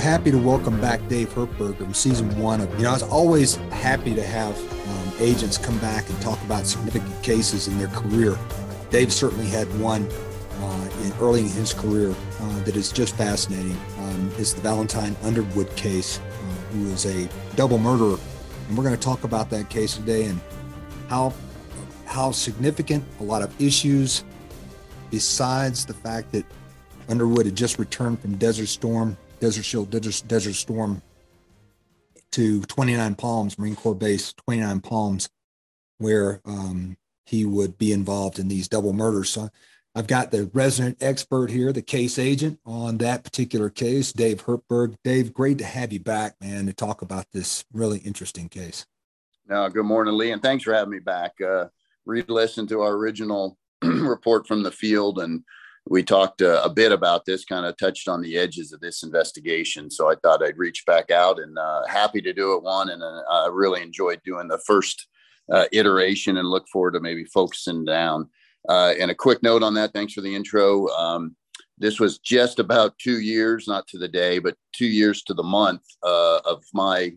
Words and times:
Happy 0.00 0.30
to 0.30 0.38
welcome 0.38 0.80
back 0.80 1.06
Dave 1.08 1.28
Hertberg 1.34 1.76
from 1.76 1.92
season 1.92 2.34
one 2.38 2.62
of. 2.62 2.74
You 2.78 2.84
know, 2.84 2.88
I 2.88 2.92
was 2.94 3.02
always 3.02 3.56
happy 3.70 4.14
to 4.14 4.22
have 4.22 4.58
um, 4.88 5.12
agents 5.20 5.58
come 5.58 5.78
back 5.80 6.08
and 6.08 6.18
talk 6.22 6.42
about 6.44 6.64
significant 6.66 7.22
cases 7.22 7.68
in 7.68 7.76
their 7.76 7.88
career. 7.88 8.38
Dave 8.88 9.12
certainly 9.12 9.44
had 9.44 9.66
one 9.78 10.08
uh, 10.58 10.90
in, 11.04 11.12
early 11.20 11.40
in 11.40 11.48
his 11.48 11.74
career 11.74 12.14
uh, 12.40 12.60
that 12.60 12.76
is 12.76 12.90
just 12.90 13.14
fascinating. 13.14 13.76
Um, 13.98 14.32
is 14.38 14.54
the 14.54 14.62
Valentine 14.62 15.14
Underwood 15.22 15.68
case, 15.76 16.18
uh, 16.18 16.22
who 16.72 16.90
was 16.90 17.04
a 17.04 17.28
double 17.54 17.76
murderer, 17.76 18.18
and 18.68 18.78
we're 18.78 18.84
going 18.84 18.96
to 18.96 19.00
talk 19.00 19.24
about 19.24 19.50
that 19.50 19.68
case 19.68 19.96
today 19.96 20.24
and 20.24 20.40
how 21.08 21.34
how 22.06 22.30
significant 22.30 23.04
a 23.20 23.22
lot 23.22 23.42
of 23.42 23.60
issues, 23.60 24.24
besides 25.10 25.84
the 25.84 25.94
fact 25.94 26.32
that 26.32 26.46
Underwood 27.10 27.44
had 27.44 27.54
just 27.54 27.78
returned 27.78 28.18
from 28.18 28.36
Desert 28.38 28.68
Storm 28.68 29.18
Desert 29.40 29.64
Shield, 29.64 29.90
Desert, 29.90 30.22
Desert 30.28 30.54
Storm 30.54 31.02
to 32.32 32.62
29 32.62 33.14
Palms, 33.16 33.58
Marine 33.58 33.76
Corps 33.76 33.94
Base 33.94 34.32
29 34.34 34.80
Palms, 34.80 35.28
where 35.98 36.40
um, 36.44 36.96
he 37.26 37.44
would 37.44 37.78
be 37.78 37.92
involved 37.92 38.38
in 38.38 38.48
these 38.48 38.68
double 38.68 38.92
murders. 38.92 39.30
So 39.30 39.48
I've 39.94 40.06
got 40.06 40.30
the 40.30 40.48
resident 40.52 40.98
expert 41.00 41.50
here, 41.50 41.72
the 41.72 41.82
case 41.82 42.18
agent 42.18 42.60
on 42.64 42.98
that 42.98 43.24
particular 43.24 43.70
case, 43.70 44.12
Dave 44.12 44.44
Hertberg. 44.44 44.94
Dave, 45.02 45.34
great 45.34 45.58
to 45.58 45.64
have 45.64 45.92
you 45.92 46.00
back, 46.00 46.36
man, 46.40 46.66
to 46.66 46.72
talk 46.72 47.02
about 47.02 47.26
this 47.32 47.64
really 47.72 47.98
interesting 47.98 48.48
case. 48.48 48.86
No, 49.48 49.68
good 49.68 49.84
morning, 49.84 50.16
Lee, 50.16 50.30
and 50.30 50.40
thanks 50.40 50.62
for 50.62 50.72
having 50.72 50.92
me 50.92 51.00
back. 51.00 51.40
Uh, 51.40 51.66
re-listened 52.06 52.68
to 52.68 52.82
our 52.82 52.92
original 52.92 53.58
report 53.82 54.46
from 54.46 54.62
the 54.62 54.70
field 54.70 55.18
and 55.18 55.42
we 55.88 56.02
talked 56.02 56.42
uh, 56.42 56.60
a 56.62 56.70
bit 56.70 56.92
about 56.92 57.24
this, 57.24 57.44
kind 57.44 57.66
of 57.66 57.76
touched 57.76 58.08
on 58.08 58.20
the 58.20 58.36
edges 58.36 58.72
of 58.72 58.80
this 58.80 59.02
investigation. 59.02 59.90
So 59.90 60.10
I 60.10 60.14
thought 60.16 60.42
I'd 60.42 60.58
reach 60.58 60.84
back 60.86 61.10
out 61.10 61.40
and 61.40 61.58
uh, 61.58 61.86
happy 61.86 62.20
to 62.22 62.32
do 62.32 62.54
it 62.54 62.62
one. 62.62 62.90
And 62.90 63.02
uh, 63.02 63.22
I 63.30 63.48
really 63.50 63.82
enjoyed 63.82 64.20
doing 64.24 64.48
the 64.48 64.60
first 64.66 65.06
uh, 65.52 65.64
iteration 65.72 66.36
and 66.36 66.48
look 66.48 66.68
forward 66.68 66.92
to 66.92 67.00
maybe 67.00 67.24
focusing 67.24 67.84
down. 67.84 68.28
Uh, 68.68 68.94
and 69.00 69.10
a 69.10 69.14
quick 69.14 69.42
note 69.42 69.62
on 69.62 69.74
that. 69.74 69.92
Thanks 69.92 70.12
for 70.12 70.20
the 70.20 70.34
intro. 70.34 70.86
Um, 70.88 71.34
this 71.78 71.98
was 71.98 72.18
just 72.18 72.58
about 72.58 72.98
two 72.98 73.20
years, 73.20 73.66
not 73.66 73.86
to 73.88 73.98
the 73.98 74.08
day, 74.08 74.38
but 74.38 74.54
two 74.72 74.86
years 74.86 75.22
to 75.22 75.34
the 75.34 75.42
month 75.42 75.82
uh, 76.02 76.40
of 76.44 76.62
my 76.74 77.14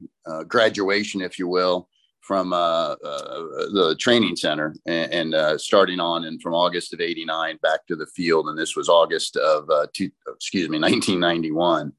graduation, 0.48 1.20
if 1.20 1.38
you 1.38 1.50
will, 1.50 1.90
from 2.24 2.54
uh, 2.54 2.56
uh, 2.56 2.96
the 3.74 3.96
training 4.00 4.36
center 4.36 4.74
and, 4.86 5.12
and 5.14 5.36
uh, 5.36 5.58
starting 5.58 6.00
on 6.00 6.24
and 6.24 6.42
from 6.42 6.54
August 6.54 6.94
of 6.94 7.02
89 7.02 7.60
back 7.62 7.86
to 7.88 7.98
the 7.98 8.08
field. 8.08 8.48
And 8.48 8.58
this 8.58 8.76
was 8.78 8.88
August 8.88 9.36
of, 9.36 9.70
uh, 9.70 9.88
two, 9.94 10.10
excuse 10.28 10.70
me, 10.70 10.80
1991. 10.80 11.92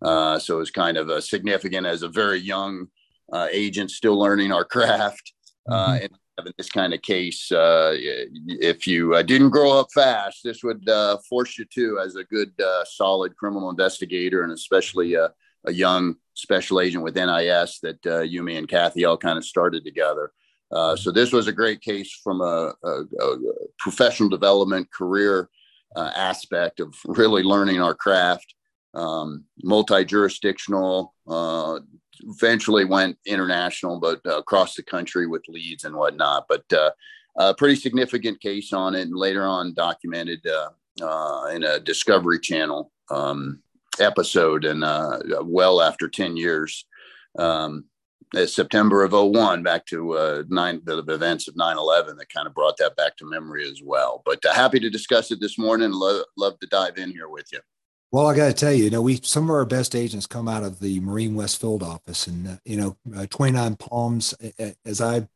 Uh, 0.00 0.38
so 0.38 0.56
it 0.56 0.58
was 0.58 0.70
kind 0.70 0.96
of 0.96 1.22
significant 1.22 1.86
as 1.86 2.02
a 2.02 2.08
very 2.08 2.38
young 2.38 2.86
uh, 3.32 3.48
agent 3.50 3.90
still 3.90 4.18
learning 4.18 4.52
our 4.52 4.64
craft. 4.64 5.32
Mm-hmm. 5.68 6.02
and 6.02 6.10
having 6.36 6.52
this 6.58 6.70
kind 6.70 6.92
of 6.92 7.00
case, 7.02 7.48
if 7.52 8.86
you 8.86 9.22
didn't 9.22 9.50
grow 9.50 9.78
up 9.78 9.92
fast, 9.94 10.40
this 10.42 10.64
would 10.64 10.88
force 11.28 11.56
you 11.56 11.64
to 11.66 12.00
as 12.00 12.16
a 12.16 12.24
good, 12.24 12.52
solid 12.84 13.36
criminal 13.36 13.70
investigator 13.70 14.42
and 14.42 14.52
especially 14.52 15.14
a 15.14 15.30
young 15.70 16.16
special 16.34 16.80
agent 16.80 17.04
with 17.04 17.14
NIS 17.14 17.78
that 17.80 18.06
uh, 18.06 18.20
you, 18.20 18.42
me, 18.42 18.56
and 18.56 18.68
Kathy 18.68 19.04
all 19.04 19.16
kind 19.16 19.38
of 19.38 19.44
started 19.44 19.84
together. 19.84 20.32
Uh, 20.72 20.96
so 20.96 21.12
this 21.12 21.32
was 21.32 21.48
a 21.48 21.52
great 21.52 21.82
case 21.82 22.18
from 22.24 22.40
a, 22.40 22.72
a, 22.82 22.88
a 22.88 23.38
professional 23.78 24.28
development 24.28 24.90
career 24.90 25.50
uh, 25.94 26.10
aspect 26.14 26.80
of 26.80 26.94
really 27.04 27.42
learning 27.42 27.80
our 27.80 27.94
craft. 27.94 28.54
Um, 28.94 29.44
multi-jurisdictional, 29.62 31.14
uh, 31.26 31.80
eventually 32.20 32.84
went 32.84 33.16
international, 33.26 34.00
but 34.00 34.20
uh, 34.26 34.38
across 34.38 34.74
the 34.74 34.82
country 34.82 35.26
with 35.26 35.42
leads 35.48 35.84
and 35.84 35.94
whatnot. 35.94 36.46
But 36.48 36.64
uh, 36.72 36.90
a 37.38 37.54
pretty 37.54 37.76
significant 37.76 38.40
case 38.40 38.72
on 38.72 38.94
it, 38.94 39.02
and 39.02 39.16
later 39.16 39.44
on 39.44 39.74
documented 39.74 40.40
in 40.44 41.64
a 41.64 41.80
Discovery 41.80 42.38
Channel 42.38 42.90
um, 43.10 43.61
episode 44.00 44.64
and 44.64 44.84
uh, 44.84 45.18
well 45.42 45.80
after 45.80 46.08
10 46.08 46.36
years 46.36 46.86
um, 47.38 47.84
september 48.46 49.04
of 49.04 49.12
01 49.12 49.62
back 49.62 49.84
to 49.86 50.12
uh, 50.12 50.42
nine 50.48 50.80
the 50.84 50.98
events 51.08 51.48
of 51.48 51.54
9-11 51.54 52.16
that 52.16 52.32
kind 52.32 52.46
of 52.46 52.54
brought 52.54 52.76
that 52.78 52.96
back 52.96 53.16
to 53.16 53.28
memory 53.28 53.68
as 53.68 53.80
well 53.84 54.22
but 54.24 54.44
uh, 54.44 54.52
happy 54.54 54.80
to 54.80 54.90
discuss 54.90 55.30
it 55.30 55.40
this 55.40 55.58
morning 55.58 55.90
Lo- 55.92 56.24
love 56.36 56.58
to 56.60 56.66
dive 56.66 56.98
in 56.98 57.10
here 57.10 57.28
with 57.28 57.46
you 57.52 57.60
well, 58.12 58.26
I 58.26 58.36
got 58.36 58.48
to 58.48 58.52
tell 58.52 58.74
you, 58.74 58.84
you 58.84 58.90
know, 58.90 59.00
we 59.00 59.20
some 59.22 59.44
of 59.44 59.50
our 59.56 59.64
best 59.64 59.96
agents 59.96 60.26
come 60.26 60.46
out 60.46 60.64
of 60.64 60.80
the 60.80 61.00
Marine 61.00 61.34
West 61.34 61.58
Field 61.58 61.82
office, 61.82 62.26
and 62.26 62.46
uh, 62.46 62.56
you 62.62 62.76
know, 62.76 62.94
uh, 63.16 63.24
29 63.30 63.76
Palms. 63.76 64.34
As 64.84 65.00
I 65.00 65.26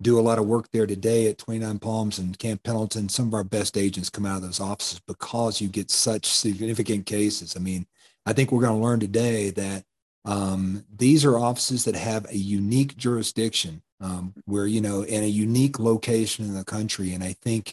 do 0.00 0.18
a 0.18 0.22
lot 0.22 0.38
of 0.38 0.46
work 0.46 0.70
there 0.70 0.86
today 0.86 1.28
at 1.28 1.38
29 1.38 1.78
Palms 1.78 2.18
and 2.18 2.38
Camp 2.38 2.62
Pendleton, 2.62 3.08
some 3.08 3.28
of 3.28 3.34
our 3.34 3.44
best 3.44 3.76
agents 3.76 4.10
come 4.10 4.26
out 4.26 4.36
of 4.36 4.42
those 4.42 4.60
offices 4.60 5.00
because 5.00 5.60
you 5.60 5.68
get 5.68 5.90
such 5.90 6.26
significant 6.26 7.06
cases. 7.06 7.56
I 7.56 7.60
mean, 7.60 7.86
I 8.28 8.34
think 8.34 8.52
we're 8.52 8.60
going 8.60 8.78
to 8.78 8.84
learn 8.86 9.00
today 9.00 9.48
that 9.52 9.84
um, 10.26 10.84
these 10.94 11.24
are 11.24 11.38
offices 11.38 11.86
that 11.86 11.94
have 11.94 12.26
a 12.26 12.36
unique 12.36 12.94
jurisdiction 12.98 13.80
um, 14.02 14.34
where, 14.44 14.66
you 14.66 14.82
know, 14.82 15.00
in 15.00 15.24
a 15.24 15.26
unique 15.26 15.78
location 15.78 16.44
in 16.44 16.52
the 16.52 16.64
country. 16.64 17.14
And 17.14 17.24
I 17.24 17.32
think 17.32 17.72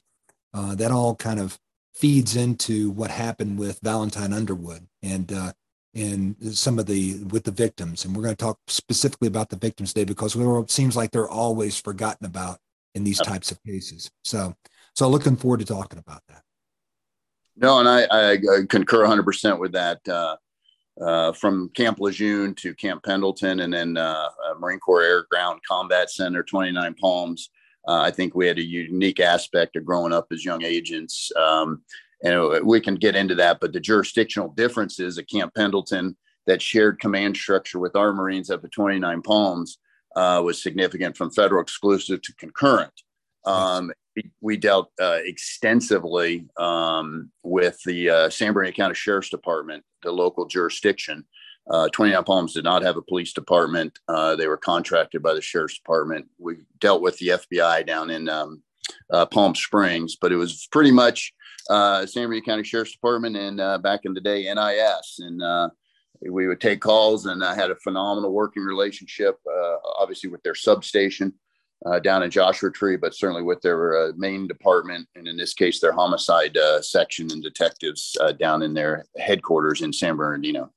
uh, 0.53 0.73
that 0.75 0.91
all 0.91 1.13
kind 1.15 1.41
of 1.41 1.59
feeds 1.93 2.37
into 2.37 2.89
what 2.91 3.11
happened 3.11 3.59
with 3.59 3.81
Valentine 3.81 4.31
Underwood 4.31 4.87
and, 5.03 5.29
uh, 5.33 5.51
and 5.93 6.37
some 6.57 6.79
of 6.79 6.85
the 6.85 7.21
with 7.25 7.43
the 7.43 7.51
victims. 7.51 8.05
And 8.05 8.15
we're 8.15 8.23
going 8.23 8.37
to 8.37 8.41
talk 8.41 8.57
specifically 8.67 9.27
about 9.27 9.49
the 9.49 9.57
victims 9.57 9.91
today 9.91 10.05
because 10.05 10.37
it 10.37 10.71
seems 10.71 10.95
like 10.95 11.11
they're 11.11 11.27
always 11.27 11.77
forgotten 11.77 12.25
about 12.25 12.59
in 12.93 13.03
these 13.03 13.19
types 13.19 13.51
of 13.51 13.61
cases. 13.63 14.09
So, 14.23 14.55
so 14.93 15.09
looking 15.09 15.35
forward 15.35 15.59
to 15.59 15.65
talking 15.65 15.99
about 15.99 16.21
that. 16.29 16.43
No, 17.57 17.79
and 17.79 17.89
I, 17.89 18.03
I 18.11 18.37
concur 18.69 19.05
100% 19.05 19.59
with 19.59 19.73
that. 19.73 20.07
Uh, 20.07 20.37
uh, 21.01 21.33
from 21.33 21.69
Camp 21.75 21.99
Lejeune 21.99 22.55
to 22.55 22.73
Camp 22.73 23.03
Pendleton, 23.03 23.61
and 23.61 23.73
then 23.73 23.97
uh, 23.97 24.29
uh, 24.49 24.53
Marine 24.59 24.79
Corps 24.79 25.03
Air 25.03 25.25
Ground 25.29 25.61
Combat 25.67 26.09
Center, 26.09 26.43
29 26.43 26.95
Palms. 26.95 27.49
Uh, 27.87 27.99
I 28.01 28.11
think 28.11 28.33
we 28.33 28.47
had 28.47 28.57
a 28.57 28.63
unique 28.63 29.19
aspect 29.19 29.75
of 29.75 29.85
growing 29.85 30.13
up 30.13 30.27
as 30.31 30.45
young 30.45 30.63
agents. 30.63 31.31
Um, 31.35 31.83
and 32.23 32.65
we 32.65 32.79
can 32.79 32.95
get 32.95 33.15
into 33.15 33.35
that, 33.35 33.59
but 33.59 33.73
the 33.73 33.79
jurisdictional 33.79 34.49
differences 34.49 35.17
at 35.17 35.29
Camp 35.29 35.53
Pendleton, 35.53 36.15
that 36.47 36.61
shared 36.61 36.99
command 36.99 37.35
structure 37.35 37.79
with 37.79 37.95
our 37.95 38.13
Marines 38.13 38.49
up 38.49 38.63
at 38.63 38.71
29 38.71 39.21
Palms, 39.23 39.79
uh, 40.15 40.41
was 40.43 40.61
significant 40.61 41.17
from 41.17 41.31
federal 41.31 41.61
exclusive 41.61 42.21
to 42.21 42.33
concurrent. 42.35 42.93
Um, 43.45 43.91
we, 44.41 44.57
dealt 44.57 44.91
uh, 45.01 45.19
extensively 45.23 46.47
um, 46.57 47.31
with 47.43 47.81
the 47.85 48.09
uh, 48.09 48.29
San 48.29 48.53
Bernardino 48.53 48.75
County 48.75 48.95
Sheriff's 48.95 49.29
Department, 49.29 49.83
the 50.03 50.11
local 50.11 50.45
jurisdiction. 50.45 51.25
Uh, 51.69 51.89
29 51.89 52.23
Palms 52.23 52.53
did 52.53 52.63
not 52.63 52.83
have 52.83 52.95
a 52.95 53.01
police 53.01 53.33
department. 53.33 53.97
Uh, 54.07 54.35
they 54.35 54.47
were 54.47 54.57
contracted 54.57 55.23
by 55.23 55.33
the 55.33 55.41
Sheriff's 55.41 55.77
Department. 55.77 56.27
We 56.37 56.57
dealt 56.79 57.01
with 57.01 57.17
the 57.17 57.29
FBI 57.29 57.85
down 57.87 58.11
in 58.11 58.29
um, 58.29 58.61
uh, 59.11 59.25
Palm 59.25 59.55
Springs, 59.55 60.15
but 60.15 60.31
it 60.31 60.35
was 60.37 60.67
pretty 60.71 60.91
much 60.91 61.33
uh, 61.69 62.05
San 62.05 62.27
Bernardino 62.27 62.45
County 62.45 62.63
Sheriff's 62.63 62.91
Department 62.91 63.35
and 63.35 63.81
back 63.81 64.01
in 64.03 64.13
the 64.13 64.21
day, 64.21 64.43
NIS. 64.43 65.19
And 65.19 65.71
we 66.31 66.47
would 66.47 66.61
take 66.61 66.81
calls, 66.81 67.25
and 67.25 67.43
I 67.43 67.55
had 67.55 67.71
a 67.71 67.75
phenomenal 67.77 68.31
working 68.31 68.63
relationship, 68.63 69.39
obviously, 69.99 70.29
with 70.29 70.43
their 70.43 70.55
substation 70.55 71.33
uh, 71.85 71.99
down 71.99 72.23
in 72.23 72.31
Joshua 72.31 72.71
Tree, 72.71 72.97
but 72.97 73.13
certainly 73.13 73.43
with 73.43 73.61
their 73.61 73.97
uh, 73.97 74.11
main 74.15 74.47
department, 74.47 75.07
and 75.15 75.27
in 75.27 75.37
this 75.37 75.53
case, 75.53 75.79
their 75.79 75.91
homicide 75.91 76.57
uh, 76.57 76.81
section 76.81 77.31
and 77.31 77.43
detectives 77.43 78.17
uh, 78.21 78.31
down 78.31 78.63
in 78.63 78.73
their 78.73 79.05
headquarters 79.17 79.81
in 79.81 79.93
San 79.93 80.15
Bernardino. 80.15 80.71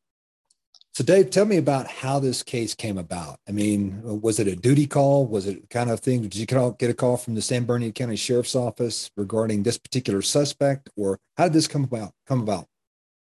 So, 0.94 1.04
Dave, 1.04 1.30
tell 1.30 1.44
me 1.44 1.58
about 1.58 1.86
how 1.86 2.18
this 2.18 2.42
case 2.42 2.74
came 2.74 2.98
about. 2.98 3.38
I 3.48 3.52
mean, 3.52 4.00
was 4.02 4.40
it 4.40 4.48
a 4.48 4.56
duty 4.56 4.86
call? 4.86 5.26
Was 5.26 5.46
it 5.46 5.70
kind 5.70 5.90
of 5.90 6.00
thing? 6.00 6.22
Did 6.22 6.34
you 6.34 6.44
get 6.44 6.90
a 6.90 6.94
call 6.94 7.16
from 7.16 7.36
the 7.36 7.42
San 7.42 7.64
Bernardino 7.64 7.92
County 7.92 8.16
Sheriff's 8.16 8.56
Office 8.56 9.10
regarding 9.16 9.62
this 9.62 9.78
particular 9.78 10.22
suspect, 10.22 10.90
or 10.96 11.20
how 11.36 11.44
did 11.44 11.52
this 11.52 11.68
come 11.68 11.84
about? 11.84 12.12
Come 12.26 12.40
about? 12.40 12.66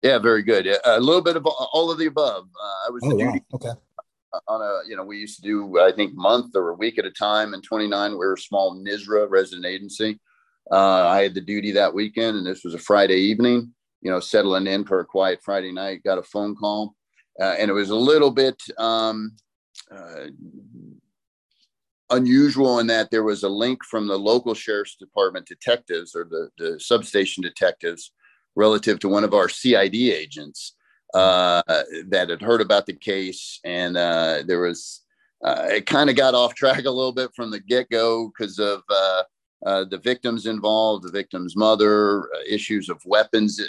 Yeah, 0.01 0.17
very 0.17 0.41
good. 0.41 0.67
A 0.85 0.99
little 0.99 1.21
bit 1.21 1.37
of 1.37 1.45
all 1.45 1.91
of 1.91 1.99
the 1.99 2.07
above. 2.07 2.47
Uh, 2.59 2.87
I 2.87 2.89
was 2.89 3.03
oh, 3.03 3.09
the 3.09 3.17
duty. 3.17 3.43
Wow. 3.51 3.55
Okay 3.55 3.79
on 4.47 4.61
a 4.61 4.87
you 4.87 4.95
know 4.95 5.03
we 5.03 5.17
used 5.17 5.37
to 5.37 5.41
do 5.41 5.79
I 5.79 5.91
think 5.91 6.15
month 6.15 6.55
or 6.55 6.69
a 6.69 6.75
week 6.75 6.97
at 6.97 7.05
a 7.05 7.11
time. 7.11 7.53
In 7.53 7.61
29, 7.61 8.11
we 8.11 8.17
were 8.17 8.33
a 8.33 8.37
small 8.37 8.75
NISRA 8.75 9.29
resident 9.29 9.65
agency. 9.65 10.19
Uh, 10.71 11.07
I 11.07 11.21
had 11.21 11.33
the 11.33 11.41
duty 11.41 11.71
that 11.71 11.93
weekend, 11.93 12.37
and 12.37 12.45
this 12.45 12.63
was 12.63 12.73
a 12.73 12.79
Friday 12.79 13.17
evening. 13.17 13.73
You 14.01 14.11
know, 14.11 14.19
settling 14.19 14.67
in 14.67 14.85
for 14.85 14.99
a 14.99 15.05
quiet 15.05 15.39
Friday 15.43 15.71
night. 15.71 16.03
Got 16.03 16.19
a 16.19 16.23
phone 16.23 16.55
call, 16.55 16.95
uh, 17.41 17.55
and 17.57 17.69
it 17.69 17.73
was 17.73 17.89
a 17.89 17.95
little 17.95 18.31
bit 18.31 18.61
um, 18.77 19.35
uh, 19.91 20.27
unusual 22.09 22.79
in 22.79 22.87
that 22.87 23.11
there 23.11 23.23
was 23.23 23.43
a 23.43 23.49
link 23.49 23.83
from 23.83 24.07
the 24.07 24.17
local 24.17 24.53
sheriff's 24.53 24.95
department 24.95 25.45
detectives 25.45 26.15
or 26.15 26.25
the, 26.25 26.49
the 26.57 26.79
substation 26.79 27.43
detectives 27.43 28.11
relative 28.55 28.99
to 28.99 29.09
one 29.09 29.23
of 29.23 29.33
our 29.33 29.49
CID 29.49 29.95
agents 29.95 30.76
uh, 31.13 31.61
that 32.07 32.29
had 32.29 32.41
heard 32.41 32.61
about 32.61 32.85
the 32.85 32.93
case, 32.93 33.59
and 33.63 33.97
uh, 33.97 34.43
there 34.45 34.59
was 34.59 35.01
uh, 35.43 35.67
it 35.69 35.85
kind 35.85 36.09
of 36.09 36.15
got 36.15 36.33
off 36.33 36.55
track 36.55 36.85
a 36.85 36.91
little 36.91 37.11
bit 37.11 37.31
from 37.35 37.51
the 37.51 37.59
get 37.59 37.89
go 37.89 38.27
because 38.27 38.59
of 38.59 38.81
uh, 38.89 39.23
uh, 39.65 39.85
the 39.85 39.99
victims 39.99 40.47
involved, 40.47 41.03
the 41.03 41.11
victim's 41.11 41.55
mother, 41.55 42.23
uh, 42.23 42.39
issues 42.49 42.89
of 42.89 43.01
weapons, 43.05 43.61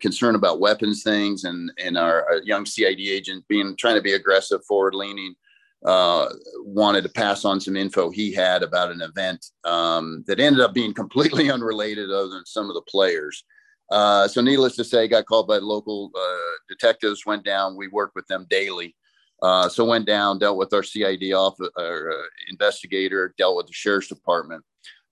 concern 0.00 0.34
about 0.34 0.60
weapons 0.60 1.02
things, 1.02 1.44
and 1.44 1.72
and 1.82 1.96
our, 1.96 2.24
our, 2.26 2.42
young 2.42 2.66
CID 2.66 3.00
agent 3.00 3.44
being 3.48 3.74
trying 3.76 3.96
to 3.96 4.02
be 4.02 4.12
aggressive, 4.12 4.64
forward 4.66 4.94
leaning. 4.94 5.34
wanted 5.82 7.02
to 7.02 7.08
pass 7.08 7.44
on 7.44 7.60
some 7.60 7.76
info 7.76 8.10
he 8.10 8.32
had 8.32 8.62
about 8.62 8.90
an 8.90 9.00
event 9.00 9.46
um, 9.64 10.24
that 10.26 10.40
ended 10.40 10.60
up 10.60 10.74
being 10.74 10.94
completely 10.94 11.50
unrelated, 11.56 12.10
other 12.10 12.28
than 12.28 12.46
some 12.46 12.68
of 12.68 12.74
the 12.74 12.82
players. 12.82 13.44
Uh, 13.90 14.26
so, 14.26 14.40
needless 14.40 14.76
to 14.76 14.84
say, 14.84 15.06
got 15.06 15.26
called 15.26 15.46
by 15.46 15.58
local 15.58 16.10
uh, 16.14 16.56
detectives. 16.68 17.24
Went 17.24 17.44
down. 17.44 17.76
We 17.76 17.88
worked 17.88 18.14
with 18.14 18.26
them 18.26 18.46
daily. 18.50 18.96
Uh, 19.42 19.68
so 19.68 19.84
went 19.84 20.06
down, 20.06 20.38
dealt 20.38 20.56
with 20.56 20.72
our 20.72 20.82
CID 20.82 21.32
office, 21.32 21.68
our 21.78 22.10
uh, 22.10 22.22
investigator, 22.48 23.34
dealt 23.36 23.56
with 23.56 23.66
the 23.66 23.72
sheriff's 23.72 24.08
department. 24.08 24.64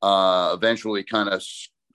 Uh, 0.03 0.53
eventually, 0.55 1.03
kind 1.03 1.29
of 1.29 1.43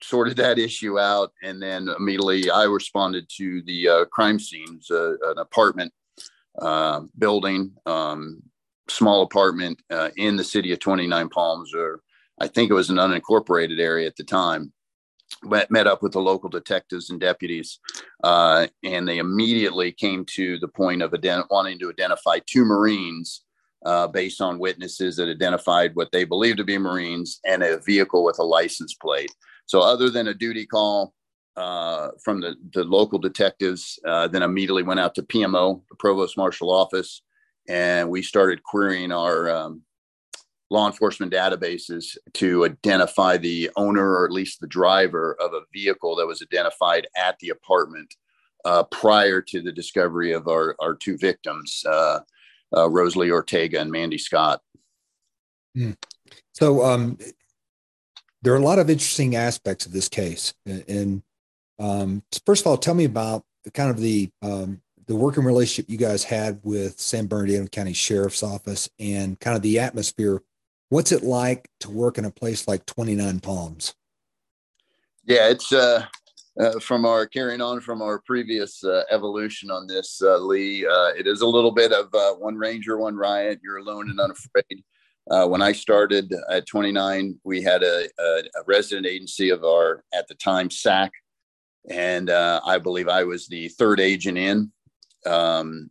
sorted 0.02 0.36
that 0.36 0.58
issue 0.58 0.98
out, 0.98 1.32
and 1.42 1.60
then 1.60 1.88
immediately 1.98 2.50
I 2.50 2.64
responded 2.64 3.28
to 3.36 3.62
the 3.62 3.88
uh, 3.88 4.04
crime 4.06 4.38
scenes, 4.38 4.90
an 4.90 5.38
apartment 5.38 5.92
building, 7.18 7.72
um, 7.86 8.42
small 8.88 9.22
apartment 9.22 9.80
in 10.16 10.36
the 10.36 10.44
city 10.44 10.72
of 10.72 10.78
29 10.78 11.28
Palms, 11.28 11.74
or 11.74 12.00
I 12.40 12.48
think 12.48 12.70
it 12.70 12.74
was 12.74 12.90
an 12.90 12.96
unincorporated 12.96 13.80
area 13.80 14.06
at 14.06 14.16
the 14.16 14.24
time 14.24 14.72
met, 15.42 15.86
up 15.86 16.02
with 16.02 16.12
the 16.12 16.20
local 16.20 16.48
detectives 16.48 17.10
and 17.10 17.20
deputies, 17.20 17.78
uh, 18.24 18.66
and 18.84 19.08
they 19.08 19.18
immediately 19.18 19.92
came 19.92 20.24
to 20.26 20.58
the 20.58 20.68
point 20.68 21.02
of 21.02 21.12
ident- 21.12 21.46
wanting 21.50 21.78
to 21.78 21.90
identify 21.90 22.38
two 22.46 22.64
Marines 22.64 23.42
uh, 23.86 24.06
based 24.06 24.40
on 24.40 24.58
witnesses 24.58 25.16
that 25.16 25.28
identified 25.28 25.94
what 25.94 26.12
they 26.12 26.24
believed 26.24 26.58
to 26.58 26.64
be 26.64 26.78
Marines 26.78 27.40
and 27.46 27.62
a 27.62 27.78
vehicle 27.78 28.24
with 28.24 28.38
a 28.38 28.44
license 28.44 28.94
plate. 28.94 29.34
So, 29.66 29.80
other 29.80 30.10
than 30.10 30.28
a 30.28 30.34
duty 30.34 30.66
call 30.66 31.14
uh, 31.56 32.10
from 32.22 32.40
the, 32.40 32.56
the 32.74 32.84
local 32.84 33.18
detectives, 33.18 33.98
uh, 34.06 34.28
then 34.28 34.42
immediately 34.42 34.82
went 34.82 35.00
out 35.00 35.14
to 35.14 35.22
PMO, 35.22 35.82
the 35.88 35.96
Provost 35.96 36.36
Marshal 36.36 36.70
Office, 36.70 37.22
and 37.68 38.10
we 38.10 38.22
started 38.22 38.62
querying 38.62 39.12
our 39.12 39.50
um, 39.50 39.82
law 40.70 40.86
enforcement 40.86 41.32
databases 41.32 42.16
to 42.34 42.64
identify 42.64 43.36
the 43.36 43.70
owner 43.76 44.08
or 44.18 44.24
at 44.24 44.32
least 44.32 44.60
the 44.60 44.66
driver 44.66 45.36
of 45.40 45.52
a 45.52 45.62
vehicle 45.72 46.14
that 46.16 46.26
was 46.26 46.42
identified 46.42 47.06
at 47.16 47.38
the 47.40 47.50
apartment 47.50 48.14
uh, 48.64 48.84
prior 48.84 49.40
to 49.40 49.60
the 49.60 49.72
discovery 49.72 50.32
of 50.32 50.46
our, 50.46 50.76
our 50.80 50.94
two 50.94 51.18
victims, 51.18 51.84
uh, 51.88 52.20
uh, 52.76 52.88
Rosalie 52.88 53.30
Ortega 53.30 53.80
and 53.80 53.90
Mandy 53.90 54.18
Scott. 54.18 54.60
Hmm. 55.74 55.92
So 56.52 56.84
um, 56.84 57.18
there 58.42 58.52
are 58.52 58.58
a 58.58 58.64
lot 58.64 58.78
of 58.78 58.90
interesting 58.90 59.34
aspects 59.34 59.86
of 59.86 59.92
this 59.92 60.08
case. 60.08 60.54
And 60.66 61.22
um, 61.78 62.22
first 62.46 62.62
of 62.62 62.68
all, 62.68 62.76
tell 62.76 62.94
me 62.94 63.04
about 63.04 63.44
the 63.64 63.70
kind 63.70 63.90
of 63.90 63.98
the 63.98 64.30
um, 64.42 64.80
the 65.06 65.16
working 65.16 65.42
relationship 65.42 65.90
you 65.90 65.98
guys 65.98 66.22
had 66.22 66.60
with 66.62 67.00
San 67.00 67.26
Bernardino 67.26 67.66
County 67.66 67.92
Sheriff's 67.92 68.44
Office 68.44 68.88
and 69.00 69.40
kind 69.40 69.56
of 69.56 69.62
the 69.62 69.80
atmosphere 69.80 70.40
What's 70.90 71.12
it 71.12 71.22
like 71.22 71.70
to 71.80 71.90
work 71.90 72.18
in 72.18 72.24
a 72.24 72.32
place 72.32 72.66
like 72.66 72.84
29 72.84 73.38
Palms? 73.38 73.94
Yeah, 75.24 75.48
it's 75.48 75.72
uh, 75.72 76.04
uh, 76.58 76.80
from 76.80 77.06
our 77.06 77.28
carrying 77.28 77.60
on 77.60 77.80
from 77.80 78.02
our 78.02 78.18
previous 78.18 78.82
uh, 78.82 79.04
evolution 79.08 79.70
on 79.70 79.86
this, 79.86 80.20
uh, 80.20 80.38
Lee. 80.38 80.84
Uh, 80.84 81.12
it 81.16 81.28
is 81.28 81.42
a 81.42 81.46
little 81.46 81.70
bit 81.70 81.92
of 81.92 82.12
uh, 82.12 82.34
one 82.34 82.56
ranger, 82.56 82.98
one 82.98 83.14
riot. 83.14 83.60
You're 83.62 83.76
alone 83.76 84.10
and 84.10 84.18
unafraid. 84.18 84.82
when 85.48 85.62
I 85.62 85.70
started 85.70 86.34
at 86.50 86.66
29, 86.66 87.38
we 87.44 87.62
had 87.62 87.84
a, 87.84 88.08
a, 88.18 88.38
a, 88.56 88.64
resident 88.66 89.06
agency 89.06 89.50
of 89.50 89.62
our 89.62 90.02
at 90.12 90.26
the 90.26 90.34
time 90.34 90.70
SAC, 90.70 91.12
and 91.88 92.30
I 92.30 92.78
believe 92.78 93.06
I 93.06 93.22
was 93.22 93.46
the 93.46 93.68
third 93.68 94.00
agent 94.00 94.38
in. 94.38 94.72
Um, 95.24 95.90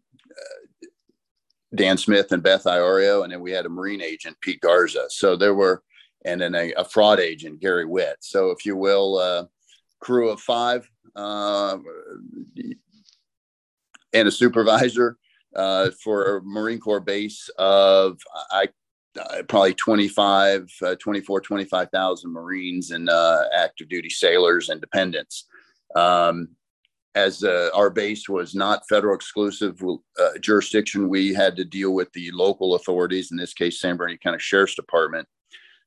Dan 1.75 1.97
Smith 1.97 2.31
and 2.31 2.41
Beth 2.41 2.63
Iorio, 2.63 3.23
and 3.23 3.31
then 3.31 3.41
we 3.41 3.51
had 3.51 3.65
a 3.65 3.69
Marine 3.69 4.01
agent, 4.01 4.37
Pete 4.41 4.61
Garza. 4.61 5.05
So 5.09 5.35
there 5.35 5.53
were, 5.53 5.83
and 6.25 6.41
then 6.41 6.55
a, 6.55 6.73
a 6.73 6.83
fraud 6.83 7.19
agent, 7.19 7.59
Gary 7.59 7.85
Witt. 7.85 8.17
So 8.21 8.51
if 8.51 8.65
you 8.65 8.75
will, 8.75 9.17
uh, 9.17 9.45
crew 9.99 10.29
of 10.29 10.39
five 10.39 10.89
uh, 11.15 11.77
and 14.13 14.27
a 14.27 14.31
supervisor 14.31 15.17
uh, 15.55 15.91
for 16.03 16.37
a 16.37 16.41
Marine 16.43 16.79
Corps 16.79 16.99
base 16.99 17.49
of 17.57 18.17
I 18.51 18.69
probably 19.47 19.73
25, 19.73 20.71
uh, 20.83 20.95
24, 20.95 21.41
25,000 21.41 22.31
Marines 22.31 22.91
and 22.91 23.09
uh, 23.09 23.43
active 23.55 23.89
duty 23.89 24.09
sailors 24.09 24.69
and 24.69 24.79
dependents. 24.79 25.45
Um, 25.95 26.49
as 27.15 27.43
uh, 27.43 27.69
our 27.73 27.89
base 27.89 28.29
was 28.29 28.53
not 28.53 28.87
federal 28.87 29.15
exclusive 29.15 29.81
uh, 30.19 30.29
jurisdiction, 30.41 31.09
we 31.09 31.33
had 31.33 31.55
to 31.55 31.65
deal 31.65 31.93
with 31.93 32.11
the 32.13 32.29
local 32.31 32.75
authorities, 32.75 33.31
in 33.31 33.37
this 33.37 33.53
case, 33.53 33.79
San 33.79 33.97
Bernardino 33.97 34.19
County 34.19 34.39
Sheriff's 34.39 34.75
Department. 34.75 35.27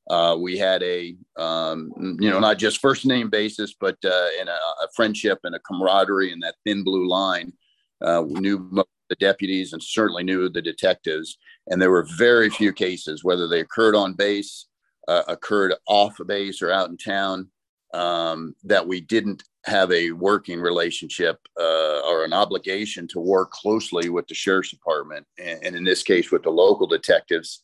Uh, 0.09 0.35
we 0.37 0.57
had 0.57 0.83
a, 0.83 1.15
um, 1.37 1.91
you 2.19 2.29
know, 2.29 2.39
not 2.39 2.57
just 2.57 2.81
first 2.81 3.05
name 3.05 3.29
basis, 3.29 3.73
but 3.79 3.97
uh, 4.03 4.27
in 4.39 4.49
a, 4.49 4.51
a, 4.51 4.87
friendship 4.93 5.39
and 5.45 5.55
a 5.55 5.59
camaraderie 5.59 6.33
and 6.33 6.43
that 6.43 6.55
thin 6.65 6.83
blue 6.83 7.07
line. 7.07 7.53
Uh, 8.01 8.21
we 8.25 8.37
knew 8.41 8.69
the 9.09 9.15
deputies 9.15 9.71
and 9.71 9.81
certainly 9.81 10.23
knew 10.23 10.49
the 10.49 10.61
detectives. 10.61 11.37
And 11.67 11.81
there 11.81 11.91
were 11.91 12.07
very 12.17 12.49
few 12.49 12.73
cases, 12.73 13.23
whether 13.23 13.47
they 13.47 13.61
occurred 13.61 13.95
on 13.95 14.13
base, 14.13 14.65
uh, 15.07 15.23
occurred 15.29 15.73
off 15.87 16.17
base, 16.27 16.61
or 16.61 16.69
out 16.69 16.89
in 16.89 16.97
town, 16.97 17.49
um, 17.93 18.55
that 18.63 18.85
we 18.85 18.99
didn't 18.99 19.43
have 19.65 19.91
a 19.91 20.11
working 20.11 20.59
relationship 20.59 21.39
uh, 21.59 22.01
or 22.01 22.25
an 22.25 22.33
obligation 22.33 23.07
to 23.07 23.19
work 23.19 23.51
closely 23.51 24.09
with 24.09 24.27
the 24.27 24.35
sheriff's 24.35 24.71
department, 24.71 25.25
and, 25.39 25.59
and 25.63 25.75
in 25.75 25.83
this 25.83 26.03
case 26.03 26.31
with 26.31 26.43
the 26.43 26.49
local 26.49 26.87
detectives. 26.87 27.63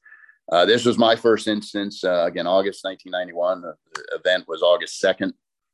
Uh, 0.51 0.65
this 0.65 0.85
was 0.85 0.97
my 0.97 1.15
first 1.15 1.47
instance. 1.47 2.03
Uh, 2.03 2.25
again, 2.25 2.47
August 2.47 2.83
1991. 2.83 3.61
The, 3.61 4.15
event 4.15 4.45
was 4.47 4.61
August 4.61 5.01
2nd. 5.03 5.33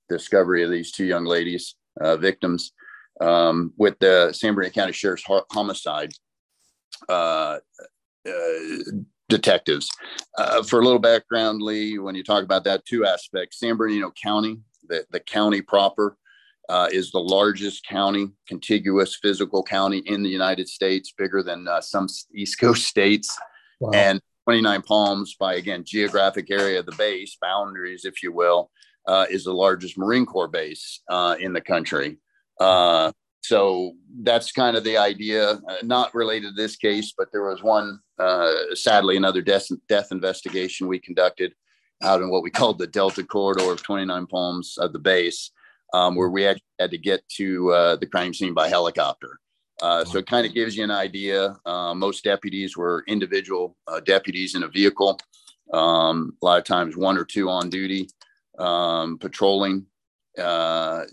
Discovery 0.10 0.64
of 0.64 0.70
these 0.70 0.92
two 0.92 1.06
young 1.06 1.26
ladies, 1.26 1.76
uh, 2.00 2.16
victims, 2.18 2.74
um, 3.22 3.74
with 3.78 3.98
the 4.00 4.32
San 4.34 4.54
Bernardino 4.54 4.82
County 4.82 4.94
Sheriff's 4.94 5.24
homicide 5.52 6.12
uh, 7.10 7.58
uh, 8.28 8.32
detectives. 9.30 9.90
for 10.68 10.80
a 10.80 10.84
little 10.84 11.00
background, 11.00 11.62
Lee, 11.62 11.98
when 11.98 12.14
you 12.14 12.24
talk 12.24 12.44
about 12.44 12.66
that, 12.66 12.86
two 12.86 13.06
aspects. 13.06 13.60
San 13.60 13.78
Bernardino 13.78 14.12
County 14.22 14.60
the, 14.90 15.06
the 15.12 15.20
county 15.20 15.62
proper 15.62 16.18
uh, 16.70 16.88
is 16.92 17.12
the 17.12 17.20
largest 17.20 17.86
county, 17.86 18.30
contiguous 18.48 19.16
physical 19.16 19.64
county 19.64 20.00
in 20.06 20.24
the 20.24 20.30
United 20.30 20.68
States, 20.68 21.14
bigger 21.18 21.44
than 21.44 21.68
uh, 21.68 21.82
some 21.82 22.08
East 22.34 22.60
Coast 22.60 22.86
states. 22.86 23.38
Wow. 23.80 23.92
And 23.94 24.22
29 24.46 24.82
Palms, 24.84 25.36
by 25.40 25.56
again, 25.56 25.84
geographic 25.84 26.52
area 26.52 26.80
of 26.80 26.86
the 26.86 26.96
base, 26.98 27.38
boundaries, 27.42 28.06
if 28.06 28.22
you 28.24 28.32
will, 28.32 28.72
uh, 29.08 29.26
is 29.30 29.44
the 29.44 29.54
largest 29.54 29.98
Marine 29.98 30.26
Corps 30.26 30.48
base 30.48 31.02
uh, 31.10 31.36
in 31.40 31.54
the 31.54 31.62
country. 31.62 32.18
Uh, 32.60 33.12
so 33.42 33.94
that's 34.24 34.52
kind 34.52 34.76
of 34.76 34.84
the 34.84 34.98
idea, 34.98 35.52
uh, 35.52 35.76
not 35.84 36.14
related 36.16 36.56
to 36.56 36.62
this 36.62 36.76
case, 36.76 37.14
but 37.16 37.28
there 37.32 37.48
was 37.48 37.62
one, 37.62 38.00
sadly, 38.74 39.18
another 39.18 39.42
death, 39.42 39.68
death 39.88 40.08
investigation 40.12 40.88
we 40.88 41.00
conducted 41.00 41.54
out 42.04 42.22
in 42.22 42.30
what 42.30 42.44
we 42.44 42.50
called 42.50 42.80
the 42.80 42.88
Delta 42.88 43.24
corridor 43.24 43.72
of 43.72 43.82
29 43.84 44.28
Palms 44.28 44.78
at 44.82 44.94
the 44.94 45.00
base, 45.00 45.52
um, 45.94 46.16
where 46.16 46.30
we 46.30 46.46
actually 46.46 46.64
had 46.80 46.92
to 46.92 46.98
get 46.98 47.28
to 47.38 47.72
uh, 47.72 47.96
the 47.96 48.08
crime 48.08 48.34
scene 48.34 48.54
by 48.54 48.68
helicopter. 48.68 49.40
Uh, 49.82 50.06
so 50.06 50.20
it 50.20 50.28
kind 50.28 50.46
of 50.46 50.54
gives 50.54 50.76
you 50.78 50.84
an 50.84 50.92
idea. 50.92 51.56
Uh, 51.66 51.94
most 51.94 52.24
deputies 52.24 52.78
were 52.78 53.04
individual 53.08 53.76
uh, 53.88 54.00
deputies 54.00 54.56
in 54.56 54.64
a 54.64 54.68
vehicle. 54.68 55.20
Um, 55.74 56.38
a 56.42 56.46
lot 56.46 56.60
of 56.60 56.64
times, 56.64 56.96
one 56.96 57.18
or 57.18 57.26
two 57.26 57.50
on 57.50 57.70
duty, 57.70 58.10
um, 58.58 59.18
patrolling. 59.18 59.86
Uh, 60.38 61.06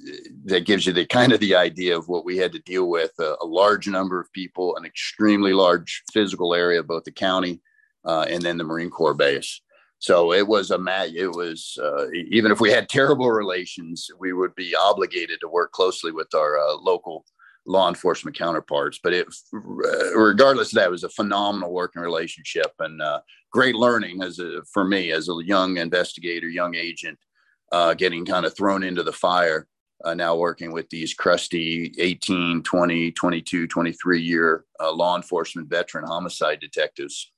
that 0.46 0.66
gives 0.66 0.84
you 0.84 0.92
the 0.92 1.06
kind 1.06 1.32
of 1.32 1.38
the 1.38 1.54
idea 1.54 1.96
of 1.96 2.08
what 2.08 2.24
we 2.24 2.36
had 2.36 2.52
to 2.52 2.58
deal 2.60 2.88
with: 2.88 3.12
a, 3.20 3.36
a 3.40 3.46
large 3.46 3.88
number 3.88 4.20
of 4.20 4.32
people, 4.32 4.76
an 4.76 4.84
extremely 4.84 5.52
large 5.52 6.02
physical 6.12 6.54
area, 6.54 6.82
both 6.82 7.04
the 7.04 7.12
county 7.12 7.60
uh, 8.04 8.26
and 8.28 8.42
then 8.42 8.58
the 8.58 8.64
Marine 8.64 8.90
Corps 8.90 9.14
base. 9.14 9.60
So 10.02 10.32
it 10.32 10.48
was 10.48 10.72
a 10.72 10.78
mat. 10.78 11.10
It 11.14 11.28
was 11.28 11.78
uh, 11.80 12.10
even 12.10 12.50
if 12.50 12.60
we 12.60 12.72
had 12.72 12.88
terrible 12.88 13.30
relations, 13.30 14.10
we 14.18 14.32
would 14.32 14.52
be 14.56 14.74
obligated 14.74 15.38
to 15.40 15.48
work 15.48 15.70
closely 15.70 16.10
with 16.10 16.34
our 16.34 16.58
uh, 16.58 16.74
local 16.74 17.24
law 17.66 17.88
enforcement 17.88 18.36
counterparts. 18.36 18.98
But 19.00 19.12
it, 19.12 19.28
regardless 19.52 20.72
of 20.72 20.74
that, 20.74 20.88
it 20.88 20.90
was 20.90 21.04
a 21.04 21.08
phenomenal 21.08 21.72
working 21.72 22.02
relationship 22.02 22.72
and 22.80 23.00
uh, 23.00 23.20
great 23.52 23.76
learning 23.76 24.24
as 24.24 24.40
a, 24.40 24.62
for 24.74 24.84
me 24.84 25.12
as 25.12 25.28
a 25.28 25.36
young 25.44 25.76
investigator, 25.76 26.48
young 26.48 26.74
agent, 26.74 27.16
uh, 27.70 27.94
getting 27.94 28.26
kind 28.26 28.44
of 28.44 28.56
thrown 28.56 28.82
into 28.82 29.04
the 29.04 29.12
fire 29.12 29.68
uh, 30.04 30.14
now 30.14 30.34
working 30.34 30.72
with 30.72 30.90
these 30.90 31.14
crusty 31.14 31.94
18, 32.00 32.64
20, 32.64 33.12
22, 33.12 33.68
23 33.68 34.20
year 34.20 34.64
uh, 34.80 34.90
law 34.90 35.14
enforcement 35.14 35.68
veteran 35.68 36.04
homicide 36.04 36.58
detectives. 36.58 37.30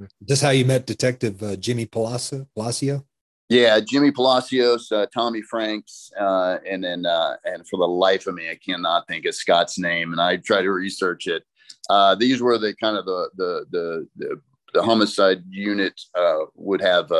Is 0.00 0.08
this 0.20 0.40
how 0.40 0.50
you 0.50 0.64
met 0.64 0.86
Detective 0.86 1.42
uh, 1.42 1.56
Jimmy 1.56 1.86
Palacio? 1.86 2.46
Palacio? 2.54 3.04
Yeah, 3.48 3.80
Jimmy 3.80 4.10
Palacios, 4.10 4.90
uh, 4.92 5.06
Tommy 5.12 5.42
Franks, 5.42 6.10
uh, 6.18 6.58
and 6.68 6.82
then 6.82 7.04
uh, 7.04 7.36
and 7.44 7.66
for 7.68 7.78
the 7.78 7.88
life 7.88 8.26
of 8.26 8.34
me, 8.34 8.50
I 8.50 8.54
cannot 8.56 9.06
think 9.06 9.26
of 9.26 9.34
Scott's 9.34 9.78
name, 9.78 10.12
and 10.12 10.20
I 10.20 10.38
try 10.38 10.62
to 10.62 10.70
research 10.70 11.26
it. 11.26 11.44
these 12.18 12.40
were 12.40 12.58
the 12.58 12.74
kind 12.76 12.96
of 12.96 13.04
the 13.04 13.30
the 13.36 13.66
the, 13.70 14.08
the, 14.16 14.40
the 14.74 14.82
homicide 14.82 15.42
unit 15.50 16.00
would 16.54 16.80
have 16.80 17.10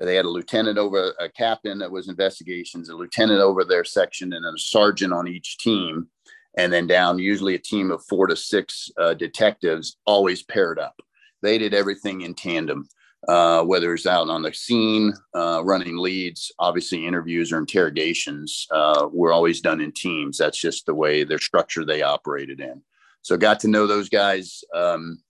they 0.00 0.14
had 0.14 0.24
a 0.24 0.30
lieutenant 0.30 0.78
over 0.78 1.12
a 1.18 1.28
captain 1.28 1.78
that 1.78 1.90
was 1.90 2.08
investigations, 2.08 2.88
a 2.88 2.94
lieutenant 2.94 3.40
over 3.40 3.64
their 3.64 3.84
section, 3.84 4.32
and 4.32 4.44
a 4.44 4.58
sergeant 4.58 5.12
on 5.12 5.26
each 5.26 5.58
team. 5.58 6.08
And 6.56 6.72
then 6.72 6.86
down, 6.86 7.18
usually 7.18 7.54
a 7.54 7.58
team 7.58 7.90
of 7.90 8.04
four 8.04 8.26
to 8.26 8.36
six 8.36 8.90
uh, 8.98 9.14
detectives, 9.14 9.96
always 10.06 10.42
paired 10.42 10.78
up. 10.78 11.00
They 11.42 11.58
did 11.58 11.74
everything 11.74 12.22
in 12.22 12.34
tandem, 12.34 12.88
uh, 13.26 13.62
whether 13.64 13.92
it's 13.94 14.06
out 14.06 14.28
on 14.28 14.42
the 14.42 14.52
scene, 14.52 15.12
uh, 15.34 15.62
running 15.64 15.96
leads, 15.96 16.52
obviously 16.58 17.06
interviews 17.06 17.52
or 17.52 17.58
interrogations 17.58 18.66
uh, 18.70 19.08
were 19.12 19.32
always 19.32 19.60
done 19.60 19.80
in 19.80 19.92
teams. 19.92 20.38
That's 20.38 20.58
just 20.58 20.86
the 20.86 20.94
way 20.94 21.24
their 21.24 21.38
structure 21.38 21.84
they 21.84 22.02
operated 22.02 22.60
in. 22.60 22.82
So 23.22 23.36
got 23.36 23.60
to 23.60 23.68
know 23.68 23.86
those 23.86 24.08
guys. 24.08 24.62
Um, 24.74 25.20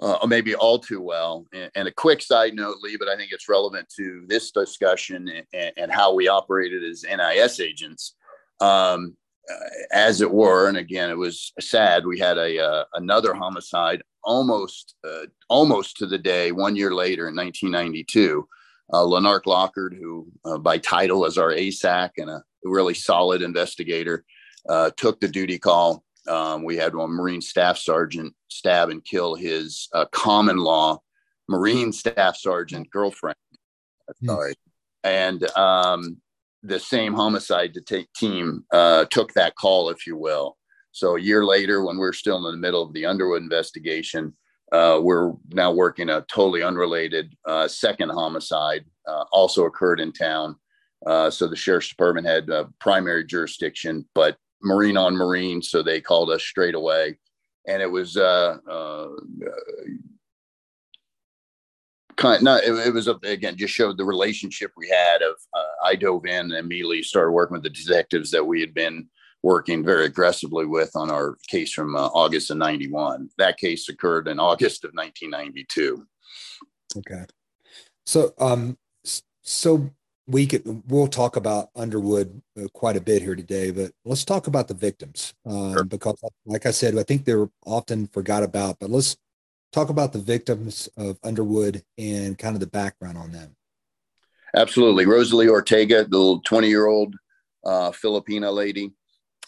uh, 0.00 0.26
maybe 0.26 0.54
all 0.54 0.78
too 0.78 1.00
well. 1.00 1.46
And, 1.52 1.70
and, 1.74 1.88
a 1.88 1.92
quick 1.92 2.20
side 2.20 2.54
note, 2.54 2.78
Lee, 2.82 2.96
but 2.96 3.08
I 3.08 3.16
think 3.16 3.30
it's 3.32 3.48
relevant 3.48 3.88
to 3.96 4.24
this 4.26 4.50
discussion 4.50 5.30
and, 5.52 5.72
and 5.76 5.92
how 5.92 6.12
we 6.14 6.26
operated 6.26 6.82
as 6.82 7.04
NIS 7.04 7.60
agents, 7.60 8.16
um, 8.60 9.16
as 9.92 10.20
it 10.20 10.30
were. 10.30 10.68
And 10.68 10.76
again, 10.76 11.10
it 11.10 11.18
was 11.18 11.52
sad. 11.60 12.06
We 12.06 12.18
had 12.18 12.38
a 12.38 12.58
uh, 12.58 12.84
another 12.94 13.34
homicide 13.34 14.02
almost 14.22 14.94
uh, 15.06 15.26
almost 15.48 15.96
to 15.98 16.06
the 16.06 16.18
day 16.18 16.52
one 16.52 16.76
year 16.76 16.94
later 16.94 17.28
in 17.28 17.36
1992. 17.36 18.46
Uh, 18.92 18.98
Lenark 18.98 19.46
Lockard, 19.46 19.96
who 19.98 20.26
uh, 20.44 20.58
by 20.58 20.78
title 20.78 21.24
is 21.24 21.38
our 21.38 21.50
ASAC 21.50 22.10
and 22.18 22.28
a 22.28 22.42
really 22.64 22.94
solid 22.94 23.40
investigator, 23.42 24.24
took 24.96 25.20
the 25.20 25.28
duty 25.28 25.58
call 25.58 26.04
um, 26.28 26.64
we 26.64 26.76
had 26.76 26.94
one 26.94 27.10
Marine 27.10 27.40
Staff 27.40 27.78
Sergeant 27.78 28.34
stab 28.48 28.90
and 28.90 29.04
kill 29.04 29.34
his 29.34 29.88
uh, 29.92 30.06
common 30.06 30.58
law 30.58 31.00
Marine 31.48 31.92
Staff 31.92 32.36
Sergeant 32.36 32.90
girlfriend. 32.90 33.36
Hmm. 34.20 34.26
Sorry. 34.26 34.54
And 35.02 35.50
um, 35.56 36.16
the 36.64 36.80
same 36.80 37.14
homicide 37.14 37.76
team 38.16 38.64
uh, 38.72 39.04
took 39.06 39.32
that 39.34 39.54
call, 39.54 39.90
if 39.90 40.06
you 40.06 40.16
will. 40.16 40.56
So 40.92 41.16
a 41.16 41.20
year 41.20 41.44
later, 41.44 41.84
when 41.84 41.98
we're 41.98 42.12
still 42.12 42.36
in 42.38 42.52
the 42.54 42.58
middle 42.58 42.82
of 42.82 42.92
the 42.92 43.04
Underwood 43.04 43.42
investigation, 43.42 44.34
uh, 44.72 44.98
we're 45.02 45.32
now 45.50 45.72
working 45.72 46.08
a 46.08 46.22
totally 46.22 46.62
unrelated 46.62 47.36
uh, 47.46 47.68
second 47.68 48.10
homicide, 48.10 48.84
uh, 49.06 49.24
also 49.30 49.66
occurred 49.66 50.00
in 50.00 50.10
town. 50.12 50.56
Uh, 51.06 51.30
so 51.30 51.46
the 51.46 51.56
sheriff's 51.56 51.90
department 51.90 52.26
had 52.26 52.48
primary 52.80 53.24
jurisdiction, 53.24 54.06
but 54.14 54.36
Marine 54.62 54.96
on 54.96 55.14
Marine, 55.14 55.60
so 55.60 55.82
they 55.82 56.00
called 56.00 56.30
us 56.30 56.42
straight 56.42 56.74
away, 56.74 57.18
and 57.68 57.82
it 57.82 57.90
was 57.90 58.16
uh, 58.16 58.56
uh, 58.68 59.08
kind. 62.16 62.36
Of, 62.36 62.42
not, 62.42 62.64
it, 62.64 62.72
it 62.86 62.94
was 62.94 63.08
again 63.08 63.56
just 63.56 63.74
showed 63.74 63.96
the 63.96 64.04
relationship 64.04 64.72
we 64.76 64.88
had. 64.88 65.22
Of 65.22 65.34
uh, 65.54 65.86
I 65.86 65.94
dove 65.96 66.26
in 66.26 66.46
and 66.46 66.52
immediately 66.52 67.02
started 67.02 67.32
working 67.32 67.54
with 67.54 67.62
the 67.62 67.70
detectives 67.70 68.30
that 68.30 68.44
we 68.44 68.60
had 68.60 68.74
been 68.74 69.08
working 69.42 69.84
very 69.84 70.06
aggressively 70.06 70.64
with 70.64 70.90
on 70.94 71.10
our 71.10 71.36
case 71.48 71.72
from 71.72 71.96
uh, 71.96 72.06
August 72.06 72.50
of 72.50 72.56
'91. 72.56 73.28
That 73.38 73.58
case 73.58 73.88
occurred 73.88 74.28
in 74.28 74.38
August 74.38 74.84
of 74.84 74.92
1992. 74.94 76.06
Okay, 76.98 77.24
so 78.06 78.32
um, 78.38 78.78
so 79.42 79.90
we 80.26 80.46
could 80.46 80.82
we'll 80.88 81.06
talk 81.06 81.36
about 81.36 81.68
Underwood 81.76 82.40
uh, 82.58 82.68
quite 82.72 82.96
a 82.96 83.00
bit 83.00 83.22
here 83.22 83.36
today, 83.36 83.70
but 83.70 83.92
let's 84.04 84.24
talk 84.24 84.46
about 84.46 84.68
the 84.68 84.74
victims 84.74 85.34
uh, 85.46 85.74
sure. 85.74 85.84
because, 85.84 86.22
like 86.46 86.66
I 86.66 86.70
said, 86.70 86.96
I 86.98 87.02
think 87.02 87.24
they're 87.24 87.48
often 87.66 88.06
forgot 88.06 88.42
about. 88.42 88.78
But 88.78 88.90
let's 88.90 89.16
talk 89.74 89.90
about 89.90 90.12
the 90.12 90.20
victims 90.20 90.88
of 90.96 91.18
Underwood 91.24 91.82
and 91.98 92.38
kind 92.38 92.54
of 92.54 92.60
the 92.60 92.66
background 92.66 93.18
on 93.18 93.32
them. 93.32 93.56
Absolutely, 94.56 95.04
Rosalie 95.04 95.48
Ortega, 95.48 96.04
the 96.04 96.16
little 96.16 96.40
twenty-year-old 96.42 97.16
uh, 97.64 97.90
Filipina 97.90 98.54
lady, 98.54 98.92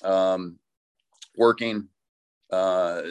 um, 0.02 0.58
working. 1.36 1.88
Uh, 2.52 3.02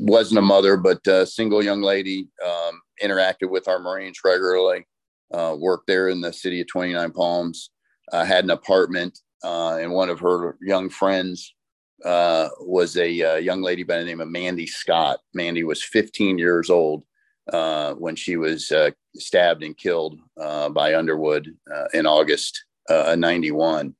wasn't 0.00 0.38
a 0.38 0.42
mother, 0.42 0.76
but 0.76 1.06
a 1.06 1.26
single 1.26 1.62
young 1.62 1.82
lady. 1.82 2.28
Um, 2.44 2.80
interacted 3.02 3.48
with 3.50 3.68
our 3.68 3.78
Marines 3.78 4.18
regularly 4.24 4.86
uh, 5.32 5.56
worked 5.58 5.86
there 5.86 6.08
in 6.08 6.20
the 6.20 6.32
city 6.32 6.60
of 6.60 6.66
29 6.68 7.12
Palms, 7.12 7.70
uh, 8.12 8.24
had 8.24 8.44
an 8.44 8.50
apartment, 8.50 9.18
uh, 9.44 9.78
and 9.80 9.92
one 9.92 10.10
of 10.10 10.20
her 10.20 10.56
young 10.60 10.90
friends 10.90 11.54
uh, 12.04 12.48
was 12.60 12.96
a 12.96 13.22
uh, 13.22 13.36
young 13.36 13.62
lady 13.62 13.82
by 13.82 13.98
the 13.98 14.04
name 14.04 14.20
of 14.20 14.28
Mandy 14.28 14.66
Scott. 14.66 15.20
Mandy 15.34 15.64
was 15.64 15.82
15 15.82 16.38
years 16.38 16.70
old 16.70 17.04
uh, 17.52 17.94
when 17.94 18.16
she 18.16 18.36
was 18.36 18.72
stabbed 19.16 19.62
and 19.62 19.76
killed 19.76 20.18
by 20.36 20.94
Underwood 20.94 21.54
in 21.92 22.06
August 22.06 22.64
of 22.88 23.18
91. 23.18 23.94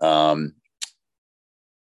Um, 0.00 0.54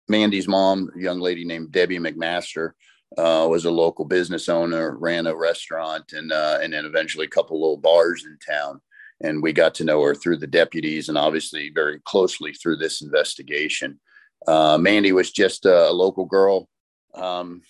Mandy's 0.10 0.48
mom, 0.48 0.90
a 0.96 1.00
young 1.00 1.20
lady 1.20 1.46
named 1.46 1.72
Debbie 1.72 2.00
McMaster, 2.00 2.72
uh, 3.18 3.48
was 3.50 3.66
a 3.66 3.72
local 3.72 4.06
business 4.06 4.50
owner, 4.50 4.98
ran 4.98 5.28
a 5.28 5.36
restaurant, 5.36 6.14
and 6.14 6.32
uh, 6.32 6.60
and 6.62 6.74
then 6.74 6.86
eventually 6.86 7.26
a 7.26 7.30
couple 7.30 7.56
of 7.58 7.62
little 7.62 7.78
bars 7.78 8.26
in 8.26 8.38
town 8.46 8.82
and 9.24 9.42
we 9.42 9.54
got 9.54 9.74
to 9.76 9.84
know 9.84 10.02
her 10.02 10.14
through 10.14 10.38
the 10.38 10.48
deputies 10.48 11.10
and 11.10 11.18
obviously 11.18 11.72
very 11.74 12.00
closely 12.06 12.54
through 12.54 12.76
this 12.76 13.02
investigation. 13.02 14.00
Uh, 14.48 14.78
Mandy 14.78 15.12
was 15.12 15.32
just 15.32 15.66
a, 15.66 15.92
local 15.92 16.26
girl, 16.26 16.68
um, 17.16 17.62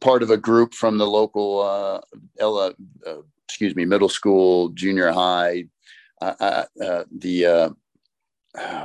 part 0.00 0.22
of 0.22 0.30
a 0.30 0.36
group 0.36 0.74
from 0.74 0.98
the 0.98 1.06
local 1.06 1.60
uh, 1.60 2.00
Ella, 2.38 2.74
uh, 3.06 3.22
excuse 3.48 3.76
me, 3.76 3.84
middle 3.84 4.08
school, 4.08 4.70
junior 4.70 5.12
high, 5.12 5.64
uh, 6.20 6.34
uh, 6.40 6.64
uh, 6.84 7.04
the 7.18 7.74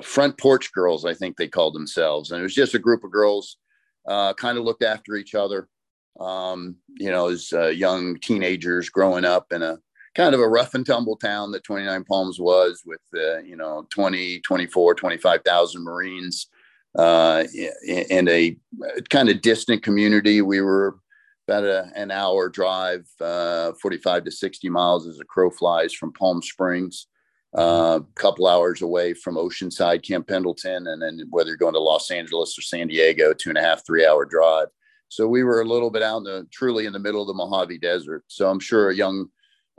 front 0.01 0.37
porch 0.37 0.71
girls, 0.73 1.05
I 1.05 1.13
think 1.13 1.37
they 1.37 1.47
called 1.47 1.75
themselves, 1.75 2.31
and 2.31 2.39
it 2.39 2.43
was 2.43 2.55
just 2.55 2.75
a 2.75 2.79
group 2.79 3.03
of 3.03 3.11
girls, 3.11 3.57
kind 4.07 4.57
of 4.57 4.63
looked 4.63 4.83
after 4.83 5.15
each 5.15 5.35
other. 5.35 5.67
Um, 6.19 6.77
you 6.95 7.11
know, 7.11 7.27
as 7.27 7.51
young 7.51 8.19
teenagers 8.19 8.89
growing 8.89 9.23
up 9.23 9.53
in 9.53 9.61
a 9.61 9.77
kind 10.17 10.33
of 10.33 10.41
a 10.41 10.49
rough 10.49 10.73
and 10.73 10.85
tumble 10.85 11.15
town 11.15 11.51
that 11.51 11.63
29 11.63 12.03
Palms 12.03 12.39
was 12.39 12.81
with, 12.85 12.99
uh, 13.15 13.37
you 13.37 13.55
know, 13.55 13.85
20, 13.91 14.41
24, 14.41 14.95
25,000 14.95 15.83
Marines 15.83 16.47
uh, 16.97 17.43
a 17.87 18.55
kind 19.09 19.29
of 19.29 19.41
distant 19.41 19.83
community. 19.83 20.41
We 20.41 20.61
were 20.61 20.97
about 21.47 21.63
a, 21.63 21.91
an 21.95 22.11
hour 22.11 22.49
drive, 22.49 23.07
uh, 23.21 23.73
45 23.81 24.25
to 24.25 24.31
60 24.31 24.69
miles 24.69 25.07
as 25.07 25.19
a 25.19 25.25
crow 25.25 25.49
flies 25.49 25.93
from 25.93 26.11
Palm 26.13 26.41
Springs, 26.41 27.07
a 27.55 27.59
uh, 27.59 27.99
couple 28.15 28.47
hours 28.47 28.81
away 28.81 29.13
from 29.13 29.35
Oceanside, 29.35 30.03
Camp 30.03 30.27
Pendleton. 30.27 30.87
And 30.87 31.01
then 31.01 31.21
whether 31.29 31.49
you're 31.49 31.57
going 31.57 31.73
to 31.73 31.79
Los 31.79 32.11
Angeles 32.11 32.57
or 32.57 32.63
San 32.63 32.87
Diego, 32.87 33.33
two 33.33 33.49
and 33.49 33.57
a 33.57 33.61
half, 33.61 33.85
three 33.85 34.05
hour 34.05 34.25
drive. 34.25 34.67
So 35.09 35.27
we 35.27 35.43
were 35.43 35.61
a 35.61 35.65
little 35.65 35.89
bit 35.89 36.03
out 36.03 36.17
in 36.17 36.23
the 36.23 36.47
truly 36.51 36.85
in 36.85 36.93
the 36.93 36.99
middle 36.99 37.21
of 37.21 37.27
the 37.27 37.33
Mojave 37.33 37.77
Desert. 37.77 38.25
So 38.27 38.49
I'm 38.49 38.59
sure 38.59 38.89
a 38.89 38.95
young 38.95 39.29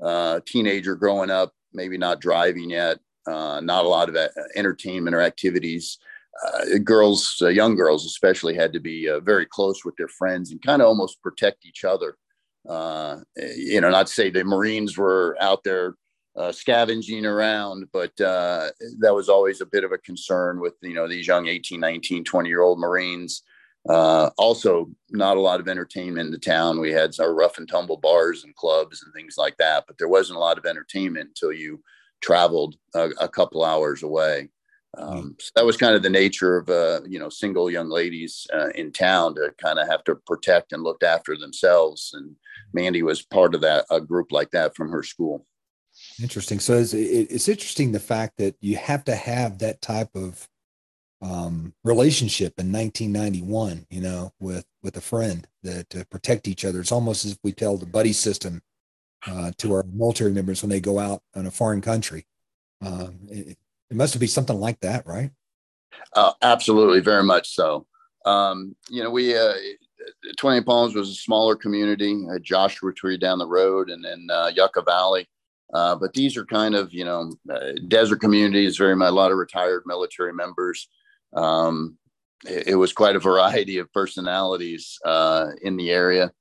uh, 0.02 0.40
teenager 0.46 0.94
growing 0.94 1.30
up, 1.30 1.52
maybe 1.72 1.98
not 1.98 2.20
driving 2.20 2.70
yet, 2.70 2.98
uh, 3.26 3.60
not 3.60 3.84
a 3.84 3.88
lot 3.88 4.08
of 4.08 4.16
uh, 4.16 4.28
entertainment 4.56 5.14
or 5.14 5.20
activities. 5.20 5.98
Uh, 6.44 6.78
girls, 6.84 7.36
uh, 7.42 7.48
young 7.48 7.74
girls 7.74 8.06
especially, 8.06 8.54
had 8.54 8.72
to 8.72 8.80
be 8.80 9.08
uh, 9.08 9.20
very 9.20 9.44
close 9.44 9.84
with 9.84 9.96
their 9.96 10.08
friends 10.08 10.50
and 10.50 10.62
kind 10.62 10.80
of 10.80 10.88
almost 10.88 11.20
protect 11.22 11.66
each 11.66 11.84
other. 11.84 12.16
you 12.66 13.80
know, 13.80 13.90
not 13.90 14.06
to 14.06 14.12
say 14.12 14.30
the 14.30 14.44
Marines 14.44 14.96
were 14.96 15.36
out 15.40 15.64
there 15.64 15.94
scavenging 16.52 17.26
around, 17.26 17.86
but 17.92 18.16
that 18.16 19.14
was 19.14 19.28
always 19.28 19.60
a 19.60 19.66
bit 19.66 19.84
of 19.84 19.92
a 19.92 19.98
concern 19.98 20.60
with, 20.60 20.74
you 20.82 20.94
know, 20.94 21.08
these 21.08 21.26
young 21.26 21.48
18, 21.48 21.80
19, 21.80 22.24
20 22.24 22.48
year 22.48 22.62
old 22.62 22.78
Marines. 22.78 23.42
Uh, 23.88 24.30
also, 24.36 24.90
not 25.10 25.36
a 25.36 25.40
lot 25.40 25.60
of 25.60 25.68
entertainment 25.68 26.26
in 26.26 26.32
the 26.32 26.38
town. 26.38 26.80
We 26.80 26.90
had 26.90 27.12
our 27.20 27.34
rough 27.34 27.58
and 27.58 27.68
tumble 27.68 27.96
bars 27.96 28.44
and 28.44 28.54
clubs 28.54 29.02
and 29.02 29.12
things 29.14 29.36
like 29.38 29.56
that, 29.58 29.84
but 29.86 29.98
there 29.98 30.08
wasn't 30.08 30.36
a 30.36 30.40
lot 30.40 30.58
of 30.58 30.66
entertainment 30.66 31.28
until 31.28 31.52
you 31.52 31.82
traveled 32.20 32.76
a, 32.94 33.10
a 33.20 33.28
couple 33.28 33.64
hours 33.64 34.02
away. 34.02 34.50
Um, 34.96 35.36
so 35.38 35.50
that 35.54 35.66
was 35.66 35.76
kind 35.76 35.94
of 35.94 36.02
the 36.02 36.10
nature 36.10 36.56
of 36.56 36.68
uh, 36.68 37.00
you 37.06 37.18
know 37.18 37.28
single 37.28 37.70
young 37.70 37.90
ladies 37.90 38.46
uh, 38.52 38.70
in 38.70 38.90
town 38.90 39.34
to 39.34 39.54
kind 39.62 39.78
of 39.78 39.86
have 39.86 40.02
to 40.04 40.16
protect 40.26 40.72
and 40.72 40.82
look 40.82 41.02
after 41.02 41.36
themselves. 41.36 42.10
And 42.14 42.34
Mandy 42.72 43.02
was 43.02 43.22
part 43.22 43.54
of 43.54 43.60
that 43.60 43.84
a 43.90 44.00
group 44.00 44.32
like 44.32 44.50
that 44.52 44.74
from 44.74 44.90
her 44.90 45.02
school. 45.02 45.46
Interesting. 46.22 46.58
So 46.58 46.74
it's, 46.74 46.94
it's 46.94 47.48
interesting 47.48 47.92
the 47.92 48.00
fact 48.00 48.38
that 48.38 48.56
you 48.60 48.76
have 48.76 49.04
to 49.04 49.14
have 49.14 49.58
that 49.58 49.82
type 49.82 50.10
of 50.14 50.48
um, 51.20 51.74
relationship 51.84 52.54
in 52.58 52.72
1991, 52.72 53.86
you 53.90 54.00
know, 54.00 54.32
with 54.38 54.64
with 54.82 54.96
a 54.96 55.00
friend 55.00 55.46
that 55.62 55.90
to 55.90 56.04
protect 56.06 56.46
each 56.46 56.64
other. 56.64 56.80
It's 56.80 56.92
almost 56.92 57.24
as 57.24 57.32
if 57.32 57.38
we 57.42 57.52
tell 57.52 57.76
the 57.76 57.86
buddy 57.86 58.12
system 58.12 58.62
uh, 59.26 59.52
to 59.58 59.74
our 59.74 59.84
military 59.92 60.32
members 60.32 60.62
when 60.62 60.70
they 60.70 60.80
go 60.80 60.98
out 60.98 61.22
in 61.34 61.46
a 61.46 61.50
foreign 61.50 61.80
country. 61.80 62.26
Um, 62.84 63.20
it, 63.28 63.58
it 63.90 63.96
must 63.96 64.18
be 64.18 64.26
something 64.26 64.58
like 64.58 64.80
that, 64.80 65.06
right? 65.06 65.30
Uh, 66.14 66.32
absolutely, 66.42 67.00
very 67.00 67.24
much 67.24 67.54
so. 67.54 67.86
Um, 68.24 68.76
you 68.88 69.02
know, 69.02 69.10
we 69.10 69.36
uh, 69.36 69.54
20 70.38 70.62
Palms 70.62 70.94
was 70.94 71.10
a 71.10 71.14
smaller 71.14 71.56
community. 71.56 72.24
Uh, 72.30 72.38
Joshua 72.38 72.92
Tree 72.92 73.16
down 73.16 73.38
the 73.38 73.46
road, 73.46 73.90
and 73.90 74.04
then 74.04 74.28
uh, 74.30 74.50
Yucca 74.54 74.82
Valley. 74.82 75.28
Uh, 75.74 75.94
but 75.96 76.14
these 76.14 76.36
are 76.36 76.46
kind 76.46 76.74
of 76.74 76.92
you 76.94 77.04
know 77.04 77.32
uh, 77.52 77.72
desert 77.88 78.20
communities. 78.20 78.76
Very 78.76 78.96
much 78.96 79.10
a 79.10 79.14
lot 79.14 79.32
of 79.32 79.38
retired 79.38 79.82
military 79.86 80.32
members. 80.32 80.88
Um, 81.34 81.96
it, 82.46 82.68
it, 82.68 82.74
was 82.76 82.92
quite 82.92 83.16
a 83.16 83.20
variety 83.20 83.78
of 83.78 83.92
personalities 83.92 84.98
uh, 85.04 85.48
in 85.62 85.76
the 85.76 85.90
area. 85.90 86.32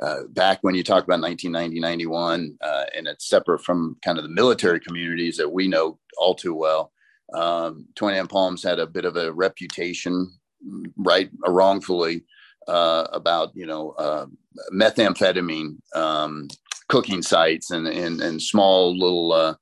Uh, 0.00 0.24
back 0.30 0.58
when 0.60 0.74
you 0.74 0.82
talk 0.82 1.04
about 1.04 1.20
1990, 1.20 1.80
91, 1.80 2.58
uh, 2.60 2.84
and 2.94 3.06
it's 3.06 3.28
separate 3.28 3.64
from 3.64 3.96
kind 4.04 4.18
of 4.18 4.24
the 4.24 4.30
military 4.30 4.78
communities 4.78 5.38
that 5.38 5.50
we 5.50 5.66
know 5.66 5.98
all 6.18 6.34
too 6.34 6.54
well. 6.54 6.92
Um, 7.32 7.86
20 7.96 8.28
Palms 8.28 8.62
had 8.62 8.78
a 8.78 8.86
bit 8.86 9.04
of 9.04 9.16
a 9.16 9.32
reputation, 9.32 10.30
right 10.96 11.30
or 11.44 11.52
wrongfully, 11.52 12.24
uh, 12.68 13.06
about 13.12 13.52
you 13.54 13.66
know 13.66 13.90
uh, 13.92 14.26
methamphetamine 14.72 15.76
um, 15.94 16.48
cooking 16.88 17.22
sites 17.22 17.70
and, 17.70 17.86
and 17.86 18.20
and 18.20 18.42
small 18.42 18.96
little 18.96 19.32
uh, 19.32 19.54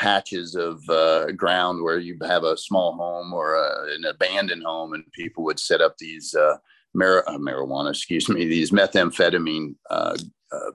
patches 0.00 0.54
of 0.54 0.88
uh, 0.88 1.30
ground 1.32 1.82
where 1.82 1.98
you 1.98 2.16
have 2.22 2.42
a 2.42 2.56
small 2.56 2.94
home 2.94 3.34
or 3.34 3.54
a, 3.54 3.94
an 3.94 4.06
abandoned 4.06 4.62
home, 4.64 4.94
and 4.94 5.04
people 5.12 5.44
would 5.44 5.60
set 5.60 5.82
up 5.82 5.98
these 5.98 6.34
uh, 6.34 6.56
mar- 6.94 7.28
uh, 7.28 7.36
marijuana, 7.36 7.90
excuse 7.90 8.26
me, 8.26 8.46
these 8.46 8.70
methamphetamine 8.70 9.74
uh, 9.90 10.16
uh, 10.50 10.70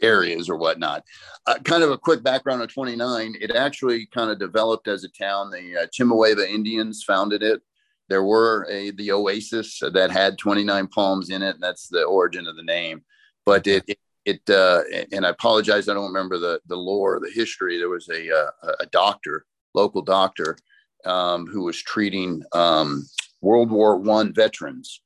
areas 0.00 0.48
or 0.48 0.56
whatnot. 0.56 1.02
Uh, 1.48 1.58
kind 1.64 1.82
of 1.82 1.90
a 1.90 1.98
quick 1.98 2.22
background 2.22 2.62
on 2.62 2.68
29. 2.68 3.34
It 3.40 3.56
actually 3.56 4.06
kind 4.06 4.30
of 4.30 4.38
developed 4.38 4.86
as 4.86 5.02
a 5.02 5.08
town. 5.08 5.50
The 5.50 5.82
uh, 5.82 5.86
Chemehuevi 5.88 6.48
Indians 6.48 7.02
founded 7.02 7.42
it. 7.42 7.60
There 8.08 8.22
were 8.22 8.68
a 8.70 8.92
the 8.92 9.10
oasis 9.10 9.80
that 9.80 10.12
had 10.12 10.38
29 10.38 10.86
palms 10.86 11.30
in 11.30 11.42
it. 11.42 11.56
And 11.56 11.62
that's 11.62 11.88
the 11.88 12.04
origin 12.04 12.46
of 12.46 12.54
the 12.54 12.62
name. 12.62 13.02
But 13.44 13.66
it, 13.66 13.82
it 13.88 13.98
it 14.26 14.42
uh, 14.50 14.82
and 15.12 15.24
I 15.24 15.30
apologize, 15.30 15.88
I 15.88 15.94
don't 15.94 16.12
remember 16.12 16.36
the 16.38 16.60
the 16.66 16.76
lore, 16.76 17.20
the 17.20 17.30
history. 17.30 17.78
There 17.78 17.88
was 17.88 18.08
a 18.08 18.30
uh, 18.30 18.72
a 18.80 18.86
doctor, 18.86 19.46
local 19.72 20.02
doctor, 20.02 20.58
um, 21.04 21.46
who 21.46 21.62
was 21.62 21.80
treating 21.80 22.42
um, 22.52 23.06
World 23.40 23.70
War 23.70 23.96
One 23.96 24.34
veterans, 24.34 25.00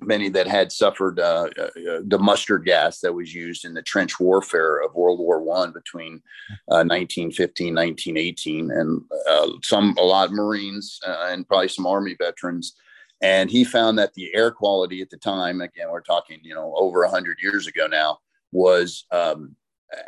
many 0.00 0.28
that 0.28 0.46
had 0.46 0.70
suffered 0.70 1.18
uh, 1.18 1.48
uh, 1.58 2.00
the 2.04 2.18
mustard 2.20 2.64
gas 2.64 3.00
that 3.00 3.12
was 3.12 3.34
used 3.34 3.64
in 3.64 3.74
the 3.74 3.82
trench 3.82 4.20
warfare 4.20 4.80
of 4.82 4.94
World 4.94 5.18
War 5.18 5.42
One 5.42 5.72
between 5.72 6.22
1915 6.66 7.76
uh, 7.76 7.82
1918, 7.82 8.70
and 8.70 9.02
uh, 9.28 9.48
some 9.64 9.96
a 9.98 10.04
lot 10.04 10.28
of 10.28 10.32
Marines 10.32 11.00
and 11.04 11.46
probably 11.48 11.68
some 11.68 11.86
Army 11.86 12.14
veterans. 12.16 12.74
And 13.20 13.50
he 13.50 13.64
found 13.64 13.98
that 13.98 14.14
the 14.14 14.32
air 14.34 14.50
quality 14.50 15.00
at 15.00 15.10
the 15.10 15.16
time, 15.16 15.60
again, 15.60 15.90
we're 15.90 16.02
talking, 16.02 16.38
you 16.42 16.54
know, 16.54 16.74
over 16.76 17.00
100 17.00 17.38
years 17.42 17.66
ago 17.66 17.86
now, 17.86 18.18
was 18.54 19.04
um, 19.10 19.54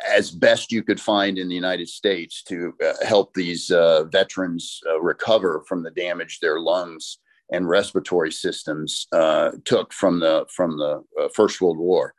as 0.07 0.31
best 0.31 0.71
you 0.71 0.81
could 0.81 0.99
find 0.99 1.37
in 1.37 1.49
the 1.49 1.55
United 1.55 1.87
States 1.87 2.41
to 2.43 2.73
uh, 2.83 2.93
help 3.05 3.33
these 3.33 3.69
uh, 3.69 4.05
veterans 4.05 4.79
uh, 4.89 4.99
recover 4.99 5.63
from 5.67 5.83
the 5.83 5.91
damage 5.91 6.39
their 6.39 6.59
lungs 6.59 7.19
and 7.51 7.69
respiratory 7.69 8.31
systems 8.31 9.07
uh, 9.11 9.51
took 9.65 9.93
from 9.93 10.19
the 10.19 10.45
from 10.53 10.77
the 10.77 11.03
uh, 11.19 11.27
First 11.35 11.61
World 11.61 11.77
War. 11.77 12.13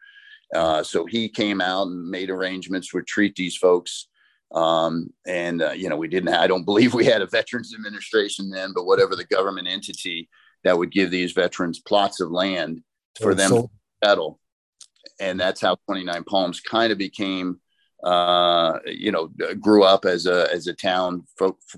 Uh, 0.55 0.83
so 0.83 1.05
he 1.05 1.29
came 1.29 1.61
out 1.61 1.89
and 1.89 2.09
made 2.09 2.31
arrangements 2.31 2.89
to 2.89 3.03
treat 3.03 3.35
these 3.35 3.57
folks. 3.57 4.09
Um, 4.55 5.11
and 5.27 5.63
you 5.77 5.91
know, 5.91 5.97
we 5.97 6.09
didn't. 6.09 6.33
I 6.33 6.47
don't 6.47 6.65
believe 6.65 6.95
we 6.95 7.05
had 7.05 7.21
a 7.21 7.27
Veterans 7.27 7.75
Administration 7.75 8.49
then, 8.49 8.73
but 8.75 8.87
whatever 8.87 9.15
the 9.15 9.27
government 9.27 9.69
entity 9.69 10.29
that 10.65 10.77
would 10.77 10.91
give 10.91 11.11
these 11.11 11.33
veterans 11.33 11.81
plots 11.81 12.21
of 12.21 12.31
land 12.31 12.83
for 13.21 13.35
them 13.35 13.51
to 13.51 13.71
settle 14.03 14.41
and 15.21 15.39
that's 15.39 15.61
how 15.61 15.77
29 15.87 16.25
Palms 16.25 16.61
kind 16.61 16.93
of 16.93 16.99
became 16.99 17.61
uh, 18.05 18.79
you 18.87 19.11
know, 19.11 19.29
grew 19.61 19.83
up 19.83 20.05
as 20.05 20.27
a 20.27 20.53
as 20.53 20.67
a 20.67 20.73
town 20.73 21.25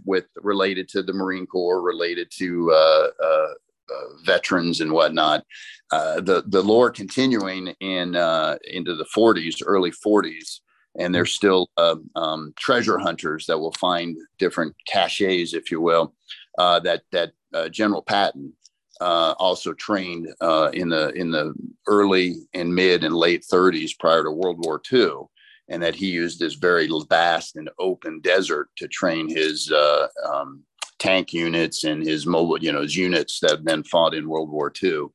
with 0.04 0.26
related 0.36 0.88
to 0.88 1.02
the 1.02 1.12
Marine 1.12 1.46
Corps, 1.46 1.80
related 1.80 2.30
to 2.32 2.70
uh, 2.72 3.08
uh, 3.22 3.54
uh 3.90 4.22
veterans 4.24 4.80
and 4.80 4.92
whatnot. 4.92 5.44
Uh, 5.90 6.20
the 6.20 6.44
the 6.46 6.62
lore 6.62 6.90
continuing 6.90 7.68
in 7.80 8.16
uh, 8.16 8.58
into 8.64 8.94
the 8.94 9.06
40s, 9.16 9.62
early 9.64 9.90
40s, 9.90 10.60
and 10.98 11.14
there's 11.14 11.32
still 11.32 11.70
um, 11.78 12.10
um, 12.16 12.52
treasure 12.58 12.98
hunters 12.98 13.46
that 13.46 13.58
will 13.58 13.72
find 13.72 14.16
different 14.38 14.74
caches, 14.86 15.54
if 15.54 15.70
you 15.70 15.80
will. 15.80 16.14
that 16.58 17.00
that 17.12 17.32
General 17.72 18.02
Patton 18.02 18.52
uh, 19.00 19.34
also 19.38 19.72
trained 19.72 20.28
uh, 20.40 20.70
in 20.72 20.88
the 20.88 21.10
in 21.10 21.30
the 21.30 21.54
early 21.86 22.36
and 22.54 22.74
mid 22.74 23.04
and 23.04 23.14
late 23.14 23.44
30s 23.50 23.98
prior 23.98 24.22
to 24.24 24.30
World 24.30 24.64
War 24.64 24.80
II, 24.92 25.22
and 25.68 25.82
that 25.82 25.94
he 25.94 26.10
used 26.10 26.38
this 26.38 26.54
very 26.54 26.88
vast 27.08 27.56
and 27.56 27.70
open 27.78 28.20
desert 28.20 28.68
to 28.76 28.88
train 28.88 29.28
his 29.28 29.72
uh, 29.72 30.08
um, 30.30 30.62
tank 30.98 31.32
units 31.32 31.84
and 31.84 32.06
his 32.06 32.26
mobile, 32.26 32.62
you 32.62 32.72
know, 32.72 32.82
his 32.82 32.96
units 32.96 33.40
that 33.40 33.64
then 33.64 33.82
fought 33.82 34.14
in 34.14 34.28
World 34.28 34.50
War 34.50 34.72
II. 34.82 35.06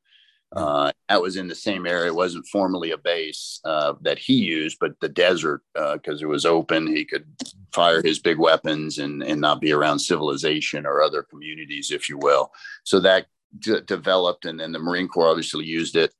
Uh, 0.54 0.90
that 1.08 1.20
was 1.20 1.36
in 1.36 1.48
the 1.48 1.54
same 1.54 1.86
area. 1.86 2.06
It 2.06 2.14
wasn't 2.14 2.46
formally 2.46 2.92
a 2.92 2.98
base 2.98 3.60
uh, 3.64 3.94
that 4.02 4.18
he 4.18 4.34
used, 4.34 4.78
but 4.80 4.98
the 5.00 5.08
desert, 5.08 5.62
because 5.74 6.22
uh, 6.22 6.26
it 6.26 6.28
was 6.28 6.46
open, 6.46 6.86
he 6.86 7.04
could 7.04 7.26
fire 7.74 8.00
his 8.02 8.20
big 8.20 8.38
weapons 8.38 8.98
and, 8.98 9.22
and 9.22 9.40
not 9.40 9.60
be 9.60 9.72
around 9.72 9.98
civilization 9.98 10.86
or 10.86 11.02
other 11.02 11.22
communities, 11.22 11.90
if 11.90 12.08
you 12.08 12.16
will. 12.16 12.52
So 12.84 13.00
that 13.00 13.26
developed, 13.58 14.44
and 14.44 14.58
then 14.58 14.72
the 14.72 14.78
Marine 14.78 15.08
Corps 15.08 15.28
obviously 15.28 15.64
used 15.64 15.96
it 15.96 16.12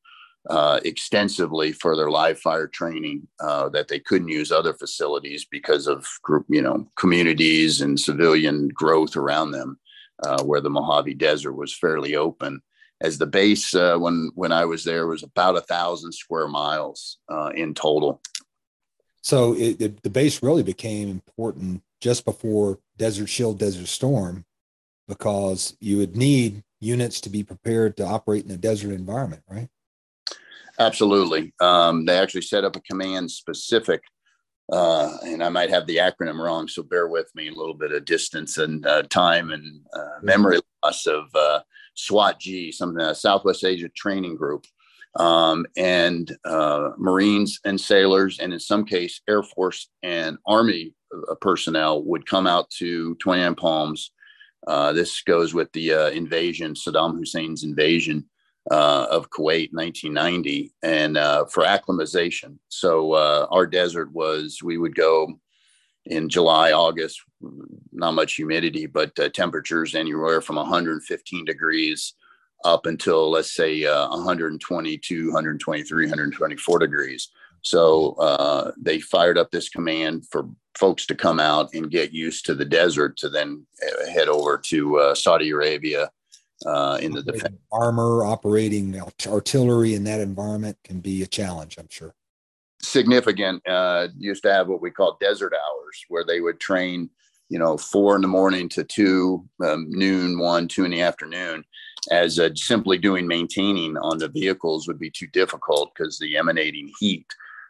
uh, 0.49 0.81
extensively 0.85 1.73
for 1.73 1.97
their 1.97 2.11
live 2.11 2.39
fire 2.39 2.69
training. 2.69 3.27
Uh, 3.41 3.69
that 3.71 3.89
they 3.89 3.99
couldn't 3.99 4.29
use 4.29 4.53
other 4.53 4.75
facilities 4.75 5.45
because 5.45 5.87
of 5.87 6.07
group, 6.23 6.47
you 6.49 6.63
know, 6.63 6.89
communities 6.97 7.81
and 7.81 7.99
civilian 7.99 8.69
growth 8.69 9.17
around 9.17 9.51
them, 9.51 9.79
uh, 10.25 10.43
where 10.45 10.61
the 10.61 10.71
Mojave 10.71 11.15
Desert 11.15 11.55
was 11.55 11.75
fairly 11.75 12.17
open. 12.17 12.61
As 13.01 13.19
the 13.19 13.27
base, 13.27 13.75
uh, 13.75 13.99
when 13.99 14.31
when 14.35 14.53
I 14.53 14.65
was 14.65 14.85
there, 14.85 15.07
was 15.07 15.23
about 15.23 15.57
a 15.57 15.61
thousand 15.61 16.13
square 16.13 16.49
miles 16.49 17.19
uh, 17.29 17.51
in 17.55 17.75
total. 17.75 18.23
So 19.23 19.55
it, 19.55 19.81
it, 19.81 20.03
the 20.03 20.11
base 20.11 20.43
really 20.43 20.63
became 20.63 21.09
important 21.11 21.83
just 22.01 22.25
before 22.25 22.79
Desert 22.97 23.29
Shield, 23.29 23.59
Desert 23.59 23.89
Storm, 23.89 24.45
because 25.09 25.77
you 25.81 25.99
would 25.99 26.17
need 26.17 26.63
units 26.81 27.21
to 27.23 27.31
be 27.31 27.43
prepared 27.43 27.97
to 27.97 28.07
operate 28.07 28.45
in 28.45 28.51
a 28.51 28.57
desert 28.57 28.93
environment, 28.93 29.43
right? 29.49 29.69
Absolutely. 30.79 31.55
Um, 31.61 32.05
they 32.05 32.19
actually 32.19 32.43
set 32.43 32.65
up 32.65 32.77
a 32.77 32.83
command 32.83 33.31
specific, 33.31 34.03
uh, 34.71 35.17
and 35.25 35.43
I 35.43 35.49
might 35.49 35.71
have 35.71 35.87
the 35.87 35.97
acronym 35.97 36.39
wrong, 36.39 36.69
so 36.69 36.83
bear 36.83 37.09
with 37.09 37.31
me 37.35 37.49
a 37.49 37.55
little 37.55 37.75
bit 37.75 37.93
of 37.93 38.05
distance 38.05 38.59
and 38.59 38.85
uh, 38.87 39.03
time 39.05 39.53
and 39.53 39.81
uh, 39.95 40.21
memory 40.23 40.59
loss 40.85 41.07
of 41.07 41.25
uh, 41.35 41.61
SWAT 41.95 42.39
G, 42.39 42.73
something 42.73 43.01
uh, 43.01 43.15
Southwest 43.15 43.65
Asia 43.65 43.89
Training 43.89 44.37
Group. 44.37 44.67
Um, 45.15 45.65
and 45.79 46.37
uh, 46.45 46.91
Marines 46.99 47.59
and 47.65 47.81
sailors, 47.81 48.39
and 48.39 48.53
in 48.53 48.61
some 48.61 48.85
case, 48.85 49.23
Air 49.27 49.43
Force 49.43 49.89
and 50.03 50.37
Army 50.47 50.93
personnel 51.41 52.05
would 52.05 52.27
come 52.27 52.47
out 52.47 52.69
to 52.71 53.15
29 53.15 53.55
Palms 53.55 54.11
uh, 54.67 54.93
this 54.93 55.23
goes 55.23 55.55
with 55.55 55.71
the 55.73 55.93
uh, 55.93 56.09
invasion, 56.11 56.75
Saddam 56.75 57.17
Hussein's 57.17 57.65
invasion 57.65 58.25
uh, 58.71 59.07
of 59.11 59.31
Kuwait, 59.31 59.73
1990, 59.73 60.73
and 60.83 61.17
uh, 61.17 61.45
for 61.45 61.65
acclimatization. 61.65 62.59
So 62.69 63.13
uh, 63.13 63.47
our 63.51 63.67
desert 63.67 64.13
was 64.13 64.61
we 64.63 64.77
would 64.79 64.95
go 64.95 65.39
in 66.07 66.29
July, 66.29 66.73
August, 66.73 67.21
not 67.93 68.15
much 68.15 68.35
humidity, 68.35 68.87
but 68.87 69.15
temperatures 69.35 69.95
anywhere 69.95 70.41
from 70.41 70.57
115 70.57 71.45
degrees 71.45 72.15
up 72.65 72.87
until 72.87 73.31
let's 73.31 73.55
say 73.55 73.85
122, 73.85 75.27
123, 75.27 76.07
124 76.07 76.79
degrees. 76.79 77.29
So 77.67 78.13
uh, 78.21 78.71
they 78.81 79.01
fired 79.01 79.37
up 79.37 79.51
this 79.51 79.69
command 79.69 80.25
for 80.31 80.49
folks 80.79 81.05
to 81.07 81.17
come 81.17 81.41
out 81.41 81.75
and 81.75 81.91
get 81.91 82.13
used 82.13 82.47
to 82.47 82.55
the 82.55 82.65
desert 82.65 83.17
to 83.17 83.29
then 83.29 83.67
uh, 83.83 84.09
head 84.09 84.29
over 84.29 84.57
to 84.57 84.99
uh, 85.01 85.15
Saudi 85.17 85.51
Arabia 85.51 86.09
uh, 86.65 86.99
in 87.03 87.11
the 87.11 87.25
defense. 87.25 87.57
Armor, 87.73 88.25
operating 88.25 89.03
artillery 89.27 89.95
in 89.95 90.05
that 90.05 90.21
environment 90.21 90.79
can 90.85 91.01
be 91.01 91.25
a 91.25 91.27
challenge, 91.27 91.77
I'm 91.77 91.89
sure. 91.91 92.15
significant. 92.81 93.67
Uh, 93.67 94.09
used 94.17 94.45
to 94.45 94.53
have 94.53 94.69
what 94.69 94.81
we 94.81 94.93
call 94.93 95.19
desert 95.21 95.53
hours, 95.53 96.05
where 96.07 96.25
they 96.25 96.41
would 96.41 96.61
train, 96.61 97.11
you 97.49 97.59
know, 97.59 97.77
four 97.77 98.15
in 98.15 98.23
the 98.23 98.29
morning 98.29 98.69
to 98.69 98.85
two, 98.85 99.45
um, 99.65 99.87
noon, 99.91 100.39
one, 100.39 100.69
two 100.69 100.85
in 100.85 100.93
the 100.93 101.03
afternoon, 101.03 101.65
as 102.13 102.39
uh, 102.39 102.51
simply 102.55 102.97
doing 102.97 103.27
maintaining 103.27 103.97
on 103.97 104.19
the 104.19 104.29
vehicles 104.29 104.87
would 104.87 105.01
be 105.01 105.11
too 105.11 105.27
difficult 105.27 105.93
because 105.93 106.17
the 106.21 106.37
emanating 106.37 106.93
heat. 107.01 107.27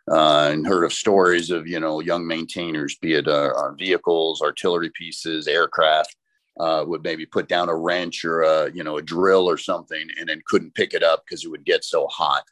Uh, 0.09 0.51
and 0.53 0.67
heard 0.67 0.85
of 0.85 0.93
stories 0.93 1.51
of 1.51 1.67
you 1.67 1.81
know 1.81 2.01
young 2.01 2.27
maintainers, 2.27 2.97
be 2.97 3.15
it 3.15 3.27
uh, 3.27 3.51
on 3.57 3.77
vehicles, 3.77 4.41
artillery 4.41 4.91
pieces, 4.95 5.49
aircraft, 5.49 6.15
uh, 6.61 6.85
would 6.87 7.03
maybe 7.03 7.27
put 7.27 7.49
down 7.49 7.69
a 7.69 7.75
wrench 7.77 8.25
or 8.25 8.43
a 8.43 8.71
you 8.73 8.85
know 8.85 8.99
a 8.99 9.03
drill 9.03 9.49
or 9.49 9.59
something, 9.59 10.09
and 10.19 10.29
then 10.29 10.41
couldn't 10.47 10.75
pick 10.75 10.95
it 10.95 11.03
up 11.03 11.25
because 11.25 11.45
it 11.45 11.51
would 11.51 11.65
get 11.65 11.85
so 11.85 12.07
hot. 12.07 12.45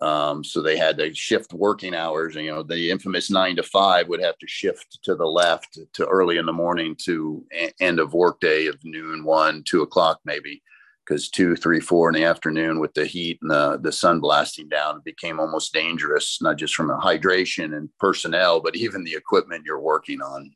Um, 0.00 0.42
so 0.42 0.62
they 0.62 0.76
had 0.76 0.96
to 0.98 1.14
shift 1.14 1.52
working 1.52 1.94
hours. 1.94 2.36
And, 2.36 2.44
you 2.44 2.50
know, 2.50 2.62
the 2.62 2.90
infamous 2.90 3.30
nine 3.30 3.56
to 3.56 3.62
five 3.62 4.08
would 4.08 4.22
have 4.22 4.38
to 4.38 4.46
shift 4.46 4.98
to 5.02 5.14
the 5.14 5.26
left 5.26 5.78
to 5.92 6.06
early 6.06 6.38
in 6.38 6.46
the 6.46 6.52
morning 6.52 6.96
to 7.04 7.44
a- 7.52 7.72
end 7.80 8.00
of 8.00 8.14
workday 8.14 8.66
of 8.66 8.78
noon, 8.82 9.24
one, 9.24 9.62
two 9.64 9.82
o'clock 9.82 10.20
maybe, 10.24 10.62
because 11.10 11.28
two, 11.28 11.56
three, 11.56 11.80
four 11.80 12.08
in 12.08 12.14
the 12.14 12.24
afternoon 12.24 12.78
with 12.78 12.94
the 12.94 13.04
heat 13.04 13.38
and 13.42 13.50
the, 13.50 13.78
the 13.82 13.90
sun 13.90 14.20
blasting 14.20 14.68
down, 14.68 14.98
it 14.98 15.04
became 15.04 15.40
almost 15.40 15.74
dangerous, 15.74 16.40
not 16.40 16.56
just 16.56 16.74
from 16.74 16.90
a 16.90 16.98
hydration 16.98 17.76
and 17.76 17.88
personnel, 17.98 18.60
but 18.60 18.76
even 18.76 19.02
the 19.02 19.14
equipment 19.14 19.64
you're 19.66 19.80
working 19.80 20.22
on. 20.22 20.52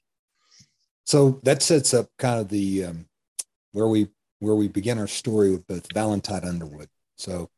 So 1.04 1.40
that 1.42 1.60
sets 1.60 1.92
up 1.92 2.08
kind 2.18 2.40
of 2.40 2.48
the 2.48 2.84
um, 2.84 3.06
where 3.72 3.88
we 3.88 4.08
where 4.38 4.54
we 4.54 4.68
begin 4.68 4.98
our 4.98 5.08
story 5.08 5.50
with 5.50 5.66
both 5.66 5.92
Valentine 5.92 6.44
Underwood. 6.44 6.88
So 7.16 7.50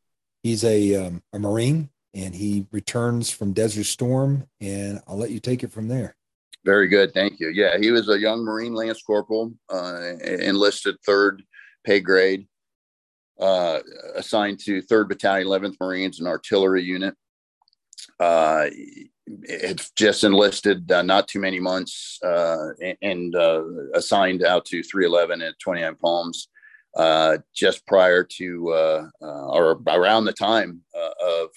He's 0.47 0.63
a, 0.63 0.95
um, 0.95 1.23
a 1.33 1.39
Marine 1.39 1.89
and 2.13 2.33
he 2.33 2.67
returns 2.71 3.29
from 3.29 3.51
Desert 3.51 3.83
Storm. 3.83 4.47
And 4.61 5.01
I'll 5.05 5.17
let 5.17 5.31
you 5.31 5.41
take 5.41 5.61
it 5.61 5.73
from 5.73 5.89
there. 5.89 6.15
Very 6.63 6.87
good. 6.87 7.13
Thank 7.13 7.41
you. 7.41 7.49
Yeah, 7.49 7.77
he 7.77 7.91
was 7.91 8.07
a 8.07 8.17
young 8.17 8.45
Marine 8.45 8.73
Lance 8.73 9.01
Corporal, 9.01 9.53
uh, 9.69 10.13
enlisted 10.23 10.95
third 11.05 11.43
pay 11.85 11.99
grade, 11.99 12.47
uh, 13.39 13.79
assigned 14.15 14.59
to 14.59 14.81
3rd 14.81 15.09
Battalion, 15.09 15.47
11th 15.47 15.75
Marines, 15.79 16.19
an 16.19 16.27
artillery 16.27 16.83
unit. 16.83 17.15
Uh, 18.19 18.67
it's 19.43 19.91
just 19.91 20.23
enlisted 20.23 20.91
uh, 20.91 21.01
not 21.01 21.27
too 21.27 21.39
many 21.39 21.59
months 21.59 22.19
uh, 22.23 22.69
and 23.01 23.35
uh, 23.35 23.63
assigned 23.93 24.43
out 24.43 24.65
to 24.65 24.81
311 24.83 25.41
at 25.41 25.59
29 25.59 25.95
Palms 25.95 26.47
uh, 26.95 27.37
just 27.53 27.85
prior 27.85 28.23
to 28.23 28.69
uh, 28.71 29.07
or 29.21 29.81
around 29.89 30.25
the 30.25 30.33
time 30.33 30.81
of 31.21 31.49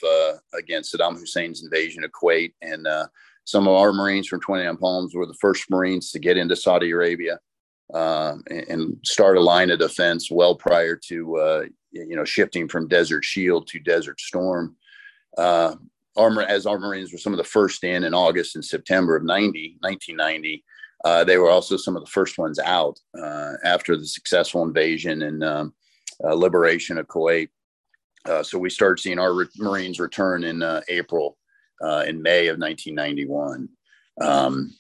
against 0.54 0.94
Saddam 0.94 1.18
Hussein's 1.18 1.62
invasion 1.62 2.04
of 2.04 2.10
Kuwait. 2.10 2.52
And 2.60 2.86
some 3.44 3.66
of 3.66 3.74
our 3.74 3.92
Marines 3.92 4.26
from 4.26 4.40
29 4.40 4.76
Palms 4.76 5.14
were 5.14 5.26
the 5.26 5.34
first 5.34 5.70
Marines 5.70 6.10
to 6.10 6.18
get 6.18 6.36
into 6.36 6.56
Saudi 6.56 6.90
Arabia 6.90 7.38
and, 7.94 8.68
and, 8.68 8.96
start 9.05 9.37
a 9.37 9.40
line 9.40 9.70
of 9.70 9.79
defense 9.79 10.31
well 10.31 10.55
prior 10.55 10.96
to 10.96 11.68
you 11.92 12.16
know 12.16 12.24
shifting 12.24 12.68
from 12.68 12.88
Desert 12.88 13.24
Shield 13.24 13.66
to 13.68 13.79
Desert 13.81 14.20
Storm. 14.20 14.76
Our, 16.16 16.42
as 16.42 16.66
our 16.66 16.79
Marines 16.79 17.12
were 17.12 17.18
some 17.18 17.33
of 17.33 17.38
the 17.38 17.44
first 17.44 17.85
in 17.85 18.05
in 18.05 18.14
August 18.14 18.57
and 18.57 18.64
September 18.64 19.16
of 19.16 19.22
90, 19.22 19.76
1990, 19.81 20.64
uh, 21.05 21.24
they 21.24 21.38
were 21.38 21.50
also 21.50 21.76
some 21.76 21.96
of 21.96 22.05
the 22.05 22.11
first 22.11 22.37
ones 22.37 22.59
out 22.59 22.98
uh, 23.20 23.53
after 23.64 23.96
the 23.96 24.07
successful 24.07 24.62
invasion 24.62 25.22
and 25.22 25.42
um, 25.42 25.74
uh, 26.24 26.35
liberation 26.35 26.98
of 26.98 27.07
Kuwait. 27.07 27.48
Uh, 28.26 28.42
so 28.42 28.59
we 28.59 28.68
started 28.68 29.00
seeing 29.00 29.18
our 29.18 29.33
re- 29.33 29.46
Marines 29.57 29.98
return 29.98 30.44
in 30.44 30.62
uh, 30.62 30.83
April 30.88 31.38
in 32.07 32.20
May 32.20 32.48
of 32.48 32.59
1991. 32.59 33.68
Um, 34.20 34.74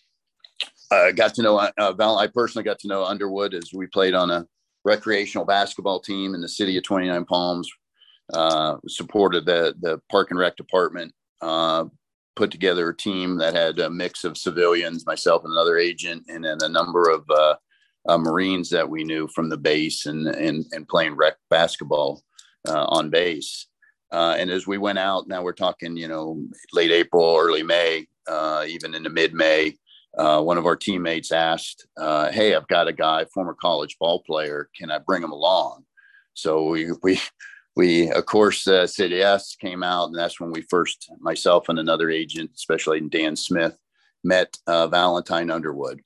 I 0.90 1.12
got 1.12 1.34
to 1.34 1.42
know 1.42 1.70
Val. 1.96 2.18
I 2.18 2.26
personally 2.26 2.64
got 2.64 2.78
to 2.80 2.88
know 2.88 3.04
Underwood 3.04 3.54
as 3.54 3.70
we 3.72 3.86
played 3.86 4.14
on 4.14 4.30
a 4.30 4.46
recreational 4.84 5.44
basketball 5.44 6.00
team 6.00 6.34
in 6.34 6.40
the 6.40 6.48
city 6.48 6.76
of 6.76 6.84
29 6.84 7.24
Palms. 7.26 7.70
supported 8.88 9.46
the 9.46 9.74
the 9.80 10.00
Park 10.10 10.30
and 10.30 10.38
Rec 10.38 10.56
department 10.56 11.14
put 12.40 12.50
together 12.50 12.88
a 12.88 12.96
team 12.96 13.36
that 13.36 13.54
had 13.54 13.78
a 13.78 13.90
mix 13.90 14.24
of 14.24 14.38
civilians, 14.38 15.04
myself 15.04 15.44
and 15.44 15.52
another 15.52 15.76
agent, 15.76 16.24
and 16.28 16.44
then 16.44 16.56
a 16.62 16.68
number 16.68 17.10
of 17.10 17.22
uh, 17.28 17.54
uh, 18.08 18.16
Marines 18.16 18.70
that 18.70 18.88
we 18.88 19.04
knew 19.04 19.28
from 19.34 19.50
the 19.50 19.58
base 19.58 20.06
and 20.06 20.26
and, 20.26 20.64
and 20.72 20.88
playing 20.88 21.14
rec 21.16 21.36
basketball 21.50 22.22
uh, 22.66 22.86
on 22.86 23.10
base. 23.10 23.66
Uh, 24.10 24.36
and 24.38 24.50
as 24.50 24.66
we 24.66 24.78
went 24.78 24.98
out, 24.98 25.28
now 25.28 25.42
we're 25.42 25.52
talking, 25.52 25.96
you 25.96 26.08
know, 26.08 26.42
late 26.72 26.90
April, 26.90 27.36
early 27.38 27.62
May, 27.62 28.06
uh, 28.26 28.64
even 28.66 28.94
into 28.94 29.10
mid 29.10 29.34
May. 29.34 29.76
Uh, 30.16 30.42
one 30.42 30.58
of 30.58 30.66
our 30.66 30.76
teammates 30.76 31.32
asked, 31.32 31.86
"Hey, 31.98 32.54
I've 32.54 32.68
got 32.68 32.88
a 32.88 32.92
guy, 32.92 33.24
former 33.26 33.54
college 33.54 33.96
ball 33.98 34.22
player. 34.26 34.68
Can 34.76 34.90
I 34.90 34.98
bring 34.98 35.22
him 35.22 35.32
along?" 35.32 35.84
So 36.34 36.64
we 36.64 36.90
we 37.02 37.20
we 37.76 38.10
of 38.10 38.26
course 38.26 38.66
uh, 38.66 38.86
said 38.86 39.10
yes 39.10 39.56
came 39.56 39.82
out 39.82 40.08
and 40.08 40.18
that's 40.18 40.40
when 40.40 40.50
we 40.50 40.62
first 40.62 41.10
myself 41.20 41.68
and 41.68 41.78
another 41.78 42.10
agent 42.10 42.50
especially 42.54 43.00
dan 43.00 43.36
smith 43.36 43.76
met 44.24 44.56
uh, 44.66 44.86
valentine 44.88 45.50
underwood 45.50 46.00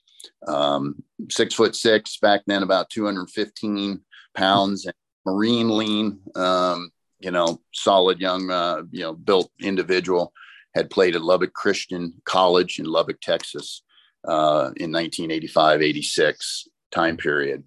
um, 0.47 1.03
six 1.31 1.55
foot 1.55 1.75
six 1.75 2.19
back 2.19 2.43
then 2.47 2.63
about 2.63 2.91
215 2.91 4.01
pounds 4.35 4.87
marine 5.27 5.71
lean 5.71 6.21
um, 6.37 6.91
you 7.21 7.31
know 7.31 7.61
solid 7.73 8.21
young 8.21 8.51
uh, 8.51 8.83
you 8.91 9.01
know 9.01 9.15
built 9.15 9.51
individual 9.61 10.33
had 10.75 10.91
played 10.91 11.17
at 11.17 11.23
lubbock 11.23 11.55
christian 11.55 12.13
college 12.25 12.79
in 12.79 12.85
lubbock 12.85 13.21
texas 13.21 13.83
uh, 14.27 14.71
in 14.77 14.93
1985 14.93 15.83
86 15.83 16.69
time 16.91 17.17
period 17.17 17.65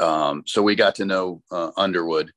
um, 0.00 0.42
so 0.46 0.62
we 0.62 0.74
got 0.74 0.94
to 0.96 1.04
know 1.04 1.42
uh, 1.50 1.70
underwood 1.76 2.32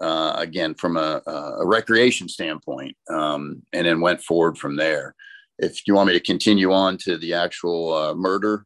uh, 0.00 0.34
again 0.36 0.74
from 0.74 0.96
a, 0.96 1.22
a 1.26 1.66
recreation 1.66 2.28
standpoint, 2.28 2.96
um, 3.08 3.62
and 3.72 3.86
then 3.86 4.00
went 4.00 4.22
forward 4.22 4.56
from 4.56 4.76
there. 4.76 5.14
If 5.58 5.86
you 5.86 5.94
want 5.94 6.08
me 6.08 6.14
to 6.14 6.20
continue 6.20 6.72
on 6.72 6.96
to 6.98 7.18
the 7.18 7.34
actual 7.34 7.92
uh, 7.92 8.14
murder 8.14 8.64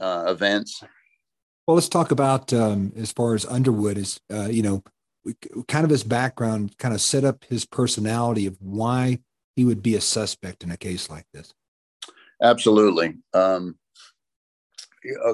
uh, 0.00 0.24
events. 0.26 0.82
Well, 1.66 1.76
let's 1.76 1.88
talk 1.88 2.10
about 2.10 2.52
um, 2.52 2.92
as 2.96 3.12
far 3.12 3.34
as 3.34 3.46
Underwood 3.46 3.96
is, 3.96 4.18
you 4.50 4.62
know, 4.62 4.82
kind 5.68 5.84
of 5.84 5.90
his 5.90 6.02
background, 6.02 6.76
kind 6.78 6.92
of 6.92 7.00
set 7.00 7.24
up 7.24 7.44
his 7.44 7.64
personality 7.64 8.46
of 8.46 8.56
why 8.60 9.20
he 9.54 9.64
would 9.64 9.82
be 9.82 9.94
a 9.94 10.00
suspect 10.00 10.64
in 10.64 10.72
a 10.72 10.76
case 10.76 11.08
like 11.08 11.26
this. 11.32 11.54
Absolutely. 12.42 13.14
Um, 13.34 13.76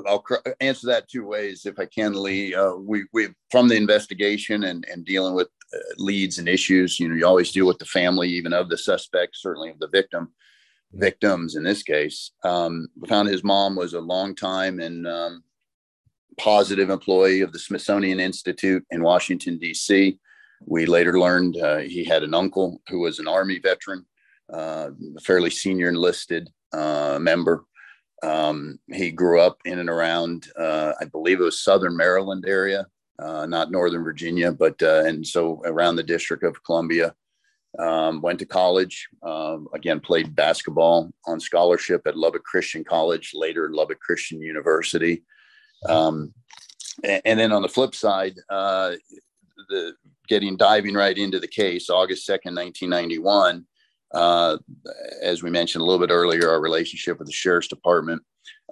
I'll 0.06 0.24
answer 0.60 0.86
that 0.88 1.08
two 1.08 1.26
ways 1.26 1.66
if 1.66 1.78
I 1.78 1.86
can, 1.86 2.14
Lee. 2.14 2.54
Uh, 2.54 2.74
we 2.74 3.04
we 3.12 3.28
from 3.50 3.68
the 3.68 3.76
investigation 3.76 4.64
and 4.64 4.86
and 4.90 5.04
dealing 5.04 5.34
with 5.34 5.48
uh, 5.74 5.78
leads 5.96 6.38
and 6.38 6.48
issues. 6.48 6.98
You 6.98 7.08
know, 7.08 7.14
you 7.14 7.26
always 7.26 7.52
deal 7.52 7.66
with 7.66 7.78
the 7.78 7.84
family, 7.84 8.28
even 8.30 8.52
of 8.52 8.68
the 8.68 8.78
suspect, 8.78 9.36
certainly 9.36 9.70
of 9.70 9.78
the 9.78 9.88
victim, 9.88 10.32
victims 10.92 11.56
in 11.56 11.64
this 11.64 11.82
case. 11.82 12.30
Um, 12.44 12.88
we 12.98 13.08
found 13.08 13.28
his 13.28 13.44
mom 13.44 13.76
was 13.76 13.94
a 13.94 14.00
long 14.00 14.34
time 14.34 14.80
and 14.80 15.06
um, 15.06 15.42
positive 16.38 16.88
employee 16.88 17.42
of 17.42 17.52
the 17.52 17.58
Smithsonian 17.58 18.20
Institute 18.20 18.84
in 18.90 19.02
Washington 19.02 19.58
D.C. 19.58 20.18
We 20.64 20.86
later 20.86 21.18
learned 21.18 21.56
uh, 21.58 21.78
he 21.78 22.04
had 22.04 22.22
an 22.22 22.34
uncle 22.34 22.80
who 22.88 23.00
was 23.00 23.18
an 23.18 23.28
Army 23.28 23.58
veteran, 23.58 24.06
uh, 24.50 24.90
fairly 25.22 25.50
senior 25.50 25.88
enlisted 25.88 26.48
uh, 26.72 27.18
member 27.20 27.64
um, 28.22 28.78
he 28.92 29.10
grew 29.10 29.40
up 29.40 29.58
in 29.64 29.78
and 29.78 29.88
around, 29.88 30.48
uh, 30.58 30.92
I 31.00 31.04
believe 31.04 31.40
it 31.40 31.44
was 31.44 31.60
Southern 31.60 31.96
Maryland 31.96 32.44
area, 32.46 32.86
uh, 33.18 33.46
not 33.46 33.70
Northern 33.70 34.02
Virginia, 34.02 34.52
but 34.52 34.80
uh, 34.82 35.04
and 35.04 35.26
so 35.26 35.62
around 35.64 35.96
the 35.96 36.02
District 36.02 36.42
of 36.42 36.62
Columbia. 36.64 37.14
Um, 37.78 38.22
went 38.22 38.38
to 38.38 38.46
college. 38.46 39.06
Um, 39.22 39.68
again, 39.74 40.00
played 40.00 40.34
basketball 40.34 41.12
on 41.26 41.38
scholarship 41.38 42.06
at 42.06 42.16
Lubbock 42.16 42.42
Christian 42.42 42.82
College, 42.82 43.32
later 43.34 43.70
Lubbock 43.70 44.00
Christian 44.00 44.40
University. 44.40 45.22
Um, 45.86 46.32
and, 47.04 47.38
then 47.38 47.52
on 47.52 47.60
the 47.60 47.68
flip 47.68 47.94
side, 47.94 48.36
uh, 48.48 48.92
the 49.68 49.92
getting 50.28 50.56
diving 50.56 50.94
right 50.94 51.16
into 51.16 51.38
the 51.38 51.46
case, 51.46 51.90
August 51.90 52.24
second, 52.24 52.54
nineteen 52.54 52.88
ninety 52.88 53.18
one 53.18 53.66
uh, 54.12 54.56
as 55.22 55.42
we 55.42 55.50
mentioned 55.50 55.82
a 55.82 55.84
little 55.84 56.04
bit 56.04 56.12
earlier, 56.12 56.48
our 56.50 56.60
relationship 56.60 57.18
with 57.18 57.26
the 57.26 57.32
sheriff's 57.32 57.68
department. 57.68 58.22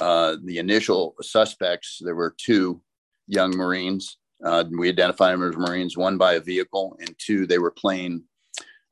Uh, 0.01 0.37
the 0.45 0.59
initial 0.59 1.15
suspects, 1.23 2.01
there 2.03 2.15
were 2.15 2.35
two 2.39 2.81
young 3.27 3.57
Marines. 3.57 4.19
Uh, 4.45 4.65
we 4.79 4.89
identified 4.89 5.33
them 5.33 5.49
as 5.49 5.57
Marines, 5.57 5.97
one 5.97 6.19
by 6.19 6.35
a 6.35 6.41
vehicle, 6.41 6.97
and 7.01 7.15
two, 7.19 7.47
they 7.47 7.59
were 7.59 7.71
playing, 7.71 8.23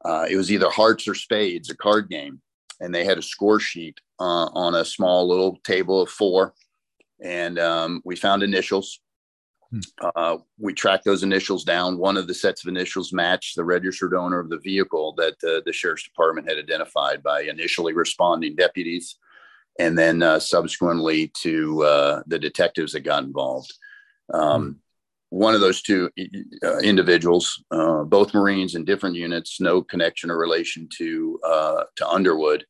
uh, 0.04 0.26
it 0.28 0.36
was 0.36 0.50
either 0.50 0.70
hearts 0.70 1.06
or 1.06 1.14
spades, 1.14 1.70
a 1.70 1.76
card 1.76 2.08
game. 2.08 2.40
And 2.80 2.94
they 2.94 3.04
had 3.04 3.18
a 3.18 3.22
score 3.22 3.60
sheet 3.60 4.00
uh, 4.18 4.48
on 4.52 4.74
a 4.74 4.84
small 4.84 5.28
little 5.28 5.58
table 5.64 6.02
of 6.02 6.08
four. 6.08 6.54
And 7.22 7.58
um, 7.58 8.02
we 8.04 8.16
found 8.16 8.42
initials. 8.42 9.00
Uh, 10.14 10.38
we 10.58 10.72
tracked 10.72 11.04
those 11.04 11.22
initials 11.22 11.64
down. 11.64 11.98
One 11.98 12.16
of 12.16 12.26
the 12.26 12.34
sets 12.34 12.64
of 12.64 12.68
initials 12.68 13.12
matched 13.12 13.56
the 13.56 13.64
registered 13.64 14.14
owner 14.14 14.38
of 14.38 14.50
the 14.50 14.58
vehicle 14.58 15.14
that 15.14 15.34
uh, 15.44 15.60
the 15.64 15.72
sheriff's 15.72 16.04
department 16.04 16.48
had 16.48 16.58
identified 16.58 17.22
by 17.22 17.42
initially 17.42 17.92
responding 17.92 18.54
deputies 18.56 19.16
and 19.78 19.98
then 19.98 20.22
uh, 20.22 20.38
subsequently 20.38 21.28
to 21.42 21.82
uh, 21.82 22.22
the 22.26 22.38
detectives 22.38 22.92
that 22.92 23.00
got 23.00 23.24
involved. 23.24 23.72
Um, 24.32 24.62
hmm. 24.62 24.72
One 25.30 25.54
of 25.54 25.60
those 25.60 25.82
two 25.82 26.10
uh, 26.62 26.78
individuals, 26.78 27.64
uh, 27.72 28.04
both 28.04 28.34
Marines 28.34 28.76
in 28.76 28.84
different 28.84 29.16
units, 29.16 29.60
no 29.60 29.82
connection 29.82 30.30
or 30.30 30.38
relation 30.38 30.88
to 30.98 31.40
to 31.96 32.08
Underwood. 32.08 32.64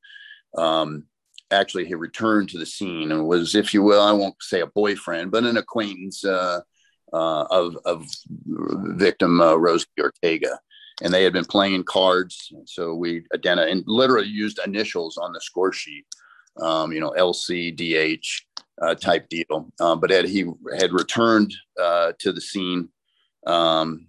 Um, 0.57 1.05
actually, 1.51 1.85
he 1.85 1.95
returned 1.95 2.49
to 2.51 2.59
the 2.59 2.65
scene 2.65 3.13
and 3.13 3.27
was, 3.27 3.55
if 3.55 3.75
you 3.75 3.83
will, 3.83 4.01
I 4.01 4.13
won't 4.13 4.37
say 4.41 4.61
a 4.61 4.67
boyfriend, 4.67 5.31
but 5.31 5.45
an 5.45 5.59
acquaintance 5.59 6.25
uh, 7.15 7.47
of, 7.51 7.79
of 7.85 8.07
victim 8.99 9.41
uh, 9.41 9.55
Rosie 9.55 9.87
Ortega. 10.01 10.59
And 11.03 11.13
they 11.13 11.25
had 11.25 11.33
been 11.33 11.45
playing 11.45 11.85
cards. 11.85 12.53
So 12.67 12.95
we 12.95 13.25
identified 13.35 13.71
and 13.71 13.85
literally 13.87 14.29
used 14.29 14.61
initials 14.65 15.17
on 15.17 15.33
the 15.33 15.41
score 15.41 15.73
sheet, 15.73 16.05
um, 16.61 16.93
you 16.93 17.01
know, 17.01 17.15
LCDH 17.17 18.43
uh, 18.83 18.95
type 18.95 19.29
deal. 19.29 19.73
Um, 19.81 20.01
but 20.01 20.11
he 20.27 20.45
had 20.79 20.93
returned 20.93 21.55
uh, 21.81 22.13
to 22.19 22.33
the 22.33 22.41
scene. 22.41 22.89
Um, 23.47 24.07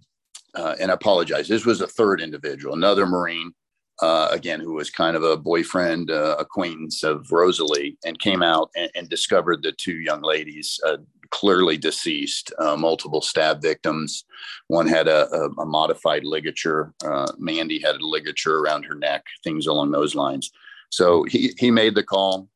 uh, 0.55 0.75
and 0.79 0.91
I 0.91 0.93
apologize. 0.93 1.47
This 1.47 1.65
was 1.65 1.81
a 1.81 1.87
third 1.87 2.21
individual, 2.21 2.75
another 2.75 3.05
Marine, 3.05 3.53
uh, 4.01 4.29
again, 4.31 4.59
who 4.59 4.73
was 4.73 4.89
kind 4.89 5.15
of 5.15 5.23
a 5.23 5.37
boyfriend 5.37 6.11
uh, 6.11 6.35
acquaintance 6.39 7.03
of 7.03 7.31
Rosalie, 7.31 7.97
and 8.05 8.19
came 8.19 8.41
out 8.41 8.69
and, 8.75 8.89
and 8.95 9.09
discovered 9.09 9.63
the 9.63 9.71
two 9.73 9.97
young 9.97 10.21
ladies 10.21 10.79
uh, 10.85 10.97
clearly 11.31 11.77
deceased, 11.77 12.53
uh, 12.59 12.75
multiple 12.75 13.21
stab 13.21 13.61
victims. 13.61 14.25
One 14.67 14.87
had 14.87 15.07
a, 15.07 15.33
a, 15.33 15.49
a 15.61 15.65
modified 15.65 16.23
ligature. 16.23 16.93
Uh, 17.03 17.31
Mandy 17.37 17.79
had 17.79 17.95
a 17.95 18.05
ligature 18.05 18.59
around 18.59 18.83
her 18.83 18.95
neck, 18.95 19.25
things 19.43 19.67
along 19.67 19.91
those 19.91 20.15
lines. 20.15 20.51
So 20.89 21.23
he, 21.23 21.53
he 21.57 21.71
made 21.71 21.95
the 21.95 22.03
call. 22.03 22.49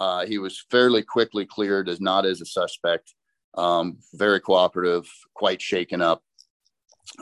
Uh, 0.00 0.26
he 0.26 0.38
was 0.38 0.64
fairly 0.70 1.02
quickly 1.02 1.46
cleared 1.46 1.88
as 1.88 2.00
not 2.00 2.26
as 2.26 2.40
a 2.40 2.46
suspect, 2.46 3.14
um, 3.56 3.98
very 4.14 4.40
cooperative, 4.40 5.08
quite 5.34 5.62
shaken 5.62 6.02
up. 6.02 6.22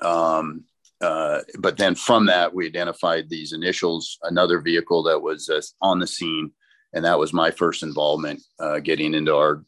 Um, 0.00 0.64
uh, 1.00 1.40
but 1.58 1.76
then 1.76 1.94
from 1.94 2.26
that, 2.26 2.54
we 2.54 2.66
identified 2.66 3.28
these 3.28 3.52
initials, 3.52 4.18
another 4.22 4.60
vehicle 4.60 5.02
that 5.02 5.20
was 5.20 5.48
uh, 5.48 5.60
on 5.80 5.98
the 5.98 6.06
scene. 6.06 6.52
And 6.94 7.04
that 7.04 7.18
was 7.18 7.32
my 7.32 7.50
first 7.50 7.82
involvement 7.82 8.42
uh, 8.60 8.78
getting 8.78 9.14
into 9.14 9.34
our 9.34 9.64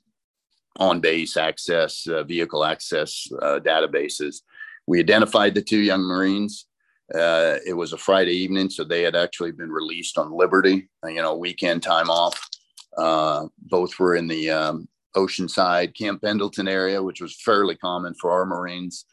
on 0.76 1.00
base 1.00 1.36
access, 1.36 2.06
uh, 2.06 2.24
vehicle 2.24 2.64
access 2.64 3.26
uh, 3.42 3.60
databases. 3.60 4.42
We 4.86 5.00
identified 5.00 5.54
the 5.54 5.62
two 5.62 5.80
young 5.80 6.02
Marines. 6.02 6.66
Uh, 7.14 7.56
it 7.66 7.74
was 7.74 7.92
a 7.92 7.98
Friday 7.98 8.32
evening, 8.32 8.70
so 8.70 8.82
they 8.82 9.02
had 9.02 9.14
actually 9.14 9.52
been 9.52 9.70
released 9.70 10.18
on 10.18 10.36
liberty, 10.36 10.88
uh, 11.04 11.08
you 11.08 11.22
know, 11.22 11.36
weekend 11.36 11.82
time 11.82 12.10
off. 12.10 12.48
Uh, 12.96 13.46
both 13.58 13.98
were 13.98 14.14
in 14.14 14.26
the 14.26 14.50
um, 14.50 14.88
Oceanside, 15.16 15.96
Camp 15.96 16.22
Pendleton 16.22 16.68
area, 16.68 17.02
which 17.02 17.20
was 17.20 17.40
fairly 17.40 17.76
common 17.76 18.14
for 18.14 18.32
our 18.32 18.46
Marines. 18.46 19.04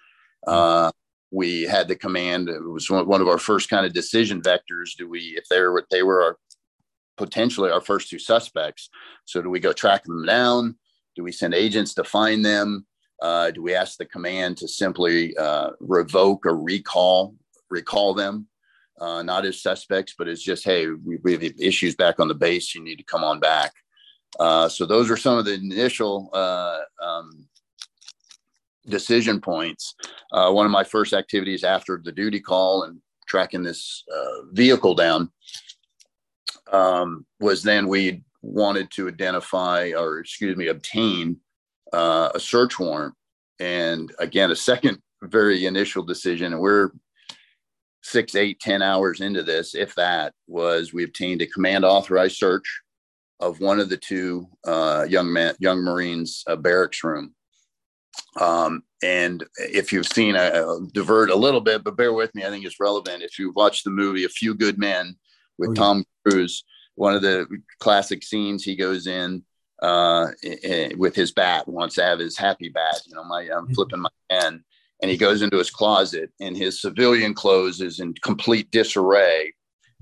Uh, 0.47 0.91
we 1.32 1.63
had 1.63 1.88
the 1.88 1.95
command. 1.95 2.50
It 2.50 2.62
was 2.62 2.89
one 2.89 3.21
of 3.21 3.28
our 3.28 3.38
first 3.38 3.69
kind 3.69 3.86
of 3.86 3.93
decision 3.93 4.41
vectors. 4.41 4.95
Do 4.97 5.08
we, 5.10 5.36
if 5.38 5.45
they 5.50 5.60
were, 5.62 5.86
they 5.91 6.04
were 6.04 6.24
our, 6.24 6.38
potentially 7.17 7.71
our 7.71 7.82
first 7.82 8.10
two 8.10 8.19
suspects, 8.19 8.89
so 9.26 9.41
do 9.41 9.50
we 9.50 9.60
go 9.60 9.74
track 9.74 10.04
them 10.04 10.26
down? 10.26 10.76
Do 11.22 11.26
we 11.26 11.32
send 11.32 11.54
agents 11.54 11.94
to 11.94 12.04
find 12.04 12.44
them? 12.44 12.84
Uh, 13.22 13.52
do 13.52 13.62
we 13.62 13.76
ask 13.76 13.96
the 14.00 14.06
command 14.06 14.58
to 14.58 14.68
simply 14.68 15.38
uh, 15.38 15.70
revoke 15.80 16.48
or 16.48 16.58
recall 16.58 17.36
recall 17.70 18.16
them, 18.16 18.48
uh, 19.00 19.22
not 19.22 19.46
as 19.46 19.62
suspects, 19.62 20.16
but 20.18 20.28
as 20.28 20.42
just 20.42 20.64
hey, 20.64 20.88
we, 20.88 21.18
we, 21.18 21.34
have 21.34 21.44
issues 21.60 21.94
back 21.94 22.20
on 22.20 22.28
the 22.28 22.34
base. 22.34 22.74
You 22.74 22.84
need 22.84 22.96
to 22.96 23.04
come 23.04 23.24
on 23.24 23.40
back. 23.40 23.72
Uh, 24.40 24.68
so 24.68 24.88
those 24.88 25.12
are 25.12 25.16
some 25.16 25.38
of 25.38 25.46
the 25.46 25.54
initial 25.54 26.32
uh, 26.34 26.80
um, 27.00 27.46
decision 28.88 29.40
points. 29.40 29.94
Uh, 30.34 30.52
one 30.52 30.66
of 30.66 30.72
my 30.72 30.84
first 30.84 31.14
activities 31.14 31.64
after 31.64 32.02
the 32.04 32.12
duty 32.12 32.40
call 32.40 32.82
and 32.86 33.00
tracking 33.28 33.62
this 33.62 34.04
vehicle 34.54 34.96
down 34.96 35.32
um, 36.72 37.28
was 37.40 37.62
then 37.62 37.88
we 37.88 38.24
wanted 38.42 38.90
to 38.92 39.08
identify 39.08 39.92
or 39.98 40.20
excuse 40.20 40.58
me 40.58 40.68
obtain 40.68 41.38
uh, 41.94 42.30
a 42.34 42.40
search 42.40 42.80
warrant. 42.80 43.14
And 43.60 44.12
again 44.20 44.52
a 44.52 44.56
second 44.56 45.00
very 45.24 45.66
initial 45.66 46.04
decision 46.04 46.54
and 46.54 46.62
we're 46.62 46.92
six 48.04 48.36
eight 48.36 48.60
ten 48.60 48.82
hours 48.82 49.22
into 49.22 49.44
this 49.44 49.76
if 49.76 49.94
that 49.96 50.34
was 50.48 50.94
we 50.94 51.04
obtained 51.04 51.42
a 51.42 51.48
command 51.48 51.86
authorized 51.86 52.38
search 52.38 52.82
of 53.40 53.60
one 53.60 53.80
of 53.80 53.90
the 53.90 53.98
two 53.98 54.48
uh, 54.66 55.06
young 55.08 55.32
men 55.32 55.54
young 55.60 55.80
marines 55.80 56.44
uh, 56.48 56.56
barracks 56.56 57.04
room. 57.04 57.34
Um, 58.40 58.84
and 59.04 59.44
if 59.58 59.92
you've 59.92 60.08
seen 60.08 60.36
I, 60.36 60.50
I'll 60.50 60.88
divert 60.94 61.30
a 61.30 61.36
little 61.36 61.62
bit 61.62 61.84
but 61.84 61.98
bear 61.98 62.14
with 62.14 62.34
me 62.36 62.44
i 62.44 62.50
think 62.50 62.66
it's 62.66 62.80
relevant. 62.80 63.24
If 63.24 63.38
you 63.38 63.52
watch 63.56 63.84
the 63.84 63.90
movie 63.92 64.26
a 64.26 64.30
few 64.30 64.56
good 64.56 64.78
men 64.78 65.16
with 65.58 65.70
oh, 65.70 65.74
yeah. 65.74 65.80
tom 65.80 66.06
cruise 66.26 66.64
one 67.02 67.16
of 67.16 67.24
the 67.24 67.48
classic 67.80 68.22
scenes 68.22 68.64
he 68.64 68.76
goes 68.76 69.08
in 69.08 69.42
uh, 69.82 70.28
with 70.96 71.16
his 71.16 71.32
bat, 71.32 71.68
wants 71.68 71.96
to 71.96 72.04
have 72.04 72.20
his 72.20 72.38
happy 72.38 72.70
bat. 72.70 73.02
You 73.08 73.16
know, 73.16 73.24
my 73.24 73.42
I'm 73.42 73.64
mm-hmm. 73.64 73.74
flipping 73.74 74.02
my 74.02 74.10
pen, 74.30 74.64
and 75.02 75.10
he 75.10 75.18
goes 75.18 75.42
into 75.42 75.58
his 75.58 75.72
closet, 75.72 76.30
and 76.40 76.56
his 76.56 76.80
civilian 76.80 77.34
clothes 77.34 77.82
is 77.82 78.00
in 78.00 78.14
complete 78.22 78.70
disarray, 78.70 79.52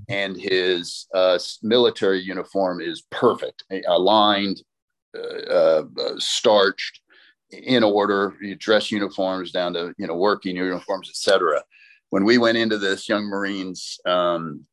and 0.10 0.36
his 0.36 1.08
uh, 1.14 1.40
military 1.64 2.20
uniform 2.20 2.82
is 2.82 3.04
perfect, 3.10 3.64
aligned, 3.88 4.62
uh, 5.18 5.84
uh, 5.84 5.84
starched, 6.18 7.00
in 7.50 7.82
order. 7.82 8.36
You 8.42 8.56
Dress 8.56 8.92
uniforms 8.92 9.54
down 9.54 9.74
to 9.76 9.94
you 9.98 10.06
know 10.06 10.18
working 10.18 10.58
uniforms, 10.58 11.10
etc. 11.10 11.64
When 12.10 12.26
we 12.26 12.38
went 12.38 12.58
into 12.58 12.78
this 12.78 13.08
young 13.08 13.24
Marines 13.24 14.02
um, 14.06 14.66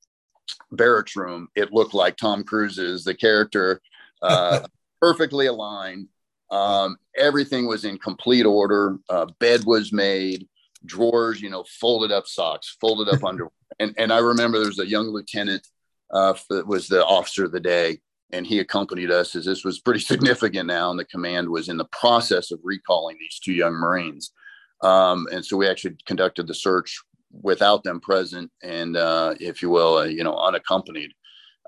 barracks 0.72 1.16
room, 1.16 1.48
it 1.54 1.72
looked 1.72 1.94
like 1.94 2.16
Tom 2.16 2.44
Cruise's 2.44 3.04
the 3.04 3.14
character, 3.14 3.80
uh, 4.22 4.60
perfectly 5.00 5.46
aligned. 5.46 6.08
Um, 6.50 6.96
everything 7.16 7.66
was 7.66 7.84
in 7.84 7.98
complete 7.98 8.46
order. 8.46 8.98
Uh, 9.08 9.26
bed 9.40 9.64
was 9.64 9.92
made, 9.92 10.46
drawers, 10.84 11.40
you 11.40 11.50
know, 11.50 11.64
folded 11.80 12.12
up 12.12 12.26
socks, 12.26 12.76
folded 12.80 13.12
up 13.12 13.24
underwear. 13.24 13.50
And 13.78 13.94
and 13.98 14.12
I 14.12 14.18
remember 14.18 14.58
there 14.58 14.68
was 14.68 14.78
a 14.78 14.88
young 14.88 15.08
lieutenant 15.08 15.66
uh, 16.12 16.34
that 16.50 16.66
was 16.66 16.88
the 16.88 17.04
officer 17.04 17.44
of 17.44 17.52
the 17.52 17.60
day, 17.60 18.00
and 18.32 18.46
he 18.46 18.60
accompanied 18.60 19.10
us 19.10 19.34
as 19.34 19.44
this 19.44 19.64
was 19.64 19.80
pretty 19.80 20.00
significant 20.12 20.66
now, 20.66 20.90
and 20.90 20.98
the 20.98 21.04
command 21.04 21.48
was 21.48 21.68
in 21.68 21.76
the 21.76 21.86
process 21.86 22.50
of 22.50 22.60
recalling 22.62 23.16
these 23.18 23.38
two 23.38 23.52
young 23.52 23.74
Marines. 23.74 24.32
Um, 24.82 25.26
and 25.32 25.44
so 25.44 25.56
we 25.56 25.68
actually 25.68 25.96
conducted 26.06 26.46
the 26.46 26.54
search 26.54 27.02
without 27.42 27.82
them 27.84 28.00
present 28.00 28.50
and, 28.62 28.96
uh, 28.96 29.34
if 29.40 29.62
you 29.62 29.70
will, 29.70 29.98
uh, 29.98 30.04
you 30.04 30.24
know, 30.24 30.36
unaccompanied. 30.36 31.12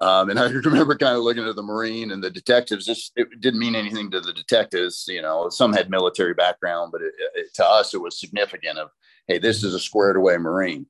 Um, 0.01 0.31
and 0.31 0.39
I 0.39 0.49
remember 0.65 0.97
kind 0.97 1.17
of 1.17 1.23
looking 1.23 1.47
at 1.47 1.57
the 1.57 1.63
Marine 1.63 2.13
and 2.13 2.23
the 2.23 2.31
detectives. 2.31 2.87
This 2.87 3.11
it 3.17 3.41
didn't 3.41 3.61
mean 3.61 3.75
anything 3.75 4.11
to 4.11 4.21
the 4.21 4.33
detectives. 4.33 5.05
You 5.09 5.23
know, 5.23 5.49
some 5.49 5.73
had 5.73 5.91
military 5.91 6.35
background, 6.35 6.93
but 6.93 7.03
it, 7.03 7.13
it, 7.35 7.55
to 7.55 7.67
us, 7.67 7.95
it 7.95 8.01
was 8.01 8.21
significant. 8.21 8.79
Of 8.79 8.91
hey, 9.27 9.39
this 9.39 9.65
is 9.65 9.75
a 9.75 9.81
squared 9.81 10.17
away 10.17 10.37
Marine. 10.37 10.87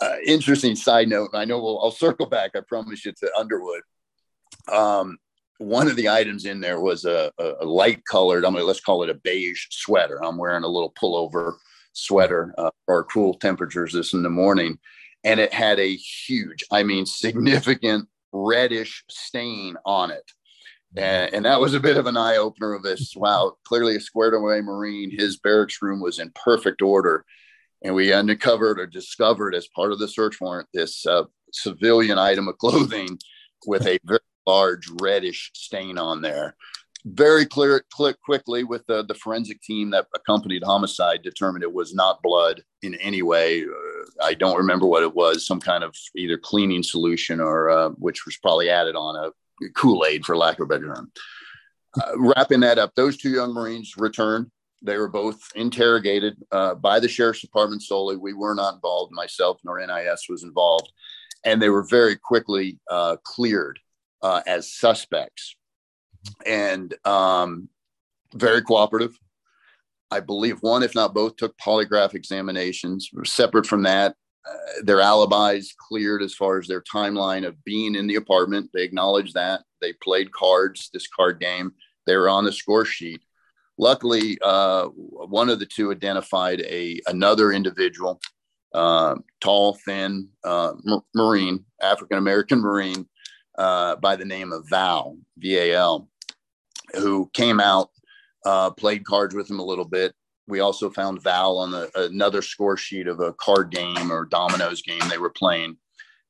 Uh, 0.00 0.16
interesting 0.26 0.74
side 0.74 1.08
note. 1.08 1.30
And 1.32 1.40
I 1.40 1.44
know 1.44 1.62
we'll, 1.62 1.80
I'll 1.80 1.92
circle 1.92 2.26
back. 2.26 2.52
I 2.56 2.60
promise 2.60 3.04
you 3.04 3.12
to 3.12 3.30
Underwood. 3.38 3.82
Um, 4.70 5.18
one 5.58 5.86
of 5.86 5.94
the 5.94 6.08
items 6.08 6.44
in 6.44 6.60
there 6.60 6.80
was 6.80 7.04
a, 7.04 7.30
a, 7.38 7.52
a 7.60 7.64
light 7.64 8.02
colored. 8.10 8.44
I'm 8.44 8.54
mean, 8.54 8.66
let's 8.66 8.80
call 8.80 9.04
it 9.04 9.10
a 9.10 9.14
beige 9.14 9.66
sweater. 9.70 10.22
I'm 10.24 10.38
wearing 10.38 10.64
a 10.64 10.68
little 10.68 10.92
pullover 11.00 11.54
sweater 11.92 12.54
uh, 12.58 12.70
for 12.86 13.04
cool 13.04 13.34
temperatures 13.34 13.92
this 13.92 14.12
in 14.12 14.22
the 14.22 14.30
morning. 14.30 14.78
And 15.24 15.38
it 15.38 15.52
had 15.52 15.78
a 15.78 15.94
huge, 15.94 16.64
I 16.70 16.82
mean, 16.82 17.06
significant 17.06 18.08
reddish 18.32 19.04
stain 19.08 19.76
on 19.84 20.10
it. 20.10 20.24
And, 20.96 21.32
and 21.34 21.44
that 21.44 21.60
was 21.60 21.74
a 21.74 21.80
bit 21.80 21.96
of 21.96 22.06
an 22.06 22.16
eye 22.16 22.36
opener 22.36 22.74
of 22.74 22.82
this. 22.82 23.14
Wow, 23.16 23.56
clearly 23.64 23.96
a 23.96 24.00
squared 24.00 24.34
away 24.34 24.60
Marine. 24.60 25.10
His 25.16 25.38
barracks 25.38 25.80
room 25.80 26.00
was 26.00 26.18
in 26.18 26.32
perfect 26.34 26.82
order. 26.82 27.24
And 27.84 27.94
we 27.94 28.12
uncovered 28.12 28.78
or 28.78 28.86
discovered 28.86 29.54
as 29.54 29.68
part 29.74 29.92
of 29.92 29.98
the 29.98 30.08
search 30.08 30.40
warrant 30.40 30.68
this 30.72 31.04
uh, 31.06 31.24
civilian 31.52 32.18
item 32.18 32.48
of 32.48 32.58
clothing 32.58 33.18
with 33.66 33.86
a 33.86 33.98
very 34.04 34.20
large 34.46 34.88
reddish 35.00 35.50
stain 35.54 35.98
on 35.98 36.20
there 36.20 36.56
very 37.04 37.44
clear 37.44 37.84
click 37.92 38.16
quickly 38.20 38.62
with 38.62 38.86
the, 38.86 39.04
the 39.04 39.14
forensic 39.14 39.60
team 39.60 39.90
that 39.90 40.06
accompanied 40.14 40.62
homicide 40.62 41.22
determined 41.22 41.64
it 41.64 41.72
was 41.72 41.94
not 41.94 42.22
blood 42.22 42.62
in 42.82 42.94
any 42.96 43.22
way 43.22 43.64
uh, 43.64 44.04
i 44.22 44.34
don't 44.34 44.56
remember 44.56 44.86
what 44.86 45.02
it 45.02 45.14
was 45.14 45.46
some 45.46 45.60
kind 45.60 45.82
of 45.82 45.94
either 46.16 46.38
cleaning 46.38 46.82
solution 46.82 47.40
or 47.40 47.70
uh, 47.70 47.88
which 47.90 48.24
was 48.24 48.36
probably 48.36 48.70
added 48.70 48.94
on 48.94 49.16
a 49.16 49.68
kool-aid 49.74 50.24
for 50.24 50.36
lack 50.36 50.58
of 50.58 50.64
a 50.64 50.66
better 50.66 50.94
term 50.94 51.10
uh, 52.00 52.12
wrapping 52.16 52.60
that 52.60 52.78
up 52.78 52.94
those 52.94 53.16
two 53.16 53.30
young 53.30 53.52
marines 53.52 53.94
returned 53.96 54.50
They 54.82 54.96
were 54.96 55.08
both 55.08 55.40
interrogated 55.54 56.36
uh, 56.50 56.74
by 56.74 57.00
the 57.00 57.08
sheriff's 57.08 57.40
department 57.40 57.82
solely. 57.82 58.16
We 58.16 58.32
were 58.32 58.54
not 58.54 58.74
involved, 58.74 59.12
myself 59.12 59.60
nor 59.62 59.78
NIS 59.78 60.26
was 60.28 60.42
involved. 60.42 60.90
And 61.44 61.60
they 61.60 61.68
were 61.68 61.84
very 61.84 62.16
quickly 62.16 62.80
uh, 62.90 63.16
cleared 63.22 63.78
uh, 64.22 64.42
as 64.46 64.72
suspects 64.72 65.54
and 66.46 66.94
um, 67.04 67.68
very 68.34 68.62
cooperative. 68.62 69.18
I 70.10 70.20
believe 70.20 70.58
one, 70.60 70.82
if 70.82 70.94
not 70.94 71.14
both, 71.14 71.36
took 71.36 71.56
polygraph 71.58 72.14
examinations. 72.14 73.10
Separate 73.24 73.66
from 73.66 73.82
that, 73.84 74.14
uh, 74.46 74.82
their 74.82 75.00
alibis 75.00 75.74
cleared 75.78 76.22
as 76.22 76.34
far 76.34 76.58
as 76.58 76.68
their 76.68 76.82
timeline 76.82 77.46
of 77.46 77.62
being 77.64 77.94
in 77.94 78.06
the 78.06 78.16
apartment. 78.16 78.70
They 78.74 78.82
acknowledged 78.82 79.34
that. 79.34 79.62
They 79.80 79.94
played 79.94 80.32
cards, 80.32 80.90
this 80.92 81.08
card 81.08 81.40
game. 81.40 81.72
They 82.06 82.16
were 82.16 82.28
on 82.28 82.44
the 82.44 82.52
score 82.52 82.84
sheet. 82.84 83.22
Luckily, 83.78 84.38
uh, 84.42 84.88
one 84.88 85.48
of 85.48 85.58
the 85.58 85.66
two 85.66 85.90
identified 85.90 86.60
a 86.60 87.00
another 87.06 87.52
individual, 87.52 88.20
uh, 88.74 89.14
tall, 89.40 89.78
thin 89.86 90.28
uh, 90.44 90.74
Marine, 91.14 91.64
African 91.80 92.18
American 92.18 92.60
Marine, 92.60 93.08
uh, 93.56 93.96
by 93.96 94.16
the 94.16 94.26
name 94.26 94.52
of 94.52 94.68
Val, 94.68 95.16
V 95.38 95.56
A 95.56 95.74
L, 95.74 96.08
who 96.94 97.30
came 97.32 97.60
out, 97.60 97.90
uh, 98.44 98.70
played 98.70 99.04
cards 99.04 99.34
with 99.34 99.50
him 99.50 99.60
a 99.60 99.64
little 99.64 99.84
bit. 99.84 100.14
We 100.48 100.60
also 100.60 100.90
found 100.90 101.22
Val 101.22 101.58
on 101.58 101.70
the, 101.70 101.90
another 101.94 102.42
score 102.42 102.76
sheet 102.76 103.06
of 103.06 103.20
a 103.20 103.32
card 103.34 103.70
game 103.70 104.10
or 104.10 104.24
dominoes 104.24 104.82
game 104.82 105.02
they 105.08 105.18
were 105.18 105.30
playing. 105.30 105.76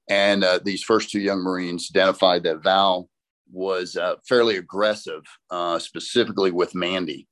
And 0.09 0.44
uh, 0.44 0.61
these 0.62 0.83
first 0.83 1.11
two 1.11 1.20
young 1.20 1.40
Marines 1.40 1.90
identified 1.94 2.42
that 2.44 2.62
Val 2.62 3.09
was 3.51 3.96
uh, 3.96 4.16
fairly 4.29 4.57
aggressive, 4.57 5.22
uh, 5.51 5.79
specifically 5.79 6.51
with 6.51 6.75
Mandy. 6.75 7.29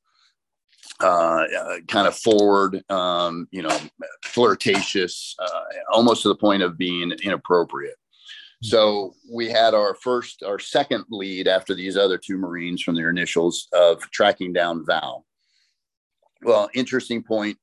Uh, 1.02 1.46
uh, 1.58 1.76
kind 1.88 2.06
of 2.06 2.14
forward, 2.14 2.82
um, 2.90 3.48
you 3.50 3.62
know, 3.62 3.74
flirtatious, 4.22 5.34
uh, 5.38 5.62
almost 5.90 6.20
to 6.22 6.28
the 6.28 6.34
point 6.34 6.62
of 6.62 6.76
being 6.76 7.10
inappropriate. 7.22 7.94
So 8.62 9.14
we 9.30 9.48
had 9.48 9.72
our 9.72 9.94
first, 9.94 10.42
our 10.42 10.58
second 10.58 11.04
lead 11.10 11.48
after 11.48 11.74
these 11.74 11.96
other 11.96 12.18
two 12.18 12.36
Marines 12.36 12.82
from 12.82 12.94
their 12.94 13.08
initials 13.08 13.68
of 13.72 14.02
tracking 14.10 14.52
down 14.52 14.84
Val. 14.84 15.24
Well, 16.42 16.68
interesting 16.74 17.22
point, 17.22 17.56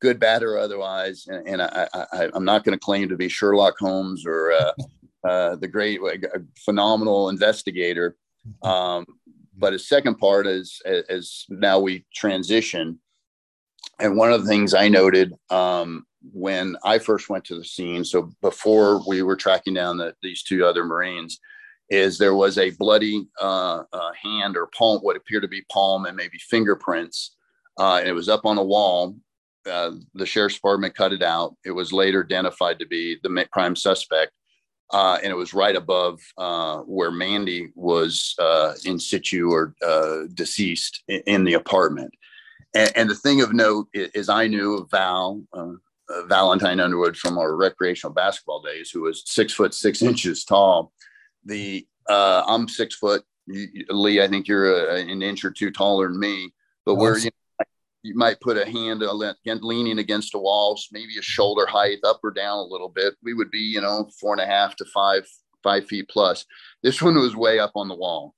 good, 0.00 0.20
bad, 0.20 0.44
or 0.44 0.56
otherwise. 0.58 1.26
And, 1.26 1.48
and 1.48 1.62
I, 1.62 1.88
I, 2.12 2.28
am 2.34 2.44
not 2.44 2.64
going 2.64 2.76
to 2.76 2.84
claim 2.84 3.08
to 3.08 3.16
be 3.16 3.28
Sherlock 3.28 3.78
Holmes 3.78 4.24
or 4.26 4.52
uh, 4.52 4.72
uh, 5.28 5.56
the 5.56 5.68
great, 5.68 6.00
uh, 6.02 6.38
phenomenal 6.56 7.30
investigator. 7.30 8.16
Um, 8.62 9.06
but 9.56 9.72
a 9.72 9.78
second 9.78 10.18
part 10.18 10.46
is 10.46 10.80
as 10.86 11.46
now 11.48 11.80
we 11.80 12.06
transition. 12.14 13.00
And 13.98 14.16
one 14.16 14.32
of 14.32 14.42
the 14.42 14.48
things 14.48 14.72
I 14.72 14.86
noted 14.86 15.34
um, 15.50 16.06
when 16.32 16.76
I 16.84 16.98
first 16.98 17.28
went 17.28 17.44
to 17.46 17.56
the 17.56 17.64
scene, 17.64 18.04
so 18.04 18.30
before 18.42 19.02
we 19.06 19.22
were 19.22 19.36
tracking 19.36 19.74
down 19.74 19.98
the, 19.98 20.14
these 20.22 20.42
two 20.42 20.64
other 20.64 20.84
Marines, 20.84 21.40
is 21.90 22.18
there 22.18 22.34
was 22.34 22.58
a 22.58 22.70
bloody 22.70 23.26
uh, 23.40 23.82
uh, 23.92 24.10
hand 24.22 24.56
or 24.56 24.66
palm, 24.66 25.00
what 25.00 25.16
appeared 25.16 25.42
to 25.42 25.48
be 25.48 25.64
palm 25.72 26.06
and 26.06 26.16
maybe 26.16 26.38
fingerprints. 26.38 27.36
Uh, 27.78 27.98
and 28.00 28.08
it 28.08 28.12
was 28.12 28.28
up 28.28 28.44
on 28.44 28.58
a 28.58 28.62
wall. 28.62 29.16
Uh, 29.70 29.92
the 30.14 30.26
sheriff's 30.26 30.56
department 30.56 30.94
cut 30.94 31.12
it 31.12 31.22
out. 31.22 31.56
It 31.64 31.70
was 31.70 31.92
later 31.92 32.22
identified 32.22 32.78
to 32.78 32.86
be 32.86 33.16
the 33.22 33.46
prime 33.52 33.76
suspect. 33.76 34.32
Uh, 34.90 35.18
and 35.22 35.30
it 35.30 35.36
was 35.36 35.52
right 35.52 35.76
above 35.76 36.18
uh, 36.38 36.78
where 36.78 37.10
Mandy 37.10 37.70
was 37.74 38.34
in 38.84 38.98
situ 38.98 39.50
or 39.50 39.74
deceased 40.34 41.02
in, 41.08 41.22
in, 41.26 41.44
the 41.44 41.54
apartment. 41.54 42.12
And, 42.74 42.90
and, 42.96 43.10
the 43.10 43.14
thing 43.14 43.42
of 43.42 43.52
note 43.52 43.88
is, 43.92 44.10
is 44.14 44.28
I 44.30 44.46
knew 44.46 44.78
of 44.78 44.90
Val, 44.90 45.42
Valentine 46.26 46.80
Underwood 46.80 47.16
from 47.16 47.38
our 47.38 47.54
recreational 47.56 48.14
basketball 48.14 48.62
days, 48.62 48.90
who 48.90 49.02
was 49.02 49.22
six 49.26 49.52
foot 49.52 49.74
six 49.74 50.02
inches 50.02 50.44
tall. 50.44 50.92
The 51.44 51.86
uh, 52.08 52.42
I'm 52.46 52.68
six 52.68 52.94
foot. 52.96 53.22
You, 53.46 53.84
Lee, 53.90 54.22
I 54.22 54.28
think 54.28 54.48
you're 54.48 54.88
a, 54.88 55.00
an 55.00 55.22
inch 55.22 55.44
or 55.44 55.50
two 55.50 55.70
taller 55.70 56.08
than 56.08 56.18
me. 56.18 56.52
But 56.84 56.92
awesome. 56.92 57.02
where 57.02 57.18
you, 57.18 57.24
know, 57.24 57.66
you 58.02 58.14
might 58.14 58.40
put 58.40 58.56
a 58.56 58.64
hand 58.64 59.02
leaning 59.44 59.98
against 59.98 60.34
a 60.34 60.38
wall, 60.38 60.78
maybe 60.92 61.18
a 61.18 61.22
shoulder 61.22 61.66
height 61.66 61.98
up 62.04 62.20
or 62.22 62.30
down 62.30 62.58
a 62.58 62.62
little 62.62 62.88
bit, 62.88 63.14
we 63.22 63.34
would 63.34 63.50
be, 63.50 63.58
you 63.58 63.80
know, 63.80 64.08
four 64.20 64.32
and 64.32 64.40
a 64.40 64.46
half 64.46 64.76
to 64.76 64.84
five 64.86 65.26
five 65.62 65.86
feet 65.86 66.08
plus. 66.08 66.44
This 66.82 67.02
one 67.02 67.16
was 67.16 67.36
way 67.36 67.58
up 67.58 67.72
on 67.74 67.88
the 67.88 67.96
wall, 67.96 68.34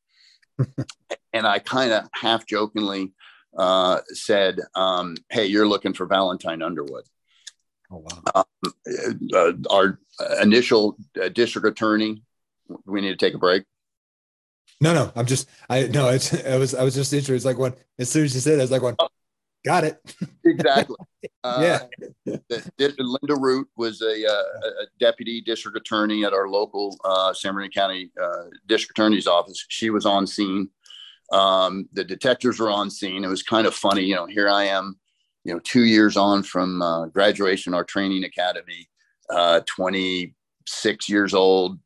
and 1.32 1.46
I 1.46 1.58
kind 1.58 1.92
of 1.92 2.08
half 2.14 2.46
jokingly 2.46 3.12
uh, 3.56 4.00
said, 4.08 4.58
um, 4.74 5.16
"Hey, 5.28 5.46
you're 5.46 5.68
looking 5.68 5.94
for 5.94 6.06
Valentine 6.06 6.62
Underwood." 6.62 7.04
Oh, 7.90 8.04
wow. 8.06 8.22
Um, 8.34 9.20
uh, 9.34 9.52
our 9.70 9.98
initial 10.40 10.96
uh, 11.20 11.28
district 11.28 11.66
attorney, 11.66 12.22
we 12.86 13.00
need 13.00 13.10
to 13.10 13.16
take 13.16 13.34
a 13.34 13.38
break. 13.38 13.64
No, 14.80 14.94
no, 14.94 15.12
I'm 15.14 15.26
just, 15.26 15.48
I 15.68 15.88
no, 15.88 16.08
it's, 16.08 16.32
I 16.44 16.56
was, 16.56 16.74
I 16.74 16.84
was 16.84 16.94
just 16.94 17.12
interested. 17.12 17.34
It's 17.34 17.44
like 17.44 17.58
when, 17.58 17.74
as 17.98 18.08
soon 18.08 18.24
as 18.24 18.34
you 18.34 18.40
said 18.40 18.54
it, 18.54 18.58
I 18.58 18.62
was 18.62 18.70
like, 18.70 18.82
one, 18.82 18.96
got 19.64 19.84
it. 19.84 20.00
exactly. 20.44 20.96
Uh, 21.42 21.86
yeah. 22.26 22.36
Linda 22.78 23.36
Root 23.38 23.68
was 23.76 24.02
a, 24.02 24.26
uh, 24.26 24.42
a, 24.82 24.86
deputy 24.98 25.40
district 25.40 25.76
attorney 25.76 26.24
at 26.24 26.34
our 26.34 26.48
local 26.48 26.98
uh, 27.04 27.32
San 27.32 27.54
Bernardino 27.54 27.80
County 27.80 28.10
uh, 28.22 28.44
district 28.66 28.98
attorney's 28.98 29.26
office. 29.26 29.64
She 29.68 29.88
was 29.88 30.04
on 30.04 30.26
scene. 30.26 30.68
Um, 31.32 31.88
the 31.92 32.04
detectives 32.04 32.58
were 32.58 32.70
on 32.70 32.90
scene. 32.90 33.24
It 33.24 33.28
was 33.28 33.42
kind 33.42 33.66
of 33.66 33.74
funny, 33.74 34.02
you 34.02 34.14
know. 34.14 34.26
Here 34.26 34.48
I 34.48 34.64
am, 34.64 34.98
you 35.44 35.52
know, 35.52 35.60
two 35.60 35.84
years 35.84 36.16
on 36.16 36.42
from 36.42 36.82
uh, 36.82 37.06
graduation, 37.06 37.74
our 37.74 37.84
training 37.84 38.24
academy, 38.24 38.88
uh, 39.30 39.60
26 39.66 41.08
years 41.08 41.34
old, 41.34 41.78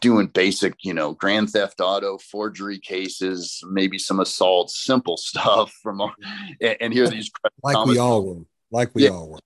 doing 0.00 0.26
basic, 0.26 0.74
you 0.82 0.92
know, 0.92 1.12
grand 1.14 1.50
theft 1.50 1.80
auto, 1.80 2.18
forgery 2.18 2.78
cases, 2.78 3.60
maybe 3.70 3.98
some 3.98 4.20
assaults, 4.20 4.84
simple 4.84 5.16
stuff 5.18 5.72
from, 5.82 6.00
our, 6.00 6.12
and, 6.60 6.76
and 6.80 6.92
here 6.92 7.08
these 7.08 7.30
like 7.62 7.84
we 7.86 7.98
all 7.98 8.24
were, 8.24 8.42
like 8.70 8.90
we 8.94 9.04
yeah, 9.04 9.10
all 9.10 9.30
were. 9.30 9.38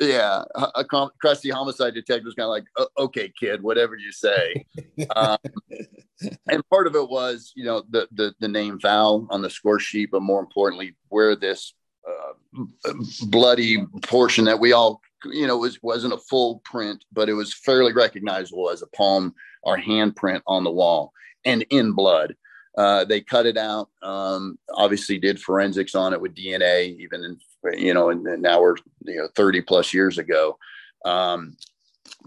Yeah, 0.00 0.42
a, 0.56 0.68
a 0.80 1.10
crusty 1.20 1.50
homicide 1.50 1.94
detective 1.94 2.24
was 2.24 2.34
kind 2.34 2.46
of 2.46 2.50
like, 2.50 2.64
"Okay, 2.98 3.32
kid, 3.38 3.62
whatever 3.62 3.94
you 3.94 4.10
say." 4.10 4.66
um, 5.14 5.38
and 6.50 6.68
part 6.68 6.88
of 6.88 6.96
it 6.96 7.08
was, 7.08 7.52
you 7.54 7.64
know, 7.64 7.84
the 7.88 8.08
the 8.10 8.34
the 8.40 8.48
name 8.48 8.80
Val 8.80 9.28
on 9.30 9.40
the 9.40 9.48
score 9.48 9.78
sheet, 9.78 10.10
but 10.10 10.22
more 10.22 10.40
importantly, 10.40 10.96
where 11.10 11.36
this 11.36 11.74
uh, 12.06 12.92
bloody 13.26 13.84
portion 14.02 14.44
that 14.44 14.60
we 14.60 14.72
all 14.72 15.00
you 15.24 15.46
know 15.46 15.56
was 15.56 15.82
wasn't 15.82 16.12
a 16.12 16.18
full 16.18 16.60
print 16.64 17.04
but 17.12 17.28
it 17.28 17.32
was 17.32 17.54
fairly 17.54 17.92
recognizable 17.92 18.70
as 18.70 18.82
a 18.82 18.86
palm 18.88 19.34
or 19.62 19.78
handprint 19.78 20.42
on 20.46 20.64
the 20.64 20.70
wall 20.70 21.12
and 21.44 21.64
in 21.70 21.92
blood. 21.92 22.34
Uh, 22.76 23.04
they 23.04 23.20
cut 23.20 23.46
it 23.46 23.56
out 23.56 23.88
um, 24.02 24.58
obviously 24.74 25.18
did 25.18 25.40
forensics 25.40 25.94
on 25.94 26.12
it 26.12 26.20
with 26.20 26.34
dna 26.34 26.96
even 26.98 27.22
in 27.24 27.38
you 27.78 27.94
know 27.94 28.10
and, 28.10 28.24
now 28.42 28.60
we're 28.60 28.76
you 29.04 29.16
know 29.16 29.28
30 29.36 29.60
plus 29.62 29.94
years 29.94 30.18
ago. 30.18 30.58
Um, 31.04 31.56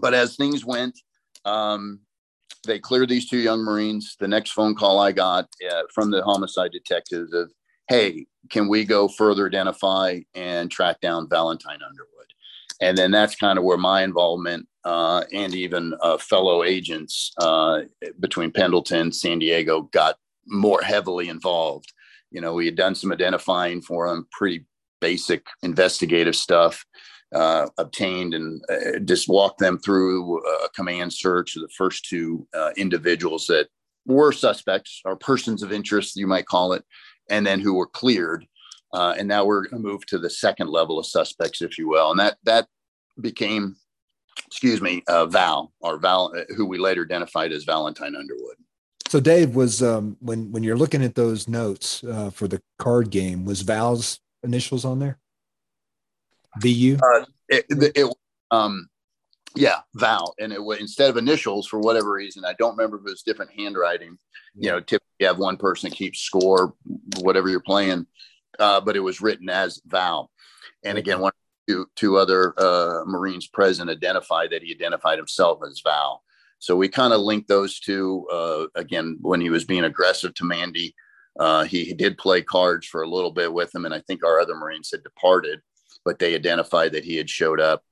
but 0.00 0.14
as 0.14 0.36
things 0.36 0.64
went 0.64 0.98
um, 1.44 2.00
they 2.66 2.78
cleared 2.78 3.08
these 3.08 3.28
two 3.28 3.38
young 3.38 3.60
marines. 3.60 4.16
The 4.18 4.28
next 4.28 4.50
phone 4.52 4.74
call 4.74 4.98
i 4.98 5.12
got 5.12 5.48
uh, 5.70 5.82
from 5.94 6.10
the 6.10 6.22
homicide 6.24 6.72
detectives 6.72 7.32
of 7.32 7.52
hey, 7.88 8.26
can 8.50 8.68
we 8.68 8.84
go 8.84 9.08
further 9.08 9.46
identify 9.46 10.20
and 10.34 10.70
track 10.70 11.00
down 11.00 11.28
Valentine 11.28 11.80
Underwood? 11.82 12.32
And 12.80 12.96
then 12.96 13.10
that's 13.10 13.34
kind 13.34 13.58
of 13.58 13.64
where 13.64 13.78
my 13.78 14.02
involvement 14.02 14.68
uh, 14.84 15.24
and 15.32 15.54
even 15.54 15.94
uh, 16.02 16.16
fellow 16.18 16.62
agents 16.62 17.32
uh, 17.38 17.80
between 18.20 18.52
Pendleton, 18.52 19.10
San 19.12 19.40
Diego 19.40 19.82
got 19.92 20.16
more 20.46 20.80
heavily 20.82 21.28
involved. 21.28 21.92
You 22.30 22.40
know, 22.40 22.54
we 22.54 22.66
had 22.66 22.76
done 22.76 22.94
some 22.94 23.12
identifying 23.12 23.82
for 23.82 24.08
them, 24.08 24.26
pretty 24.30 24.64
basic 25.00 25.46
investigative 25.62 26.36
stuff. 26.36 26.84
Uh, 27.34 27.66
obtained 27.76 28.32
and 28.32 28.62
uh, 28.70 28.98
just 29.00 29.28
walked 29.28 29.58
them 29.58 29.76
through 29.76 30.38
a 30.64 30.68
command 30.74 31.12
search 31.12 31.56
of 31.56 31.60
the 31.60 31.68
first 31.76 32.06
two 32.06 32.46
uh, 32.54 32.70
individuals 32.78 33.46
that 33.46 33.68
were 34.06 34.32
suspects 34.32 35.02
or 35.04 35.14
persons 35.14 35.62
of 35.62 35.70
interest, 35.70 36.16
you 36.16 36.26
might 36.26 36.46
call 36.46 36.72
it, 36.72 36.82
and 37.28 37.46
then 37.46 37.60
who 37.60 37.74
were 37.74 37.86
cleared. 37.86 38.46
Uh, 38.92 39.14
and 39.18 39.28
now 39.28 39.44
we're 39.44 39.68
going 39.68 39.82
to 39.82 39.88
move 39.88 40.06
to 40.06 40.18
the 40.18 40.30
second 40.30 40.68
level 40.68 40.98
of 40.98 41.06
suspects, 41.06 41.60
if 41.60 41.76
you 41.76 41.88
will, 41.88 42.10
and 42.10 42.18
that 42.18 42.38
that 42.44 42.66
became, 43.20 43.76
excuse 44.46 44.80
me, 44.80 45.02
uh, 45.08 45.26
Val 45.26 45.72
or 45.80 45.98
Val, 45.98 46.32
who 46.56 46.64
we 46.64 46.78
later 46.78 47.04
identified 47.04 47.52
as 47.52 47.64
Valentine 47.64 48.16
Underwood. 48.16 48.56
So, 49.08 49.20
Dave 49.20 49.54
was 49.54 49.82
um, 49.82 50.16
when 50.20 50.50
when 50.52 50.62
you're 50.62 50.76
looking 50.76 51.04
at 51.04 51.14
those 51.14 51.48
notes 51.48 52.02
uh, 52.04 52.30
for 52.30 52.48
the 52.48 52.62
card 52.78 53.10
game, 53.10 53.44
was 53.44 53.60
Val's 53.60 54.20
initials 54.42 54.84
on 54.84 54.98
there? 54.98 55.18
VU. 56.60 56.98
Uh, 57.02 57.24
it, 57.48 57.66
it, 57.68 58.14
um, 58.50 58.88
yeah, 59.54 59.80
Val, 59.94 60.34
and 60.38 60.52
it 60.52 60.62
was 60.62 60.78
instead 60.78 61.10
of 61.10 61.16
initials 61.16 61.66
for 61.66 61.78
whatever 61.80 62.12
reason. 62.12 62.44
I 62.44 62.54
don't 62.58 62.76
remember 62.76 62.96
if 62.98 63.06
it 63.06 63.10
was 63.10 63.22
different 63.22 63.50
handwriting. 63.52 64.18
You 64.54 64.70
know, 64.70 64.80
typically 64.80 65.06
you 65.20 65.26
have 65.26 65.38
one 65.38 65.56
person 65.56 65.90
keep 65.90 66.16
score, 66.16 66.74
whatever 67.20 67.48
you're 67.48 67.60
playing. 67.60 68.06
uh, 68.58 68.80
but 68.80 68.96
it 68.96 69.00
was 69.00 69.20
written 69.20 69.48
as 69.48 69.80
Val. 69.86 70.30
And 70.84 70.98
again, 70.98 71.20
one 71.20 71.32
two, 71.68 71.86
two 71.96 72.16
other 72.16 72.54
uh, 72.58 73.04
Marines 73.04 73.46
present 73.46 73.90
identified 73.90 74.50
that 74.50 74.62
he 74.62 74.72
identified 74.72 75.18
himself 75.18 75.60
as 75.66 75.80
Val. 75.84 76.22
So 76.58 76.74
we 76.74 76.88
kind 76.88 77.12
of 77.12 77.20
linked 77.20 77.48
those 77.48 77.78
two. 77.78 78.26
Uh, 78.32 78.66
again, 78.74 79.18
when 79.20 79.40
he 79.40 79.50
was 79.50 79.64
being 79.64 79.84
aggressive 79.84 80.34
to 80.34 80.44
Mandy, 80.44 80.94
uh, 81.38 81.64
he, 81.64 81.84
he, 81.84 81.94
did 81.94 82.18
play 82.18 82.42
cards 82.42 82.86
for 82.86 83.02
a 83.02 83.08
little 83.08 83.30
bit 83.30 83.52
with 83.52 83.72
him, 83.72 83.84
and 83.84 83.94
I 83.94 84.00
think 84.00 84.24
our 84.24 84.40
other 84.40 84.56
Marines 84.56 84.90
had 84.90 85.04
departed, 85.04 85.60
but 86.04 86.18
they 86.18 86.34
identified 86.34 86.92
that 86.92 87.04
he 87.04 87.16
had 87.16 87.30
showed 87.30 87.60
up. 87.60 87.84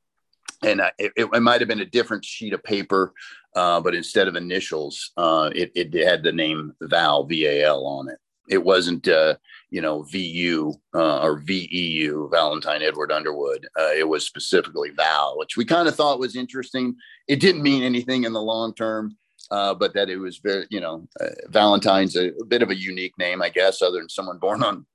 And 0.62 0.80
uh, 0.80 0.90
it, 0.98 1.12
it, 1.16 1.42
might 1.42 1.60
have 1.60 1.68
been 1.68 1.80
a 1.80 1.86
different 1.86 2.24
sheet 2.24 2.52
of 2.52 2.62
paper, 2.62 3.12
uh, 3.54 3.80
but 3.80 3.94
instead 3.94 4.28
of 4.28 4.36
initials, 4.36 5.12
uh, 5.16 5.50
it, 5.54 5.70
it, 5.74 5.92
had 5.94 6.22
the 6.22 6.32
name 6.32 6.72
Val 6.80 7.24
V 7.24 7.46
A 7.46 7.64
L 7.64 7.86
on 7.86 8.08
it. 8.08 8.18
It 8.48 8.64
wasn't 8.64 9.08
uh, 9.08 9.36
you 9.70 9.80
know, 9.80 10.02
VU 10.02 10.72
uh, 10.94 11.20
or 11.20 11.40
VEU, 11.40 12.28
Valentine 12.30 12.80
Edward 12.80 13.10
Underwood. 13.10 13.66
Uh, 13.78 13.90
it 13.92 14.08
was 14.08 14.24
specifically 14.24 14.90
Val, 14.90 15.36
which 15.36 15.56
we 15.56 15.64
kind 15.64 15.88
of 15.88 15.96
thought 15.96 16.20
was 16.20 16.36
interesting. 16.36 16.94
It 17.26 17.40
didn't 17.40 17.62
mean 17.62 17.82
anything 17.82 18.24
in 18.24 18.32
the 18.32 18.40
long 18.40 18.72
term, 18.72 19.16
but 19.50 19.92
that 19.94 20.08
it 20.08 20.18
was 20.18 20.38
very, 20.38 20.66
you 20.70 20.80
know, 20.80 21.08
Valentine's 21.48 22.16
a, 22.16 22.28
a, 22.40 22.44
bit 22.44 22.62
of 22.62 22.70
a 22.70 22.76
unique 22.76 23.18
name, 23.18 23.42
I 23.42 23.48
guess, 23.48 23.82
other 23.82 23.98
than 23.98 24.08
someone 24.08 24.38
born 24.38 24.62
on 24.62 24.86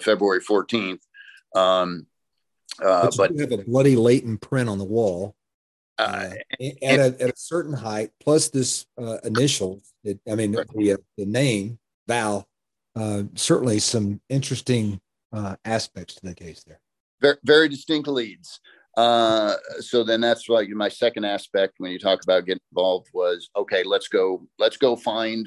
February 0.00 0.40
14th. 0.40 1.00
Um, 1.56 2.06
uh, 2.82 3.02
but, 3.04 3.16
but 3.16 3.34
you 3.34 3.40
have 3.40 3.52
a 3.52 3.58
bloody 3.58 3.96
latent 3.96 4.40
print 4.40 4.68
on 4.68 4.78
the 4.78 4.84
wall. 4.84 5.34
Uh, 5.98 6.30
at, 6.82 6.98
a, 6.98 7.14
at 7.20 7.28
a 7.28 7.32
certain 7.36 7.74
height, 7.74 8.10
plus 8.20 8.48
this 8.48 8.86
uh, 8.96 9.18
initial, 9.22 9.82
it, 10.02 10.18
I 10.30 10.34
mean, 10.34 10.54
right. 10.54 10.66
the, 10.68 10.96
the 11.18 11.26
name 11.26 11.78
Val 12.08 12.48
uh, 12.96 13.22
certainly 13.34 13.78
some 13.78 14.20
interesting 14.28 15.00
uh, 15.32 15.56
aspects 15.64 16.14
to 16.14 16.26
the 16.26 16.34
case 16.34 16.64
there. 16.64 16.80
Very, 17.20 17.36
very 17.44 17.68
distinct 17.68 18.08
leads. 18.08 18.60
Uh, 18.96 19.54
so 19.78 20.02
then 20.02 20.20
that's 20.20 20.48
like 20.48 20.68
my 20.70 20.88
second 20.88 21.24
aspect 21.24 21.74
when 21.78 21.92
you 21.92 21.98
talk 21.98 22.22
about 22.22 22.44
getting 22.44 22.62
involved 22.72 23.08
was 23.14 23.48
okay, 23.56 23.82
let's 23.84 24.08
go, 24.08 24.46
let's 24.58 24.76
go 24.76 24.96
find, 24.96 25.46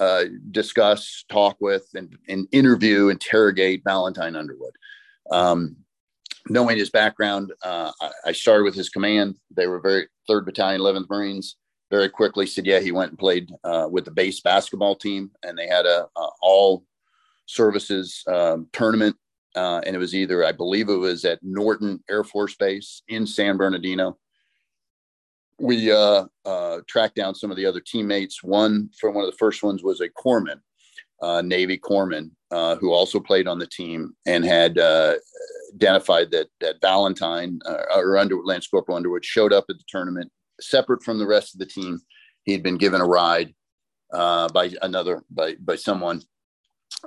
uh, 0.00 0.24
discuss, 0.50 1.24
talk 1.28 1.56
with, 1.60 1.86
and, 1.94 2.16
and 2.28 2.48
interview, 2.52 3.08
interrogate 3.08 3.82
Valentine 3.84 4.34
Underwood. 4.34 4.74
Um, 5.30 5.76
knowing 6.48 6.76
his 6.76 6.90
background, 6.90 7.52
uh, 7.62 7.92
I, 8.00 8.10
I, 8.26 8.32
started 8.32 8.64
with 8.64 8.74
his 8.74 8.88
command. 8.88 9.36
They 9.54 9.66
were 9.66 9.80
very 9.80 10.08
third 10.26 10.46
battalion, 10.46 10.80
11th 10.80 11.10
Marines 11.10 11.56
very 11.90 12.08
quickly 12.08 12.46
said, 12.46 12.66
yeah, 12.66 12.80
he 12.80 12.92
went 12.92 13.10
and 13.10 13.18
played 13.18 13.50
uh, 13.64 13.88
with 13.90 14.04
the 14.04 14.10
base 14.10 14.40
basketball 14.40 14.94
team, 14.94 15.30
and 15.42 15.58
they 15.58 15.66
had 15.66 15.86
a, 15.86 16.06
a 16.16 16.28
all 16.40 16.84
services 17.46 18.22
um, 18.28 18.68
tournament, 18.72 19.16
uh, 19.56 19.80
and 19.84 19.96
it 19.96 19.98
was 19.98 20.14
either 20.14 20.44
I 20.44 20.52
believe 20.52 20.88
it 20.88 20.94
was 20.94 21.24
at 21.24 21.42
Norton 21.42 22.02
Air 22.08 22.22
Force 22.22 22.54
Base 22.54 23.02
in 23.08 23.26
San 23.26 23.56
Bernardino. 23.56 24.16
We 25.58 25.92
uh, 25.92 26.26
uh 26.44 26.80
tracked 26.88 27.16
down 27.16 27.34
some 27.34 27.50
of 27.50 27.56
the 27.56 27.66
other 27.66 27.80
teammates. 27.80 28.42
One 28.42 28.88
from 28.98 29.14
one 29.14 29.24
of 29.24 29.30
the 29.30 29.36
first 29.36 29.62
ones 29.62 29.82
was 29.82 30.00
a 30.00 30.08
corpsman, 30.08 30.60
uh, 31.20 31.42
Navy 31.42 31.76
corpsman, 31.76 32.30
who 32.78 32.92
also 32.92 33.18
played 33.18 33.48
on 33.48 33.58
the 33.58 33.66
team 33.66 34.14
and 34.26 34.44
had 34.44 34.78
identified 35.74 36.30
that 36.32 36.48
that 36.60 36.80
Valentine 36.80 37.60
or 37.94 38.16
Underwood, 38.16 38.46
Lance 38.46 38.66
Corporal 38.66 38.96
Underwood 38.96 39.24
showed 39.24 39.52
up 39.52 39.66
at 39.68 39.78
the 39.78 39.84
tournament 39.88 40.30
separate 40.60 41.02
from 41.02 41.18
the 41.18 41.26
rest 41.26 41.54
of 41.54 41.58
the 41.58 41.66
team. 41.66 41.98
He 42.44 42.52
had 42.52 42.62
been 42.62 42.78
given 42.78 43.00
a 43.00 43.06
ride 43.06 43.54
uh, 44.12 44.48
by 44.48 44.72
another 44.82 45.22
by 45.30 45.54
by 45.60 45.76
someone, 45.76 46.22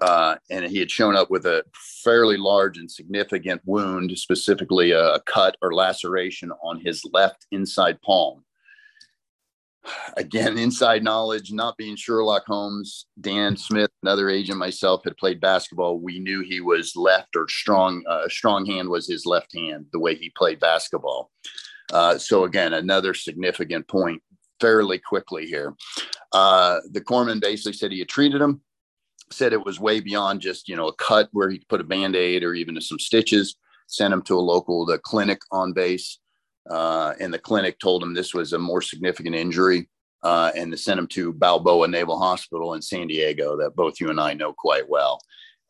uh, 0.02 0.36
and 0.50 0.66
he 0.66 0.80
had 0.80 0.92
shown 0.92 1.16
up 1.16 1.30
with 1.30 1.46
a 1.46 1.64
fairly 2.04 2.38
large 2.38 2.78
and 2.78 2.90
significant 2.90 3.62
wound, 3.66 4.18
specifically 4.18 4.92
a 4.92 5.20
cut 5.26 5.58
or 5.62 5.74
laceration 5.74 6.52
on 6.64 6.80
his 6.80 7.04
left 7.12 7.46
inside 7.52 8.02
palm. 8.02 8.44
Again, 10.16 10.58
inside 10.58 11.04
knowledge, 11.04 11.52
not 11.52 11.78
being 11.78 11.96
Sherlock 11.96 12.46
Holmes, 12.46 13.08
Dan 13.20 13.58
Smith, 13.58 13.92
another 14.02 14.30
agent, 14.30 14.58
myself 14.58 15.04
had 15.04 15.18
played 15.18 15.42
basketball. 15.42 16.00
We 16.00 16.20
knew 16.20 16.42
he 16.42 16.62
was 16.62 16.96
left 16.96 17.36
or 17.36 17.48
strong. 17.50 18.04
Uh, 18.08 18.28
strong 18.30 18.66
hand 18.66 18.90
was 18.90 19.08
his 19.08 19.26
left 19.26 19.54
hand, 19.54 19.88
the 19.92 20.00
way 20.00 20.16
he 20.16 20.32
played 20.38 20.60
basketball. 20.60 21.32
Uh, 21.92 22.18
so 22.18 22.46
again, 22.46 22.74
another 22.74 23.14
significant 23.14 23.88
point 23.88 24.22
fairly 24.60 25.00
quickly 25.00 25.46
here. 25.46 25.74
Uh, 26.32 26.80
the 26.92 27.02
corpsman 27.02 27.42
basically 27.42 27.74
said 27.74 27.92
he 27.92 28.00
had 28.00 28.08
treated 28.08 28.42
him, 28.42 28.62
said 29.30 29.52
it 29.52 29.66
was 29.66 29.80
way 29.80 30.00
beyond 30.00 30.42
just 30.42 30.70
you 30.70 30.76
know 30.76 30.88
a 30.88 30.96
cut 30.96 31.30
where 31.34 31.50
he 31.50 31.60
could 31.60 31.68
put 31.68 31.82
a 31.82 31.86
band 31.86 32.16
aid 32.16 32.44
or 32.44 32.54
even 32.54 32.80
some 32.80 33.00
stitches. 33.00 33.56
Sent 33.88 34.14
him 34.14 34.22
to 34.24 34.36
a 34.36 34.40
local 34.40 34.86
the 34.86 34.98
clinic 34.98 35.42
on 35.52 35.74
base, 35.74 36.20
uh, 36.70 37.14
and 37.20 37.34
the 37.34 37.40
clinic 37.40 37.80
told 37.80 38.04
him 38.04 38.14
this 38.14 38.34
was 38.34 38.54
a 38.54 38.60
more 38.60 38.82
significant 38.82 39.36
injury. 39.36 39.90
Uh, 40.24 40.52
and 40.56 40.72
they 40.72 40.78
sent 40.78 41.00
him 41.00 41.08
to 41.08 41.34
Balboa 41.34 41.86
Naval 41.90 42.18
Hospital 42.18 42.76
in 42.76 42.82
San 42.82 43.08
Diego, 43.08 43.58
that 43.58 43.76
both 43.76 44.00
you 44.00 44.10
and 44.10 44.22
I 44.22 44.34
know 44.34 44.54
quite 44.54 44.88
well. 44.88 45.20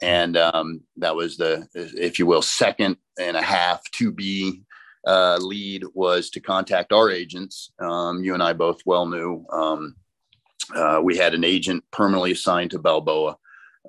And 0.03 0.37
um, 0.37 0.81
that 0.97 1.15
was 1.15 1.37
the, 1.37 1.67
if 1.73 2.19
you 2.19 2.27
will, 2.27 2.43
second 2.43 2.97
and 3.19 3.35
a 3.35 3.41
half 3.41 3.81
to 3.93 4.11
be 4.11 4.61
uh, 5.07 5.37
lead 5.41 5.83
was 5.93 6.29
to 6.31 6.39
contact 6.39 6.93
our 6.93 7.09
agents. 7.09 7.71
Um, 7.79 8.23
you 8.23 8.33
and 8.33 8.43
I 8.43 8.53
both 8.53 8.81
well 8.85 9.05
knew 9.05 9.45
um, 9.51 9.95
uh, 10.75 11.01
we 11.03 11.17
had 11.17 11.33
an 11.33 11.43
agent 11.43 11.83
permanently 11.91 12.31
assigned 12.31 12.71
to 12.71 12.79
Balboa, 12.79 13.37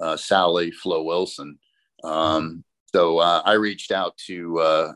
uh, 0.00 0.16
Sally 0.16 0.70
Flo 0.70 1.02
Wilson. 1.02 1.59
Um, 2.02 2.64
so 2.92 3.18
uh, 3.18 3.42
I 3.44 3.55
reached 3.55 3.92
out 3.92 4.16
to 4.26 4.59
uh, 4.59 4.92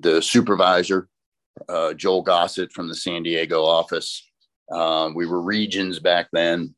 the 0.00 0.20
supervisor, 0.22 1.08
Joel 1.96 2.22
Gossett 2.22 2.72
from 2.72 2.88
the 2.88 2.94
San 2.94 3.22
Diego 3.22 3.64
office. 3.64 4.22
Um, 4.72 5.14
we 5.14 5.26
were 5.26 5.40
regions 5.40 5.98
back 6.00 6.28
then. 6.32 6.74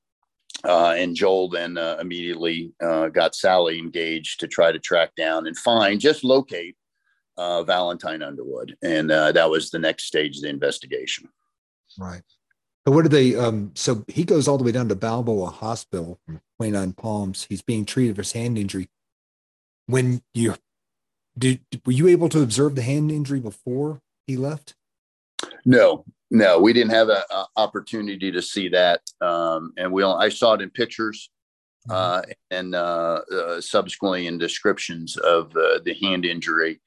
Uh, 0.64 0.95
and 0.97 1.14
Joel 1.14 1.51
then 1.51 1.77
immediately 1.77 2.72
got 2.81 3.35
Sally 3.35 3.79
engaged 3.79 4.41
to 4.41 4.49
try 4.49 4.72
to 4.72 4.79
track 4.79 5.14
down 5.16 5.47
and 5.47 5.57
find, 5.57 6.01
just 6.01 6.24
locate 6.24 6.77
uh, 7.37 7.62
Valentine 7.62 8.22
Underwood, 8.22 8.77
and 8.83 9.11
uh, 9.11 9.33
that 9.33 9.51
was 9.51 9.70
the 9.70 9.79
next 9.79 10.05
stage 10.05 10.37
of 10.37 10.43
the 10.43 10.49
investigation. 10.49 11.29
Right. 11.99 12.22
So 12.87 12.95
what 12.95 13.03
did 13.03 13.12
they? 13.12 13.35
Um, 13.35 13.72
so 13.74 14.05
he 14.09 14.24
goes 14.24 14.47
all 14.49 14.59
the 14.59 14.64
way 14.64 14.72
down 14.72 14.89
to 14.89 14.95
Balboa 14.95 15.51
Hospital 15.51 16.18
from 16.24 16.41
29 16.59 16.93
Palms. 16.93 17.47
He's 17.49 17.62
being 17.62 17.85
treated 17.85 18.16
for 18.16 18.22
his 18.22 18.33
hand 18.33 18.59
injury. 18.59 18.89
When 19.87 20.22
you 20.35 20.55
did, 21.37 21.61
were 21.85 21.93
you 21.93 22.09
able 22.09 22.29
to 22.31 22.43
observe 22.43 22.74
the 22.74 22.83
hand 22.83 23.11
injury 23.11 23.41
before 23.41 24.01
he 24.27 24.37
left? 24.37 24.74
No, 25.64 26.05
no, 26.31 26.59
we 26.59 26.72
didn't 26.72 26.93
have 26.93 27.09
an 27.09 27.22
opportunity 27.57 28.31
to 28.33 28.43
see 28.43 28.68
that, 28.68 29.01
um, 29.20 29.72
and 29.77 29.93
we. 29.93 30.03
I 30.03 30.29
saw 30.29 30.55
it 30.55 30.62
in 30.62 30.70
pictures. 30.70 31.31
Mm-hmm. 31.89 31.93
Uh, 31.93 32.35
and 32.51 32.74
uh, 32.74 33.20
uh, 33.33 33.61
subsequently 33.61 34.27
in 34.27 34.39
descriptions 34.39 35.16
of 35.18 35.57
uh, 35.57 35.79
the 35.85 35.95
hand 36.03 36.24
injury 36.24 36.81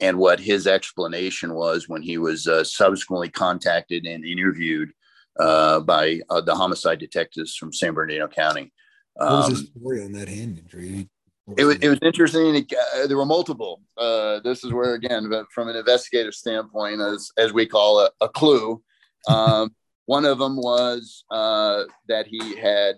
and 0.00 0.18
what 0.18 0.40
his 0.40 0.66
explanation 0.66 1.54
was 1.54 1.88
when 1.88 2.02
he 2.02 2.18
was 2.18 2.46
uh, 2.46 2.64
subsequently 2.64 3.28
contacted 3.28 4.06
and 4.06 4.24
interviewed 4.24 4.92
uh, 5.38 5.80
by 5.80 6.20
uh, 6.30 6.40
the 6.40 6.54
homicide 6.54 6.98
detectives 6.98 7.56
from 7.56 7.72
San 7.72 7.94
Bernardino 7.94 8.28
County. 8.28 8.72
Um, 9.18 9.28
what 9.28 9.36
was 9.36 9.48
his 9.48 9.60
um, 9.60 9.66
story 9.80 10.04
on 10.04 10.12
that 10.12 10.28
hand 10.28 10.58
injury? 10.58 11.08
It 11.56 11.64
was, 11.64 11.76
it 11.76 11.88
was 11.88 11.98
interesting. 12.02 12.56
It, 12.56 12.72
uh, 12.72 13.06
there 13.06 13.16
were 13.16 13.24
multiple. 13.24 13.80
Uh, 13.96 14.40
this 14.40 14.64
is 14.64 14.72
where, 14.72 14.94
again, 14.94 15.30
from 15.54 15.68
an 15.68 15.76
investigative 15.76 16.34
standpoint, 16.34 17.00
as, 17.00 17.30
as 17.36 17.52
we 17.52 17.66
call 17.66 18.00
a, 18.00 18.10
a 18.20 18.28
clue, 18.28 18.82
um, 19.28 19.74
one 20.06 20.24
of 20.24 20.38
them 20.38 20.56
was 20.56 21.24
uh, 21.30 21.84
that 22.08 22.26
he 22.26 22.56
had 22.56 22.96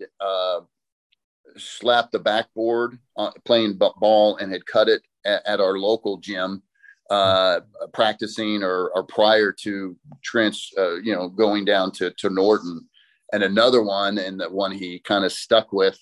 slapped 1.56 2.12
the 2.12 2.18
backboard 2.18 2.98
playing 3.44 3.78
ball 3.78 4.36
and 4.36 4.52
had 4.52 4.64
cut 4.66 4.88
it 4.88 5.02
at, 5.24 5.46
at 5.46 5.60
our 5.60 5.78
local 5.78 6.18
gym 6.18 6.62
uh, 7.10 7.60
practicing 7.94 8.62
or, 8.62 8.90
or, 8.94 9.02
prior 9.02 9.50
to 9.50 9.96
trans, 10.22 10.70
uh, 10.76 10.96
you 10.96 11.14
know, 11.14 11.28
going 11.28 11.64
down 11.64 11.90
to, 11.90 12.10
to 12.18 12.28
Norton. 12.28 12.86
And 13.32 13.42
another 13.42 13.82
one, 13.82 14.18
and 14.18 14.40
the 14.40 14.50
one 14.50 14.72
he 14.72 14.98
kind 15.00 15.24
of 15.24 15.32
stuck 15.32 15.72
with 15.72 15.98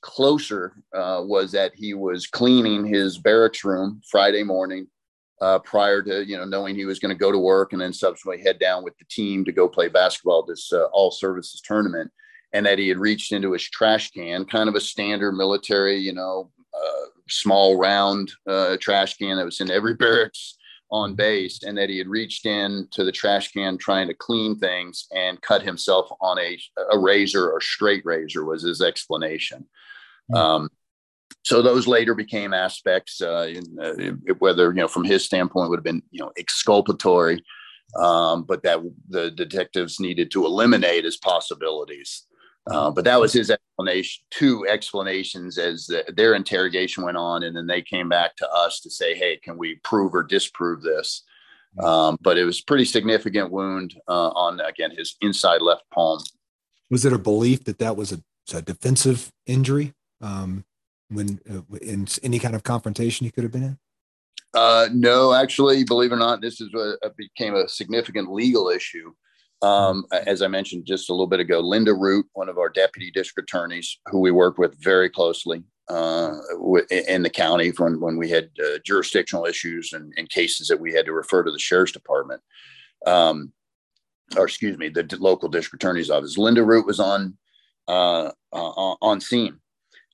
closer 0.00 0.72
uh, 0.94 1.22
was 1.24 1.52
that 1.52 1.72
he 1.74 1.94
was 1.94 2.26
cleaning 2.26 2.86
his 2.86 3.18
barracks 3.18 3.64
room 3.64 4.00
Friday 4.10 4.42
morning 4.42 4.86
uh, 5.40 5.58
prior 5.60 6.02
to, 6.02 6.24
you 6.26 6.36
know, 6.36 6.44
knowing 6.44 6.74
he 6.74 6.84
was 6.84 6.98
going 6.98 7.14
to 7.14 7.18
go 7.18 7.30
to 7.30 7.38
work 7.38 7.72
and 7.72 7.80
then 7.80 7.92
subsequently 7.92 8.42
head 8.42 8.58
down 8.58 8.82
with 8.82 8.96
the 8.98 9.04
team 9.10 9.44
to 9.44 9.52
go 9.52 9.68
play 9.68 9.88
basketball 9.88 10.44
this 10.44 10.72
uh, 10.72 10.84
all 10.92 11.10
services 11.10 11.60
tournament. 11.60 12.10
And 12.52 12.64
that 12.64 12.78
he 12.78 12.88
had 12.88 12.98
reached 12.98 13.32
into 13.32 13.52
his 13.52 13.62
trash 13.62 14.10
can, 14.10 14.46
kind 14.46 14.68
of 14.68 14.74
a 14.74 14.80
standard 14.80 15.32
military, 15.32 15.96
you 15.96 16.14
know, 16.14 16.50
uh, 16.74 17.06
small 17.28 17.76
round 17.76 18.32
uh, 18.48 18.78
trash 18.80 19.16
can 19.16 19.36
that 19.36 19.44
was 19.44 19.60
in 19.60 19.70
every 19.70 19.94
barracks 19.98 20.57
on 20.90 21.14
base 21.14 21.62
and 21.62 21.76
that 21.76 21.90
he 21.90 21.98
had 21.98 22.08
reached 22.08 22.46
in 22.46 22.88
to 22.90 23.04
the 23.04 23.12
trash 23.12 23.52
can 23.52 23.76
trying 23.76 24.08
to 24.08 24.14
clean 24.14 24.58
things 24.58 25.06
and 25.14 25.40
cut 25.42 25.62
himself 25.62 26.08
on 26.20 26.38
a, 26.38 26.58
a 26.92 26.98
razor 26.98 27.50
or 27.50 27.60
straight 27.60 28.04
razor 28.04 28.44
was 28.44 28.62
his 28.62 28.80
explanation. 28.80 29.66
Mm-hmm. 30.30 30.36
Um, 30.36 30.68
so 31.44 31.62
those 31.62 31.86
later 31.86 32.14
became 32.14 32.52
aspects, 32.52 33.20
uh, 33.20 33.48
in, 33.48 33.78
uh, 33.80 34.32
whether 34.38 34.70
you 34.70 34.80
know 34.80 34.88
from 34.88 35.04
his 35.04 35.24
standpoint 35.24 35.70
would 35.70 35.78
have 35.78 35.84
been 35.84 36.02
you 36.10 36.20
know 36.20 36.32
exculpatory, 36.36 37.42
um, 37.98 38.44
but 38.44 38.62
that 38.62 38.80
the 39.08 39.30
detectives 39.30 40.00
needed 40.00 40.30
to 40.32 40.44
eliminate 40.44 41.04
as 41.04 41.16
possibilities. 41.16 42.26
Uh, 42.66 42.90
but 42.90 43.04
that 43.04 43.18
was 43.18 43.32
his 43.32 43.50
explanation, 43.50 44.22
two 44.30 44.66
explanations 44.68 45.56
as 45.56 45.86
the, 45.86 46.04
their 46.14 46.34
interrogation 46.34 47.02
went 47.02 47.16
on. 47.16 47.42
And 47.42 47.56
then 47.56 47.66
they 47.66 47.80
came 47.80 48.08
back 48.08 48.36
to 48.36 48.50
us 48.50 48.80
to 48.80 48.90
say, 48.90 49.14
hey, 49.14 49.38
can 49.42 49.56
we 49.56 49.76
prove 49.84 50.14
or 50.14 50.22
disprove 50.22 50.82
this? 50.82 51.22
Um, 51.82 52.18
but 52.20 52.36
it 52.36 52.44
was 52.44 52.60
pretty 52.60 52.84
significant 52.84 53.50
wound 53.50 53.94
uh, 54.08 54.30
on, 54.30 54.60
again, 54.60 54.90
his 54.90 55.16
inside 55.20 55.62
left 55.62 55.84
palm. 55.92 56.20
Was 56.90 57.04
it 57.04 57.12
a 57.12 57.18
belief 57.18 57.64
that 57.64 57.78
that 57.78 57.96
was 57.96 58.12
a, 58.12 58.20
a 58.52 58.62
defensive 58.62 59.30
injury 59.46 59.94
um, 60.20 60.64
when 61.08 61.40
uh, 61.48 61.76
in 61.80 62.06
any 62.22 62.38
kind 62.38 62.54
of 62.54 62.64
confrontation 62.64 63.24
he 63.24 63.30
could 63.30 63.44
have 63.44 63.52
been 63.52 63.62
in? 63.62 63.78
Uh, 64.54 64.88
no, 64.92 65.32
actually, 65.34 65.84
believe 65.84 66.10
it 66.10 66.14
or 66.14 66.18
not, 66.18 66.40
this 66.40 66.60
is 66.60 66.72
what 66.72 66.98
became 67.16 67.54
a 67.54 67.68
significant 67.68 68.32
legal 68.32 68.70
issue. 68.70 69.12
Um, 69.60 70.04
as 70.12 70.40
I 70.40 70.48
mentioned 70.48 70.86
just 70.86 71.08
a 71.08 71.12
little 71.12 71.26
bit 71.26 71.40
ago, 71.40 71.58
Linda 71.60 71.92
Root, 71.92 72.26
one 72.34 72.48
of 72.48 72.58
our 72.58 72.68
deputy 72.68 73.10
district 73.10 73.50
attorneys, 73.50 73.98
who 74.06 74.20
we 74.20 74.30
worked 74.30 74.58
with 74.58 74.80
very 74.82 75.10
closely 75.10 75.64
uh, 75.88 76.34
in 76.90 77.22
the 77.22 77.30
county 77.30 77.70
when, 77.70 78.00
when 78.00 78.16
we 78.16 78.28
had 78.28 78.50
uh, 78.62 78.78
jurisdictional 78.84 79.46
issues 79.46 79.92
and, 79.92 80.12
and, 80.16 80.28
cases 80.28 80.68
that 80.68 80.78
we 80.78 80.92
had 80.92 81.06
to 81.06 81.12
refer 81.12 81.42
to 81.42 81.50
the 81.50 81.58
sheriff's 81.58 81.92
department, 81.92 82.42
um, 83.06 83.52
or 84.36 84.44
excuse 84.44 84.76
me, 84.76 84.90
the 84.90 85.08
local 85.18 85.48
district 85.48 85.82
attorney's 85.82 86.10
office. 86.10 86.36
Linda 86.36 86.62
Root 86.62 86.86
was 86.86 87.00
on 87.00 87.36
uh, 87.88 88.30
on 88.52 89.20
scene, 89.20 89.58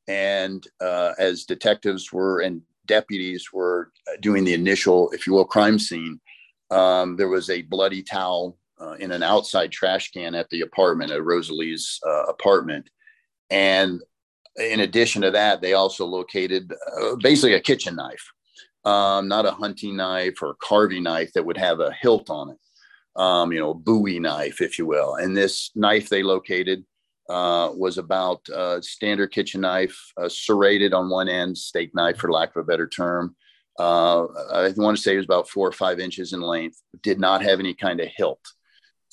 and 0.06 0.64
uh, 0.80 1.12
as 1.18 1.44
detectives 1.44 2.12
were 2.12 2.40
and 2.40 2.62
deputies 2.86 3.52
were 3.52 3.90
doing 4.20 4.44
the 4.44 4.54
initial, 4.54 5.10
if 5.10 5.26
you 5.26 5.32
will, 5.32 5.44
crime 5.44 5.78
scene, 5.78 6.20
um, 6.70 7.16
there 7.16 7.28
was 7.28 7.50
a 7.50 7.62
bloody 7.62 8.02
towel 8.02 8.56
uh, 8.80 8.92
in 8.92 9.12
an 9.12 9.22
outside 9.22 9.70
trash 9.70 10.10
can 10.10 10.34
at 10.34 10.48
the 10.50 10.62
apartment, 10.62 11.10
at 11.10 11.24
Rosalie's 11.24 12.00
uh, 12.06 12.24
apartment. 12.24 12.88
And 13.50 14.00
in 14.56 14.80
addition 14.80 15.22
to 15.22 15.30
that, 15.32 15.60
they 15.60 15.74
also 15.74 16.06
located 16.06 16.72
uh, 17.00 17.16
basically 17.16 17.54
a 17.54 17.60
kitchen 17.60 17.96
knife, 17.96 18.32
um, 18.84 19.28
not 19.28 19.46
a 19.46 19.52
hunting 19.52 19.96
knife 19.96 20.42
or 20.42 20.56
carving 20.62 21.04
knife 21.04 21.32
that 21.34 21.44
would 21.44 21.58
have 21.58 21.80
a 21.80 21.92
hilt 22.00 22.30
on 22.30 22.50
it, 22.50 23.20
um, 23.20 23.52
you 23.52 23.60
know, 23.60 23.70
a 23.70 23.74
Bowie 23.74 24.20
knife, 24.20 24.60
if 24.60 24.78
you 24.78 24.86
will. 24.86 25.16
And 25.16 25.36
this 25.36 25.70
knife 25.74 26.08
they 26.08 26.22
located 26.22 26.84
uh, 27.28 27.70
was 27.74 27.96
about 27.96 28.46
uh, 28.50 28.80
standard 28.80 29.32
kitchen 29.32 29.62
knife, 29.62 29.98
uh, 30.16 30.28
serrated 30.28 30.92
on 30.92 31.08
one 31.08 31.28
end, 31.28 31.56
steak 31.56 31.94
knife, 31.94 32.18
for 32.18 32.30
lack 32.30 32.50
of 32.50 32.62
a 32.62 32.64
better 32.64 32.86
term. 32.86 33.34
I 33.78 34.72
want 34.76 34.96
to 34.96 35.02
say 35.02 35.14
it 35.14 35.16
was 35.16 35.24
about 35.24 35.48
four 35.48 35.66
or 35.66 35.72
five 35.72 35.98
inches 35.98 36.32
in 36.32 36.40
length. 36.40 36.80
Did 37.02 37.18
not 37.18 37.42
have 37.42 37.60
any 37.60 37.74
kind 37.74 37.98
of 38.00 38.08
hilt. 38.14 38.40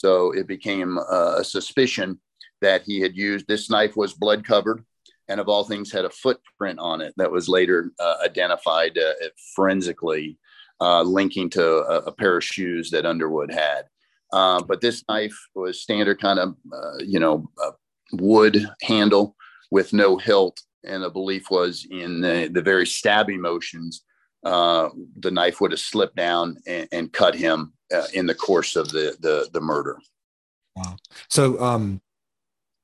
So 0.01 0.31
it 0.31 0.47
became 0.47 0.97
a 0.97 1.43
suspicion 1.43 2.19
that 2.59 2.81
he 2.81 2.99
had 2.99 3.15
used 3.15 3.47
this 3.47 3.69
knife 3.69 3.95
was 3.95 4.13
blood 4.13 4.43
covered 4.43 4.83
and 5.27 5.39
of 5.39 5.47
all 5.47 5.63
things 5.63 5.91
had 5.91 6.05
a 6.05 6.09
footprint 6.09 6.79
on 6.79 7.01
it 7.01 7.13
that 7.17 7.31
was 7.31 7.47
later 7.47 7.91
uh, 7.99 8.15
identified 8.25 8.97
uh, 8.97 9.13
forensically 9.55 10.39
uh, 10.81 11.03
linking 11.03 11.51
to 11.51 11.63
a, 11.63 11.97
a, 12.07 12.11
pair 12.11 12.37
of 12.37 12.43
shoes 12.43 12.89
that 12.89 13.05
underwood 13.05 13.51
had. 13.51 13.83
Uh, 14.33 14.59
but 14.63 14.81
this 14.81 15.03
knife 15.07 15.37
was 15.53 15.83
standard 15.83 16.19
kind 16.19 16.39
of 16.39 16.55
uh, 16.73 16.97
you 17.05 17.19
know 17.19 17.47
wood 18.13 18.67
handle 18.81 19.35
with 19.69 19.93
no 19.93 20.17
hilt 20.17 20.59
and 20.83 21.03
the 21.03 21.11
belief 21.11 21.51
was 21.51 21.85
in 21.91 22.21
the, 22.21 22.49
the 22.51 22.61
very 22.61 22.87
stabbing 22.87 23.39
motions 23.39 24.01
uh, 24.47 24.89
the 25.19 25.29
knife 25.29 25.61
would 25.61 25.71
have 25.71 25.79
slipped 25.79 26.15
down 26.15 26.57
and, 26.65 26.87
and 26.91 27.13
cut 27.13 27.35
him 27.35 27.71
uh, 27.93 28.07
in 28.13 28.25
the 28.25 28.35
course 28.35 28.75
of 28.75 28.89
the 28.89 29.15
the, 29.19 29.49
the 29.53 29.61
murder. 29.61 29.99
Wow. 30.75 30.97
So 31.29 31.61
um, 31.61 32.01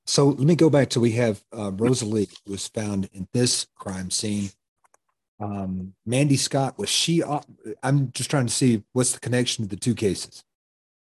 so 0.05 0.29
let 0.29 0.39
me 0.39 0.55
go 0.55 0.69
back 0.69 0.89
to 0.91 0.99
we 0.99 1.11
have 1.13 1.43
uh, 1.55 1.71
Rosalie 1.71 2.29
was 2.45 2.67
found 2.67 3.09
in 3.13 3.27
this 3.33 3.67
crime 3.75 4.09
scene. 4.09 4.49
Um, 5.39 5.93
Mandy 6.05 6.37
Scott 6.37 6.77
was 6.77 6.89
she? 6.89 7.21
Uh, 7.21 7.41
I'm 7.83 8.11
just 8.11 8.29
trying 8.29 8.47
to 8.47 8.53
see 8.53 8.83
what's 8.93 9.11
the 9.11 9.19
connection 9.19 9.65
to 9.65 9.69
the 9.69 9.75
two 9.75 9.93
cases. 9.93 10.43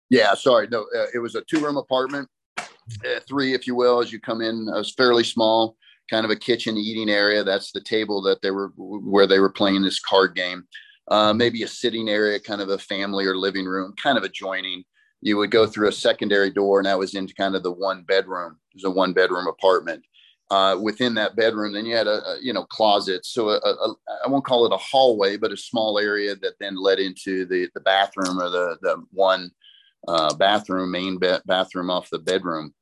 Yeah, 0.09 0.33
sorry, 0.33 0.67
no, 0.69 0.81
uh, 0.95 1.05
it 1.13 1.19
was 1.19 1.35
a 1.35 1.41
two 1.49 1.61
room 1.61 1.77
apartment, 1.77 2.27
uh, 2.59 3.19
three, 3.27 3.53
if 3.53 3.65
you 3.65 3.75
will, 3.75 4.01
as 4.01 4.11
you 4.11 4.19
come 4.19 4.41
in. 4.41 4.67
It 4.67 4.77
was 4.77 4.93
fairly 4.93 5.23
small, 5.23 5.77
kind 6.09 6.25
of 6.25 6.31
a 6.31 6.35
kitchen 6.35 6.75
eating 6.75 7.09
area. 7.09 7.45
That's 7.45 7.71
the 7.71 7.79
table 7.79 8.21
that 8.23 8.41
they 8.41 8.51
were 8.51 8.73
where 8.75 9.25
they 9.25 9.39
were 9.39 9.49
playing 9.49 9.81
this 9.81 10.01
card 10.01 10.35
game 10.35 10.67
uh, 11.07 11.33
maybe 11.33 11.63
a 11.63 11.67
sitting 11.67 12.09
area, 12.09 12.39
kind 12.39 12.61
of 12.61 12.69
a 12.69 12.77
family 12.77 13.25
or 13.25 13.35
living 13.35 13.65
room, 13.65 13.93
kind 14.01 14.17
of 14.17 14.23
adjoining. 14.23 14.83
You 15.21 15.37
would 15.37 15.51
go 15.51 15.67
through 15.67 15.89
a 15.89 15.93
secondary 15.93 16.49
door, 16.49 16.79
and 16.79 16.85
that 16.85 16.97
was 16.97 17.15
into 17.15 17.33
kind 17.33 17.55
of 17.55 17.63
the 17.63 17.71
one 17.71 18.03
bedroom. 18.03 18.57
It 18.73 18.77
was 18.77 18.83
a 18.85 18.91
one 18.91 19.13
bedroom 19.13 19.47
apartment. 19.47 20.03
Uh, 20.49 20.77
within 20.81 21.13
that 21.13 21.35
bedroom, 21.37 21.71
then 21.71 21.85
you 21.85 21.95
had 21.95 22.07
a, 22.07 22.21
a 22.25 22.37
you 22.41 22.51
know 22.51 22.65
closet. 22.65 23.25
So 23.25 23.51
I 23.51 24.27
won't 24.27 24.45
call 24.45 24.65
it 24.65 24.73
a 24.73 24.77
hallway, 24.77 25.37
but 25.37 25.53
a 25.53 25.57
small 25.57 25.97
area 25.97 26.35
that 26.37 26.55
then 26.59 26.75
led 26.75 26.99
into 26.99 27.45
the 27.45 27.69
the 27.73 27.79
bathroom 27.81 28.39
or 28.39 28.49
the 28.49 28.77
the 28.81 29.01
one 29.11 29.51
uh, 30.07 30.33
bathroom, 30.35 30.91
main 30.91 31.17
be- 31.17 31.37
bathroom 31.45 31.89
off 31.89 32.09
the 32.09 32.19
bedroom. 32.19 32.73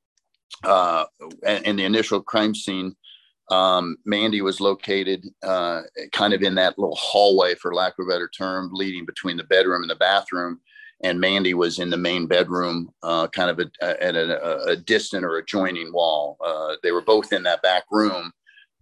Uh, 0.64 1.06
and, 1.46 1.66
and, 1.66 1.80
the 1.80 1.86
initial 1.86 2.22
crime 2.22 2.56
scene 2.56 2.96
um, 3.50 3.98
Mandy 4.06 4.42
was 4.42 4.62
located 4.62 5.26
uh, 5.44 5.82
kind 6.12 6.34
of 6.34 6.42
in 6.44 6.56
that 6.56 6.78
little 6.78 6.96
hallway, 6.96 7.56
for 7.56 7.74
lack 7.74 7.94
of 7.98 8.06
a 8.06 8.10
better 8.10 8.30
term, 8.30 8.70
leading 8.74 9.06
between 9.06 9.38
the 9.38 9.44
bedroom 9.44 9.82
and 9.82 9.90
the 9.90 9.96
bathroom. 9.96 10.60
And 11.02 11.20
Mandy 11.20 11.54
was 11.54 11.80
in 11.80 11.90
the 11.90 11.98
main 11.98 12.28
bedroom, 12.28 12.90
uh, 13.02 13.28
kind 13.30 13.50
of 13.50 13.60
a, 13.60 14.04
at 14.04 14.16
a, 14.16 14.64
a, 14.66 14.76
distant 14.76 15.24
or 15.24 15.38
adjoining 15.38 15.94
wall. 15.94 16.38
Uh, 16.46 16.76
they 16.84 16.92
were 16.92 17.02
both 17.02 17.32
in 17.32 17.44
that 17.44 17.62
back 17.62 17.86
room. 17.90 18.32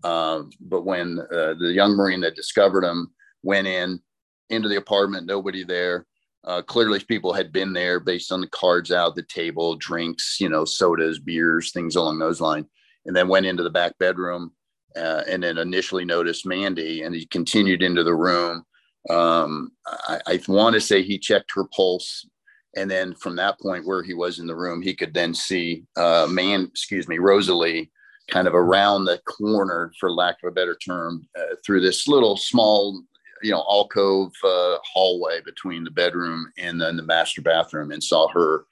Um, 0.04 0.50
but 0.60 0.84
when 0.84 1.20
uh, 1.20 1.54
the 1.60 1.72
young 1.74 1.96
Marine 1.96 2.22
that 2.22 2.36
discovered 2.36 2.84
them 2.84 3.14
went 3.44 3.68
in 3.68 4.02
into 4.50 4.68
the 4.68 4.78
apartment, 4.78 5.28
nobody 5.28 5.64
there. 5.64 6.08
Uh, 6.44 6.62
clearly, 6.62 7.00
people 7.00 7.34
had 7.34 7.52
been 7.52 7.74
there 7.74 8.00
based 8.00 8.32
on 8.32 8.42
the 8.42 8.48
cards 8.48 8.92
out, 8.92 9.16
the 9.16 9.24
table, 9.24 9.76
drinks, 9.76 10.38
you 10.40 10.50
know, 10.50 10.66
sodas, 10.66 11.20
beers, 11.20 11.72
things 11.72 11.96
along 11.96 12.20
those 12.20 12.42
lines 12.42 12.66
and 13.08 13.16
then 13.16 13.28
went 13.28 13.46
into 13.46 13.64
the 13.64 13.70
back 13.70 13.98
bedroom 13.98 14.52
uh, 14.98 15.24
and 15.28 15.44
then 15.44 15.58
initially 15.58 16.06
noticed 16.06 16.46
Mandy, 16.46 17.04
and 17.04 17.14
he 17.14 17.26
continued 17.28 17.84
into 17.84 18.04
the 18.04 18.16
room. 18.16 18.66
Um, 19.10 19.72
I, 19.86 20.20
I 20.28 20.40
want 20.48 20.74
to 20.74 20.82
say 20.82 21.02
he 21.02 21.18
checked 21.18 21.52
her 21.56 21.66
pulse, 21.76 22.28
and 22.76 22.90
then 22.90 23.14
from 23.16 23.36
that 23.38 23.60
point 23.60 23.86
where 23.86 24.04
he 24.04 24.14
was 24.14 24.40
in 24.40 24.48
the 24.48 24.56
room, 24.56 24.82
he 24.82 24.94
could 24.94 25.14
then 25.14 25.34
see 25.34 25.84
uh, 25.96 26.28
man, 26.30 26.66
excuse 26.66 27.08
me, 27.08 27.20
Rosalie, 27.20 27.92
kind 28.30 28.48
of 28.48 28.56
around 28.56 29.06
the 29.06 29.20
corner, 29.20 29.92
for 30.00 30.12
lack 30.12 30.36
of 30.44 30.50
a 30.50 30.54
better 30.54 30.76
term, 30.76 31.28
uh, 31.40 31.56
through 31.66 31.82
this 31.82 32.08
little 32.08 32.36
small, 32.36 33.02
you 33.42 33.52
know, 33.52 33.64
alcove 33.70 34.34
uh, 34.44 34.78
hallway 34.84 35.40
between 35.46 35.84
the 35.84 35.92
bedroom 35.92 36.52
and 36.58 36.82
then 36.82 36.98
the 36.98 37.04
master 37.04 37.42
bathroom, 37.42 37.92
and 37.92 38.04
saw 38.04 38.28
her 38.30 38.66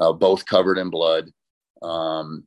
uh, 0.00 0.12
both 0.12 0.44
covered 0.46 0.78
in 0.78 0.90
blood. 0.90 1.30
Um, 1.82 2.44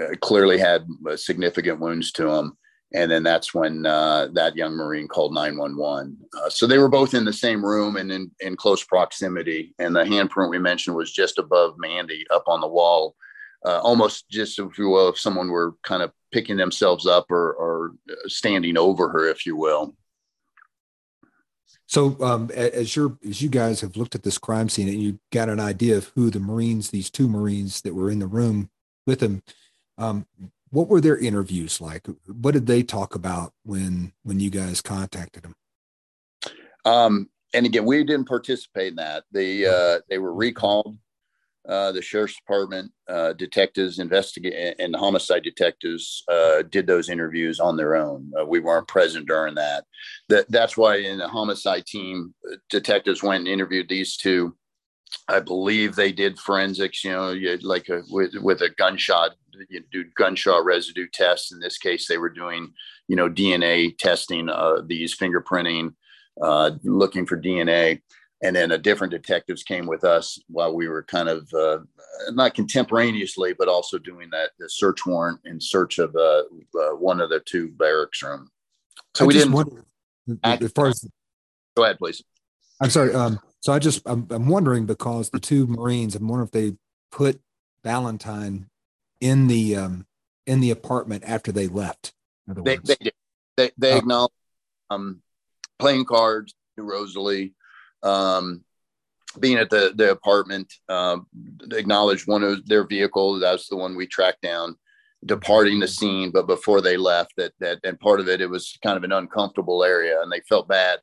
uh, 0.00 0.14
clearly 0.20 0.56
had 0.56 0.86
significant 1.16 1.78
wounds 1.78 2.12
to 2.12 2.28
him 2.28 2.56
and 2.92 3.10
then 3.10 3.22
that's 3.22 3.54
when 3.54 3.86
uh, 3.86 4.28
that 4.32 4.56
young 4.56 4.74
marine 4.74 5.06
called 5.06 5.32
911 5.32 6.16
uh, 6.36 6.50
so 6.50 6.66
they 6.66 6.78
were 6.78 6.88
both 6.88 7.14
in 7.14 7.24
the 7.24 7.32
same 7.32 7.64
room 7.64 7.96
and 7.96 8.10
in, 8.10 8.30
in 8.40 8.56
close 8.56 8.82
proximity. 8.84 9.74
And 9.78 9.94
the 9.94 10.04
handprint 10.04 10.50
we 10.50 10.58
mentioned 10.58 10.96
was 10.96 11.12
just 11.12 11.38
above 11.38 11.74
mandy 11.78 12.24
up 12.30 12.44
on 12.46 12.60
the 12.60 12.68
wall. 12.68 13.14
Uh, 13.64 13.78
almost 13.80 14.28
just 14.30 14.58
if 14.58 14.78
you 14.78 14.88
will 14.88 15.10
if 15.10 15.18
someone 15.18 15.48
were 15.48 15.74
kind 15.82 16.02
of 16.02 16.12
picking 16.32 16.56
themselves 16.56 17.06
up 17.06 17.30
or, 17.30 17.52
or 17.52 17.92
standing 18.26 18.78
over 18.78 19.10
her 19.10 19.28
if 19.28 19.44
you 19.44 19.54
will. 19.54 19.94
So 21.86 22.16
um, 22.22 22.50
as 22.54 22.96
you 22.96 23.18
as 23.28 23.42
you 23.42 23.48
guys 23.48 23.80
have 23.82 23.96
looked 23.96 24.14
at 24.14 24.22
this 24.22 24.38
crime 24.38 24.68
scene 24.68 24.88
and 24.88 25.02
you 25.02 25.18
got 25.30 25.48
an 25.48 25.60
idea 25.60 25.96
of 25.96 26.10
who 26.14 26.30
the 26.30 26.40
marines 26.40 26.90
these 26.90 27.10
two 27.10 27.28
marines 27.28 27.82
that 27.82 27.94
were 27.94 28.10
in 28.10 28.20
the 28.20 28.26
room 28.26 28.70
with 29.06 29.22
him 29.22 29.42
um, 29.98 30.26
what 30.70 30.88
were 30.88 31.00
their 31.00 31.18
interviews 31.18 31.80
like? 31.80 32.06
What 32.26 32.52
did 32.52 32.66
they 32.66 32.82
talk 32.82 33.14
about 33.14 33.52
when 33.64 34.12
when 34.22 34.40
you 34.40 34.50
guys 34.50 34.80
contacted 34.80 35.42
them? 35.42 35.54
Um, 36.84 37.28
and 37.52 37.66
again, 37.66 37.84
we 37.84 38.04
didn't 38.04 38.28
participate 38.28 38.88
in 38.88 38.96
that. 38.96 39.24
They 39.32 39.66
uh, 39.66 40.00
they 40.08 40.18
were 40.18 40.34
recalled. 40.34 40.96
Uh, 41.68 41.92
the 41.92 42.00
sheriff's 42.00 42.36
department 42.36 42.90
uh, 43.06 43.34
detectives, 43.34 43.98
investigate 43.98 44.74
and 44.78 44.96
homicide 44.96 45.42
detectives 45.42 46.24
uh, 46.28 46.62
did 46.62 46.86
those 46.86 47.10
interviews 47.10 47.60
on 47.60 47.76
their 47.76 47.96
own. 47.96 48.32
Uh, 48.40 48.46
we 48.46 48.60
weren't 48.60 48.88
present 48.88 49.28
during 49.28 49.54
that. 49.54 49.84
That 50.30 50.50
that's 50.50 50.76
why 50.76 50.96
in 50.96 51.18
the 51.18 51.28
homicide 51.28 51.84
team, 51.84 52.34
uh, 52.50 52.56
detectives 52.70 53.22
went 53.22 53.40
and 53.40 53.48
interviewed 53.48 53.88
these 53.88 54.16
two. 54.16 54.56
I 55.28 55.40
believe 55.40 55.94
they 55.94 56.12
did 56.12 56.38
forensics, 56.38 57.04
you 57.04 57.12
know, 57.12 57.36
like 57.62 57.88
a, 57.88 58.02
with 58.10 58.34
with 58.40 58.62
a 58.62 58.70
gunshot 58.70 59.32
you 59.68 59.82
do 59.92 60.04
gunshot 60.16 60.64
residue 60.64 61.08
tests. 61.12 61.52
In 61.52 61.60
this 61.60 61.78
case, 61.78 62.06
they 62.06 62.18
were 62.18 62.30
doing, 62.30 62.72
you 63.08 63.16
know, 63.16 63.28
DNA 63.28 63.96
testing, 63.98 64.48
uh, 64.48 64.82
these 64.86 65.16
fingerprinting, 65.16 65.94
uh, 66.40 66.72
looking 66.82 67.26
for 67.26 67.40
DNA. 67.40 68.00
And 68.42 68.56
then 68.56 68.72
a 68.72 68.78
different 68.78 69.10
detectives 69.10 69.62
came 69.62 69.86
with 69.86 70.02
us 70.02 70.38
while 70.48 70.74
we 70.74 70.88
were 70.88 71.02
kind 71.02 71.28
of 71.28 71.52
uh, 71.52 71.80
not 72.30 72.54
contemporaneously, 72.54 73.52
but 73.52 73.68
also 73.68 73.98
doing 73.98 74.30
that 74.30 74.52
the 74.58 74.68
search 74.68 75.04
warrant 75.04 75.40
in 75.44 75.60
search 75.60 75.98
of 75.98 76.16
uh, 76.16 76.44
uh, 76.80 76.96
one 76.96 77.20
of 77.20 77.28
the 77.28 77.40
two 77.40 77.68
barracks 77.72 78.22
room. 78.22 78.48
So 79.14 79.24
I 79.24 79.28
we 79.28 79.34
didn't. 79.34 79.52
Wonder, 79.52 79.84
as 80.42 80.72
far 80.72 80.86
as 80.86 81.06
go 81.76 81.84
ahead, 81.84 81.98
please. 81.98 82.22
I'm 82.80 82.88
sorry. 82.88 83.12
Um, 83.12 83.38
so 83.60 83.72
I 83.74 83.78
just 83.78 84.02
I'm, 84.06 84.26
I'm 84.30 84.48
wondering 84.48 84.86
because 84.86 85.30
the 85.30 85.38
two 85.38 85.66
Marines. 85.66 86.16
I'm 86.16 86.26
wondering 86.26 86.46
if 86.46 86.52
they 86.52 86.76
put 87.12 87.40
Valentine 87.84 88.68
in 89.20 89.46
the 89.46 89.76
um, 89.76 90.06
in 90.46 90.60
the 90.60 90.70
apartment 90.70 91.24
after 91.26 91.52
they 91.52 91.66
left. 91.66 92.12
They, 92.46 92.78
they 92.78 92.96
did. 93.00 93.12
They 93.56 93.70
they 93.76 93.92
oh. 93.92 93.98
acknowledged 93.98 94.34
um, 94.88 95.22
playing 95.78 96.06
cards 96.06 96.54
to 96.76 96.82
Rosalie, 96.82 97.54
um, 98.02 98.64
being 99.38 99.58
at 99.58 99.68
the 99.68 99.92
the 99.94 100.10
apartment. 100.10 100.72
Um, 100.88 101.26
acknowledged 101.70 102.26
one 102.26 102.42
of 102.42 102.66
their 102.66 102.86
vehicles. 102.86 103.42
That's 103.42 103.68
the 103.68 103.76
one 103.76 103.94
we 103.94 104.06
tracked 104.06 104.40
down, 104.40 104.76
departing 105.26 105.80
the 105.80 105.88
scene. 105.88 106.30
But 106.30 106.46
before 106.46 106.80
they 106.80 106.96
left, 106.96 107.34
that 107.36 107.52
that 107.60 107.80
and 107.84 108.00
part 108.00 108.20
of 108.20 108.28
it, 108.28 108.40
it 108.40 108.48
was 108.48 108.78
kind 108.82 108.96
of 108.96 109.04
an 109.04 109.12
uncomfortable 109.12 109.84
area, 109.84 110.22
and 110.22 110.32
they 110.32 110.40
felt 110.48 110.66
bad 110.66 111.00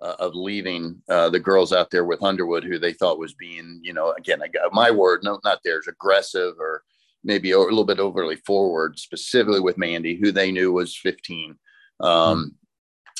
uh, 0.00 0.16
of 0.18 0.34
leaving 0.34 1.00
uh, 1.08 1.28
the 1.28 1.38
girls 1.38 1.72
out 1.72 1.90
there 1.90 2.04
with 2.04 2.22
Underwood, 2.22 2.64
who 2.64 2.78
they 2.78 2.92
thought 2.92 3.18
was 3.18 3.34
being, 3.34 3.80
you 3.82 3.92
know, 3.92 4.12
again, 4.18 4.42
I 4.42 4.48
got 4.48 4.72
my 4.72 4.90
word, 4.90 5.20
no, 5.22 5.38
not 5.44 5.60
theirs, 5.64 5.86
aggressive 5.88 6.54
or 6.58 6.82
maybe 7.22 7.50
a 7.50 7.58
little 7.58 7.84
bit 7.84 8.00
overly 8.00 8.36
forward, 8.36 8.98
specifically 8.98 9.60
with 9.60 9.78
Mandy, 9.78 10.16
who 10.16 10.32
they 10.32 10.50
knew 10.50 10.72
was 10.72 10.96
15. 10.96 11.56
Um, 12.00 12.56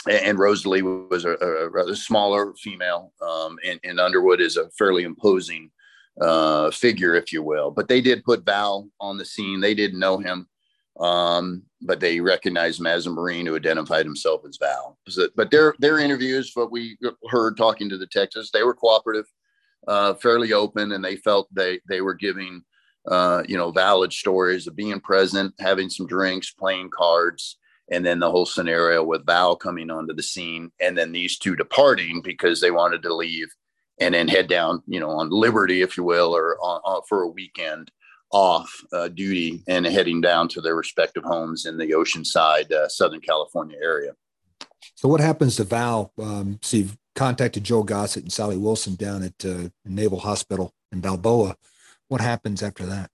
mm-hmm. 0.08 0.26
and 0.26 0.38
Rosalie 0.38 0.82
was 0.82 1.24
a, 1.24 1.32
a 1.34 1.68
rather 1.68 1.94
smaller 1.94 2.54
female, 2.54 3.12
um, 3.20 3.58
and, 3.64 3.78
and, 3.84 4.00
Underwood 4.00 4.40
is 4.40 4.56
a 4.56 4.70
fairly 4.70 5.02
imposing 5.02 5.70
uh, 6.18 6.70
figure, 6.70 7.14
if 7.14 7.30
you 7.30 7.42
will. 7.42 7.70
But 7.70 7.88
they 7.88 8.00
did 8.00 8.24
put 8.24 8.46
Val 8.46 8.88
on 9.00 9.18
the 9.18 9.24
scene. 9.26 9.60
They 9.60 9.74
didn't 9.74 10.00
know 10.00 10.16
him. 10.16 10.48
Um, 10.98 11.64
but 11.82 12.00
they 12.00 12.20
recognized 12.20 12.80
him 12.80 12.86
as 12.86 13.06
a 13.06 13.10
Marine 13.10 13.46
who 13.46 13.56
identified 13.56 14.04
himself 14.04 14.42
as 14.46 14.58
Val. 14.58 14.98
But 15.36 15.50
their 15.50 15.74
their 15.78 15.98
interviews, 15.98 16.52
what 16.54 16.70
we 16.70 16.98
heard 17.28 17.56
talking 17.56 17.88
to 17.88 17.98
the 17.98 18.06
Texas, 18.06 18.50
they 18.50 18.62
were 18.62 18.74
cooperative, 18.74 19.26
uh, 19.88 20.14
fairly 20.14 20.52
open, 20.52 20.92
and 20.92 21.04
they 21.04 21.16
felt 21.16 21.48
they 21.54 21.80
they 21.88 22.00
were 22.00 22.14
giving 22.14 22.62
uh, 23.08 23.42
you 23.48 23.56
know 23.56 23.70
valid 23.70 24.12
stories 24.12 24.66
of 24.66 24.76
being 24.76 25.00
present, 25.00 25.54
having 25.58 25.88
some 25.88 26.06
drinks, 26.06 26.50
playing 26.50 26.90
cards, 26.90 27.56
and 27.90 28.04
then 28.04 28.18
the 28.18 28.30
whole 28.30 28.46
scenario 28.46 29.02
with 29.02 29.26
Val 29.26 29.56
coming 29.56 29.90
onto 29.90 30.14
the 30.14 30.22
scene, 30.22 30.70
and 30.80 30.96
then 30.96 31.12
these 31.12 31.38
two 31.38 31.56
departing 31.56 32.20
because 32.22 32.60
they 32.60 32.70
wanted 32.70 33.02
to 33.02 33.14
leave 33.14 33.48
and 34.00 34.14
then 34.14 34.28
head 34.28 34.48
down, 34.48 34.82
you 34.86 34.98
know, 34.98 35.10
on 35.10 35.28
Liberty, 35.28 35.82
if 35.82 35.98
you 35.98 36.02
will, 36.02 36.34
or 36.34 36.56
on, 36.62 36.80
on 36.84 37.02
for 37.06 37.22
a 37.22 37.28
weekend 37.28 37.90
off 38.32 38.72
uh, 38.92 39.08
duty 39.08 39.62
and 39.68 39.84
heading 39.86 40.20
down 40.20 40.48
to 40.48 40.60
their 40.60 40.76
respective 40.76 41.24
homes 41.24 41.66
in 41.66 41.76
the 41.76 41.90
Oceanside, 41.90 42.70
uh, 42.72 42.88
Southern 42.88 43.20
California 43.20 43.76
area. 43.82 44.12
So, 44.94 45.08
what 45.08 45.20
happens 45.20 45.56
to 45.56 45.64
Val? 45.64 46.12
Um, 46.18 46.58
so, 46.62 46.76
you've 46.78 46.98
contacted 47.14 47.64
Joe 47.64 47.82
Gossett 47.82 48.22
and 48.22 48.32
Sally 48.32 48.56
Wilson 48.56 48.94
down 48.94 49.22
at 49.22 49.44
uh, 49.44 49.68
Naval 49.84 50.20
Hospital 50.20 50.72
in 50.92 51.00
Balboa. 51.00 51.56
What 52.08 52.20
happens 52.20 52.62
after 52.62 52.86
that? 52.86 53.10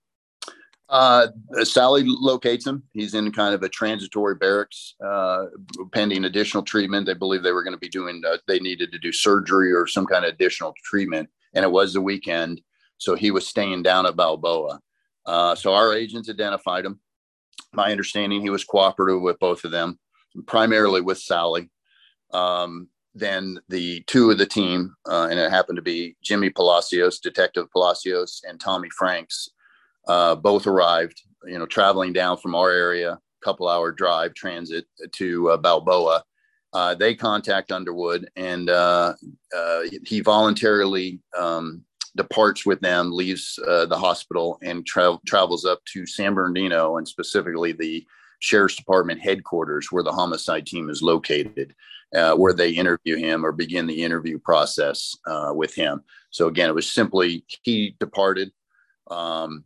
Uh, 0.88 1.28
Sally 1.64 2.04
locates 2.06 2.66
him. 2.66 2.84
He's 2.92 3.14
in 3.14 3.32
kind 3.32 3.54
of 3.54 3.62
a 3.62 3.68
transitory 3.68 4.36
barracks, 4.36 4.94
uh, 5.04 5.46
pending 5.92 6.24
additional 6.24 6.62
treatment. 6.62 7.06
They 7.06 7.14
believe 7.14 7.42
they 7.42 7.52
were 7.52 7.64
going 7.64 7.74
to 7.74 7.80
be 7.80 7.88
doing, 7.88 8.22
uh, 8.24 8.36
they 8.46 8.60
needed 8.60 8.92
to 8.92 8.98
do 8.98 9.10
surgery 9.12 9.72
or 9.72 9.86
some 9.86 10.06
kind 10.06 10.24
of 10.24 10.32
additional 10.32 10.74
treatment. 10.84 11.28
And 11.54 11.64
it 11.64 11.70
was 11.70 11.92
the 11.92 12.00
weekend. 12.00 12.60
So 12.98 13.14
he 13.14 13.30
was 13.30 13.46
staying 13.46 13.82
down 13.82 14.06
at 14.06 14.16
Balboa. 14.16 14.80
Uh, 15.26 15.54
so 15.54 15.74
our 15.74 15.94
agents 15.94 16.30
identified 16.30 16.84
him. 16.84 17.00
My 17.72 17.90
understanding, 17.90 18.40
he 18.40 18.50
was 18.50 18.64
cooperative 18.64 19.20
with 19.20 19.38
both 19.38 19.64
of 19.64 19.70
them, 19.70 19.98
primarily 20.46 21.00
with 21.00 21.18
Sally. 21.18 21.70
Um, 22.32 22.88
then 23.14 23.58
the 23.68 24.02
two 24.06 24.30
of 24.30 24.38
the 24.38 24.46
team, 24.46 24.94
uh, 25.08 25.28
and 25.30 25.38
it 25.38 25.50
happened 25.50 25.76
to 25.76 25.82
be 25.82 26.16
Jimmy 26.22 26.50
Palacios, 26.50 27.18
Detective 27.18 27.70
Palacios, 27.72 28.42
and 28.46 28.60
Tommy 28.60 28.90
Franks, 28.90 29.48
uh, 30.06 30.34
both 30.34 30.66
arrived. 30.66 31.20
You 31.44 31.58
know, 31.58 31.66
traveling 31.66 32.12
down 32.12 32.38
from 32.38 32.54
our 32.54 32.70
area, 32.70 33.18
couple 33.42 33.68
hour 33.68 33.92
drive 33.92 34.34
transit 34.34 34.86
to 35.12 35.50
uh, 35.50 35.56
Balboa. 35.56 36.24
Uh, 36.72 36.94
they 36.94 37.14
contact 37.14 37.72
Underwood, 37.72 38.28
and 38.36 38.68
uh, 38.68 39.14
uh, 39.56 39.82
he 40.04 40.20
voluntarily 40.20 41.20
um, 41.38 41.84
departs 42.16 42.66
with 42.66 42.80
them, 42.80 43.12
leaves 43.12 43.58
uh, 43.66 43.86
the 43.86 43.98
hospital, 43.98 44.58
and 44.62 44.84
tra- 44.84 45.18
travels 45.26 45.64
up 45.64 45.84
to 45.92 46.06
San 46.06 46.34
Bernardino 46.34 46.96
and 46.96 47.06
specifically 47.06 47.72
the 47.72 48.06
sheriff's 48.40 48.76
department 48.76 49.20
headquarters 49.20 49.88
where 49.90 50.02
the 50.02 50.12
homicide 50.12 50.66
team 50.66 50.90
is 50.90 51.02
located, 51.02 51.74
uh, 52.14 52.34
where 52.34 52.52
they 52.52 52.70
interview 52.70 53.16
him 53.16 53.44
or 53.44 53.52
begin 53.52 53.86
the 53.86 54.02
interview 54.02 54.38
process 54.38 55.16
uh, 55.26 55.52
with 55.54 55.74
him. 55.74 56.02
So 56.30 56.48
again, 56.48 56.68
it 56.68 56.74
was 56.74 56.90
simply 56.90 57.44
he 57.62 57.96
departed 57.98 58.50
um, 59.10 59.64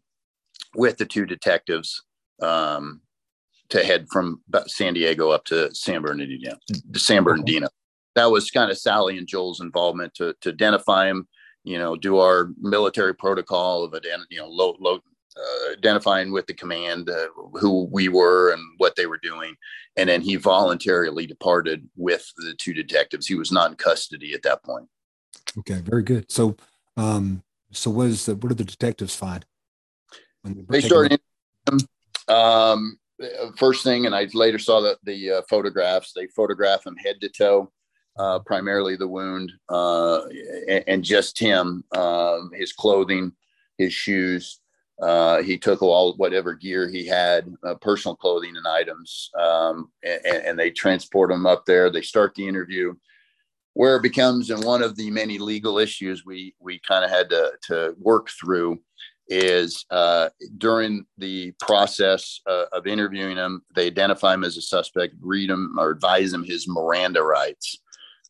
with 0.75 0.99
the 0.99 1.07
two 1.07 1.27
detectives 1.27 2.03
um, 2.43 3.01
to 3.71 3.85
head 3.85 4.07
from 4.11 4.43
San 4.67 4.95
Diego 4.95 5.31
up 5.31 5.45
to 5.47 5.75
San 5.75 6.03
Bernardino. 6.03 6.57
San 6.95 7.25
Bernardino. 7.25 7.69
That 8.17 8.31
was 8.31 8.51
kind 8.51 8.71
of 8.71 8.79
Sally 8.79 9.19
and 9.19 9.27
Joel's 9.27 9.61
involvement 9.61 10.15
to, 10.15 10.35
to 10.41 10.51
identify 10.51 11.09
him 11.09 11.29
you 11.65 11.79
know, 11.79 11.97
do 11.97 12.19
our 12.19 12.51
military 12.59 13.15
protocol 13.15 13.85
of 13.85 13.95
you 14.31 14.39
know, 14.39 14.49
low, 14.49 14.77
low, 14.81 15.01
uh, 15.37 15.73
identifying 15.73 16.33
with 16.33 16.47
the 16.47 16.55
command 16.55 17.09
uh, 17.09 17.27
who 17.55 17.89
we 17.93 18.09
were 18.09 18.53
and 18.53 18.63
what 18.79 18.97
they 18.97 19.07
were 19.07 19.21
doing, 19.23 19.55
and 19.97 20.09
then 20.09 20.21
he 20.21 20.37
voluntarily 20.37 21.27
departed 21.27 21.89
with 21.97 22.27
the 22.37 22.55
two 22.55 22.73
detectives. 22.73 23.27
He 23.27 23.35
was 23.35 23.53
not 23.53 23.71
in 23.71 23.77
custody 23.77 24.33
at 24.35 24.43
that 24.43 24.63
point. 24.65 24.89
Okay, 25.59 25.81
very 25.81 26.03
good. 26.03 26.31
So, 26.31 26.57
um, 26.97 27.43
so 27.71 27.91
what 27.91 28.09
is 28.09 28.27
the, 28.27 28.35
what 28.35 28.49
did 28.49 28.59
the 28.59 28.65
detectives 28.65 29.15
find? 29.15 29.45
they 30.45 30.81
started. 30.81 31.21
Um, 32.27 32.99
first 33.57 33.85
thing, 33.85 34.07
and 34.07 34.15
I 34.15 34.29
later 34.33 34.59
saw 34.59 34.81
the 34.81 34.97
the 35.05 35.31
uh, 35.31 35.43
photographs. 35.49 36.13
They 36.13 36.27
photograph 36.29 36.87
him 36.87 36.97
head 36.97 37.21
to 37.21 37.29
toe 37.29 37.71
uh, 38.19 38.39
primarily 38.41 38.97
the 38.97 39.09
wound, 39.09 39.53
uh, 39.69 40.23
and, 40.69 40.85
and, 40.87 41.05
just 41.05 41.39
him, 41.39 41.85
uh, 41.93 42.41
his 42.53 42.73
clothing, 42.73 43.33
his 43.79 43.93
shoes. 43.93 44.61
Uh, 45.01 45.43
he 45.43 45.57
took 45.57 45.81
all 45.81 46.15
whatever 46.17 46.53
gear 46.55 46.89
he 46.89 47.07
had, 47.07 47.51
uh, 47.65 47.75
personal 47.77 48.15
clothing 48.15 48.55
and 48.57 48.67
items, 48.67 49.31
um, 49.39 49.91
and, 50.03 50.25
and, 50.27 50.59
they 50.59 50.71
transport 50.71 51.31
him 51.31 51.47
up 51.47 51.65
there. 51.65 51.89
They 51.89 52.03
start 52.03 52.35
the 52.35 52.47
interview, 52.47 52.95
where 53.73 53.97
it 53.97 54.03
becomes, 54.03 54.51
and 54.51 54.63
one 54.63 54.83
of 54.83 54.97
the 54.97 55.11
many 55.11 55.39
legal 55.39 55.79
issues 55.79 56.27
we 56.27 56.55
we 56.61 56.79
kind 56.81 57.03
of 57.05 57.11
had 57.11 57.31
to 57.31 57.53
to 57.69 57.95
work 57.99 58.29
through 58.29 58.79
is 59.31 59.87
uh, 59.91 60.29
during 60.59 61.07
the 61.17 61.53
process 61.61 62.41
uh, 62.47 62.65
of 62.73 62.87
interviewing 62.87 63.37
him, 63.37 63.63
they 63.75 63.87
identify 63.87 64.35
him 64.35 64.45
as 64.45 64.57
a 64.57 64.63
suspect, 64.63 65.15
read 65.21 65.49
him 65.49 65.77
or 65.79 65.91
advise 65.91 66.33
him 66.33 66.43
his 66.43 66.67
Miranda 66.69 67.23
rights. 67.23 67.79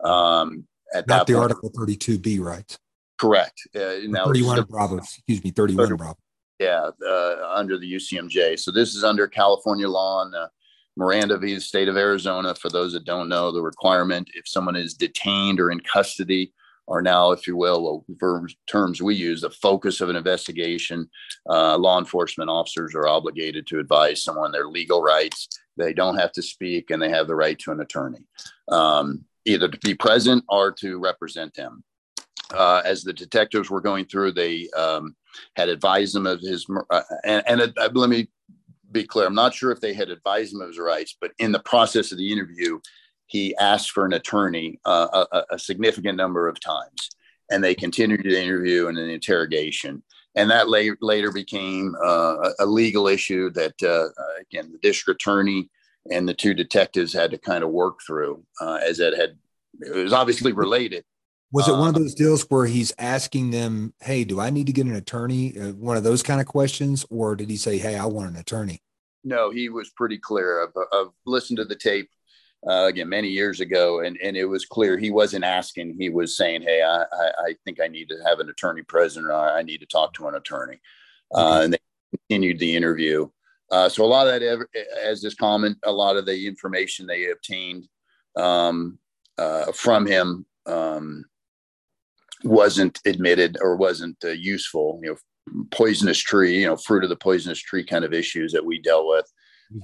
Um, 0.05 0.67
at 0.95 1.07
Not 1.07 1.27
the 1.27 1.35
point. 1.35 1.43
Article 1.43 1.71
32B 1.71 2.41
rights. 2.41 2.79
Correct. 3.19 3.61
Uh, 3.75 3.97
now 4.05 4.25
31 4.25 4.65
Bravo, 4.69 4.97
excuse 4.97 5.45
me, 5.45 5.51
31 5.51 5.89
30, 5.89 5.97
Bravo. 5.97 6.19
Yeah, 6.59 6.91
uh, 7.07 7.53
under 7.55 7.79
the 7.79 7.91
UCMJ. 7.91 8.59
So 8.59 8.71
this 8.71 8.95
is 8.95 9.05
under 9.05 9.27
California 9.27 9.89
law 9.89 10.23
and 10.23 10.35
uh, 10.35 10.49
Miranda 10.97 11.39
v. 11.39 11.55
the 11.55 11.61
state 11.61 11.89
of 11.89 11.97
Arizona. 11.97 12.55
For 12.55 12.69
those 12.69 12.93
that 12.93 13.05
don't 13.05 13.29
know, 13.29 13.53
the 13.53 13.63
requirement 13.63 14.29
if 14.35 14.47
someone 14.47 14.77
is 14.77 14.95
detained 14.95 15.61
or 15.61 15.71
in 15.71 15.81
custody, 15.81 16.53
or 16.87 17.01
now, 17.01 17.31
if 17.31 17.47
you 17.47 17.57
will, 17.57 18.05
terms 18.67 19.01
we 19.01 19.15
use, 19.15 19.43
the 19.43 19.51
focus 19.51 20.01
of 20.01 20.09
an 20.09 20.17
investigation, 20.17 21.09
uh, 21.49 21.79
law 21.79 21.99
enforcement 22.01 22.51
officers 22.51 22.97
are 22.97 23.07
obligated 23.07 23.65
to 23.69 23.79
advise 23.79 24.25
someone 24.25 24.51
their 24.51 24.67
legal 24.67 25.01
rights. 25.01 25.49
They 25.77 25.93
don't 25.93 26.19
have 26.19 26.33
to 26.33 26.43
speak, 26.43 26.91
and 26.91 27.01
they 27.01 27.11
have 27.11 27.29
the 27.29 27.37
right 27.37 27.59
to 27.61 27.71
an 27.71 27.81
attorney. 27.81 28.27
Um, 28.69 29.25
either 29.45 29.69
to 29.69 29.79
be 29.79 29.95
present 29.95 30.45
or 30.49 30.73
to 30.73 30.99
represent 30.99 31.57
him. 31.57 31.83
Uh, 32.53 32.83
as 32.85 33.03
the 33.03 33.13
detectives 33.13 33.71
were 33.71 33.81
going 33.81 34.05
through, 34.05 34.33
they 34.33 34.69
um, 34.77 35.15
had 35.55 35.69
advised 35.69 36.17
him 36.17 36.27
of 36.27 36.41
his, 36.41 36.67
uh, 36.91 37.03
and, 37.25 37.45
and 37.47 37.61
uh, 37.79 37.89
let 37.95 38.11
me 38.11 38.29
be 38.91 39.05
clear, 39.05 39.27
I'm 39.27 39.35
not 39.35 39.55
sure 39.55 39.71
if 39.71 39.81
they 39.81 39.93
had 39.93 40.11
advised 40.11 40.53
him 40.53 40.61
of 40.61 40.69
his 40.69 40.79
rights, 40.79 41.17
but 41.21 41.31
in 41.39 41.53
the 41.53 41.61
process 41.61 42.11
of 42.11 42.19
the 42.19 42.33
interview, 42.33 42.81
he 43.27 43.57
asked 43.59 43.93
for 43.93 44.05
an 44.05 44.15
attorney 44.15 44.81
uh, 44.85 45.25
a, 45.31 45.45
a, 45.51 45.59
significant 45.59 46.17
number 46.17 46.49
of 46.49 46.59
times, 46.59 47.11
and 47.51 47.63
they 47.63 47.77
continued 47.77 48.25
the 48.25 48.43
interview 48.43 48.89
and 48.89 48.99
an 48.99 49.09
interrogation. 49.09 50.03
And 50.35 50.51
that 50.51 50.69
later, 50.69 50.97
later 51.01 51.31
became 51.31 51.95
uh, 52.05 52.51
a 52.59 52.67
legal 52.67 53.07
issue 53.07 53.51
that, 53.51 53.81
uh, 53.83 54.09
again, 54.41 54.73
the 54.73 54.79
district 54.79 55.23
attorney 55.23 55.71
and 56.11 56.29
the 56.29 56.35
two 56.35 56.55
detectives 56.55 57.13
had 57.13 57.31
to 57.31 57.39
kind 57.39 57.65
of 57.65 57.71
work 57.71 58.01
through 58.07 58.45
uh, 58.61 58.81
as 58.87 59.01
it 59.01 59.17
had 59.17 59.39
it 59.81 59.95
was 59.95 60.13
obviously 60.13 60.53
related. 60.53 61.05
Was 61.53 61.69
it 61.69 61.73
one 61.73 61.89
of 61.89 61.97
uh, 61.97 62.01
those 62.01 62.15
deals 62.15 62.45
where 62.49 62.67
he's 62.67 62.93
asking 62.99 63.51
them 63.51 63.95
hey 64.01 64.25
do 64.25 64.41
i 64.41 64.51
need 64.51 64.67
to 64.67 64.73
get 64.73 64.87
an 64.87 64.95
attorney? 64.95 65.59
Uh, 65.59 65.73
one 65.73 65.97
of 65.97 66.05
those 66.05 66.23
kind 66.23 66.41
of 66.41 66.47
questions 66.47 67.07
or 67.11 67.37
did 67.37 67.51
he 67.51 67.57
say 67.57 67.79
hey 67.79 67.97
i 67.97 68.05
want 68.05 68.31
an 68.31 68.37
attorney? 68.37 68.83
No 69.25 69.51
he 69.51 69.69
was 69.69 69.91
pretty 69.91 70.19
clear 70.19 70.63
of, 70.63 70.73
of 70.93 71.13
listened 71.27 71.59
to 71.59 71.65
the 71.65 71.77
tape 71.77 72.11
uh, 72.69 72.87
again 72.89 73.09
many 73.09 73.29
years 73.29 73.61
ago 73.61 74.01
and, 74.01 74.19
and 74.23 74.37
it 74.37 74.45
was 74.45 74.67
clear 74.67 74.99
he 74.99 75.11
wasn't 75.11 75.45
asking. 75.45 75.97
He 75.99 76.09
was 76.09 76.37
saying 76.37 76.63
hey 76.63 76.83
i, 76.83 77.03
I, 77.03 77.31
I 77.47 77.57
think 77.65 77.81
i 77.81 77.89
need 77.89 78.09
to 78.11 78.19
have 78.27 78.41
an 78.41 78.51
attorney 78.51 78.83
present 78.83 79.27
or 79.27 79.33
i 79.33 79.63
need 79.63 79.79
to 79.79 79.87
talk 79.87 80.15
to 80.15 80.29
an 80.29 80.35
attorney. 80.35 80.81
Uh, 81.33 81.61
and 81.65 81.73
they 81.73 81.79
continued 82.29 82.59
the 82.59 82.75
interview 82.75 83.29
uh, 83.71 83.89
so 83.89 84.05
a 84.05 84.07
lot 84.07 84.27
of 84.27 84.41
that, 84.41 84.67
as 85.03 85.23
is 85.25 85.35
common, 85.35 85.77
a 85.85 85.93
lot 85.93 86.17
of 86.17 86.27
the 86.27 86.47
information 86.47 87.07
they 87.07 87.31
obtained 87.31 87.87
um, 88.37 88.99
uh, 89.39 89.71
from 89.73 90.07
him 90.07 90.45
um, 90.67 91.25
wasn't 92.45 93.01
admitted 93.07 93.59
or 93.61 93.77
wasn't 93.77 94.17
uh, 94.25 94.29
useful. 94.29 95.01
You 95.03 95.11
know, 95.11 95.17
poisonous 95.71 96.19
tree, 96.19 96.61
you 96.61 96.67
know, 96.67 96.77
fruit 96.77 97.05
of 97.05 97.11
the 97.11 97.17
poisonous 97.17 97.59
tree 97.59 97.85
kind 97.85 98.05
of 98.05 98.13
issues 98.13 98.53
that 98.53 98.65
we 98.65 98.81
dealt 98.81 99.07
with. 99.07 99.27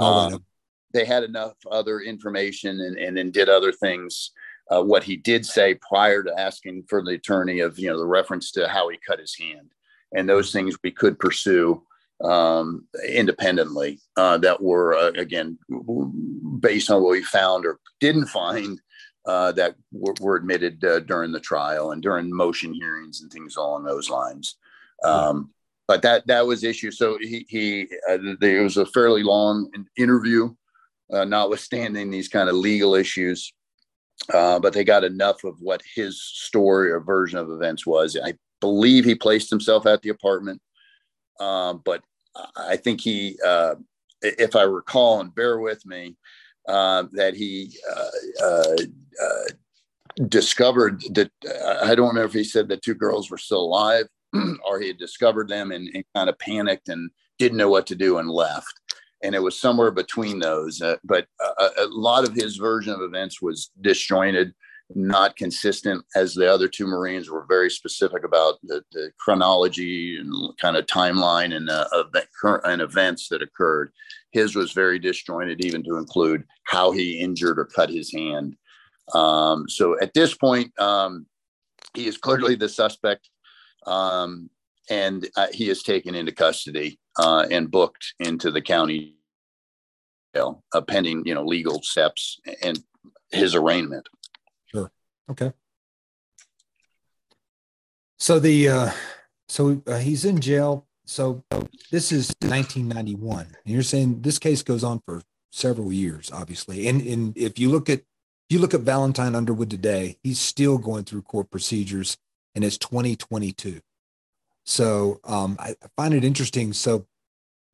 Um, 0.01 0.45
they 0.93 1.05
had 1.05 1.23
enough 1.23 1.55
other 1.71 2.01
information 2.01 2.81
and, 2.81 2.99
and 2.99 3.17
then 3.17 3.31
did 3.31 3.49
other 3.49 3.73
things. 3.73 4.33
Uh, 4.69 4.83
what 4.83 5.05
he 5.05 5.17
did 5.17 5.47
say 5.47 5.75
prior 5.75 6.25
to 6.25 6.41
asking 6.41 6.83
for 6.89 7.03
the 7.03 7.13
attorney 7.13 7.61
of, 7.61 7.79
you 7.79 7.89
know, 7.89 7.99
the 7.99 8.07
reference 8.07 8.51
to 8.51 8.67
how 8.67 8.89
he 8.89 8.99
cut 9.07 9.21
his 9.21 9.37
hand 9.39 9.71
and 10.17 10.29
those 10.29 10.53
things 10.53 10.77
we 10.83 10.91
could 10.91 11.19
pursue 11.19 11.81
um, 12.23 12.87
independently 13.07 14.01
uh, 14.17 14.39
that 14.39 14.63
were 14.63 14.95
uh, 14.95 15.11
again 15.17 15.59
based 16.61 16.91
on 16.91 17.03
what 17.03 17.11
we 17.11 17.23
found 17.23 17.67
or 17.67 17.79
didn't 18.01 18.27
find 18.27 18.81
uh, 19.27 19.53
that 19.53 19.75
were, 19.93 20.15
were 20.21 20.37
admitted 20.37 20.83
uh, 20.85 21.01
during 21.01 21.33
the 21.33 21.41
trial 21.41 21.93
and 21.93 22.03
during 22.03 22.35
motion 22.35 22.73
hearings 22.73 23.21
and 23.21 23.31
things 23.31 23.57
along 23.57 23.85
those 23.85 24.09
lines. 24.09 24.57
Um, 25.05 25.51
but 25.89 26.03
that 26.03 26.27
that 26.27 26.47
was 26.47 26.65
issue. 26.65 26.91
So 26.91 27.19
he 27.21 27.47
he 27.49 27.89
uh, 28.09 28.19
there 28.41 28.63
was 28.63 28.77
a 28.77 28.87
fairly 28.87 29.23
long 29.23 29.71
interview, 29.97 30.55
uh, 31.13 31.25
notwithstanding 31.25 32.11
these 32.11 32.29
kind 32.29 32.49
of 32.49 32.57
legal 32.57 32.95
issues. 32.95 33.53
but 34.33 34.73
they 34.73 34.85
got 34.85 35.05
enough 35.05 35.45
of 35.45 35.57
what 35.61 35.83
his 35.95 36.21
story 36.23 36.91
or 36.91 37.01
version 37.01 37.39
of 37.39 37.51
events 37.51 37.87
was. 37.87 38.17
I 38.25 38.35
believe 38.61 39.05
he 39.05 39.15
placed 39.15 39.51
himself 39.51 39.87
at 39.87 40.03
the 40.03 40.09
apartment 40.09 40.61
um, 41.41 41.83
but 41.85 42.03
I 42.57 42.77
think 42.77 43.01
he, 43.01 43.39
uh, 43.45 43.77
if 44.23 44.57
I 44.57 44.63
recall, 44.63 45.21
and 45.21 45.35
bear 45.35 45.59
with 45.59 45.85
me, 45.87 46.17
uh, 46.69 47.05
that 47.13 47.35
he 47.35 47.77
uh, 47.95 48.45
uh, 48.45 48.77
uh 49.23 49.45
discovered 50.29 51.03
that 51.11 51.31
I 51.85 51.95
don't 51.95 52.09
remember 52.09 52.25
if 52.25 52.33
he 52.33 52.45
said 52.45 52.69
that 52.69 52.83
two 52.83 52.95
girls 52.95 53.31
were 53.31 53.39
still 53.39 53.61
alive 53.61 54.07
or 54.65 54.81
he 54.81 54.89
had 54.89 54.99
discovered 54.99 55.49
them 55.49 55.73
and, 55.73 55.89
and, 55.95 56.05
kind 56.15 56.31
of 56.31 56.39
panicked 56.39 56.89
and 56.89 57.11
didn't 57.39 57.59
know 57.59 57.69
what 57.69 57.87
to 57.89 57.95
do 57.95 58.19
and 58.19 58.31
left. 58.31 58.73
And 59.23 59.35
it 59.35 59.43
was 59.43 59.59
somewhere 59.59 59.91
between 59.91 60.39
those. 60.39 60.81
But 61.05 61.27
a, 61.79 61.87
lot 61.89 62.27
of 62.27 62.35
his 62.35 62.57
version 62.57 62.95
of 62.95 63.03
events 63.03 63.43
was 63.43 63.71
disjointed 63.81 64.55
not 64.95 65.37
consistent 65.37 66.05
as 66.15 66.35
the 66.35 66.51
other 66.51 66.69
two 66.69 66.87
Marines 66.87 67.29
were 67.29 67.45
very 67.49 67.71
specific 67.71 68.25
about 68.25 68.55
the, 68.63 68.83
the 68.93 69.11
chronology 69.19 70.17
and 70.19 70.57
kind 70.59 70.77
of 70.77 70.87
timeline 70.87 71.55
and, 71.55 71.69
uh, 71.69 71.87
event, 71.93 72.27
and 72.65 72.81
events 72.81 73.29
that 73.29 73.43
occurred. 73.43 73.91
His 74.31 74.55
was 74.55 74.73
very 74.73 74.99
disjointed, 74.99 75.65
even 75.65 75.83
to 75.85 75.97
include 75.97 76.45
how 76.65 76.93
he 76.93 77.19
injured 77.19 77.59
or 77.59 77.65
cut 77.65 77.91
his 77.91 78.13
hand. 78.13 78.57
Um, 79.15 79.69
so 79.69 79.99
at 80.01 80.15
this 80.15 80.35
point, 80.35 80.79
um, 80.79 81.27
he 81.95 82.07
is 82.07 82.19
clearly 82.19 82.55
the 82.55 82.69
suspect, 82.69 83.29
um, 83.87 84.51
and 84.91 85.29
uh, 85.37 85.47
he 85.53 85.69
is 85.71 85.83
taken 85.83 86.15
into 86.15 86.33
custody 86.33 86.99
uh, 87.19 87.47
and 87.51 87.71
booked 87.71 88.15
into 88.21 88.51
the 88.51 88.61
county 88.61 89.17
jail, 90.35 90.63
uh, 90.75 90.81
pending 90.81 91.23
you 91.25 91.35
know 91.35 91.45
legal 91.45 91.83
steps 91.83 92.39
and 92.63 92.79
his 93.33 93.55
arraignment. 93.55 94.07
Okay. 95.31 95.53
So 98.19 98.39
the 98.39 98.69
uh, 98.69 98.91
so 99.49 99.83
uh, 99.87 99.99
he's 99.99 100.25
in 100.25 100.41
jail. 100.41 100.87
So 101.05 101.45
this 101.91 102.11
is 102.11 102.35
1991, 102.41 103.41
and 103.41 103.57
you're 103.65 103.83
saying 103.83 104.23
this 104.23 104.39
case 104.39 104.63
goes 104.63 104.83
on 104.83 105.01
for 105.07 105.23
several 105.53 105.93
years, 105.93 106.31
obviously. 106.33 106.89
And 106.89 107.01
and 107.03 107.37
if 107.37 107.59
you 107.59 107.69
look 107.69 107.89
at 107.89 108.01
if 108.01 108.55
you 108.55 108.59
look 108.59 108.75
at 108.75 108.81
Valentine 108.81 109.35
Underwood 109.35 109.71
today, 109.71 110.19
he's 110.23 110.41
still 110.41 110.79
going 110.79 111.05
through 111.05 111.23
court 111.23 111.51
procedures, 111.51 112.17
and 112.55 112.65
it's 112.65 112.79
2022. 112.79 113.81
So 114.65 115.21
um, 115.25 115.57
I, 115.59 115.71
I 115.83 115.87
find 115.97 116.15
it 116.15 116.25
interesting. 116.25 116.73
So 116.73 117.07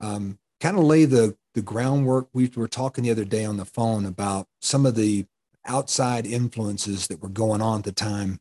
um, 0.00 0.38
kind 0.60 0.76
of 0.76 0.84
lay 0.84 1.04
the 1.04 1.36
the 1.54 1.62
groundwork. 1.62 2.28
We 2.32 2.50
were 2.54 2.68
talking 2.68 3.04
the 3.04 3.10
other 3.10 3.24
day 3.24 3.44
on 3.44 3.58
the 3.58 3.64
phone 3.64 4.06
about 4.06 4.48
some 4.60 4.86
of 4.86 4.94
the 4.94 5.26
outside 5.66 6.26
influences 6.26 7.06
that 7.08 7.22
were 7.22 7.28
going 7.28 7.62
on 7.62 7.78
at 7.78 7.84
the 7.84 7.92
time 7.92 8.40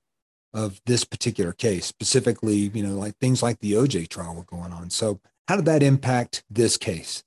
of 0.53 0.81
this 0.85 1.03
particular 1.03 1.53
case, 1.53 1.85
specifically, 1.85 2.71
you 2.73 2.83
know, 2.83 2.95
like 2.95 3.17
things 3.17 3.41
like 3.41 3.59
the 3.59 3.73
OJ 3.73 4.09
trial 4.09 4.35
were 4.35 4.43
going 4.43 4.73
on. 4.73 4.89
So, 4.89 5.19
how 5.47 5.55
did 5.55 5.65
that 5.65 5.83
impact 5.83 6.43
this 6.49 6.77
case? 6.77 7.23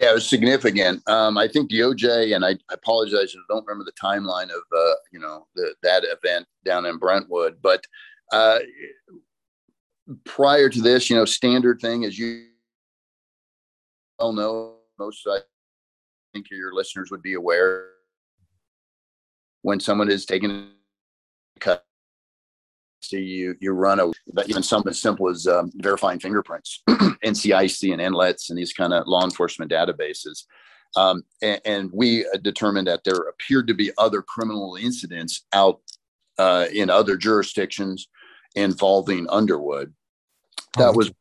Yeah, 0.00 0.12
it 0.12 0.14
was 0.14 0.28
significant. 0.28 1.06
Um, 1.08 1.36
I 1.36 1.46
think 1.46 1.70
the 1.70 1.80
OJ, 1.80 2.34
and 2.34 2.44
I, 2.44 2.50
I, 2.70 2.74
apologize, 2.74 3.34
I 3.36 3.40
don't 3.52 3.66
remember 3.66 3.84
the 3.84 3.92
timeline 3.92 4.50
of 4.50 4.62
uh, 4.74 4.94
you 5.12 5.20
know 5.20 5.46
the, 5.54 5.74
that 5.82 6.04
event 6.04 6.46
down 6.64 6.86
in 6.86 6.96
Brentwood, 6.96 7.58
but 7.62 7.84
uh, 8.32 8.60
prior 10.24 10.68
to 10.68 10.80
this, 10.80 11.10
you 11.10 11.16
know, 11.16 11.24
standard 11.24 11.80
thing 11.80 12.04
as 12.04 12.18
you 12.18 12.46
all 14.18 14.32
know, 14.32 14.76
most 14.98 15.26
I 15.26 15.38
think 16.32 16.50
your 16.50 16.74
listeners 16.74 17.10
would 17.10 17.22
be 17.22 17.34
aware 17.34 17.88
when 19.62 19.80
someone 19.80 20.10
is 20.10 20.24
taken 20.24 20.70
cut 21.58 21.84
you 23.12 23.56
you 23.60 23.72
run 23.72 23.98
a 23.98 24.10
even 24.46 24.62
something 24.62 24.90
as 24.90 25.00
simple 25.00 25.28
as 25.28 25.46
um, 25.46 25.70
verifying 25.76 26.20
fingerprints 26.20 26.82
ncic 27.24 27.92
and 27.92 28.00
NLETS 28.00 28.50
and 28.50 28.58
these 28.58 28.72
kind 28.72 28.92
of 28.92 29.06
law 29.06 29.24
enforcement 29.24 29.70
databases. 29.70 30.44
Um, 30.96 31.22
and, 31.40 31.60
and, 31.64 31.90
we 31.92 32.26
determined 32.42 32.88
that 32.88 33.04
there 33.04 33.28
appeared 33.28 33.68
to 33.68 33.74
be 33.74 33.92
other 33.96 34.22
criminal 34.22 34.74
incidents 34.74 35.46
out 35.52 35.80
uh, 36.36 36.66
in 36.72 36.90
other 36.90 37.16
jurisdictions 37.16 38.08
involving 38.56 39.28
underwood. 39.30 39.94
That 40.76 40.88
oh, 40.88 40.92
was 40.92 41.12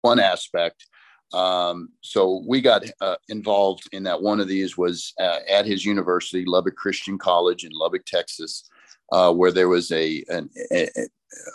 one 0.00 0.18
aspect 0.18 0.86
um, 1.32 1.90
so 2.00 2.42
we 2.46 2.60
got 2.60 2.84
uh, 3.00 3.16
involved 3.28 3.88
in 3.92 4.02
that. 4.04 4.20
One 4.20 4.40
of 4.40 4.48
these 4.48 4.78
was 4.78 5.12
uh, 5.20 5.40
at 5.48 5.66
his 5.66 5.84
university, 5.84 6.44
Lubbock 6.46 6.76
Christian 6.76 7.18
College 7.18 7.64
in 7.64 7.72
Lubbock, 7.72 8.06
Texas, 8.06 8.68
uh, 9.12 9.32
where 9.32 9.52
there 9.52 9.68
was 9.68 9.92
a 9.92 10.24
an, 10.28 10.48
a, 10.72 10.88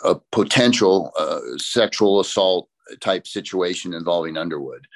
a, 0.04 0.14
potential 0.30 1.12
uh, 1.18 1.40
sexual 1.56 2.20
assault 2.20 2.68
type 3.00 3.26
situation 3.26 3.94
involving 3.94 4.36
Underwood. 4.36 4.86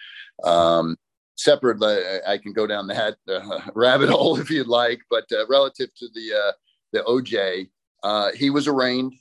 Um, 0.45 0.97
separate, 1.37 1.83
I 2.27 2.39
can 2.39 2.53
go 2.53 2.67
down 2.67 2.87
that 2.89 3.17
uh, 3.29 3.61
rabbit 3.75 4.11
hole 4.11 4.39
if 4.39 4.51
you'd 4.51 4.69
like, 4.69 5.01
but 5.11 5.25
uh, 5.33 5.47
relative 5.49 5.93
to 5.97 6.09
the 6.15 6.55
the 6.93 7.01
OJ, 7.01 7.69
he 8.37 8.51
was 8.51 8.69
arraigned 8.69 9.13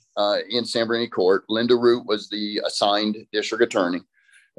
in 0.50 0.64
San 0.64 0.86
Bernardino 0.86 1.10
Court. 1.10 1.44
Linda 1.48 1.74
Root 1.74 2.06
was 2.06 2.28
the 2.28 2.60
assigned 2.64 3.16
district 3.32 3.64
attorney 3.64 4.02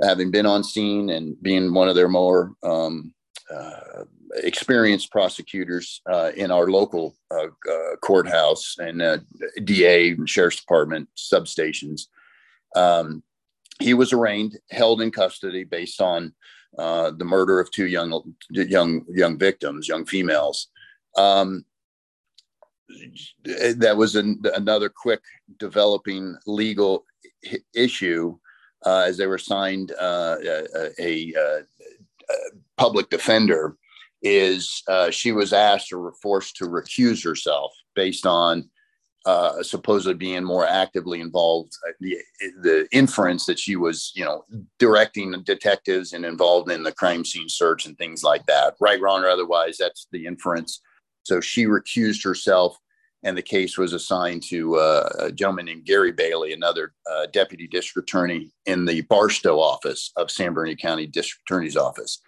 having 0.04 0.32
been 0.32 0.46
on 0.46 0.64
scene 0.64 1.10
and 1.10 1.36
being 1.42 1.74
one 1.74 1.90
of 1.90 1.96
their 1.96 2.08
more 2.08 2.54
um, 2.64 3.14
uh, 3.54 4.04
experienced 4.36 5.12
prosecutors 5.12 6.02
uh, 6.12 6.32
in 6.36 6.52
our 6.52 6.68
local 6.68 7.16
uh, 7.32 7.48
uh 7.48 7.96
courthouse 8.02 8.76
and 8.78 9.02
uh, 9.02 9.18
DA 9.64 10.12
and 10.12 10.30
sheriff's 10.30 10.60
department 10.60 11.10
substations. 11.18 12.04
Um, 12.76 13.24
he 13.80 13.94
was 13.94 14.14
arraigned, 14.14 14.58
held 14.70 15.02
in 15.02 15.10
custody 15.12 15.64
based 15.64 16.02
on 16.02 16.34
uh, 16.78 17.12
the 17.18 17.26
murder 17.26 17.60
of 17.60 17.72
two 17.72 17.88
young 17.88 18.36
young 18.52 19.04
young 19.10 19.38
victims, 19.38 19.88
young 19.88 20.06
females. 20.06 20.68
Um, 21.18 21.66
that 23.44 23.96
was 23.98 24.16
an, 24.16 24.42
another 24.56 24.90
quick 24.90 25.22
developing 25.58 26.36
legal 26.46 27.06
issue 27.74 28.38
uh, 28.86 29.04
as 29.08 29.18
they 29.18 29.28
were 29.28 29.38
signed 29.38 29.92
uh, 30.00 30.38
a, 30.44 30.94
a, 31.00 31.34
a, 31.40 31.64
public 32.78 33.10
defender, 33.10 33.76
is 34.22 34.84
uh, 34.88 35.10
she 35.10 35.32
was 35.32 35.54
asked 35.54 35.92
or 35.94 36.14
forced 36.22 36.56
to 36.58 36.66
recuse 36.66 37.24
herself 37.24 37.74
based 37.96 38.26
on 38.26 38.70
uh, 39.26 39.62
supposedly 39.62 40.14
being 40.14 40.44
more 40.44 40.66
actively 40.66 41.20
involved. 41.20 41.74
Uh, 41.88 41.92
the, 42.00 42.18
the 42.62 42.88
inference 42.92 43.46
that 43.46 43.60
she 43.60 43.76
was, 43.76 44.12
you 44.16 44.24
know, 44.24 44.44
directing 44.78 45.32
detectives 45.44 46.14
and 46.14 46.26
involved 46.26 46.72
in 46.72 46.84
the 46.84 46.92
crime 46.92 47.26
scene 47.26 47.50
search 47.50 47.86
and 47.86 47.98
things 47.98 48.24
like 48.24 48.46
that, 48.46 48.76
right, 48.80 49.02
wrong, 49.02 49.24
or 49.24 49.30
otherwise, 49.30 49.78
that's 49.78 50.08
the 50.12 50.26
inference. 50.26 50.82
So 51.24 51.42
she 51.42 51.66
recused 51.66 52.24
herself, 52.24 52.78
and 53.24 53.38
the 53.38 53.42
case 53.42 53.78
was 53.78 53.94
assigned 53.94 54.44
to 54.44 54.78
uh, 54.78 55.10
a 55.20 55.32
gentleman 55.32 55.66
named 55.66 55.86
Gary 55.86 56.12
Bailey, 56.12 56.54
another 56.54 56.94
uh, 57.10 57.26
deputy 57.34 57.68
district 57.68 58.10
attorney 58.10 58.52
in 58.66 58.86
the 58.86 59.02
Barstow 59.02 59.60
office 59.60 60.12
of 60.16 60.32
San 60.32 60.54
Bernardino 60.54 60.78
County 60.78 61.06
District 61.06 61.42
Attorney's 61.50 61.78
Office. 61.78 62.22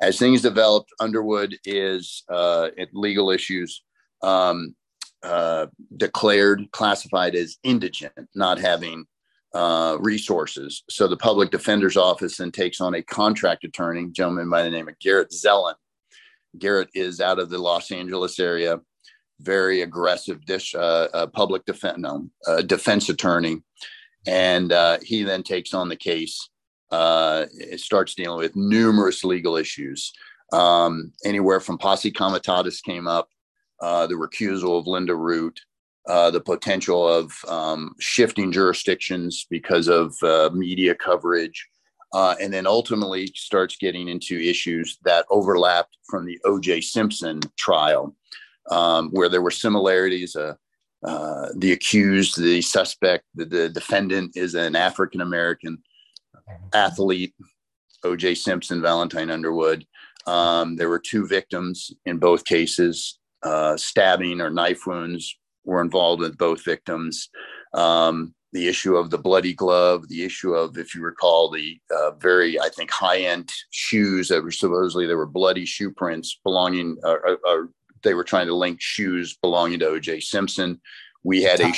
As 0.00 0.18
things 0.18 0.42
developed, 0.42 0.90
Underwood 0.98 1.56
is 1.64 2.24
uh, 2.28 2.70
at 2.78 2.88
legal 2.92 3.30
issues. 3.30 3.82
Um, 4.22 4.74
uh, 5.22 5.66
declared 5.96 6.68
classified 6.72 7.36
as 7.36 7.56
indigent, 7.62 8.12
not 8.34 8.58
having 8.58 9.06
uh, 9.54 9.96
resources. 10.00 10.82
So 10.90 11.06
the 11.06 11.16
public 11.16 11.50
defender's 11.52 11.96
office 11.96 12.38
then 12.38 12.50
takes 12.50 12.80
on 12.80 12.94
a 12.94 13.02
contract 13.02 13.64
attorney, 13.64 14.08
gentleman 14.10 14.50
by 14.50 14.62
the 14.62 14.70
name 14.70 14.88
of 14.88 14.98
Garrett 14.98 15.30
Zellen. 15.30 15.74
Garrett 16.58 16.88
is 16.94 17.20
out 17.20 17.38
of 17.38 17.50
the 17.50 17.58
Los 17.58 17.92
Angeles 17.92 18.38
area, 18.38 18.80
very 19.42 19.82
aggressive 19.82 20.44
dish, 20.44 20.74
uh, 20.74 21.08
uh, 21.12 21.26
public 21.26 21.64
defense, 21.64 21.98
no, 21.98 22.28
uh, 22.46 22.62
defense 22.62 23.08
attorney. 23.08 23.62
And 24.26 24.72
uh, 24.72 24.98
he 25.02 25.24
then 25.24 25.42
takes 25.42 25.74
on 25.74 25.88
the 25.88 25.96
case. 25.96 26.48
It 26.92 27.80
starts 27.80 28.14
dealing 28.14 28.38
with 28.38 28.54
numerous 28.54 29.24
legal 29.24 29.56
issues. 29.56 30.12
Um, 30.52 31.12
anywhere 31.24 31.60
from 31.60 31.78
posse 31.78 32.12
comitatus 32.12 32.80
came 32.82 33.08
up 33.08 33.28
the 33.80 34.14
recusal 34.14 34.78
of 34.78 34.86
Linda 34.86 35.16
Root, 35.16 35.58
uh, 36.08 36.30
the 36.30 36.40
potential 36.40 37.06
of 37.06 37.32
um, 37.46 37.94
shifting 38.00 38.50
jurisdictions 38.50 39.46
because 39.48 39.88
of 39.88 40.14
uh, 40.22 40.50
media 40.52 40.94
coverage, 40.94 41.68
uh, 42.12 42.34
and 42.40 42.52
then 42.52 42.66
ultimately 42.66 43.28
starts 43.34 43.76
getting 43.76 44.08
into 44.08 44.36
issues 44.38 44.98
that 45.04 45.24
overlapped 45.30 45.96
from 46.08 46.26
the 46.26 46.38
O.J. 46.44 46.80
Simpson 46.80 47.40
trial, 47.56 48.16
um, 48.70 49.10
where 49.10 49.28
there 49.28 49.42
were 49.42 49.50
similarities. 49.50 50.36
Uh, 50.36 50.54
uh, 51.04 51.48
the 51.56 51.72
accused, 51.72 52.40
the 52.40 52.62
suspect, 52.62 53.24
the, 53.34 53.44
the 53.44 53.68
defendant 53.68 54.32
is 54.36 54.54
an 54.54 54.76
African 54.76 55.20
American 55.20 55.82
athlete, 56.72 57.34
O.J. 58.04 58.36
Simpson, 58.36 58.80
Valentine 58.80 59.30
Underwood. 59.30 59.84
Um, 60.26 60.76
there 60.76 60.88
were 60.88 61.00
two 61.00 61.26
victims 61.26 61.92
in 62.06 62.18
both 62.18 62.44
cases 62.44 63.18
uh, 63.42 63.76
stabbing 63.76 64.40
or 64.40 64.50
knife 64.50 64.86
wounds 64.86 65.36
were 65.64 65.80
involved 65.80 66.20
with 66.20 66.38
both 66.38 66.64
victims. 66.64 67.28
Um, 67.74 68.34
the 68.52 68.68
issue 68.68 68.96
of 68.96 69.10
the 69.10 69.18
bloody 69.18 69.54
glove, 69.54 70.08
the 70.08 70.24
issue 70.24 70.52
of, 70.52 70.76
if 70.76 70.94
you 70.94 71.02
recall, 71.02 71.50
the 71.50 71.80
uh, 71.90 72.12
very, 72.12 72.60
I 72.60 72.68
think, 72.68 72.90
high 72.90 73.20
end 73.20 73.50
shoes 73.70 74.28
that 74.28 74.42
were 74.42 74.50
supposedly 74.50 75.06
there 75.06 75.16
were 75.16 75.26
bloody 75.26 75.64
shoe 75.64 75.90
prints 75.90 76.38
belonging, 76.44 76.98
or, 77.02 77.26
uh, 77.26 77.36
uh, 77.48 77.62
they 78.02 78.14
were 78.14 78.24
trying 78.24 78.46
to 78.46 78.54
link 78.54 78.80
shoes 78.80 79.36
belonging 79.40 79.78
to 79.80 79.86
O.J. 79.86 80.20
Simpson. 80.20 80.80
We 81.24 81.42
had 81.42 81.60
Italian, 81.60 81.76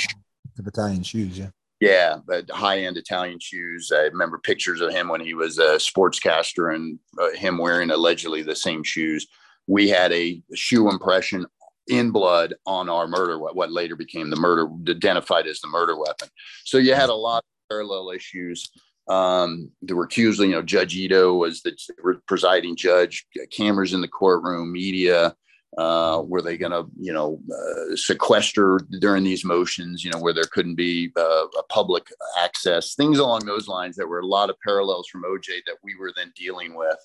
a 0.57 0.61
the 0.61 0.69
Italian 0.69 1.03
shoes, 1.03 1.37
yeah. 1.37 1.49
Yeah, 1.81 2.17
but 2.25 2.49
high 2.49 2.79
end 2.79 2.97
Italian 2.97 3.39
shoes. 3.39 3.91
I 3.93 4.03
remember 4.03 4.37
pictures 4.37 4.81
of 4.81 4.91
him 4.91 5.09
when 5.09 5.21
he 5.21 5.33
was 5.33 5.57
a 5.59 5.75
sportscaster 5.75 6.73
and 6.73 6.97
uh, 7.19 7.31
him 7.31 7.57
wearing 7.57 7.91
allegedly 7.91 8.41
the 8.41 8.55
same 8.55 8.83
shoes. 8.83 9.27
We 9.67 9.89
had 9.89 10.11
a 10.13 10.41
shoe 10.53 10.89
impression 10.89 11.45
in 11.87 12.11
blood 12.11 12.55
on 12.65 12.89
our 12.89 13.07
murder, 13.07 13.37
what 13.37 13.71
later 13.71 13.95
became 13.95 14.29
the 14.29 14.35
murder, 14.35 14.67
identified 14.89 15.47
as 15.47 15.59
the 15.59 15.67
murder 15.67 15.97
weapon. 15.97 16.29
So 16.63 16.77
you 16.77 16.95
had 16.95 17.09
a 17.09 17.13
lot 17.15 17.39
of 17.39 17.69
parallel 17.69 18.11
issues. 18.11 18.69
Um, 19.07 19.69
were 19.87 20.07
recusal, 20.07 20.47
you 20.47 20.53
know, 20.53 20.63
Judge 20.63 20.95
Ito 20.95 21.35
was 21.35 21.61
the 21.61 21.77
presiding 22.25 22.75
judge, 22.75 23.27
cameras 23.51 23.93
in 23.93 24.01
the 24.01 24.07
courtroom, 24.07 24.71
media. 24.71 25.35
Uh, 25.77 26.23
were 26.25 26.41
they 26.41 26.57
going 26.57 26.71
to, 26.71 26.85
you 26.97 27.11
know, 27.11 27.37
uh, 27.51 27.95
sequester 27.97 28.79
during 29.01 29.25
these 29.25 29.43
motions, 29.43 30.05
you 30.05 30.11
know, 30.11 30.19
where 30.19 30.33
there 30.33 30.45
couldn't 30.45 30.75
be 30.75 31.11
uh, 31.17 31.45
a 31.59 31.63
public 31.69 32.07
access, 32.39 32.95
things 32.95 33.19
along 33.19 33.45
those 33.45 33.67
lines 33.67 33.97
that 33.97 34.07
were 34.07 34.19
a 34.19 34.25
lot 34.25 34.49
of 34.49 34.55
parallels 34.61 35.07
from 35.09 35.23
OJ 35.23 35.47
that 35.65 35.75
we 35.83 35.95
were 35.95 36.13
then 36.15 36.31
dealing 36.35 36.75
with. 36.75 36.97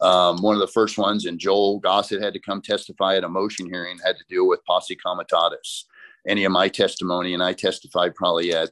Um, 0.00 0.42
one 0.42 0.54
of 0.54 0.60
the 0.60 0.68
first 0.68 0.98
ones, 0.98 1.24
and 1.24 1.38
Joel 1.38 1.78
Gossett 1.78 2.22
had 2.22 2.34
to 2.34 2.40
come 2.40 2.62
testify 2.62 3.16
at 3.16 3.24
a 3.24 3.28
motion 3.28 3.66
hearing, 3.66 3.98
had 4.04 4.16
to 4.16 4.24
deal 4.28 4.46
with 4.46 4.64
posse 4.64 4.96
comitatus. 4.96 5.86
Any 6.26 6.44
of 6.44 6.52
my 6.52 6.68
testimony, 6.68 7.34
and 7.34 7.42
I 7.42 7.52
testified 7.52 8.14
probably 8.14 8.52
at 8.54 8.70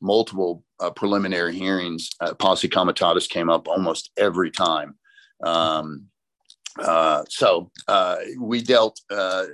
multiple 0.00 0.64
uh, 0.80 0.90
preliminary 0.90 1.54
hearings, 1.54 2.10
uh, 2.20 2.34
posse 2.34 2.68
comitatus 2.68 3.26
came 3.26 3.50
up 3.50 3.68
almost 3.68 4.10
every 4.16 4.50
time. 4.50 4.96
Um, 5.44 6.09
uh, 6.80 7.24
so 7.28 7.70
uh, 7.88 8.16
we 8.38 8.62
dealt 8.62 9.00
uh, 9.10 9.46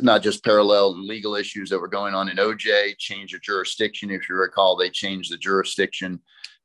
not 0.00 0.22
just 0.22 0.44
parallel 0.44 0.98
legal 0.98 1.36
issues 1.36 1.70
that 1.70 1.78
were 1.78 1.88
going 1.88 2.14
on 2.14 2.28
in 2.28 2.36
OJ, 2.36 2.98
change 2.98 3.34
of 3.34 3.42
jurisdiction. 3.42 4.10
If 4.10 4.28
you 4.28 4.34
recall, 4.34 4.76
they 4.76 4.90
changed 4.90 5.32
the 5.32 5.36
jurisdiction 5.36 6.20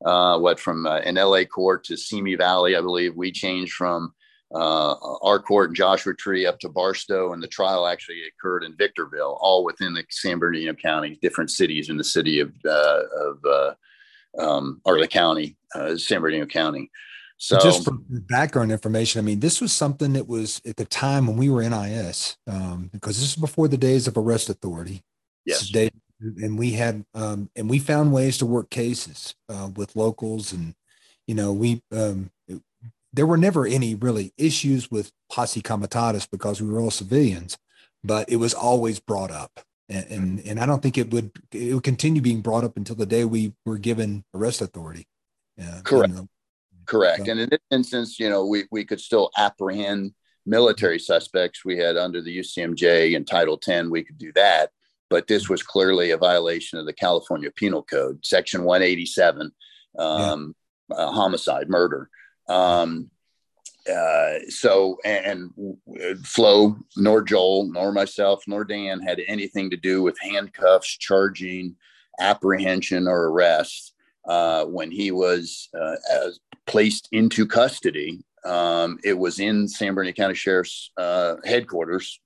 uh, 0.05 0.39
what 0.39 0.59
from 0.59 0.86
uh, 0.86 0.99
an 0.99 1.15
LA 1.15 1.43
court 1.43 1.84
to 1.86 1.97
Simi 1.97 2.36
Valley, 2.36 2.76
I 2.76 2.82
believe. 2.82 3.15
We 3.15 3.32
changed 3.32 3.74
from 3.74 4.13
our 4.53 5.39
court 5.39 5.70
in 5.70 5.76
Joshua 5.76 6.15
Tree 6.15 6.45
up 6.45 6.59
to 6.59 6.70
Barstow, 6.70 7.34
and 7.34 7.43
the 7.43 7.47
trial 7.47 7.86
actually 7.86 8.22
occurred 8.28 8.63
in 8.63 8.78
Victorville, 8.78 9.38
all 9.41 9.63
within 9.63 9.93
the 9.93 10.03
San 10.09 10.39
Bernardino 10.39 10.74
County, 10.74 11.20
different 11.22 11.51
cities 11.51 11.89
in 11.89 11.97
the 11.97 12.03
city 12.03 12.39
of, 12.39 12.53
of 12.65 13.76
um, 14.39 14.82
or 14.86 14.99
the 14.99 15.07
county, 15.07 15.57
San 15.97 16.22
Bernardino 16.22 16.45
County. 16.45 16.89
So, 17.39 17.59
just 17.59 17.83
for 17.83 17.91
background 18.09 18.71
information, 18.71 19.19
I 19.19 19.21
mean, 19.21 19.39
this 19.39 19.61
was 19.61 19.71
something 19.71 20.13
that 20.13 20.27
was 20.27 20.59
at 20.65 20.75
the 20.75 20.85
time 20.85 21.27
when 21.27 21.38
we 21.38 21.49
were 21.49 21.61
NIS, 21.61 22.35
um, 22.47 22.89
because 22.91 23.19
this 23.19 23.29
is 23.29 23.35
before 23.35 23.67
the 23.67 23.77
days 23.77 24.07
of 24.07 24.17
arrest 24.17 24.49
authority. 24.49 25.03
Yes. 25.45 25.71
And 26.19 26.57
we 26.57 26.71
had 26.71 27.05
um, 27.13 27.51
and 27.55 27.69
we 27.69 27.77
found 27.77 28.11
ways 28.11 28.39
to 28.39 28.47
work 28.47 28.71
cases 28.71 29.35
uh, 29.49 29.69
with 29.75 29.95
locals 29.95 30.51
and 30.51 30.73
you 31.27 31.35
know 31.35 31.53
we 31.53 31.83
um, 31.91 32.31
it, 32.47 32.59
there 33.13 33.27
were 33.27 33.38
never 33.38 33.67
any 33.67 33.93
really 33.93 34.33
issues 34.35 34.89
with 34.89 35.11
posse 35.31 35.61
comitatus 35.61 36.25
because 36.25 36.59
we 36.59 36.67
were 36.67 36.79
all 36.79 36.89
civilians 36.89 37.55
but 38.03 38.27
it 38.29 38.38
was 38.38 38.53
always 38.53 38.99
brought 38.99 39.31
up. 39.31 39.59
And, 39.89 40.05
and, 40.09 40.39
and 40.45 40.59
i 40.59 40.65
don't 40.65 40.81
think 40.81 40.97
it 40.97 41.11
would 41.11 41.31
it 41.53 41.73
would 41.73 41.83
continue 41.83 42.21
being 42.21 42.41
brought 42.41 42.65
up 42.65 42.75
until 42.75 42.97
the 42.97 43.05
day 43.05 43.23
we 43.23 43.53
were 43.65 43.77
given 43.77 44.25
arrest 44.33 44.59
authority. 44.61 45.05
Uh, 45.61 45.79
correct 45.83 46.13
correct 46.88 47.27
and 47.27 47.39
in 47.39 47.49
this 47.49 47.59
instance 47.71 48.19
you 48.19 48.29
know 48.29 48.45
we, 48.45 48.63
we 48.71 48.83
could 48.83 48.99
still 48.99 49.29
apprehend 49.38 50.13
military 50.45 50.97
suspects 50.97 51.65
we 51.65 51.77
had 51.77 51.97
under 51.97 52.21
the 52.21 52.39
ucmj 52.39 53.15
and 53.15 53.27
title 53.27 53.57
10 53.57 53.89
we 53.89 54.03
could 54.03 54.17
do 54.17 54.31
that 54.33 54.71
but 55.09 55.27
this 55.27 55.49
was 55.49 55.63
clearly 55.63 56.11
a 56.11 56.17
violation 56.17 56.79
of 56.79 56.85
the 56.85 56.93
California 56.93 57.51
Penal 57.51 57.83
Code, 57.83 58.25
Section 58.25 58.63
187, 58.63 59.51
um, 59.97 60.55
yeah. 60.89 60.95
uh, 60.95 61.11
homicide, 61.11 61.69
murder. 61.69 62.09
Um, 62.49 63.09
uh, 63.89 64.39
so, 64.49 64.97
and, 65.05 65.51
and 65.88 66.27
Flo, 66.27 66.77
nor 66.97 67.21
Joel, 67.21 67.71
nor 67.71 67.93
myself, 67.93 68.43
nor 68.47 68.65
Dan 68.65 68.99
had 68.99 69.21
anything 69.27 69.69
to 69.69 69.77
do 69.77 70.03
with 70.03 70.19
handcuffs, 70.19 70.97
charging, 70.97 71.75
apprehension, 72.19 73.07
or 73.07 73.29
arrest. 73.29 73.93
Uh, 74.28 74.65
when 74.65 74.91
he 74.91 75.11
was 75.11 75.69
uh, 75.80 75.95
placed 76.65 77.07
into 77.11 77.45
custody, 77.45 78.25
um, 78.45 78.99
it 79.03 79.17
was 79.17 79.39
in 79.39 79.67
San 79.67 79.93
Bernardino 79.93 80.15
County 80.15 80.36
Sheriff's 80.36 80.91
uh, 80.97 81.36
headquarters 81.45 82.19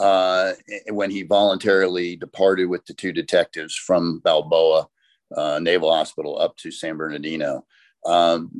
uh, 0.00 0.52
when 0.88 1.10
he 1.10 1.22
voluntarily 1.22 2.16
departed 2.16 2.66
with 2.66 2.84
the 2.86 2.94
two 2.94 3.12
detectives 3.12 3.74
from 3.74 4.20
Balboa 4.20 4.88
uh, 5.36 5.58
Naval 5.60 5.92
Hospital 5.92 6.38
up 6.38 6.56
to 6.58 6.70
San 6.70 6.96
Bernardino. 6.96 7.64
Um, 8.04 8.50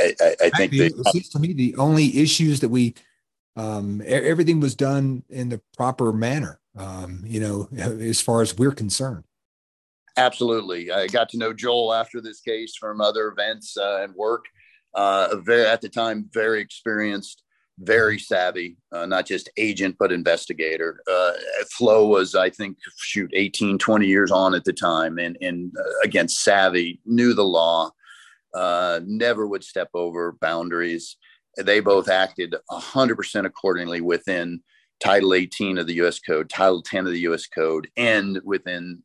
I, 0.00 0.14
I, 0.20 0.36
I 0.44 0.50
think 0.50 0.72
it 0.72 0.94
seems 1.08 1.28
to 1.30 1.38
me 1.38 1.52
the 1.52 1.74
only 1.76 2.18
issues 2.18 2.60
that 2.60 2.70
we 2.70 2.94
um, 3.54 4.02
everything 4.06 4.60
was 4.60 4.74
done 4.74 5.24
in 5.28 5.50
the 5.50 5.60
proper 5.76 6.12
manner. 6.12 6.58
Um, 6.74 7.22
you 7.26 7.38
know, 7.38 7.68
as 7.76 8.22
far 8.22 8.40
as 8.40 8.56
we're 8.56 8.72
concerned. 8.72 9.24
Absolutely, 10.16 10.90
I 10.90 11.06
got 11.06 11.28
to 11.30 11.38
know 11.38 11.52
Joel 11.52 11.94
after 11.94 12.20
this 12.20 12.40
case 12.40 12.76
from 12.76 13.00
other 13.00 13.28
events 13.28 13.76
uh, 13.76 14.02
and 14.02 14.14
work. 14.14 14.44
Uh, 14.94 15.36
very 15.36 15.64
at 15.64 15.80
the 15.80 15.88
time, 15.88 16.28
very 16.32 16.60
experienced 16.60 17.42
very 17.78 18.18
savvy, 18.18 18.76
uh, 18.92 19.06
not 19.06 19.26
just 19.26 19.50
agent, 19.56 19.96
but 19.98 20.12
investigator. 20.12 21.02
Uh, 21.10 21.32
Flo 21.70 22.06
was, 22.06 22.34
I 22.34 22.50
think, 22.50 22.78
shoot, 22.96 23.30
18, 23.34 23.78
20 23.78 24.06
years 24.06 24.30
on 24.30 24.54
at 24.54 24.64
the 24.64 24.72
time, 24.72 25.18
and, 25.18 25.36
and 25.40 25.72
uh, 25.78 25.92
again, 26.04 26.28
savvy, 26.28 27.00
knew 27.04 27.34
the 27.34 27.44
law, 27.44 27.90
uh, 28.54 29.00
never 29.04 29.46
would 29.46 29.64
step 29.64 29.88
over 29.94 30.32
boundaries. 30.40 31.16
They 31.56 31.80
both 31.80 32.08
acted 32.08 32.54
100% 32.70 33.46
accordingly 33.46 34.00
within 34.00 34.62
Title 35.02 35.34
18 35.34 35.78
of 35.78 35.86
the 35.86 35.94
U.S. 35.94 36.20
Code, 36.20 36.48
Title 36.48 36.82
10 36.82 37.06
of 37.06 37.12
the 37.12 37.20
U.S. 37.20 37.46
Code, 37.46 37.88
and 37.96 38.40
within 38.44 39.02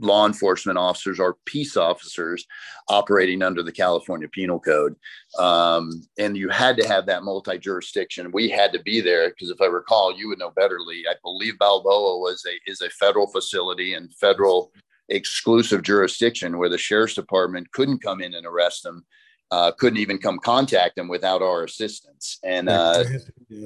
law 0.00 0.26
enforcement 0.26 0.78
officers 0.78 1.18
or 1.18 1.36
peace 1.44 1.76
officers 1.76 2.46
operating 2.88 3.42
under 3.42 3.62
the 3.62 3.72
California 3.72 4.28
Penal 4.28 4.60
Code. 4.60 4.94
Um, 5.38 6.02
and 6.18 6.36
you 6.36 6.48
had 6.48 6.76
to 6.78 6.86
have 6.86 7.06
that 7.06 7.24
multi 7.24 7.58
jurisdiction. 7.58 8.30
We 8.32 8.48
had 8.48 8.72
to 8.72 8.82
be 8.82 9.00
there 9.00 9.28
because 9.30 9.50
if 9.50 9.60
I 9.60 9.66
recall, 9.66 10.16
you 10.16 10.28
would 10.28 10.38
know 10.38 10.50
better, 10.50 10.78
Lee. 10.80 11.06
I 11.10 11.14
believe 11.22 11.58
Balboa 11.58 12.18
was 12.18 12.44
a 12.46 12.70
is 12.70 12.80
a 12.80 12.90
federal 12.90 13.26
facility 13.26 13.94
and 13.94 14.14
federal 14.14 14.72
exclusive 15.08 15.82
jurisdiction 15.82 16.58
where 16.58 16.68
the 16.68 16.78
sheriff's 16.78 17.14
department 17.14 17.70
couldn't 17.72 18.02
come 18.02 18.20
in 18.20 18.34
and 18.34 18.46
arrest 18.46 18.82
them. 18.82 19.04
Uh, 19.50 19.72
couldn't 19.72 19.98
even 19.98 20.18
come 20.18 20.38
contact 20.38 20.94
them 20.94 21.08
without 21.08 21.40
our 21.40 21.64
assistance. 21.64 22.38
And 22.44 22.68
uh, 22.68 23.02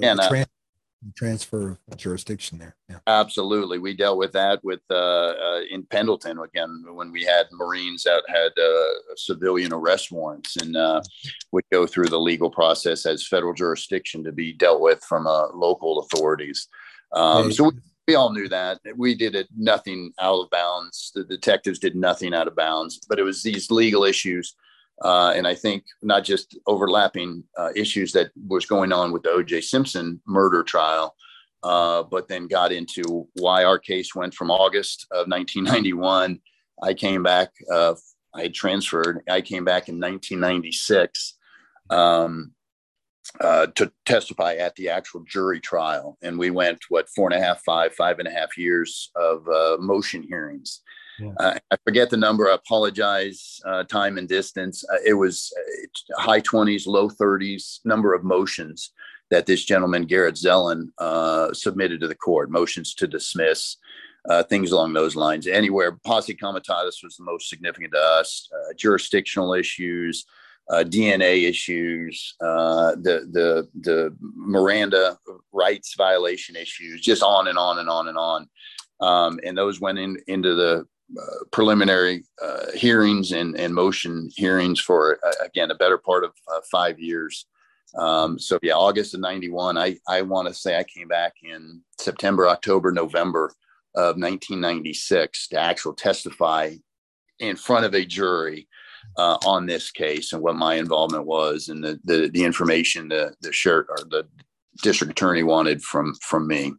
and 0.03 0.21
uh, 0.21 0.45
transfer 1.17 1.79
of 1.91 1.97
jurisdiction 1.97 2.59
there. 2.59 2.77
Yeah. 2.89 2.99
Absolutely. 3.07 3.79
We 3.79 3.95
dealt 3.95 4.19
with 4.19 4.33
that 4.33 4.63
with 4.63 4.81
uh, 4.91 4.95
uh, 4.95 5.61
in 5.71 5.85
Pendleton 5.85 6.39
again 6.39 6.85
when 6.93 7.11
we 7.11 7.25
had 7.25 7.47
Marines 7.53 8.05
that 8.05 8.23
had 8.29 8.53
uh, 8.61 9.17
civilian 9.17 9.73
arrest 9.73 10.13
warrants 10.13 10.57
and 10.57 10.77
uh, 10.77 11.03
would 11.51 11.65
go 11.73 11.87
through 11.87 12.07
the 12.07 12.21
legal 12.21 12.51
process 12.51 13.07
as 13.07 13.27
federal 13.27 13.53
jurisdiction 13.53 14.23
to 14.25 14.33
be 14.33 14.53
dealt 14.53 14.81
with 14.81 15.03
from 15.05 15.27
uh, 15.27 15.49
local 15.55 16.01
authorities. 16.01 16.69
Um, 17.13 17.53
so 17.53 17.65
we, 17.65 17.71
we 18.09 18.15
all 18.15 18.33
knew 18.33 18.49
that 18.49 18.81
we 18.97 19.15
did 19.15 19.35
it 19.35 19.49
nothing 19.57 20.13
out 20.21 20.41
of 20.41 20.51
bounds. 20.51 21.13
The 21.15 21.25
detectives 21.25 21.79
did 21.79 21.95
nothing 21.95 22.35
out 22.35 22.49
of 22.49 22.57
bounds, 22.57 23.01
but 23.09 23.19
it 23.19 23.23
was 23.23 23.43
these 23.43 23.71
legal 23.71 24.05
issues 24.05 24.55
uh, 25.03 25.33
and 25.35 25.47
I 25.47 25.55
think 25.55 25.85
not 26.01 26.25
just 26.25 26.57
overlapping 26.67 27.45
uh, 27.59 27.71
issues 27.75 28.13
that 28.13 28.31
was 28.47 28.67
going 28.67 28.93
on 28.93 29.13
with 29.13 29.23
the 29.23 29.31
O.J. 29.31 29.63
Simpson 29.63 30.21
murder 30.27 30.63
trial, 30.63 31.17
uh, 31.63 32.05
but 32.05 32.29
then 32.29 32.47
got 32.47 32.73
into 32.73 33.29
why 33.35 33.65
our 33.65 33.79
case 33.79 34.15
went 34.15 34.35
from 34.35 34.51
August 34.51 35.07
of 35.11 35.27
1991. 35.29 36.41
I 36.83 36.95
came 36.95 37.23
back. 37.23 37.51
Uh, 37.71 37.95
I 38.35 38.43
had 38.43 38.55
transferred. 38.55 39.21
I 39.29 39.41
came 39.41 39.65
back 39.65 39.89
in 39.89 39.97
1996 39.97 41.35
um, 41.91 42.53
uh, 43.41 43.67
to 43.75 43.93
testify 44.07 44.55
at 44.55 44.75
the 44.77 44.89
actual 44.89 45.25
jury 45.27 45.61
trial, 45.61 46.17
and 46.23 46.39
we 46.39 46.51
went 46.51 46.79
what 46.89 47.09
four 47.09 47.31
and 47.31 47.41
a 47.41 47.45
half, 47.45 47.63
five, 47.63 47.93
five 47.95 48.19
and 48.21 48.29
a 48.29 48.33
half 48.33 48.57
years 48.57 49.11
of 49.17 49.47
uh, 49.49 49.77
motion 49.81 50.23
hearings. 50.23 50.81
Uh, 51.39 51.59
I 51.71 51.77
forget 51.85 52.11
the 52.11 52.17
number. 52.17 52.49
I 52.49 52.55
apologize. 52.55 53.61
Uh, 53.65 53.85
time 53.85 54.19
and 54.19 54.29
distance. 54.29 54.85
Uh, 54.91 54.97
it 55.05 55.15
was 55.15 55.53
uh, 55.59 56.21
high 56.21 56.41
20s, 56.41 56.87
low 56.87 57.09
30s 57.09 57.81
number 57.85 58.15
of 58.15 58.25
motions 58.25 58.93
that 59.31 59.47
this 59.47 59.65
gentleman, 59.65 60.05
Garrett 60.05 60.35
Zelin, 60.35 60.89
uh, 60.99 61.53
submitted 61.53 62.01
to 62.01 62.09
the 62.09 62.15
court. 62.15 62.51
Motions 62.51 62.95
to 62.95 63.07
dismiss, 63.07 63.77
uh, 64.29 64.43
things 64.43 64.73
along 64.73 64.93
those 64.93 65.17
lines. 65.17 65.47
Anywhere, 65.47 65.99
posse 66.05 66.35
comitatus 66.35 67.03
was 67.03 67.17
the 67.17 67.25
most 67.25 67.49
significant 67.49 67.93
to 67.93 68.01
us. 68.01 68.49
jurisdictional 68.77 69.55
issues, 69.55 70.25
DNA 70.71 71.49
issues, 71.49 72.35
the 72.41 73.29
the 73.33 73.69
the 73.81 74.17
Miranda 74.21 75.19
rights 75.53 75.95
violation 75.97 76.57
issues, 76.57 77.01
just 77.01 77.23
on 77.23 77.49
and 77.49 77.59
on 77.59 77.79
and 77.79 77.89
on 77.89 78.09
and 78.09 78.19
on. 78.19 78.49
Um, 79.01 79.41
and 79.45 79.59
those 79.59 79.81
went 79.81 79.99
in 79.99 80.17
into 80.29 80.55
the 80.55 80.87
preliminary 81.51 82.25
uh, 82.43 82.71
hearings 82.75 83.33
and, 83.33 83.57
and 83.57 83.75
motion 83.75 84.29
hearings 84.35 84.81
for 84.81 85.19
uh, 85.27 85.45
again 85.45 85.71
a 85.71 85.75
better 85.75 85.99
part 85.99 86.25
of 86.25 86.33
uh, 86.53 86.61
five 86.71 86.99
years. 86.99 87.47
Um, 87.97 88.39
so 88.39 88.59
yeah, 88.63 88.75
August 88.75 89.15
of 89.15 89.21
'91. 89.21 89.77
I 89.77 89.99
I 90.09 90.23
want 90.23 90.49
to 90.49 90.55
say 90.55 90.79
I 90.79 90.85
came 90.85 91.09
back 91.09 91.35
in 91.43 91.83
September, 91.99 92.49
October, 92.49 92.91
November 92.93 93.53
of 93.95 94.17
1996 94.17 95.49
to 95.49 95.59
actually 95.59 95.95
testify 95.97 96.71
in 97.41 97.57
front 97.57 97.85
of 97.85 97.95
a 97.95 98.07
jury 98.07 98.67
uh, 99.19 99.37
on 99.45 99.67
this 99.67 99.91
case 99.91 100.33
and 100.33 100.43
what 100.43 100.57
my 100.57 100.77
involvement 100.77 101.27
was 101.27 101.69
and 101.69 101.85
the 101.85 102.01
the, 102.05 102.31
the 102.33 102.45
information 102.45 103.09
the 103.09 103.35
the 103.43 103.53
shirt 103.53 103.87
or 103.91 103.99
the 104.09 104.27
district 104.83 105.11
attorney 105.11 105.43
wanted 105.43 105.83
from 105.83 106.15
from 106.23 106.47
me. 106.47 106.73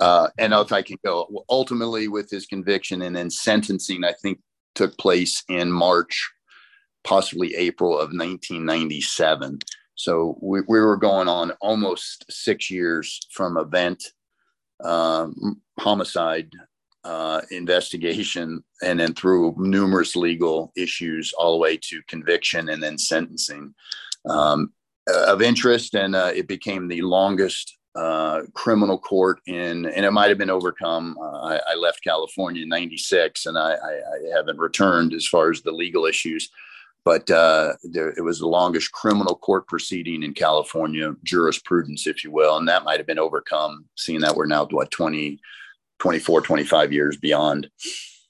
Uh, 0.00 0.28
and 0.38 0.52
if 0.52 0.72
I 0.72 0.82
can 0.82 0.96
go, 1.04 1.44
ultimately 1.48 2.08
with 2.08 2.30
his 2.30 2.46
conviction 2.46 3.02
and 3.02 3.14
then 3.14 3.30
sentencing, 3.30 4.04
I 4.04 4.12
think 4.22 4.40
took 4.74 4.96
place 4.98 5.42
in 5.48 5.70
March, 5.70 6.30
possibly 7.04 7.54
April 7.54 7.92
of 7.92 8.10
1997. 8.10 9.58
So 9.94 10.38
we, 10.40 10.60
we 10.68 10.80
were 10.80 10.96
going 10.96 11.28
on 11.28 11.52
almost 11.60 12.24
six 12.30 12.70
years 12.70 13.20
from 13.30 13.56
event, 13.56 14.02
um, 14.82 15.60
homicide 15.78 16.50
uh, 17.04 17.42
investigation, 17.50 18.62
and 18.82 19.00
then 19.00 19.14
through 19.14 19.54
numerous 19.58 20.16
legal 20.16 20.72
issues 20.76 21.32
all 21.36 21.52
the 21.52 21.58
way 21.58 21.76
to 21.76 22.02
conviction 22.08 22.68
and 22.68 22.82
then 22.82 22.98
sentencing. 22.98 23.74
Um, 24.28 24.72
of 25.08 25.42
interest, 25.42 25.94
and 25.94 26.14
uh, 26.14 26.30
it 26.32 26.46
became 26.46 26.86
the 26.86 27.02
longest 27.02 27.76
uh, 27.94 28.42
criminal 28.54 28.98
court 28.98 29.40
in, 29.46 29.86
and 29.86 30.04
it 30.06 30.12
might 30.12 30.28
have 30.28 30.38
been 30.38 30.50
overcome. 30.50 31.16
Uh, 31.20 31.40
I, 31.40 31.60
I, 31.72 31.74
left 31.74 32.02
California 32.02 32.62
in 32.62 32.68
'96, 32.68 33.44
and 33.46 33.58
I, 33.58 33.72
I, 33.72 33.92
I, 33.92 34.36
haven't 34.36 34.58
returned 34.58 35.12
as 35.12 35.26
far 35.26 35.50
as 35.50 35.60
the 35.60 35.72
legal 35.72 36.06
issues. 36.06 36.48
But 37.04 37.30
uh, 37.30 37.74
there, 37.82 38.10
it 38.10 38.22
was 38.22 38.38
the 38.38 38.46
longest 38.46 38.92
criminal 38.92 39.34
court 39.34 39.66
proceeding 39.66 40.22
in 40.22 40.34
California 40.34 41.14
jurisprudence, 41.24 42.06
if 42.06 42.24
you 42.24 42.30
will, 42.30 42.56
and 42.56 42.68
that 42.68 42.84
might 42.84 42.98
have 42.98 43.06
been 43.06 43.18
overcome, 43.18 43.86
seeing 43.96 44.20
that 44.20 44.36
we're 44.36 44.46
now 44.46 44.66
what 44.66 44.90
20, 44.90 45.38
24, 45.98 46.40
25 46.42 46.92
years 46.92 47.16
beyond. 47.16 47.68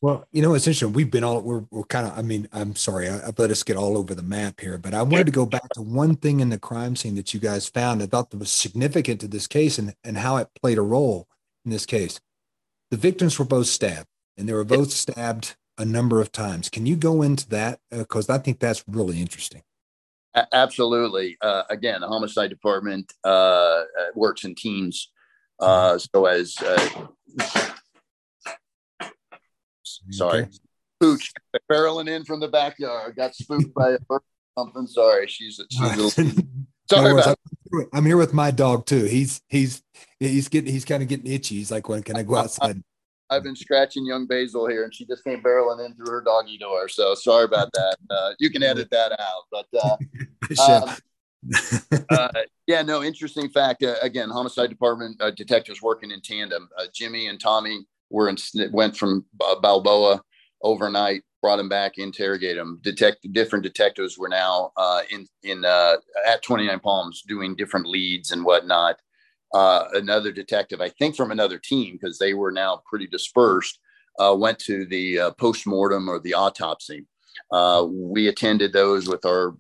Well, 0.02 0.26
you 0.32 0.42
know, 0.42 0.54
it's 0.54 0.66
interesting. 0.66 0.92
We've 0.92 1.12
been 1.12 1.22
all 1.22 1.40
we're, 1.40 1.62
we're 1.70 1.84
kind 1.84 2.08
of. 2.08 2.18
I 2.18 2.22
mean, 2.22 2.48
I'm 2.52 2.74
sorry, 2.74 3.08
I, 3.08 3.30
let 3.38 3.52
us 3.52 3.62
get 3.62 3.76
all 3.76 3.96
over 3.96 4.16
the 4.16 4.22
map 4.22 4.60
here, 4.60 4.76
but 4.76 4.94
I 4.94 5.02
wanted 5.02 5.26
to 5.26 5.32
go 5.32 5.46
back 5.46 5.68
to 5.74 5.80
one 5.80 6.16
thing 6.16 6.40
in 6.40 6.48
the 6.48 6.58
crime 6.58 6.96
scene 6.96 7.14
that 7.14 7.32
you 7.32 7.38
guys 7.38 7.68
found. 7.68 8.02
I 8.02 8.06
thought 8.06 8.30
that 8.30 8.38
was 8.38 8.50
significant 8.50 9.20
to 9.20 9.28
this 9.28 9.46
case 9.46 9.78
and 9.78 9.94
and 10.02 10.18
how 10.18 10.38
it 10.38 10.48
played 10.60 10.78
a 10.78 10.82
role 10.82 11.28
in 11.64 11.70
this 11.70 11.86
case. 11.86 12.20
The 12.90 12.96
victims 12.96 13.38
were 13.38 13.44
both 13.44 13.68
stabbed, 13.68 14.08
and 14.36 14.48
they 14.48 14.52
were 14.52 14.64
both 14.64 14.90
stabbed 14.90 15.54
a 15.78 15.84
number 15.84 16.20
of 16.20 16.32
times. 16.32 16.68
Can 16.68 16.84
you 16.84 16.96
go 16.96 17.22
into 17.22 17.48
that 17.50 17.78
because 17.88 18.28
uh, 18.28 18.34
I 18.34 18.38
think 18.38 18.58
that's 18.58 18.82
really 18.88 19.20
interesting. 19.20 19.62
Absolutely. 20.52 21.36
Uh, 21.40 21.62
again, 21.70 22.00
the 22.00 22.08
homicide 22.08 22.50
department 22.50 23.12
uh, 23.24 23.28
uh 23.28 23.84
works 24.16 24.42
in 24.42 24.56
teams. 24.56 25.12
Uh, 25.60 25.96
so 25.96 26.26
as 26.26 26.56
uh, 26.60 27.06
Sorry. 30.10 30.42
Okay. 30.42 30.50
Pooch 31.00 31.32
barreling 31.70 32.08
in 32.08 32.24
from 32.24 32.40
the 32.40 32.48
backyard. 32.48 33.16
Got 33.16 33.34
spooked 33.34 33.74
by 33.74 33.90
a 33.90 33.98
bird 34.00 34.20
something. 34.56 34.86
Sorry. 34.86 35.26
She's, 35.26 35.60
she's 35.70 36.18
a 36.18 36.32
sorry 36.90 37.12
about 37.12 37.38
I'm 37.92 38.04
here 38.04 38.16
with 38.16 38.34
my 38.34 38.50
dog 38.50 38.86
too. 38.86 39.04
He's 39.04 39.40
he's 39.48 39.82
he's 40.20 40.48
getting 40.48 40.72
he's 40.72 40.84
kind 40.84 41.02
of 41.02 41.08
getting 41.08 41.30
itchy. 41.30 41.56
He's 41.56 41.70
like, 41.70 41.88
when 41.88 42.02
can 42.02 42.16
I 42.16 42.22
go 42.22 42.36
outside? 42.36 42.82
I, 43.30 43.36
have 43.36 43.44
been 43.44 43.56
scratching 43.56 44.04
young 44.04 44.26
Basil 44.26 44.68
here, 44.68 44.84
and 44.84 44.94
she 44.94 45.06
just 45.06 45.24
came 45.24 45.42
barreling 45.42 45.86
in 45.86 45.94
through 45.94 46.10
her 46.10 46.20
doggy 46.20 46.58
door. 46.58 46.86
So 46.88 47.14
sorry 47.14 47.44
about 47.44 47.72
that. 47.72 47.96
Uh, 48.10 48.32
you 48.38 48.50
can 48.50 48.62
edit 48.62 48.90
that 48.90 49.12
out, 49.18 49.44
but 49.50 49.66
uh, 49.82 49.96
um, 50.90 50.96
uh, 52.10 52.28
yeah, 52.66 52.82
no. 52.82 53.02
Interesting 53.02 53.48
fact. 53.48 53.82
Uh, 53.82 53.94
again, 54.02 54.28
homicide 54.28 54.68
department 54.68 55.20
uh, 55.22 55.30
detectives 55.30 55.80
working 55.80 56.10
in 56.10 56.20
tandem. 56.20 56.68
Uh, 56.78 56.84
Jimmy 56.92 57.28
and 57.28 57.40
Tommy 57.40 57.86
were 58.12 58.28
in, 58.28 58.36
went 58.72 58.96
from 58.96 59.24
Balboa 59.62 60.22
overnight, 60.62 61.22
brought 61.40 61.58
him 61.58 61.68
back, 61.68 61.98
interrogated 61.98 62.58
him. 62.58 62.78
Detect 62.82 63.26
different 63.32 63.64
detectives 63.64 64.16
were 64.16 64.28
now 64.28 64.70
uh, 64.76 65.02
in 65.10 65.26
in 65.42 65.64
uh, 65.64 65.96
at 66.26 66.42
29 66.42 66.78
Palms 66.80 67.22
doing 67.26 67.56
different 67.56 67.86
leads 67.86 68.30
and 68.30 68.44
whatnot. 68.44 68.96
Uh, 69.52 69.86
another 69.94 70.32
detective, 70.32 70.80
I 70.80 70.88
think 70.88 71.14
from 71.14 71.30
another 71.30 71.58
team, 71.58 71.98
because 72.00 72.18
they 72.18 72.32
were 72.32 72.52
now 72.52 72.80
pretty 72.86 73.06
dispersed, 73.06 73.78
uh, 74.18 74.34
went 74.38 74.58
to 74.60 74.86
the 74.86 75.18
uh, 75.18 75.30
post 75.32 75.66
mortem 75.66 76.08
or 76.08 76.20
the 76.20 76.34
autopsy. 76.34 77.06
Uh, 77.50 77.86
we 77.90 78.28
attended 78.28 78.72
those 78.72 79.08
with 79.08 79.26
our, 79.26 79.54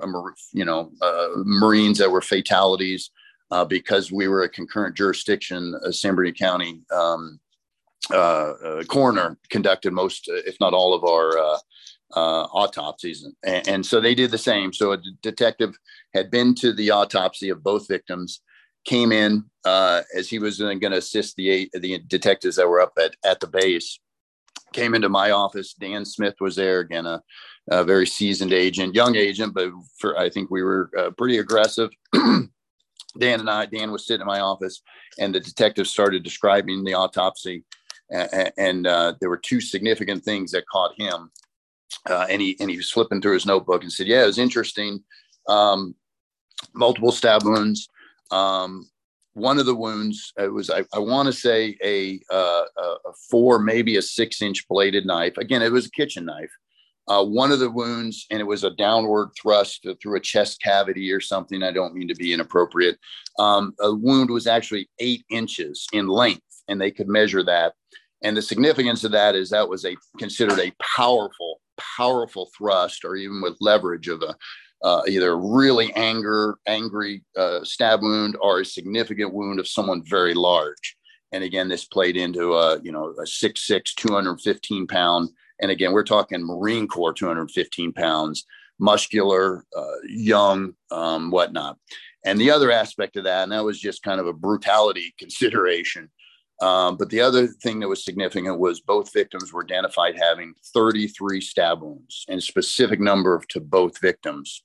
you 0.52 0.64
know, 0.64 0.92
Marines 1.36 1.98
that 1.98 2.10
were 2.10 2.22
fatalities 2.22 3.10
because 3.68 4.10
we 4.10 4.28
were 4.28 4.44
a 4.44 4.48
concurrent 4.48 4.96
jurisdiction, 4.96 5.78
San 5.90 6.14
Bernardino 6.14 6.36
County. 6.38 6.80
Um, 6.90 7.38
uh, 8.10 8.14
uh, 8.14 8.84
coroner 8.84 9.38
conducted 9.48 9.92
most, 9.92 10.28
uh, 10.28 10.40
if 10.44 10.56
not 10.60 10.74
all, 10.74 10.92
of 10.94 11.04
our 11.04 11.38
uh, 11.38 11.58
uh, 12.14 12.44
autopsies, 12.52 13.26
and, 13.44 13.68
and, 13.68 13.86
so 13.86 14.00
they 14.00 14.14
did 14.14 14.30
the 14.30 14.38
same. 14.38 14.72
So 14.72 14.92
a 14.92 14.96
d- 14.96 15.14
detective 15.22 15.76
had 16.12 16.30
been 16.30 16.54
to 16.56 16.72
the 16.72 16.90
autopsy 16.90 17.48
of 17.48 17.62
both 17.62 17.88
victims, 17.88 18.40
came 18.84 19.12
in 19.12 19.44
uh, 19.64 20.02
as 20.16 20.28
he 20.28 20.38
was 20.38 20.58
going 20.58 20.80
to 20.80 20.96
assist 20.96 21.36
the 21.36 21.48
eight, 21.48 21.70
the 21.72 22.00
detectives 22.08 22.56
that 22.56 22.68
were 22.68 22.80
up 22.80 22.92
at 22.98 23.14
at 23.24 23.40
the 23.40 23.46
base. 23.46 23.98
Came 24.72 24.94
into 24.94 25.08
my 25.08 25.30
office. 25.30 25.74
Dan 25.74 26.04
Smith 26.04 26.34
was 26.40 26.56
there 26.56 26.80
again, 26.80 27.06
a, 27.06 27.22
a 27.70 27.84
very 27.84 28.06
seasoned 28.06 28.52
agent, 28.52 28.94
young 28.94 29.16
agent, 29.16 29.54
but 29.54 29.70
for 29.98 30.18
I 30.18 30.28
think 30.28 30.50
we 30.50 30.62
were 30.62 30.90
pretty 31.16 31.38
aggressive. 31.38 31.90
Dan 33.18 33.40
and 33.40 33.50
I, 33.50 33.66
Dan 33.66 33.92
was 33.92 34.06
sitting 34.06 34.22
in 34.22 34.26
my 34.26 34.40
office, 34.40 34.82
and 35.18 35.34
the 35.34 35.40
detective 35.40 35.86
started 35.86 36.22
describing 36.22 36.84
the 36.84 36.94
autopsy, 36.94 37.64
and, 38.12 38.86
uh, 38.86 39.14
there 39.20 39.30
were 39.30 39.38
two 39.38 39.60
significant 39.60 40.24
things 40.24 40.52
that 40.52 40.66
caught 40.68 40.92
him. 41.00 41.30
Uh, 42.08 42.26
and 42.28 42.40
he 42.40 42.56
and 42.58 42.70
he 42.70 42.76
was 42.76 42.90
flipping 42.90 43.20
through 43.20 43.34
his 43.34 43.46
notebook 43.46 43.82
and 43.82 43.92
said, 43.92 44.06
"Yeah, 44.06 44.22
it 44.22 44.26
was 44.26 44.38
interesting. 44.38 45.04
Um, 45.48 45.94
multiple 46.74 47.12
stab 47.12 47.44
wounds. 47.44 47.88
Um, 48.30 48.88
one 49.34 49.58
of 49.58 49.66
the 49.66 49.74
wounds 49.74 50.32
it 50.38 50.52
was 50.52 50.70
I, 50.70 50.84
I 50.94 50.98
want 50.98 51.26
to 51.26 51.32
say 51.32 51.76
a, 51.84 52.20
uh, 52.30 52.64
a 52.78 53.12
four, 53.30 53.58
maybe 53.58 53.96
a 53.96 54.02
six 54.02 54.40
inch 54.40 54.66
bladed 54.68 55.06
knife. 55.06 55.36
Again, 55.36 55.62
it 55.62 55.72
was 55.72 55.86
a 55.86 55.90
kitchen 55.90 56.24
knife." 56.24 56.50
Uh, 57.08 57.24
one 57.24 57.50
of 57.50 57.58
the 57.58 57.70
wounds, 57.70 58.26
and 58.30 58.40
it 58.40 58.44
was 58.44 58.62
a 58.62 58.70
downward 58.70 59.30
thrust 59.40 59.84
through 60.00 60.16
a 60.16 60.20
chest 60.20 60.62
cavity 60.62 61.10
or 61.10 61.20
something. 61.20 61.62
I 61.62 61.72
don't 61.72 61.94
mean 61.94 62.08
to 62.08 62.14
be 62.14 62.32
inappropriate. 62.32 62.96
Um, 63.38 63.74
a 63.80 63.92
wound 63.92 64.30
was 64.30 64.46
actually 64.46 64.88
eight 65.00 65.24
inches 65.28 65.86
in 65.92 66.06
length, 66.06 66.62
and 66.68 66.80
they 66.80 66.92
could 66.92 67.08
measure 67.08 67.42
that. 67.44 67.74
And 68.22 68.36
the 68.36 68.42
significance 68.42 69.04
of 69.04 69.12
that 69.12 69.34
is 69.34 69.50
that 69.50 69.68
was 69.68 69.84
a 69.84 69.96
considered 70.18 70.58
a 70.58 70.72
powerful, 70.96 71.60
powerful 71.96 72.50
thrust, 72.56 73.04
or 73.04 73.16
even 73.16 73.42
with 73.42 73.56
leverage 73.60 74.08
of 74.08 74.22
a 74.22 74.36
uh, 74.84 75.02
either 75.06 75.38
really 75.38 75.92
anger, 75.94 76.56
angry 76.66 77.22
uh, 77.36 77.62
stab 77.62 78.02
wound 78.02 78.36
or 78.40 78.60
a 78.60 78.64
significant 78.64 79.32
wound 79.32 79.60
of 79.60 79.68
someone 79.68 80.02
very 80.04 80.34
large. 80.34 80.96
And 81.30 81.44
again, 81.44 81.68
this 81.68 81.84
played 81.84 82.16
into 82.16 82.54
a 82.54 82.80
you 82.82 82.92
know 82.92 83.14
a 83.18 83.24
6'6", 83.24 83.94
215 83.96 84.86
pound 84.86 85.30
and 85.62 85.70
again, 85.70 85.92
we're 85.92 86.02
talking 86.02 86.44
Marine 86.44 86.88
Corps, 86.88 87.14
215 87.14 87.92
pounds, 87.92 88.44
muscular, 88.80 89.64
uh, 89.76 89.96
young, 90.08 90.74
um, 90.90 91.30
whatnot. 91.30 91.78
And 92.24 92.40
the 92.40 92.50
other 92.50 92.70
aspect 92.72 93.16
of 93.16 93.24
that, 93.24 93.44
and 93.44 93.52
that 93.52 93.64
was 93.64 93.80
just 93.80 94.02
kind 94.02 94.20
of 94.20 94.26
a 94.26 94.32
brutality 94.32 95.14
consideration. 95.18 96.10
Um, 96.62 96.96
but 96.96 97.10
the 97.10 97.20
other 97.20 97.48
thing 97.48 97.80
that 97.80 97.88
was 97.88 98.04
significant 98.04 98.58
was 98.58 98.80
both 98.80 99.12
victims 99.12 99.52
were 99.52 99.64
identified 99.64 100.16
having 100.16 100.54
33 100.72 101.40
stab 101.40 101.82
wounds 101.82 102.24
and 102.28 102.42
specific 102.42 103.00
number 103.00 103.42
to 103.50 103.60
both 103.60 104.00
victims. 104.00 104.62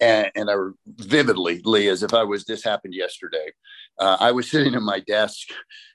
And, 0.00 0.30
and 0.34 0.50
I 0.50 0.54
vividly, 0.86 1.62
Lee, 1.64 1.88
as 1.88 2.02
if 2.02 2.12
I 2.12 2.24
was 2.24 2.44
this 2.44 2.62
happened 2.62 2.94
yesterday. 2.94 3.52
Uh, 3.98 4.18
I 4.20 4.32
was 4.32 4.50
sitting 4.50 4.74
at 4.74 4.82
my 4.82 5.00
desk 5.00 5.48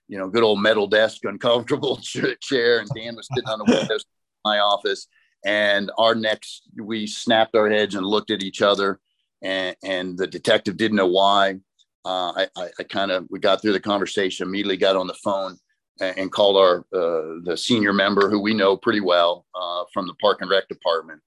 you 0.10 0.18
know, 0.18 0.28
good 0.28 0.44
old 0.44 0.60
metal 0.60 0.88
desk, 0.88 1.24
uncomfortable 1.24 1.98
chair, 2.42 2.80
and 2.80 2.90
Dan 2.96 3.16
was 3.16 3.30
sitting 3.34 3.48
on 3.48 3.60
the 3.60 3.66
window 3.66 3.94
in 3.94 4.00
my 4.44 4.60
office. 4.60 5.08
And 5.46 5.90
our 5.98 6.16
next, 6.16 6.64
we 6.82 7.08
snapped 7.08 7.56
our 7.56 7.70
heads 7.70 7.96
and 7.96 8.06
looked 8.06 8.32
at 8.32 8.44
each 8.44 8.62
other, 8.62 9.00
and, 9.42 9.76
and 9.84 10.18
the 10.18 10.28
detective 10.28 10.76
didn't 10.76 10.98
know 10.98 11.08
why. 11.08 11.60
Uh, 12.06 12.32
I, 12.32 12.48
I, 12.56 12.70
I 12.80 12.84
kind 12.84 13.12
of 13.12 13.28
we 13.30 13.40
got 13.40 13.62
through 13.62 13.74
the 13.74 13.80
conversation, 13.80 14.48
immediately 14.48 14.78
got 14.78 14.96
on 14.96 15.08
the 15.08 15.14
phone 15.16 15.58
and, 16.00 16.18
and 16.18 16.32
called 16.32 16.58
our 16.58 16.80
uh, 16.94 17.42
the 17.44 17.56
senior 17.58 17.94
member 17.94 18.30
who 18.30 18.40
we 18.40 18.54
know 18.54 18.78
pretty 18.78 19.02
well 19.02 19.46
uh, 19.54 19.84
from 19.94 20.08
the 20.08 20.14
Park 20.16 20.40
and 20.42 20.50
Rec 20.50 20.68
department, 20.68 21.22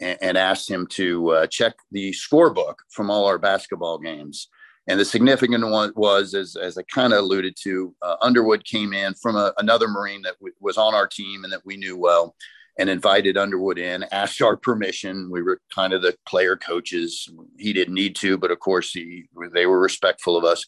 and, 0.00 0.18
and 0.20 0.38
asked 0.38 0.68
him 0.68 0.86
to 0.88 1.30
uh, 1.30 1.46
check 1.46 1.74
the 1.92 2.12
scorebook 2.12 2.74
from 2.90 3.10
all 3.10 3.26
our 3.26 3.38
basketball 3.38 3.98
games. 3.98 4.48
And 4.88 5.00
the 5.00 5.04
significant 5.04 5.66
one 5.68 5.92
was, 5.96 6.34
as, 6.34 6.54
as 6.54 6.78
I 6.78 6.82
kind 6.82 7.12
of 7.12 7.20
alluded 7.20 7.56
to, 7.62 7.94
uh, 8.02 8.16
Underwood 8.22 8.64
came 8.64 8.92
in 8.92 9.14
from 9.14 9.34
a, 9.34 9.52
another 9.58 9.88
Marine 9.88 10.22
that 10.22 10.38
w- 10.38 10.54
was 10.60 10.78
on 10.78 10.94
our 10.94 11.08
team 11.08 11.42
and 11.42 11.52
that 11.52 11.66
we 11.66 11.76
knew 11.76 11.96
well 11.96 12.36
and 12.78 12.90
invited 12.90 13.36
Underwood 13.36 13.78
in, 13.78 14.04
asked 14.12 14.42
our 14.42 14.56
permission. 14.56 15.30
We 15.30 15.42
were 15.42 15.60
kind 15.74 15.92
of 15.92 16.02
the 16.02 16.14
player 16.26 16.56
coaches. 16.56 17.28
He 17.58 17.72
didn't 17.72 17.94
need 17.94 18.16
to, 18.16 18.36
but 18.36 18.50
of 18.50 18.60
course, 18.60 18.92
he, 18.92 19.28
they 19.52 19.66
were 19.66 19.80
respectful 19.80 20.36
of 20.36 20.44
us. 20.44 20.64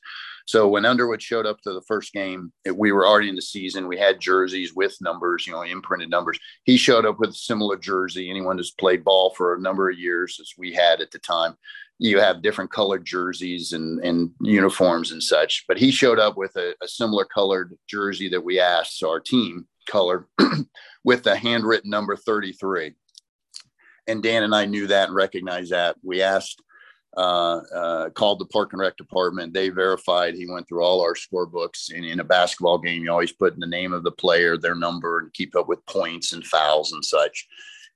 So 0.47 0.67
when 0.67 0.87
Underwood 0.87 1.21
showed 1.21 1.45
up 1.45 1.61
to 1.61 1.75
the 1.75 1.83
first 1.83 2.15
game, 2.15 2.53
we 2.75 2.91
were 2.91 3.07
already 3.07 3.29
in 3.29 3.35
the 3.35 3.43
season. 3.43 3.87
We 3.87 3.99
had 3.99 4.19
jerseys 4.19 4.75
with 4.75 4.97
numbers, 5.03 5.47
you 5.47 5.53
know, 5.53 5.61
imprinted 5.61 6.09
numbers. 6.09 6.39
He 6.65 6.79
showed 6.79 7.05
up 7.05 7.19
with 7.19 7.31
a 7.31 7.35
similar 7.35 7.77
jersey. 7.77 8.31
Anyone 8.31 8.57
who's 8.57 8.71
played 8.71 9.05
ball 9.05 9.35
for 9.37 9.55
a 9.55 9.61
number 9.61 9.91
of 9.91 9.99
years, 9.99 10.39
as 10.41 10.55
we 10.57 10.73
had 10.73 11.03
at 11.03 11.11
the 11.11 11.19
time, 11.19 11.55
you 11.99 12.19
have 12.19 12.41
different 12.41 12.73
colored 12.73 13.05
jerseys 13.05 13.75
and, 13.75 14.03
and 14.03 14.31
uniforms 14.41 15.13
and 15.13 15.23
such. 15.23 15.65
But 15.69 15.77
he 15.77 15.91
showed 15.91 16.19
up 16.19 16.39
with 16.39 16.57
a, 16.57 16.75
a 16.83 16.89
similar 16.89 17.27
colored 17.27 17.77
jersey 17.87 18.31
that 18.31 18.45
we 18.45 18.59
asked 18.59 19.03
our 19.03 19.21
team 19.21 19.67
colored 19.87 20.25
with 21.09 21.23
the 21.23 21.35
handwritten 21.35 21.89
number 21.89 22.15
33. 22.17 22.93
And 24.09 24.23
Dan 24.23 24.43
and 24.43 24.55
I 24.55 24.67
knew 24.67 24.87
that 24.89 25.09
and 25.09 25.17
recognized 25.17 25.73
that. 25.73 25.97
We 26.03 26.21
asked, 26.21 26.61
uh, 27.17 27.61
uh, 27.75 28.11
called 28.11 28.41
the 28.41 28.45
park 28.45 28.75
and 28.75 28.81
rec 28.81 28.99
department. 28.99 29.55
They 29.55 29.71
verified. 29.71 30.35
He 30.35 30.47
went 30.47 30.69
through 30.69 30.85
all 30.85 31.01
our 31.01 31.15
scorebooks. 31.15 31.95
And 31.97 32.05
in 32.05 32.21
a 32.21 32.25
basketball 32.25 32.77
game, 32.77 33.03
you 33.03 33.11
always 33.11 33.33
put 33.33 33.55
in 33.55 33.61
the 33.61 33.67
name 33.67 33.95
of 33.95 34.03
the 34.03 34.13
player, 34.13 34.59
their 34.59 34.75
number, 34.75 35.21
and 35.21 35.33
keep 35.33 35.57
up 35.57 35.67
with 35.67 35.87
points 35.87 36.35
and 36.35 36.45
fouls 36.45 36.93
and 36.93 37.03
such. 37.03 37.47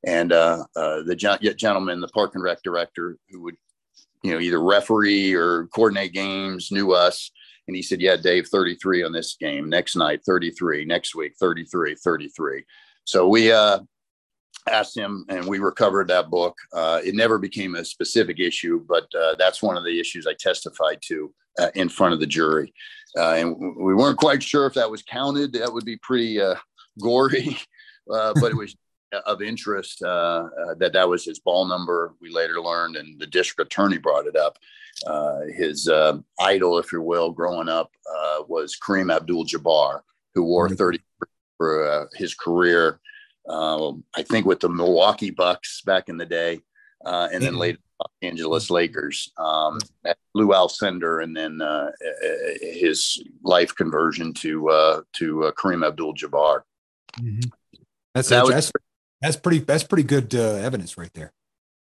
And 0.06 0.32
uh, 0.32 0.64
uh 0.74 1.02
the 1.02 1.14
gentleman, 1.14 2.00
the 2.00 2.08
park 2.08 2.34
and 2.34 2.42
rec 2.42 2.62
director, 2.62 3.18
who 3.28 3.42
would 3.42 3.58
you 4.22 4.32
know, 4.32 4.40
either 4.40 4.62
referee 4.62 5.34
or 5.34 5.66
coordinate 5.66 6.14
games, 6.14 6.72
knew 6.72 6.92
us. 6.92 7.30
And 7.68 7.76
he 7.76 7.82
said, 7.82 8.00
Yeah, 8.00 8.16
Dave, 8.16 8.48
33 8.48 9.02
on 9.02 9.12
this 9.12 9.36
game. 9.38 9.68
Next 9.68 9.96
night, 9.96 10.22
33. 10.24 10.86
Next 10.86 11.14
week, 11.14 11.34
33, 11.38 11.96
33. 11.96 12.64
So 13.05 13.28
we 13.28 13.53
uh, 13.53 13.80
asked 14.68 14.96
him 14.96 15.24
and 15.28 15.46
we 15.46 15.59
recovered 15.59 16.09
that 16.09 16.30
book. 16.30 16.57
Uh, 16.72 17.00
it 17.05 17.14
never 17.14 17.38
became 17.38 17.74
a 17.74 17.84
specific 17.84 18.40
issue, 18.40 18.84
but 18.88 19.07
uh, 19.14 19.34
that's 19.38 19.62
one 19.62 19.76
of 19.76 19.84
the 19.84 20.00
issues 20.00 20.26
I 20.26 20.34
testified 20.38 21.00
to 21.07 21.32
uh, 21.59 21.70
in 21.74 21.88
front 21.88 22.14
of 22.14 22.20
the 22.20 22.26
jury. 22.26 22.72
Uh, 23.16 23.32
and 23.32 23.76
we 23.76 23.94
weren't 23.94 24.18
quite 24.18 24.42
sure 24.42 24.66
if 24.66 24.74
that 24.74 24.90
was 24.90 25.03
counted. 25.03 25.53
That 25.53 25.72
would 25.72 25.84
be 25.84 25.96
pretty 25.98 26.40
uh, 26.40 26.55
gory, 27.00 27.59
but 28.07 28.50
it 28.50 28.57
was 28.57 28.74
of 29.26 29.42
interest 29.42 30.03
uh, 30.03 30.07
uh, 30.46 30.74
that 30.78 30.92
that 30.92 31.09
was 31.09 31.24
his 31.24 31.38
ball 31.38 31.66
number. 31.66 32.14
We 32.20 32.30
later 32.30 32.61
learned, 32.61 32.96
and 32.96 33.20
the 33.20 33.26
district 33.26 33.72
attorney 33.72 33.98
brought 33.98 34.26
it 34.26 34.36
up. 34.36 34.59
Uh, 35.07 35.40
his 35.55 35.88
uh, 35.88 36.18
idol, 36.40 36.78
if 36.78 36.92
you 36.92 37.03
will, 37.03 37.30
growing 37.30 37.68
up 37.68 37.90
uh, 38.14 38.42
was 38.48 38.76
Kareem 38.76 39.14
Abdul-Jabbar, 39.14 40.00
who 40.34 40.44
wore 40.44 40.68
mm-hmm. 40.68 40.76
30 40.76 41.00
for 41.62 41.88
uh, 41.88 42.06
his 42.14 42.34
career. 42.34 42.98
Um, 43.48 44.02
I 44.16 44.22
think 44.22 44.46
with 44.46 44.58
the 44.58 44.68
Milwaukee 44.68 45.30
Bucks 45.30 45.82
back 45.82 46.08
in 46.08 46.16
the 46.16 46.26
day, 46.26 46.60
and 47.04 47.42
then 47.42 47.52
mm-hmm. 47.52 47.58
later 47.58 47.78
Los 48.00 48.10
Angeles 48.30 48.70
Lakers. 48.70 49.30
Um, 49.38 49.78
Lew 50.34 50.48
Alcindor, 50.48 51.22
and 51.22 51.36
then 51.36 51.60
his 52.60 53.22
life 53.44 53.74
conversion 53.74 54.32
to 54.34 55.04
to 55.12 55.52
Kareem 55.56 55.86
Abdul-Jabbar. 55.86 56.62
Mm-hmm. 57.20 57.50
That's, 58.14 58.28
that 58.30 58.44
was, 58.44 58.72
that's 59.20 59.36
pretty. 59.36 59.60
That's 59.60 59.84
pretty 59.84 60.02
good 60.02 60.34
uh, 60.34 60.55
evidence 60.55 60.98
right 60.98 61.12
there. 61.14 61.32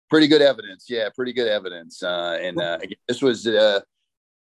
Pretty 0.09 0.28
good 0.28 0.43
evidence, 0.43 0.86
yeah. 0.89 1.09
Pretty 1.15 1.32
good 1.32 1.48
evidence. 1.48 2.03
Uh, 2.03 2.39
and 2.40 2.61
uh, 2.61 2.78
again, 2.81 2.98
this 3.09 3.20
was 3.20 3.47
uh, 3.47 3.81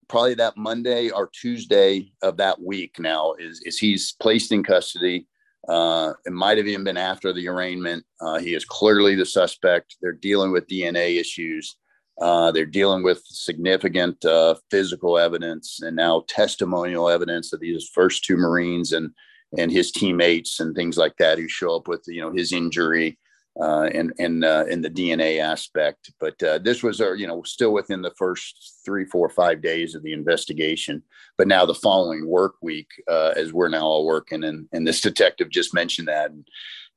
probably 0.09 0.35
that 0.35 0.57
Monday 0.57 1.11
or 1.11 1.31
Tuesday 1.33 2.13
of 2.23 2.37
that 2.39 2.61
week. 2.61 2.99
Now 2.99 3.35
is 3.39 3.61
is 3.65 3.79
he's 3.79 4.13
placed 4.21 4.53
in 4.53 4.63
custody. 4.63 5.27
Uh, 5.69 6.15
it 6.25 6.33
might 6.33 6.57
have 6.57 6.67
even 6.67 6.85
been 6.85 6.97
after 6.97 7.33
the 7.33 7.49
arraignment. 7.49 8.05
Uh, 8.21 8.39
he 8.39 8.55
is 8.55 8.65
clearly 8.65 9.15
the 9.15 9.27
suspect. 9.27 9.97
They're 10.01 10.13
dealing 10.13 10.51
with 10.51 10.67
DNA 10.67 11.21
issues. 11.21 11.77
Uh, 12.21 12.51
they're 12.51 12.67
dealing 12.67 13.03
with 13.03 13.23
significant 13.25 14.25
uh, 14.25 14.55
physical 14.71 15.19
evidence 15.19 15.81
and 15.83 15.95
now 15.95 16.25
testimonial 16.29 17.09
evidence 17.09 17.53
of 17.53 17.61
these 17.61 17.91
first 17.95 18.25
two 18.25 18.37
Marines 18.37 18.93
and 18.93 19.11
and 19.57 19.71
his 19.71 19.91
teammates 19.91 20.61
and 20.61 20.75
things 20.75 20.99
like 20.99 21.17
that 21.19 21.39
who 21.39 21.49
show 21.49 21.77
up 21.77 21.89
with 21.89 22.03
you 22.07 22.21
know 22.21 22.33
his 22.33 22.53
injury 22.53 23.19
uh, 23.61 23.89
and 23.93 24.13
and 24.19 24.45
uh, 24.45 24.65
in 24.69 24.83
the 24.83 24.91
DNA 24.91 25.41
aspect. 25.41 26.13
But 26.21 26.41
uh, 26.43 26.59
this 26.59 26.83
was 26.83 27.01
uh, 27.01 27.13
you 27.13 27.27
know 27.27 27.43
still 27.43 27.73
within 27.73 28.03
the 28.03 28.15
first 28.17 28.81
three, 28.85 29.05
four, 29.05 29.29
five 29.29 29.61
days 29.61 29.95
of 29.95 30.03
the 30.03 30.13
investigation. 30.13 31.03
But 31.37 31.49
now 31.49 31.67
the 31.67 31.75
following 31.75 32.27
work 32.27 32.55
week, 32.63 32.89
uh, 33.09 33.35
as 33.37 33.53
we're 33.53 33.69
now 33.69 33.85
all 33.85 34.07
working, 34.07 34.45
and 34.45 34.69
and 34.73 34.87
this 34.87 35.01
detective 35.01 35.51
just 35.51 35.75
mentioned 35.75 36.09
that. 36.09 36.31
And, 36.31 36.49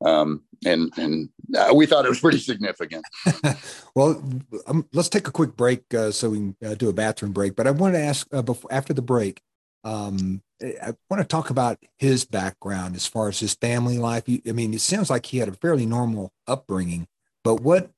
um, 0.06 0.44
and 0.66 0.92
and 0.98 1.30
uh, 1.58 1.74
we 1.74 1.86
thought 1.86 2.06
it 2.06 2.10
was 2.10 2.20
pretty 2.20 2.40
significant. 2.40 3.04
well, 3.96 4.24
um, 4.68 4.88
let's 4.94 5.10
take 5.10 5.28
a 5.28 5.32
quick 5.32 5.56
break 5.56 5.84
so 6.12 6.30
we 6.30 6.38
can 6.38 6.76
do 6.78 6.90
a 6.90 6.94
bathroom 6.94 7.34
break. 7.34 7.56
But 7.56 7.68
I 7.68 7.72
wanted 7.72 7.98
to 7.98 8.04
ask 8.04 8.28
before 8.30 8.72
after 8.72 8.94
the 8.94 9.02
break, 9.02 9.42
um, 9.84 10.44
I 10.62 10.94
want 11.10 11.22
to 11.22 11.28
talk 11.28 11.50
about 11.50 11.80
his 11.98 12.26
background 12.26 12.96
as 12.96 13.08
far 13.08 13.30
as 13.30 13.40
his 13.40 13.56
family 13.56 13.98
life. 13.98 14.24
I 14.28 14.52
mean, 14.52 14.74
it 14.74 14.82
sounds 14.82 15.10
like 15.10 15.26
he 15.26 15.40
had 15.40 15.50
a 15.50 15.54
fairly 15.54 15.86
normal 15.86 16.32
upbringing, 16.48 17.08
but 17.44 17.62
what, 17.62 17.90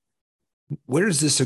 where 0.85 1.07
is 1.07 1.19
this? 1.19 1.45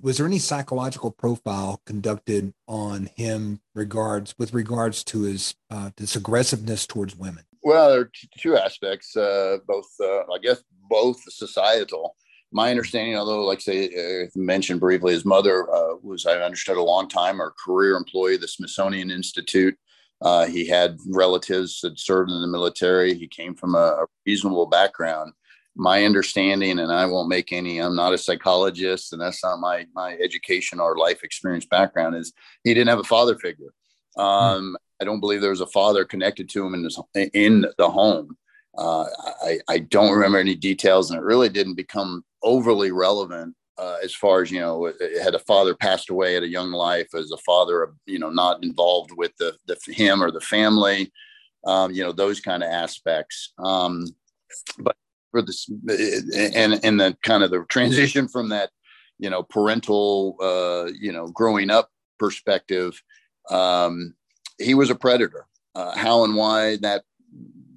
Was 0.00 0.18
there 0.18 0.26
any 0.26 0.38
psychological 0.38 1.10
profile 1.10 1.80
conducted 1.84 2.54
on 2.68 3.10
him 3.16 3.60
regards 3.74 4.34
with 4.38 4.54
regards 4.54 5.02
to 5.04 5.22
his 5.22 5.54
uh, 5.70 5.90
this 5.96 6.16
aggressiveness 6.16 6.86
towards 6.86 7.16
women? 7.16 7.44
Well, 7.62 7.90
there 7.90 8.00
are 8.02 8.10
two 8.38 8.56
aspects. 8.56 9.16
Uh, 9.16 9.58
both, 9.66 9.88
uh, 10.00 10.20
I 10.32 10.38
guess, 10.40 10.62
both 10.88 11.20
societal 11.32 12.16
my 12.54 12.70
understanding, 12.70 13.16
although, 13.16 13.44
like 13.44 13.60
say, 13.60 13.88
uh, 13.88 14.26
mentioned 14.36 14.78
briefly, 14.78 15.12
his 15.12 15.24
mother 15.24 15.68
uh, 15.74 15.96
was, 16.00 16.24
I 16.24 16.34
understood, 16.34 16.76
a 16.76 16.82
long 16.82 17.08
time 17.08 17.42
or 17.42 17.52
career 17.62 17.96
employee 17.96 18.36
of 18.36 18.42
the 18.42 18.48
Smithsonian 18.48 19.10
Institute. 19.10 19.76
Uh, 20.22 20.46
he 20.46 20.66
had 20.66 20.98
relatives 21.08 21.80
that 21.80 21.98
served 21.98 22.30
in 22.30 22.40
the 22.40 22.46
military. 22.46 23.14
He 23.14 23.26
came 23.26 23.54
from 23.54 23.74
a, 23.74 23.78
a, 23.78 24.06
reasonable 24.26 24.66
background. 24.66 25.32
My 25.76 26.04
understanding, 26.04 26.78
and 26.78 26.92
I 26.92 27.04
won't 27.06 27.28
make 27.28 27.52
any. 27.52 27.78
I'm 27.80 27.96
not 27.96 28.14
a 28.14 28.18
psychologist, 28.18 29.12
and 29.12 29.20
that's 29.20 29.42
not 29.42 29.58
my 29.58 29.86
my 29.92 30.16
education 30.22 30.78
or 30.78 30.96
life 30.96 31.24
experience 31.24 31.66
background. 31.66 32.14
Is 32.14 32.32
he 32.62 32.72
didn't 32.74 32.90
have 32.90 33.00
a 33.00 33.04
father 33.04 33.36
figure. 33.36 33.74
Hmm. 34.16 34.22
Um, 34.22 34.76
I 35.02 35.04
don't 35.04 35.20
believe 35.20 35.40
there 35.40 35.50
was 35.50 35.60
a 35.60 35.66
father 35.66 36.04
connected 36.04 36.48
to 36.50 36.64
him 36.64 36.74
in 36.74 36.84
his, 36.84 36.98
in 37.34 37.66
the 37.76 37.90
home. 37.90 38.36
Uh, 38.78 39.06
I, 39.42 39.58
I 39.68 39.78
don't 39.78 40.12
remember 40.12 40.38
any 40.38 40.54
details, 40.54 41.10
and 41.10 41.18
it 41.18 41.24
really 41.24 41.48
didn't 41.48 41.74
become 41.74 42.24
overly 42.42 42.92
relevant 42.92 43.56
uh, 43.78 43.96
as 44.02 44.14
far 44.14 44.42
as 44.42 44.50
you 44.50 44.60
know. 44.60 44.92
Had 45.22 45.34
a 45.34 45.40
father 45.40 45.74
passed 45.74 46.10
away 46.10 46.36
at 46.36 46.42
a 46.42 46.48
young 46.48 46.70
life, 46.70 47.14
as 47.14 47.30
a 47.30 47.38
father, 47.38 47.92
you 48.06 48.18
know, 48.18 48.30
not 48.30 48.62
involved 48.62 49.12
with 49.16 49.36
the, 49.38 49.56
the 49.66 49.76
him 49.92 50.22
or 50.22 50.30
the 50.30 50.40
family, 50.40 51.12
um, 51.66 51.92
you 51.92 52.02
know, 52.02 52.12
those 52.12 52.40
kind 52.40 52.62
of 52.62 52.70
aspects. 52.70 53.52
Um, 53.58 54.06
but 54.78 54.96
for 55.30 55.42
this, 55.42 55.68
and 55.68 56.84
and 56.84 57.00
the 57.00 57.16
kind 57.22 57.42
of 57.42 57.50
the 57.50 57.64
transition 57.68 58.28
from 58.28 58.50
that, 58.50 58.70
you 59.18 59.30
know, 59.30 59.42
parental, 59.42 60.36
uh, 60.40 60.90
you 60.98 61.12
know, 61.12 61.28
growing 61.28 61.70
up 61.70 61.90
perspective, 62.18 63.00
um, 63.50 64.14
he 64.58 64.74
was 64.74 64.90
a 64.90 64.94
predator. 64.94 65.46
Uh, 65.74 65.96
how 65.96 66.22
and 66.22 66.36
why 66.36 66.76
that 66.76 67.02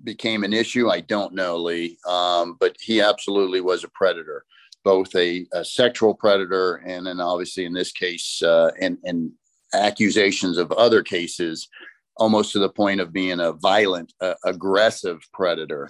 became 0.04 0.44
an 0.44 0.54
issue, 0.54 0.90
I 0.90 1.02
don't 1.02 1.34
know, 1.34 1.58
Lee. 1.58 1.98
Um, 2.08 2.56
but 2.60 2.76
he 2.80 3.02
absolutely 3.02 3.60
was 3.60 3.84
a 3.84 3.90
predator, 3.90 4.46
both 4.88 5.14
a, 5.18 5.46
a, 5.52 5.66
sexual 5.66 6.14
predator 6.14 6.76
and 6.86 7.08
then 7.08 7.20
obviously 7.20 7.66
in 7.66 7.74
this 7.74 7.92
case, 7.92 8.42
uh, 8.42 8.72
and, 8.80 8.98
and 9.04 9.34
accusations 9.74 10.58
of 10.58 10.72
other 10.72 11.04
cases, 11.04 11.68
almost 12.16 12.54
to 12.54 12.60
the 12.60 12.70
point 12.70 13.02
of 13.02 13.12
being 13.12 13.42
a 13.42 13.52
violent, 13.52 14.14
uh, 14.22 14.36
aggressive 14.46 15.20
predator. 15.34 15.90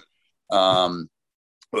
Um, 0.50 1.08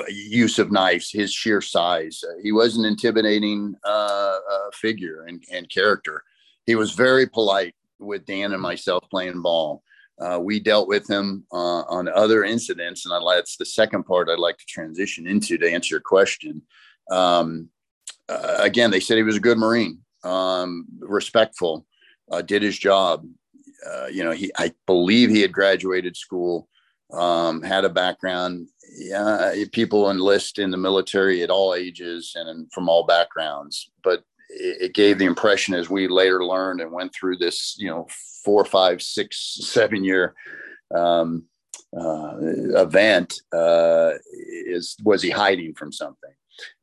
use 0.08 0.60
of 0.60 0.70
knives, 0.70 1.10
his 1.10 1.32
sheer 1.32 1.60
size. 1.60 2.22
Uh, 2.22 2.38
he 2.40 2.52
was 2.52 2.76
an 2.76 2.84
intimidating 2.84 3.74
uh, 3.84 4.38
uh, 4.48 4.70
figure 4.72 5.24
and, 5.24 5.42
and 5.52 5.68
character. 5.68 6.22
He 6.66 6.76
was 6.76 6.92
very 6.92 7.26
polite 7.26 7.74
with 7.98 8.26
Dan 8.26 8.52
and 8.52 8.62
myself 8.62 9.02
playing 9.10 9.42
ball. 9.42 9.82
Uh, 10.20 10.38
we 10.38 10.60
dealt 10.60 10.86
with 10.86 11.08
him 11.08 11.44
on 11.50 12.08
other 12.08 12.44
incidents, 12.44 13.06
and 13.06 13.14
I, 13.14 13.36
that's 13.36 13.56
the 13.56 13.64
second 13.64 14.04
part 14.04 14.28
I'd 14.28 14.38
like 14.38 14.58
to 14.58 14.66
transition 14.68 15.26
into 15.26 15.58
to 15.58 15.68
answer 15.68 15.94
your 15.94 16.00
question. 16.00 16.62
Um, 17.10 17.70
uh, 18.28 18.56
again, 18.58 18.90
they 18.90 19.00
said 19.00 19.16
he 19.16 19.22
was 19.22 19.36
a 19.36 19.40
good 19.40 19.58
Marine, 19.58 20.00
um, 20.24 20.86
respectful, 21.00 21.86
uh, 22.30 22.42
did 22.42 22.62
his 22.62 22.78
job. 22.78 23.26
Uh, 23.86 24.06
you 24.06 24.24
know, 24.24 24.32
he 24.32 24.50
I 24.58 24.72
believe 24.86 25.30
he 25.30 25.40
had 25.40 25.52
graduated 25.52 26.16
school, 26.16 26.68
um, 27.12 27.62
had 27.62 27.84
a 27.84 27.88
background. 27.88 28.68
Yeah, 28.98 29.52
people 29.72 30.10
enlist 30.10 30.58
in 30.58 30.70
the 30.70 30.76
military 30.76 31.42
at 31.42 31.50
all 31.50 31.74
ages 31.74 32.32
and 32.34 32.70
from 32.72 32.88
all 32.88 33.06
backgrounds, 33.06 33.90
but 34.02 34.24
it 34.50 34.94
gave 34.94 35.18
the 35.18 35.26
impression 35.26 35.74
as 35.74 35.90
we 35.90 36.08
later 36.08 36.44
learned 36.44 36.80
and 36.80 36.90
went 36.90 37.14
through 37.14 37.36
this, 37.36 37.76
you 37.78 37.88
know, 37.88 38.06
four, 38.44 38.64
five, 38.64 39.02
six, 39.02 39.58
seven 39.60 40.04
year 40.04 40.34
um, 40.94 41.44
uh, 41.96 42.36
event 42.40 43.40
uh, 43.52 44.12
is 44.32 44.96
was 45.02 45.22
he 45.22 45.30
hiding 45.30 45.74
from 45.74 45.92
something? 45.92 46.30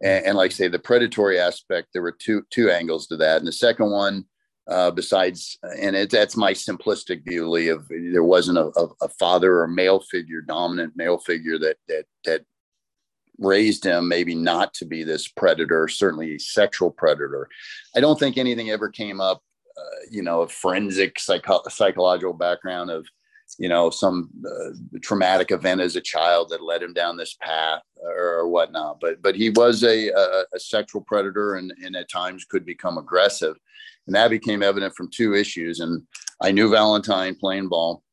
And, 0.02 0.26
and, 0.26 0.38
like 0.38 0.52
I 0.52 0.54
say, 0.54 0.68
the 0.68 0.80
predatory 0.80 1.40
aspect, 1.40 1.90
there 1.94 2.02
were 2.02 2.12
two 2.12 2.44
two 2.50 2.70
angles 2.70 3.08
to 3.08 3.18
that. 3.18 3.38
And 3.38 3.48
the 3.48 3.52
second 3.52 3.92
one, 3.92 4.26
uh, 4.68 4.92
besides, 4.92 5.58
and 5.80 5.96
it, 5.96 6.10
that's 6.10 6.38
my 6.38 6.54
simplistic 6.54 7.24
view, 7.24 7.50
Lee, 7.50 7.70
of 7.70 7.88
there 7.90 8.24
wasn't 8.24 8.58
a, 8.58 8.72
a, 8.78 8.88
a 9.02 9.10
father 9.10 9.60
or 9.62 9.68
male 9.68 10.00
figure, 10.00 10.42
dominant 10.42 10.94
male 10.96 11.18
figure 11.18 11.60
that 11.60 11.78
that 11.88 12.06
that 12.26 12.46
raised 13.38 13.84
him 13.84 14.08
maybe 14.08 14.34
not 14.34 14.74
to 14.74 14.86
be 14.86 15.04
this 15.04 15.28
predator, 15.28 15.88
certainly 15.88 16.40
sexual 16.40 16.90
predator. 16.90 17.50
I 17.96 18.00
don't 18.00 18.18
think 18.18 18.38
anything 18.38 18.70
ever 18.70 18.90
came 18.90 19.20
up, 19.20 19.44
uh, 19.78 20.06
you 20.10 20.22
know, 20.22 20.42
a 20.42 20.48
forensic 20.48 21.20
psycho- 21.20 21.62
psychological 21.68 22.34
background 22.34 22.92
of, 22.92 23.06
you 23.58 23.70
know, 23.70 23.90
some 23.90 24.30
uh, 24.46 24.72
traumatic 25.02 25.52
event 25.52 25.82
as 25.82 25.96
a 25.96 26.02
child 26.02 26.50
that 26.50 26.64
led 26.64 26.82
him 26.82 26.94
down 26.94 27.18
this 27.18 27.36
path 27.42 27.82
or, 27.98 28.40
or 28.40 28.48
whatnot. 28.50 29.00
But 29.00 29.22
but 29.22 29.36
he 29.36 29.50
was 29.50 29.84
a, 29.84 30.10
a, 30.10 30.44
a 30.54 30.60
sexual 30.60 31.02
predator 31.02 31.56
and, 31.56 31.74
and 31.84 31.96
at 31.96 32.10
times 32.10 32.46
could 32.46 32.66
become 32.66 32.98
aggressive. 32.98 33.56
And 34.08 34.16
that 34.16 34.30
became 34.30 34.62
evident 34.62 34.96
from 34.96 35.10
two 35.10 35.34
issues. 35.34 35.80
And 35.80 36.04
I 36.42 36.52
knew 36.52 36.70
Valentine 36.70 37.36
playing 37.36 37.70
ball. 37.70 38.04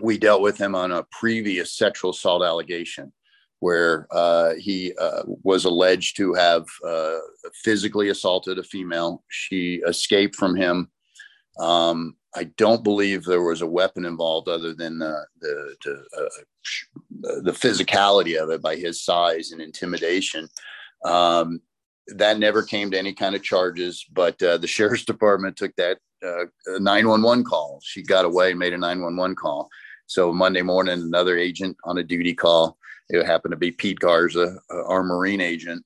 We 0.00 0.18
dealt 0.18 0.42
with 0.42 0.58
him 0.58 0.74
on 0.74 0.92
a 0.92 1.06
previous 1.10 1.76
sexual 1.76 2.10
assault 2.10 2.42
allegation 2.42 3.12
where 3.60 4.06
uh, 4.10 4.54
he 4.54 4.92
uh, 4.98 5.22
was 5.26 5.66
alleged 5.66 6.16
to 6.16 6.32
have 6.32 6.64
uh, 6.86 7.18
physically 7.62 8.08
assaulted 8.08 8.58
a 8.58 8.62
female. 8.62 9.22
She 9.28 9.82
escaped 9.86 10.34
from 10.34 10.56
him. 10.56 10.90
Um, 11.58 12.16
I 12.34 12.44
don't 12.44 12.84
believe 12.84 13.24
there 13.24 13.42
was 13.42 13.62
a 13.62 13.66
weapon 13.66 14.04
involved 14.04 14.48
other 14.48 14.72
than 14.72 14.98
the 14.98 15.26
the, 15.40 15.76
uh, 16.16 17.40
the 17.42 17.52
physicality 17.52 18.40
of 18.40 18.50
it 18.50 18.62
by 18.62 18.76
his 18.76 19.04
size 19.04 19.50
and 19.52 19.60
intimidation. 19.60 20.48
Um, 21.04 21.60
that 22.08 22.38
never 22.38 22.62
came 22.62 22.90
to 22.90 22.98
any 22.98 23.12
kind 23.12 23.34
of 23.34 23.42
charges, 23.42 24.04
but 24.12 24.40
uh, 24.42 24.58
the 24.58 24.66
sheriff's 24.74 25.04
department 25.04 25.56
took 25.56 25.74
that 25.76 25.98
uh, 26.24 26.44
911 26.78 27.44
call. 27.44 27.80
She 27.82 28.02
got 28.02 28.24
away 28.24 28.50
and 28.50 28.58
made 28.58 28.74
a 28.74 28.78
911 28.78 29.36
call. 29.36 29.68
So 30.06 30.32
Monday 30.32 30.62
morning, 30.62 31.00
another 31.00 31.38
agent 31.38 31.76
on 31.84 31.98
a 31.98 32.02
duty 32.02 32.34
call 32.34 32.76
it 33.10 33.26
happened 33.26 33.52
to 33.52 33.56
be 33.56 33.72
Pete 33.72 33.98
Garza, 33.98 34.58
our 34.70 35.02
Marine 35.02 35.40
agent, 35.40 35.84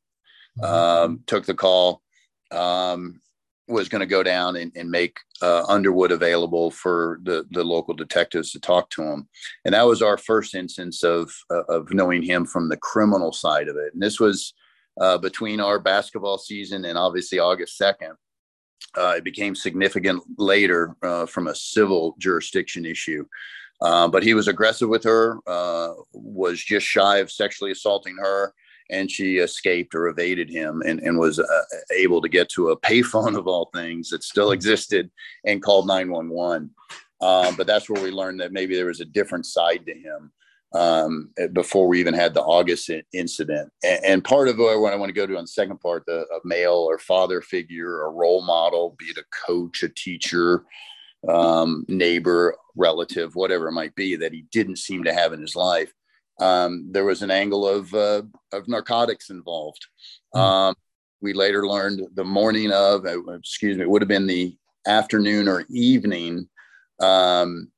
mm-hmm. 0.58 0.64
um, 0.64 1.22
took 1.26 1.46
the 1.46 1.54
call. 1.54 2.02
Um, 2.50 3.20
was 3.66 3.88
going 3.88 4.00
to 4.00 4.06
go 4.06 4.22
down 4.22 4.56
and, 4.56 4.72
and 4.76 4.90
make 4.90 5.18
uh, 5.42 5.64
Underwood 5.68 6.12
available 6.12 6.70
for 6.70 7.18
the, 7.22 7.46
the 7.50 7.64
local 7.64 7.94
detectives 7.94 8.52
to 8.52 8.60
talk 8.60 8.90
to 8.90 9.02
him. 9.02 9.28
And 9.64 9.74
that 9.74 9.86
was 9.86 10.02
our 10.02 10.18
first 10.18 10.54
instance 10.54 11.02
of, 11.02 11.32
uh, 11.50 11.64
of 11.64 11.92
knowing 11.92 12.22
him 12.22 12.44
from 12.44 12.68
the 12.68 12.76
criminal 12.76 13.32
side 13.32 13.68
of 13.68 13.76
it. 13.76 13.94
And 13.94 14.02
this 14.02 14.20
was 14.20 14.52
uh, 15.00 15.18
between 15.18 15.60
our 15.60 15.78
basketball 15.78 16.38
season 16.38 16.84
and 16.84 16.98
obviously 16.98 17.38
August 17.38 17.80
2nd. 17.80 18.14
Uh, 18.96 19.14
it 19.16 19.24
became 19.24 19.54
significant 19.54 20.22
later 20.38 20.94
uh, 21.02 21.26
from 21.26 21.48
a 21.48 21.54
civil 21.54 22.14
jurisdiction 22.18 22.84
issue. 22.84 23.24
Uh, 23.80 24.06
but 24.06 24.22
he 24.22 24.34
was 24.34 24.46
aggressive 24.46 24.88
with 24.88 25.02
her, 25.02 25.38
was 26.12 26.62
just 26.62 26.86
shy 26.86 27.18
of 27.18 27.30
sexually 27.30 27.72
assaulting 27.72 28.16
her, 28.18 28.54
and 28.90 29.10
she 29.10 29.38
escaped 29.38 29.94
or 29.94 30.08
evaded 30.08 30.50
him 30.50 30.82
and, 30.86 31.00
and 31.00 31.18
was 31.18 31.38
uh, 31.38 31.62
able 31.96 32.20
to 32.20 32.28
get 32.28 32.48
to 32.50 32.70
a 32.70 32.80
payphone 32.80 33.36
of 33.38 33.46
all 33.46 33.70
things 33.74 34.10
that 34.10 34.22
still 34.22 34.46
mm-hmm. 34.46 34.54
existed 34.54 35.10
and 35.44 35.62
called 35.62 35.86
911. 35.86 36.70
Um, 37.20 37.56
but 37.56 37.66
that's 37.66 37.88
where 37.88 38.02
we 38.02 38.10
learned 38.10 38.40
that 38.40 38.52
maybe 38.52 38.74
there 38.74 38.86
was 38.86 39.00
a 39.00 39.06
different 39.06 39.46
side 39.46 39.86
to 39.86 39.94
him 39.94 40.32
um, 40.74 41.30
before 41.52 41.86
we 41.86 42.00
even 42.00 42.14
had 42.14 42.34
the 42.34 42.42
August 42.42 42.90
incident. 43.12 43.70
And, 43.82 44.04
and, 44.04 44.24
part 44.24 44.48
of 44.48 44.58
what 44.58 44.92
I 44.92 44.96
want 44.96 45.08
to 45.08 45.14
go 45.14 45.26
to 45.26 45.36
on 45.36 45.44
the 45.44 45.48
second 45.48 45.80
part, 45.80 46.04
the 46.06 46.22
a 46.22 46.40
male 46.44 46.72
or 46.88 46.98
father 46.98 47.40
figure, 47.40 48.02
a 48.02 48.10
role 48.10 48.42
model, 48.42 48.96
be 48.98 49.06
it 49.06 49.16
a 49.16 49.24
coach, 49.46 49.84
a 49.84 49.88
teacher, 49.88 50.64
um, 51.28 51.84
neighbor, 51.88 52.56
relative, 52.76 53.36
whatever 53.36 53.68
it 53.68 53.72
might 53.72 53.94
be, 53.94 54.16
that 54.16 54.32
he 54.32 54.46
didn't 54.50 54.78
seem 54.78 55.04
to 55.04 55.14
have 55.14 55.32
in 55.32 55.40
his 55.40 55.54
life. 55.54 55.92
Um, 56.40 56.88
there 56.90 57.04
was 57.04 57.22
an 57.22 57.30
angle 57.30 57.66
of 57.66 57.92
uh, 57.94 58.22
of 58.52 58.68
narcotics 58.68 59.30
involved. 59.30 59.86
Mm. 60.34 60.40
Um, 60.40 60.74
we 61.20 61.32
later 61.32 61.66
learned 61.66 62.02
the 62.14 62.24
morning 62.24 62.70
of, 62.70 63.06
uh, 63.06 63.32
excuse 63.32 63.76
me, 63.76 63.82
it 63.82 63.90
would 63.90 64.02
have 64.02 64.08
been 64.08 64.26
the 64.26 64.56
afternoon 64.86 65.48
or 65.48 65.64
evening 65.70 66.46
um, 67.00 67.70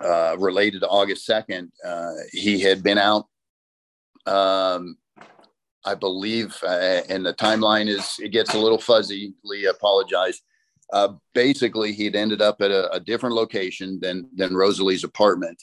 uh, 0.00 0.34
related 0.38 0.80
to 0.80 0.88
August 0.88 1.28
2nd. 1.28 1.68
Uh, 1.86 2.14
he 2.32 2.58
had 2.60 2.82
been 2.82 2.98
out, 2.98 3.28
um, 4.26 4.96
I 5.84 5.94
believe, 5.94 6.56
uh, 6.64 7.02
and 7.08 7.24
the 7.24 7.34
timeline 7.34 7.86
is, 7.86 8.16
it 8.18 8.30
gets 8.30 8.54
a 8.54 8.58
little 8.58 8.80
fuzzy. 8.80 9.34
Lee, 9.44 9.66
apologize 9.66 10.40
uh, 10.92 11.08
basically 11.34 11.92
he'd 11.92 12.16
ended 12.16 12.42
up 12.42 12.60
at 12.60 12.70
a, 12.70 12.90
a, 12.92 13.00
different 13.00 13.34
location 13.34 13.98
than 14.00 14.28
than 14.34 14.54
Rosalie's 14.54 15.04
apartment. 15.04 15.62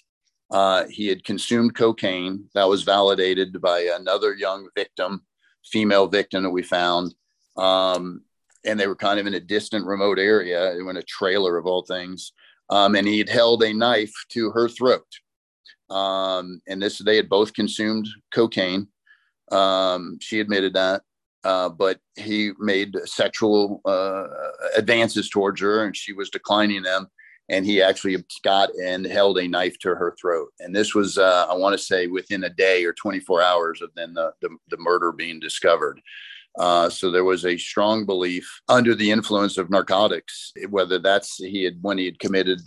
Uh, 0.51 0.85
he 0.89 1.07
had 1.07 1.23
consumed 1.23 1.75
cocaine 1.75 2.45
that 2.53 2.67
was 2.67 2.83
validated 2.83 3.61
by 3.61 3.89
another 3.95 4.33
young 4.35 4.67
victim, 4.75 5.21
female 5.63 6.07
victim 6.07 6.43
that 6.43 6.49
we 6.49 6.61
found. 6.61 7.15
Um, 7.55 8.23
and 8.65 8.79
they 8.79 8.87
were 8.87 8.95
kind 8.95 9.19
of 9.19 9.27
in 9.27 9.33
a 9.33 9.39
distant, 9.39 9.85
remote 9.85 10.19
area, 10.19 10.75
in 10.75 10.97
a 10.97 11.03
trailer 11.03 11.57
of 11.57 11.65
all 11.65 11.83
things. 11.83 12.33
Um, 12.69 12.95
and 12.95 13.07
he 13.07 13.17
had 13.17 13.29
held 13.29 13.63
a 13.63 13.73
knife 13.73 14.13
to 14.29 14.51
her 14.51 14.67
throat. 14.69 15.07
Um, 15.89 16.61
and 16.67 16.81
this, 16.81 16.99
they 16.99 17.15
had 17.15 17.29
both 17.29 17.53
consumed 17.53 18.07
cocaine. 18.33 18.87
Um, 19.51 20.17
she 20.21 20.39
admitted 20.39 20.73
that. 20.73 21.01
uh, 21.43 21.69
but 21.69 21.99
he 22.15 22.51
made 22.59 22.95
sexual 23.05 23.81
uh, 23.85 24.27
advances 24.75 25.29
towards 25.29 25.61
her 25.61 25.85
and 25.85 25.95
she 25.95 26.13
was 26.13 26.29
declining 26.29 26.83
them. 26.83 27.07
And 27.49 27.65
he 27.65 27.81
actually 27.81 28.23
got 28.43 28.69
and 28.81 29.05
held 29.05 29.37
a 29.37 29.47
knife 29.47 29.77
to 29.79 29.89
her 29.89 30.15
throat. 30.19 30.49
And 30.59 30.75
this 30.75 30.95
was, 30.95 31.17
uh, 31.17 31.47
I 31.49 31.55
want 31.55 31.73
to 31.73 31.83
say, 31.83 32.07
within 32.07 32.45
a 32.45 32.49
day 32.49 32.85
or 32.85 32.93
24 32.93 33.41
hours 33.41 33.81
of 33.81 33.89
then 33.95 34.13
the, 34.13 34.31
the, 34.41 34.49
the 34.69 34.77
murder 34.77 35.11
being 35.11 35.39
discovered. 35.39 35.99
Uh, 36.57 36.89
so 36.89 37.09
there 37.11 37.23
was 37.23 37.45
a 37.45 37.57
strong 37.57 38.05
belief 38.05 38.61
under 38.67 38.93
the 38.93 39.11
influence 39.11 39.57
of 39.57 39.69
narcotics, 39.69 40.51
whether 40.69 40.99
that's 40.99 41.37
he 41.37 41.63
had 41.63 41.77
when 41.81 41.97
he 41.97 42.05
had 42.05 42.19
committed, 42.19 42.59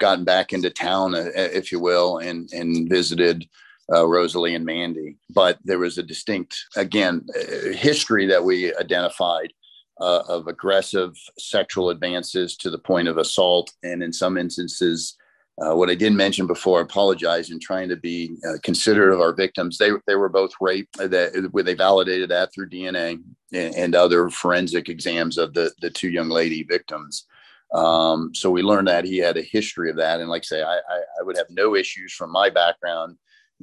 gotten 0.00 0.24
back 0.24 0.52
into 0.52 0.70
town, 0.70 1.14
uh, 1.14 1.30
if 1.34 1.70
you 1.70 1.78
will, 1.78 2.18
and 2.18 2.50
and 2.52 2.88
visited 2.88 3.46
uh, 3.92 4.06
Rosalie 4.06 4.54
and 4.54 4.64
Mandy. 4.64 5.16
But 5.30 5.58
there 5.64 5.78
was 5.78 5.98
a 5.98 6.02
distinct, 6.02 6.58
again, 6.76 7.26
uh, 7.36 7.72
history 7.72 8.26
that 8.26 8.44
we 8.44 8.74
identified 8.76 9.52
uh, 10.00 10.22
of 10.28 10.46
aggressive 10.46 11.16
sexual 11.38 11.90
advances 11.90 12.56
to 12.58 12.70
the 12.70 12.78
point 12.78 13.08
of 13.08 13.18
assault, 13.18 13.72
and 13.82 14.02
in 14.02 14.12
some 14.12 14.36
instances, 14.36 15.16
uh, 15.58 15.74
what 15.74 15.88
I 15.88 15.94
didn't 15.94 16.18
mention 16.18 16.46
before, 16.46 16.80
I 16.80 16.82
apologize 16.82 17.50
in 17.50 17.58
trying 17.58 17.88
to 17.88 17.96
be 17.96 18.36
uh, 18.46 18.58
considerate 18.62 19.14
of 19.14 19.20
our 19.20 19.32
victims. 19.32 19.78
They, 19.78 19.90
they 20.06 20.14
were 20.14 20.28
both 20.28 20.52
raped. 20.60 21.00
Uh, 21.00 21.06
that 21.08 21.48
where 21.52 21.64
they 21.64 21.74
validated 21.74 22.28
that 22.30 22.52
through 22.52 22.68
DNA 22.68 23.22
and, 23.54 23.74
and, 23.74 23.94
other 23.94 24.28
forensic 24.28 24.90
exams 24.90 25.38
of 25.38 25.54
the 25.54 25.72
the 25.80 25.88
two 25.88 26.10
young 26.10 26.28
lady 26.28 26.62
victims. 26.62 27.26
Um, 27.72 28.34
so 28.34 28.50
we 28.50 28.62
learned 28.62 28.88
that 28.88 29.04
he 29.04 29.16
had 29.16 29.36
a 29.36 29.42
history 29.42 29.90
of 29.90 29.96
that. 29.96 30.20
And 30.20 30.28
like 30.28 30.42
I 30.42 30.44
say, 30.44 30.62
I, 30.62 30.76
I, 30.76 31.00
I 31.20 31.22
would 31.22 31.36
have 31.36 31.50
no 31.50 31.74
issues 31.74 32.12
from 32.12 32.30
my 32.30 32.50
background, 32.50 33.16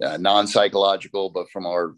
uh, 0.04 0.18
non 0.18 0.48
psychological, 0.48 1.30
but 1.30 1.50
from 1.52 1.66
our 1.66 1.96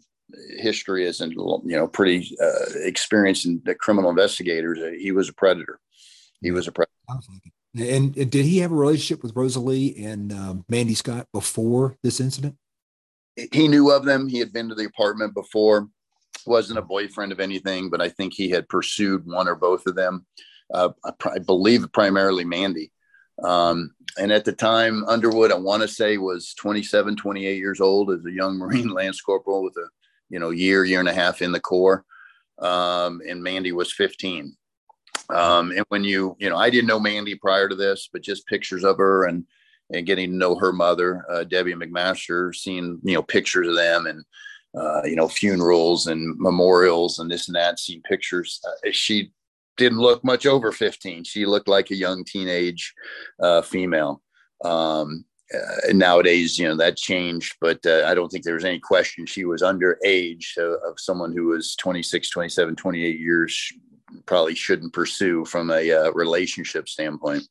history 0.58 1.06
as 1.06 1.20
you 1.20 1.62
know 1.64 1.86
pretty 1.86 2.36
uh, 2.42 2.78
experienced 2.82 3.46
in 3.46 3.62
the 3.64 3.74
criminal 3.74 4.10
investigators. 4.10 4.78
Uh, 4.78 4.92
he 4.98 5.12
was 5.12 5.28
a 5.28 5.32
predator. 5.32 5.80
He 6.40 6.50
was 6.50 6.68
a 6.68 6.72
predator. 6.72 6.92
And 7.78 8.14
did 8.14 8.46
he 8.46 8.58
have 8.58 8.72
a 8.72 8.76
relationship 8.76 9.22
with 9.22 9.36
Rosalie 9.36 10.02
and 10.02 10.32
um, 10.32 10.64
Mandy 10.68 10.94
Scott 10.94 11.28
before 11.32 11.96
this 12.02 12.20
incident? 12.20 12.56
He 13.52 13.68
knew 13.68 13.90
of 13.90 14.04
them. 14.04 14.28
He 14.28 14.38
had 14.38 14.52
been 14.52 14.68
to 14.70 14.74
the 14.74 14.86
apartment 14.86 15.34
before. 15.34 15.88
wasn't 16.46 16.78
a 16.78 16.82
boyfriend 16.82 17.32
of 17.32 17.40
anything, 17.40 17.90
but 17.90 18.00
I 18.00 18.08
think 18.08 18.32
he 18.32 18.48
had 18.48 18.68
pursued 18.68 19.26
one 19.26 19.46
or 19.46 19.54
both 19.54 19.86
of 19.86 19.94
them. 19.94 20.26
Uh, 20.72 20.90
I, 21.04 21.12
I, 21.34 21.38
believe 21.38 21.86
primarily 21.92 22.44
Mandy. 22.44 22.92
Um, 23.42 23.92
and 24.18 24.32
at 24.32 24.44
the 24.44 24.52
time, 24.52 25.04
Underwood, 25.04 25.52
I 25.52 25.56
want 25.56 25.82
to 25.82 25.88
say, 25.88 26.16
was 26.16 26.54
27, 26.54 27.16
28 27.16 27.58
years 27.58 27.80
old 27.80 28.10
as 28.10 28.24
a 28.24 28.32
young 28.32 28.56
Marine 28.56 28.88
Lance 28.94 29.20
Corporal 29.20 29.62
with 29.62 29.76
a 29.76 29.88
you 30.28 30.38
know 30.38 30.50
year, 30.50 30.84
year 30.84 31.00
and 31.00 31.08
a 31.08 31.14
half 31.14 31.42
in 31.42 31.52
the 31.52 31.60
Corps. 31.60 32.04
Um, 32.58 33.20
and 33.28 33.42
Mandy 33.42 33.72
was 33.72 33.92
15. 33.92 34.56
Um, 35.30 35.72
and 35.72 35.84
when 35.88 36.04
you, 36.04 36.36
you 36.38 36.48
know, 36.48 36.56
I 36.56 36.70
didn't 36.70 36.86
know 36.86 37.00
Mandy 37.00 37.34
prior 37.34 37.68
to 37.68 37.74
this, 37.74 38.08
but 38.12 38.22
just 38.22 38.46
pictures 38.46 38.84
of 38.84 38.98
her 38.98 39.26
and 39.26 39.44
and 39.92 40.06
getting 40.06 40.30
to 40.30 40.36
know 40.36 40.56
her 40.56 40.72
mother, 40.72 41.24
uh, 41.30 41.44
Debbie 41.44 41.74
McMaster, 41.74 42.54
seeing 42.54 42.98
you 43.02 43.14
know 43.14 43.22
pictures 43.22 43.68
of 43.68 43.76
them 43.76 44.06
and 44.06 44.24
uh, 44.76 45.02
you 45.04 45.16
know 45.16 45.28
funerals 45.28 46.08
and 46.08 46.36
memorials 46.38 47.18
and 47.18 47.30
this 47.30 47.48
and 47.48 47.56
that, 47.56 47.78
seeing 47.78 48.02
pictures. 48.02 48.60
Uh, 48.66 48.90
she 48.90 49.32
didn't 49.76 49.98
look 49.98 50.24
much 50.24 50.46
over 50.46 50.72
15. 50.72 51.24
She 51.24 51.46
looked 51.46 51.68
like 51.68 51.90
a 51.90 51.96
young 51.96 52.24
teenage 52.24 52.94
uh, 53.40 53.62
female. 53.62 54.22
Um, 54.64 55.24
uh, 55.54 55.92
nowadays, 55.92 56.58
you 56.58 56.66
know, 56.66 56.76
that 56.76 56.96
changed, 56.96 57.54
but 57.60 57.84
uh, 57.86 58.04
I 58.06 58.14
don't 58.14 58.28
think 58.28 58.44
there 58.44 58.54
was 58.54 58.64
any 58.64 58.80
question 58.80 59.26
she 59.26 59.44
was 59.44 59.62
underage 59.62 60.56
of, 60.56 60.80
of 60.82 60.98
someone 60.98 61.32
who 61.32 61.46
was 61.46 61.76
26, 61.76 62.30
27, 62.30 62.74
28 62.74 63.20
years 63.20 63.72
probably 64.24 64.54
shouldn't 64.54 64.92
pursue 64.92 65.44
from 65.44 65.70
a 65.70 65.92
uh, 65.92 66.10
relationship 66.12 66.88
standpoint. 66.88 67.46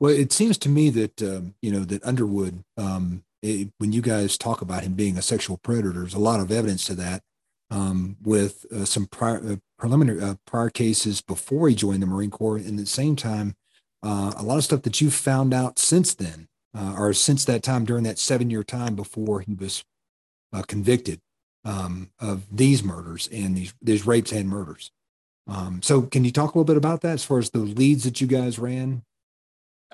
Well, 0.00 0.12
it 0.12 0.32
seems 0.32 0.58
to 0.58 0.68
me 0.68 0.90
that 0.90 1.22
um, 1.22 1.54
you 1.62 1.70
know 1.70 1.84
that 1.84 2.04
Underwood, 2.04 2.64
um, 2.76 3.24
it, 3.42 3.70
when 3.78 3.92
you 3.92 4.02
guys 4.02 4.38
talk 4.38 4.62
about 4.62 4.82
him 4.82 4.94
being 4.94 5.18
a 5.18 5.22
sexual 5.22 5.58
predator, 5.58 5.92
there's 5.92 6.14
a 6.14 6.18
lot 6.18 6.40
of 6.40 6.50
evidence 6.50 6.84
to 6.86 6.94
that. 6.96 7.22
Um, 7.70 8.18
with 8.22 8.66
uh, 8.70 8.84
some 8.84 9.06
prior, 9.06 9.38
uh, 9.38 9.56
preliminary 9.78 10.20
uh, 10.20 10.34
prior 10.46 10.68
cases 10.68 11.22
before 11.22 11.70
he 11.70 11.74
joined 11.74 12.02
the 12.02 12.06
Marine 12.06 12.30
Corps, 12.30 12.58
and 12.58 12.78
at 12.78 12.84
the 12.84 12.86
same 12.86 13.16
time, 13.16 13.54
uh, 14.02 14.32
a 14.36 14.42
lot 14.42 14.58
of 14.58 14.64
stuff 14.64 14.82
that 14.82 15.00
you 15.00 15.10
found 15.10 15.54
out 15.54 15.78
since 15.78 16.14
then, 16.14 16.48
uh, 16.76 16.94
or 16.96 17.12
since 17.12 17.44
that 17.44 17.62
time 17.62 17.84
during 17.84 18.04
that 18.04 18.18
seven 18.18 18.50
year 18.50 18.64
time 18.64 18.94
before 18.94 19.40
he 19.40 19.54
was 19.54 19.84
convicted 20.66 21.20
um, 21.64 22.10
of 22.18 22.46
these 22.50 22.82
murders 22.82 23.28
and 23.32 23.56
these 23.56 23.74
these 23.80 24.06
rapes 24.06 24.32
and 24.32 24.48
murders. 24.48 24.90
Um, 25.46 25.82
so, 25.82 26.02
can 26.02 26.24
you 26.24 26.30
talk 26.30 26.54
a 26.54 26.58
little 26.58 26.64
bit 26.64 26.76
about 26.76 27.00
that 27.02 27.14
as 27.14 27.24
far 27.24 27.38
as 27.38 27.50
the 27.50 27.58
leads 27.58 28.04
that 28.04 28.20
you 28.20 28.26
guys 28.26 28.58
ran? 28.58 29.02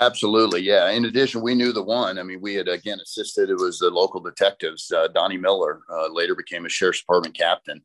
Absolutely, 0.01 0.61
yeah. 0.61 0.91
In 0.91 1.07
addition, 1.07 1.41
we 1.41 1.55
knew 1.55 1.73
the 1.73 1.83
one. 1.83 2.19
I 2.19 2.23
mean, 2.23 2.41
we 2.41 2.55
had 2.55 2.69
again 2.69 3.01
assisted. 3.01 3.51
It 3.51 3.57
was 3.57 3.79
the 3.79 3.91
local 3.91 4.21
detectives. 4.21 4.93
Uh, 4.93 5.09
Donnie 5.09 5.39
Miller 5.39 5.81
uh, 5.91 6.09
later 6.13 6.35
became 6.35 6.67
a 6.67 6.69
sheriff's 6.69 7.01
department 7.01 7.37
captain. 7.37 7.83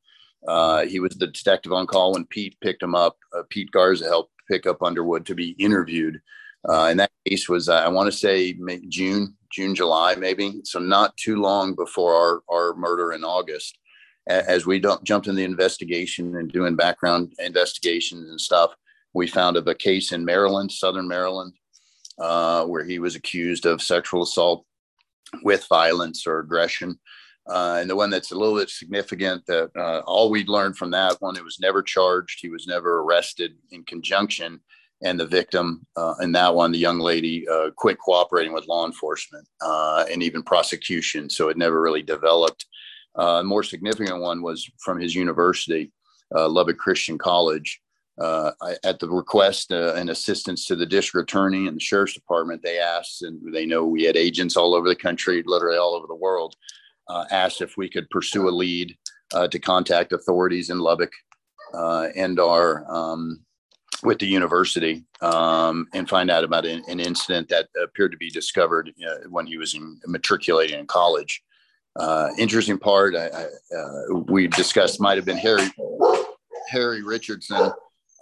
Uh, 0.48 0.86
he 0.86 1.00
was 1.00 1.14
the 1.14 1.28
detective 1.28 1.72
on 1.72 1.88
call 1.88 2.14
when 2.14 2.26
Pete 2.26 2.58
picked 2.62 2.84
him 2.84 2.94
up. 2.94 3.18
Uh, 3.36 3.44
Pete 3.50 3.72
Garza 3.72 4.06
helped 4.06 4.32
pick 4.50 4.68
up 4.68 4.84
Underwood 4.84 5.26
to 5.26 5.36
be 5.36 5.52
interviewed. 5.52 6.22
Uh, 6.68 6.86
and 6.86 7.00
that 7.00 7.12
case 7.28 7.50
was, 7.50 7.68
uh, 7.68 7.76
I 7.76 7.90
want 7.90 8.12
to 8.12 8.18
say, 8.18 8.58
June, 8.88 9.36
June, 9.52 9.76
July, 9.76 10.16
maybe. 10.16 10.62
So 10.64 10.80
not 10.80 11.16
too 11.18 11.42
long 11.42 11.76
before 11.76 12.14
our 12.16 12.42
our 12.50 12.74
murder 12.76 13.12
in 13.14 13.24
August 13.24 13.78
as 14.28 14.66
we 14.66 14.80
jumped 14.80 15.28
in 15.28 15.36
the 15.36 15.44
investigation 15.44 16.38
and 16.38 16.52
doing 16.52 16.76
background 16.76 17.34
investigations 17.40 18.30
and 18.30 18.40
stuff, 18.40 18.74
we 19.14 19.28
found 19.28 19.58
of 19.58 19.68
a 19.68 19.76
case 19.76 20.12
in 20.12 20.24
Maryland, 20.24 20.72
Southern 20.72 21.08
Maryland, 21.08 21.54
uh, 22.20 22.66
where 22.66 22.84
he 22.84 23.00
was 23.00 23.16
accused 23.16 23.66
of 23.66 23.82
sexual 23.82 24.24
assault 24.24 24.66
with 25.44 25.68
violence 25.68 26.26
or 26.26 26.40
aggression. 26.40 26.98
Uh, 27.50 27.78
and 27.82 27.90
the 27.90 27.96
one 27.96 28.10
that's 28.10 28.32
a 28.32 28.36
little 28.36 28.58
bit 28.58 28.70
significant 28.70 29.46
that 29.46 29.70
uh, 29.78 30.00
all 30.06 30.30
we 30.30 30.46
learned 30.46 30.78
from 30.78 30.92
that 30.92 31.18
one, 31.20 31.36
it 31.36 31.44
was 31.44 31.60
never 31.60 31.84
charged. 31.84 32.40
He 32.42 32.50
was 32.50 32.66
never 32.66 33.00
arrested 33.00 33.52
in 33.72 33.84
conjunction. 33.84 34.62
And 35.04 35.20
the 35.20 35.28
victim 35.28 35.86
uh, 35.98 36.16
in 36.22 36.32
that 36.32 36.56
one, 36.56 36.72
the 36.72 36.78
young 36.78 37.00
lady, 37.00 37.48
uh, 37.48 37.72
quit 37.76 37.98
cooperating 38.00 38.54
with 38.54 38.68
law 38.68 38.86
enforcement 38.86 39.46
uh, 39.62 40.06
and 40.10 40.24
even 40.24 40.44
prosecution. 40.44 41.30
So 41.30 41.50
it 41.50 41.58
never 41.58 41.82
really 41.82 42.02
developed 42.02 42.66
uh, 43.20 43.40
a 43.42 43.44
more 43.44 43.64
significant 43.64 44.22
one 44.22 44.42
was 44.42 44.70
from 44.80 45.00
his 45.00 45.14
university, 45.14 45.92
uh, 46.34 46.48
Lubbock 46.48 46.78
Christian 46.78 47.18
College. 47.18 47.82
Uh, 48.22 48.52
I, 48.62 48.76
at 48.84 49.00
the 49.00 49.10
request 49.10 49.72
and 49.72 50.12
assistance 50.12 50.68
to 50.68 50.76
the 50.76 50.86
district 50.86 51.32
attorney 51.32 51.68
and 51.68 51.76
the 51.76 51.82
sheriff's 51.82 52.14
department, 52.14 52.62
they 52.62 52.78
asked, 52.78 53.24
and 53.24 53.42
they 53.52 53.66
know 53.66 53.86
we 53.86 54.04
had 54.04 54.16
agents 54.16 54.56
all 54.56 54.76
over 54.76 54.88
the 54.88 54.96
country, 54.96 55.44
literally 55.48 55.80
all 55.80 55.96
over 55.96 56.06
the 56.08 56.16
world, 56.16 56.56
asked 57.32 57.62
if 57.62 57.76
we 57.76 57.90
could 57.90 58.08
pursue 58.12 58.48
a 58.48 58.52
lead 58.52 58.96
to 59.50 59.58
contact 59.58 60.14
authorities 60.14 60.70
in 60.70 60.78
Lubbock 60.78 61.12
and 62.16 62.40
our 62.40 62.86
um, 62.88 63.40
with 64.04 64.20
the 64.20 64.28
university 64.28 65.04
um, 65.22 65.88
and 65.94 66.10
find 66.10 66.30
out 66.30 66.44
about 66.44 66.66
an, 66.66 66.84
an, 66.88 67.00
incident 67.00 67.48
that 67.50 67.68
appeared 67.82 68.12
to 68.12 68.18
be 68.18 68.30
discovered 68.30 68.92
uh, 69.08 69.28
when 69.30 69.48
he 69.48 69.58
was 69.58 69.74
in, 69.74 70.00
matriculating 70.08 70.80
in 70.80 70.88
college. 70.88 71.44
Uh, 71.96 72.30
interesting 72.38 72.78
part 72.78 73.16
I, 73.16 73.28
I, 73.28 73.44
uh, 73.78 74.20
we 74.28 74.48
discussed 74.48 75.00
might 75.00 75.18
have 75.18 75.26
been 75.26 75.38
Harry 75.38 75.70
Harry 76.70 77.04
Richardson, 77.04 77.72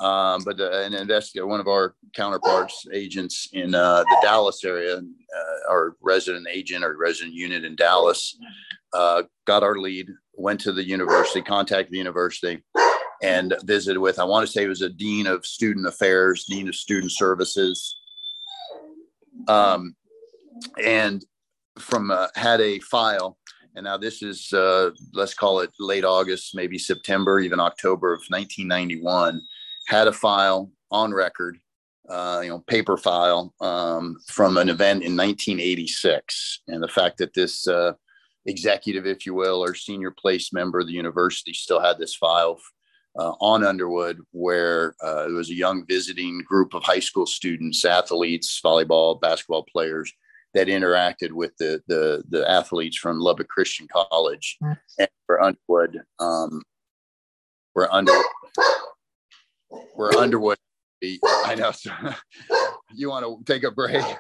um, 0.02 0.42
but 0.44 0.60
uh, 0.60 0.82
an 0.82 0.94
investigator, 0.94 1.48
one 1.48 1.60
of 1.60 1.68
our 1.68 1.96
counterparts, 2.14 2.86
agents 2.92 3.50
in 3.54 3.74
uh, 3.74 4.04
the 4.04 4.18
Dallas 4.22 4.64
area, 4.66 4.98
uh, 4.98 5.70
our 5.70 5.96
resident 6.02 6.48
agent 6.52 6.84
or 6.84 6.98
resident 6.98 7.34
unit 7.34 7.64
in 7.64 7.76
Dallas, 7.76 8.38
got 8.94 9.64
our 9.64 9.78
lead, 9.78 10.10
went 10.34 10.60
to 10.62 10.74
the 10.74 10.84
university, 10.84 11.42
contacted 11.42 11.94
the 11.94 11.98
university, 11.98 12.62
and 13.22 13.56
visited 13.64 14.00
with. 14.00 14.20
I 14.20 14.24
want 14.24 14.46
to 14.46 14.52
say 14.52 14.64
it 14.64 14.68
was 14.70 14.82
a 14.82 14.90
dean 14.90 15.28
of 15.28 15.46
student 15.46 15.88
affairs, 15.88 16.46
dean 16.46 16.68
of 16.68 16.76
student 16.76 17.12
services. 17.12 17.98
Um, 19.48 19.96
and 20.84 21.24
from 21.80 22.12
had 22.36 22.62
a 22.62 22.80
file 22.80 23.38
and 23.76 23.86
now 23.86 23.98
this 23.98 24.22
is 24.22 24.52
uh, 24.54 24.92
let's 25.14 25.34
call 25.34 25.60
it 25.62 25.72
late 25.80 26.04
August, 26.04 26.56
maybe 26.56 26.78
September, 26.78 27.40
even 27.40 27.60
October 27.60 28.14
of 28.14 28.22
1991. 28.28 29.42
Had 29.88 30.08
a 30.08 30.14
file 30.14 30.72
on 30.92 31.14
record, 31.14 31.58
uh, 32.10 32.42
you 32.44 32.50
know, 32.50 32.60
paper 32.60 32.98
file 32.98 33.54
um, 33.62 34.18
from 34.28 34.58
an 34.58 34.70
event 34.70 35.04
in 35.04 35.16
1986, 35.16 36.62
and 36.68 36.84
the 36.84 36.88
fact 36.88 37.18
that 37.18 37.34
this 37.34 37.68
uh, 37.68 37.94
executive, 38.46 39.06
if 39.06 39.26
you 39.26 39.34
will, 39.34 39.64
or 39.64 39.74
senior 39.74 40.12
place 40.12 40.52
member 40.52 40.80
of 40.80 40.88
the 40.88 40.94
university 40.94 41.54
still 41.54 41.80
had 41.80 41.98
this 41.98 42.16
file 42.16 42.60
uh, 43.18 43.34
on 43.42 43.64
Underwood, 43.64 44.20
where 44.32 44.96
uh, 45.04 45.28
it 45.28 45.32
was 45.32 45.50
a 45.50 45.56
young 45.56 45.86
visiting 45.86 46.42
group 46.42 46.74
of 46.74 46.84
high 46.84 47.00
school 47.00 47.26
students, 47.26 47.84
athletes, 47.86 48.60
volleyball, 48.64 49.20
basketball 49.20 49.64
players 49.64 50.12
that 50.54 50.68
interacted 50.68 51.32
with 51.32 51.56
the 51.58 51.82
the, 51.88 52.24
the 52.30 52.50
athletes 52.50 52.98
from 52.98 53.20
Lubbock 53.20 53.48
Christian 53.48 53.88
College 53.92 54.58
mm. 54.64 54.78
and 55.00 55.10
for 55.26 55.42
Underwood. 55.42 56.02
Um, 56.20 56.62
we're 57.76 57.90
under 57.90 58.14
we're 59.96 60.16
Underwood. 60.16 60.58
I 61.04 61.56
know. 61.56 61.72
So 61.72 61.92
you 62.94 63.10
want 63.10 63.26
to 63.26 63.52
take 63.52 63.64
a 63.64 63.72
break? 63.72 64.04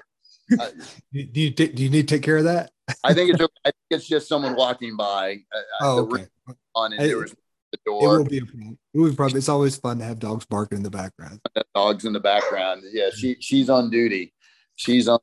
Uh, 0.59 0.67
do 1.13 1.41
you 1.41 1.49
do 1.49 1.63
you 1.63 1.89
need 1.89 2.09
to 2.09 2.15
take 2.15 2.23
care 2.23 2.35
of 2.35 2.43
that? 2.43 2.71
I 3.05 3.13
think 3.13 3.33
it's 3.33 3.41
I 3.63 3.69
think 3.69 3.75
it's 3.89 4.05
just 4.05 4.27
someone 4.27 4.53
walking 4.53 4.97
by. 4.97 5.37
Uh, 5.55 5.57
uh 5.57 5.61
oh, 5.83 5.99
okay. 5.99 6.27
On 6.75 6.91
and 6.91 7.01
there 7.01 7.19
was 7.19 7.33
the 7.71 7.79
door. 7.85 8.03
It 8.03 8.17
will 8.17 8.25
be. 8.25 8.37
It 8.37 8.77
will 8.93 9.15
probably. 9.15 9.37
It's 9.37 9.49
always 9.49 9.75
fun 9.77 9.99
to 9.99 10.05
have 10.05 10.19
dogs 10.19 10.45
barking 10.45 10.77
in 10.77 10.83
the 10.83 10.89
background. 10.89 11.39
Dogs 11.75 12.05
in 12.05 12.13
the 12.13 12.19
background. 12.19 12.83
Yeah, 12.91 13.09
she 13.15 13.37
she's 13.39 13.69
on 13.69 13.89
duty. 13.89 14.33
She's 14.75 15.07
on. 15.07 15.19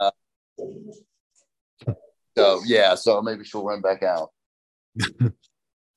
Uh, 0.00 0.10
so 2.36 2.60
yeah, 2.66 2.94
so 2.94 3.22
maybe 3.22 3.44
she'll 3.44 3.64
run 3.64 3.80
back 3.80 4.02
out. 4.02 4.30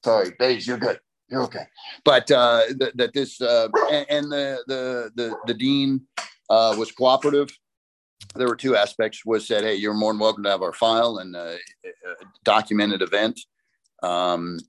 Sorry, 0.04 0.32
Dave, 0.40 0.66
you're 0.66 0.78
good. 0.78 1.00
You're 1.30 1.44
okay. 1.44 1.66
But 2.06 2.32
uh, 2.32 2.62
th- 2.80 2.94
that 2.96 3.14
this 3.14 3.42
uh, 3.42 3.68
and, 3.92 4.06
and, 4.10 4.32
the 4.32 4.64
the 4.68 5.12
the 5.16 5.38
the 5.48 5.54
dean 5.54 6.02
uh, 6.50 6.76
was 6.78 6.92
cooperative. 6.92 7.50
There 8.36 8.48
were 8.48 8.56
two 8.56 8.76
aspects. 8.76 9.26
Was 9.26 9.48
said, 9.48 9.64
hey, 9.64 9.76
you're 9.76 9.94
more 9.94 10.14
than 10.14 10.20
welcome 10.20 10.44
to 10.44 10.50
have 10.50 10.62
our 10.62 10.74
file 10.74 11.18
and 11.18 11.36
uh, 11.36 11.56
documented 12.44 13.02
event. 13.02 13.40
Um, 14.04 14.60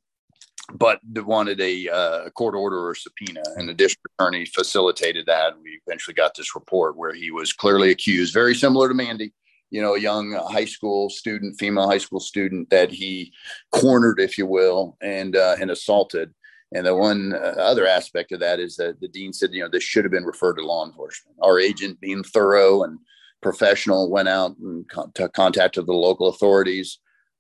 but 0.75 1.01
wanted 1.25 1.61
a, 1.61 1.89
uh, 1.89 2.31
court 2.31 2.55
order 2.55 2.87
or 2.89 2.95
subpoena, 2.95 3.43
and 3.57 3.69
the 3.69 3.75
district 3.75 4.15
attorney 4.19 4.45
facilitated 4.45 5.27
that. 5.27 5.55
We 5.63 5.81
eventually 5.87 6.15
got 6.15 6.35
this 6.35 6.55
report 6.55 6.97
where 6.97 7.15
he 7.15 7.31
was 7.31 7.53
clearly 7.53 7.91
accused, 7.91 8.35
very 8.35 8.55
similar 8.55 8.89
to 8.89 8.95
Mandy, 8.95 9.33
you 9.71 9.81
know, 9.81 9.95
a 9.95 10.01
young 10.01 10.33
high 10.33 10.65
school 10.65 11.11
student, 11.11 11.59
female 11.59 11.89
high 11.89 11.99
school 11.99 12.21
student 12.21 12.71
that 12.71 12.91
he 12.91 13.33
cornered, 13.73 14.21
if 14.21 14.39
you 14.39 14.47
will, 14.47 14.97
and 15.01 15.37
uh, 15.37 15.57
and 15.61 15.71
assaulted. 15.71 16.33
And 16.73 16.87
the 16.87 16.95
one 16.95 17.35
uh, 17.35 17.55
other 17.59 17.87
aspect 17.87 18.33
of 18.33 18.41
that 18.41 18.61
is 18.61 18.77
that 18.77 19.01
the 19.01 19.09
dean 19.09 19.33
said, 19.33 19.51
you 19.53 19.63
know, 19.63 19.71
this 19.71 19.83
should 19.83 20.05
have 20.05 20.13
been 20.13 20.25
referred 20.25 20.57
to 20.57 20.67
law 20.67 20.85
enforcement. 20.85 21.37
Our 21.43 21.59
agent, 21.59 21.99
being 22.01 22.23
thorough 22.23 22.83
and 22.83 22.99
professional, 23.41 24.11
went 24.11 24.29
out 24.29 24.57
and 24.59 24.87
con- 24.89 25.13
contacted 25.35 25.87
the 25.87 25.95
local 25.95 26.29
authorities 26.29 26.99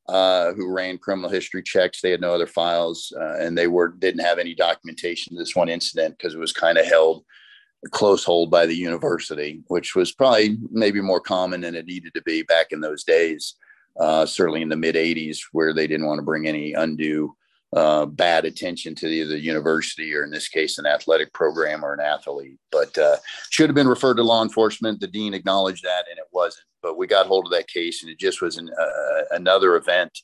uh, 0.09 0.53
who 0.55 0.73
ran 0.73 0.99
criminal 0.99 1.31
history 1.31 1.63
checks. 1.63 2.01
They 2.01 2.11
had 2.11 2.21
no 2.21 2.35
other 2.35 2.47
files, 2.47 3.13
uh, 3.19 3.35
and 3.39 3.57
they 3.57 3.67
were 3.67 3.89
didn't 3.89 4.25
have 4.25 4.39
any 4.39 4.55
documentation 4.55 5.35
of 5.35 5.39
this 5.39 5.55
one 5.55 5.69
incident 5.69 6.17
because 6.17 6.35
it 6.35 6.39
was 6.39 6.53
kind 6.53 6.79
of 6.79 6.87
held 6.87 7.25
close 7.91 8.25
hold 8.25 8.51
by 8.51 8.67
the 8.67 8.75
university, 8.75 9.63
which 9.69 9.95
was 9.95 10.13
probably 10.13 10.57
maybe 10.71 11.01
more 11.01 11.21
common 11.21 11.61
than 11.61 11.75
it 11.75 11.87
needed 11.87 12.13
to 12.15 12.23
be 12.23 12.43
back 12.43 12.73
in 12.73 12.81
those 12.81 13.05
days. 13.05 13.55
Uh, 13.99 14.25
certainly 14.25 14.63
in 14.63 14.69
the 14.69 14.77
mid 14.77 14.95
80s, 14.95 15.41
where 15.51 15.75
they 15.75 15.89
didn't 15.89 16.07
want 16.07 16.19
to 16.19 16.25
bring 16.25 16.47
any 16.47 16.73
undue 16.73 17.35
uh, 17.75 18.07
bad 18.07 18.45
attention 18.45 18.95
to 18.95 19.07
either 19.09 19.31
the 19.31 19.41
university 19.41 20.15
or, 20.15 20.25
in 20.25 20.31
this 20.31 20.49
case, 20.49 20.79
an 20.79 20.87
athletic 20.87 21.33
program 21.33 21.85
or 21.85 21.93
an 21.93 22.01
athlete. 22.01 22.59
But 22.71 22.97
uh, 22.97 23.17
should 23.51 23.69
have 23.69 23.75
been 23.75 23.89
referred 23.89 24.15
to 24.15 24.23
law 24.23 24.43
enforcement. 24.43 25.01
The 25.01 25.07
dean 25.07 25.35
acknowledged 25.35 25.85
that, 25.85 26.05
it 26.11 26.18
wasn't. 26.39 26.65
But 26.83 26.97
we 26.97 27.07
got 27.07 27.27
hold 27.27 27.47
of 27.47 27.53
that 27.53 27.69
case, 27.69 28.03
and 28.03 28.11
it 28.11 28.19
just 28.19 28.41
was 28.41 28.57
an, 28.57 28.71
uh, 28.71 29.23
another 29.33 29.77
event 29.77 30.17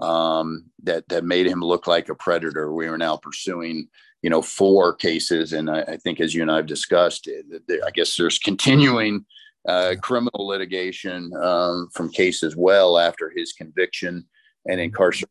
um, 0.00 0.66
that 0.84 1.08
that 1.08 1.24
made 1.24 1.46
him 1.46 1.60
look 1.60 1.86
like 1.86 2.08
a 2.08 2.14
predator. 2.14 2.72
We 2.72 2.86
are 2.86 2.98
now 2.98 3.16
pursuing, 3.16 3.88
you 4.22 4.30
know, 4.30 4.42
four 4.42 4.94
cases, 4.94 5.52
and 5.52 5.68
I, 5.68 5.80
I 5.82 5.96
think, 5.96 6.20
as 6.20 6.34
you 6.34 6.42
and 6.42 6.50
I 6.50 6.56
have 6.56 6.66
discussed, 6.66 7.28
I 7.28 7.90
guess 7.90 8.16
there's 8.16 8.38
continuing. 8.50 9.26
Uh, 9.68 9.96
criminal 10.00 10.46
litigation 10.46 11.28
um, 11.42 11.88
from 11.92 12.08
cases 12.08 12.54
well 12.54 12.98
after 12.98 13.32
his 13.34 13.52
conviction 13.52 14.24
and 14.66 14.80
incarceration 14.80 15.28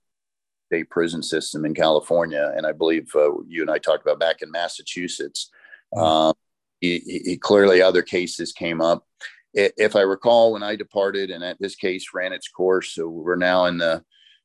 state 0.66 0.90
prison 0.90 1.24
system 1.24 1.64
in 1.64 1.74
California, 1.74 2.52
and 2.58 2.66
I 2.66 2.74
believe 2.74 3.10
uh, 3.16 3.32
you 3.48 3.62
and 3.62 3.72
I 3.72 3.78
talked 3.78 4.06
about 4.06 4.20
back 4.20 4.42
in 4.42 4.52
Massachusetts. 4.52 5.50
Mm-hmm. 5.94 6.04
Um, 6.04 6.34
he, 6.82 7.00
he, 7.26 7.38
clearly 7.38 7.82
other 7.82 8.02
cases 8.02 8.52
came 8.52 8.82
up. 8.82 9.06
If 9.56 9.96
I 9.96 10.02
recall, 10.02 10.52
when 10.52 10.64
I 10.64 10.76
departed, 10.76 11.32
and 11.32 11.56
this 11.60 11.76
case 11.76 12.08
ran 12.14 12.34
its 12.34 12.50
course, 12.50 12.94
so 12.94 13.08
we're 13.08 13.38
now 13.38 13.66
in 13.66 13.78
the 13.78 14.04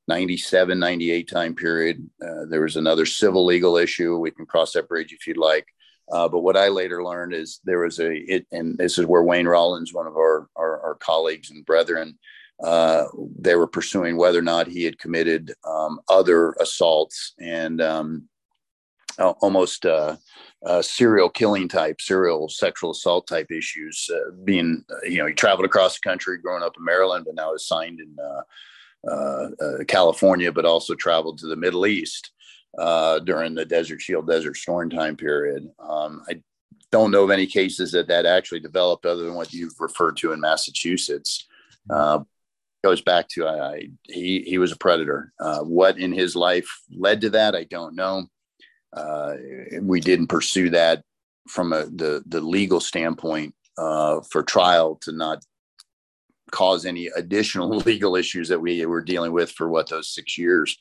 97, 0.08 0.78
98 0.78 1.28
time 1.28 1.54
period. 1.54 2.08
Uh, 2.22 2.44
there 2.48 2.62
was 2.62 2.76
another 2.76 3.06
civil 3.06 3.44
legal 3.44 3.76
issue. 3.76 4.18
We 4.18 4.30
can 4.30 4.46
cross 4.46 4.72
that 4.72 4.88
bridge 4.88 5.12
if 5.12 5.26
you'd 5.26 5.36
like. 5.36 5.66
Uh, 6.10 6.28
but 6.28 6.40
what 6.40 6.56
I 6.56 6.68
later 6.68 7.04
learned 7.04 7.32
is 7.32 7.60
there 7.64 7.78
was 7.80 8.00
a, 8.00 8.12
it, 8.12 8.46
and 8.50 8.76
this 8.76 8.98
is 8.98 9.06
where 9.06 9.22
Wayne 9.22 9.46
Rollins, 9.46 9.94
one 9.94 10.08
of 10.08 10.16
our, 10.16 10.48
our, 10.56 10.80
our 10.80 10.94
colleagues 10.96 11.50
and 11.50 11.64
brethren, 11.64 12.18
uh, 12.62 13.04
they 13.38 13.54
were 13.54 13.68
pursuing 13.68 14.16
whether 14.16 14.38
or 14.38 14.42
not 14.42 14.66
he 14.66 14.82
had 14.82 14.98
committed 14.98 15.54
um, 15.64 16.00
other 16.08 16.52
assaults 16.60 17.34
and 17.38 17.80
um, 17.80 18.28
almost 19.18 19.86
uh, 19.86 20.16
uh, 20.64 20.82
serial 20.82 21.28
killing 21.28 21.68
type, 21.68 22.00
serial 22.00 22.48
sexual 22.48 22.90
assault 22.90 23.26
type 23.26 23.50
issues. 23.50 24.10
Uh, 24.12 24.30
being, 24.44 24.84
uh, 24.90 25.06
you 25.06 25.18
know, 25.18 25.26
he 25.26 25.32
traveled 25.32 25.64
across 25.64 25.94
the 25.98 26.08
country 26.08 26.38
growing 26.38 26.62
up 26.62 26.76
in 26.76 26.84
Maryland, 26.84 27.24
but 27.24 27.34
now 27.34 27.54
is 27.54 27.66
signed 27.66 28.00
in 28.00 29.86
California, 29.86 30.52
but 30.52 30.66
also 30.66 30.94
traveled 30.94 31.38
to 31.38 31.46
the 31.46 31.56
Middle 31.56 31.86
East 31.86 32.32
during 33.24 33.54
the 33.54 33.64
Desert 33.64 34.00
Shield, 34.00 34.26
Desert 34.26 34.56
Storm 34.56 34.90
time 34.90 35.16
period. 35.16 35.68
Um, 35.78 36.22
I 36.28 36.42
don't 36.90 37.10
know 37.10 37.24
of 37.24 37.30
any 37.30 37.46
cases 37.46 37.92
that 37.92 38.08
that 38.08 38.26
actually 38.26 38.60
developed 38.60 39.06
other 39.06 39.24
than 39.24 39.34
what 39.34 39.52
you've 39.52 39.78
referred 39.78 40.16
to 40.18 40.32
in 40.32 40.40
Massachusetts. 40.40 41.46
Uh, 41.88 42.20
goes 42.82 43.00
back 43.00 43.28
to 43.28 43.46
I, 43.46 43.88
he 44.04 44.42
he 44.42 44.58
was 44.58 44.72
a 44.72 44.76
predator. 44.76 45.32
Uh, 45.38 45.60
what 45.60 45.98
in 45.98 46.12
his 46.12 46.34
life 46.34 46.68
led 46.90 47.20
to 47.22 47.30
that, 47.30 47.54
I 47.54 47.64
don't 47.64 47.94
know. 47.94 48.26
Uh, 48.92 49.34
we 49.80 50.00
didn't 50.00 50.26
pursue 50.26 50.70
that 50.70 51.02
from 51.48 51.72
a, 51.72 51.86
the 51.86 52.22
the 52.26 52.40
legal 52.40 52.80
standpoint 52.80 53.54
uh, 53.78 54.20
for 54.30 54.42
trial 54.42 54.96
to 54.96 55.12
not 55.12 55.44
cause 56.50 56.84
any 56.84 57.08
additional 57.16 57.68
legal 57.86 58.16
issues 58.16 58.48
that 58.48 58.60
we 58.60 58.84
were 58.86 59.02
dealing 59.02 59.32
with 59.32 59.50
for 59.52 59.68
what 59.68 59.88
those 59.88 60.08
six 60.08 60.36
years. 60.36 60.76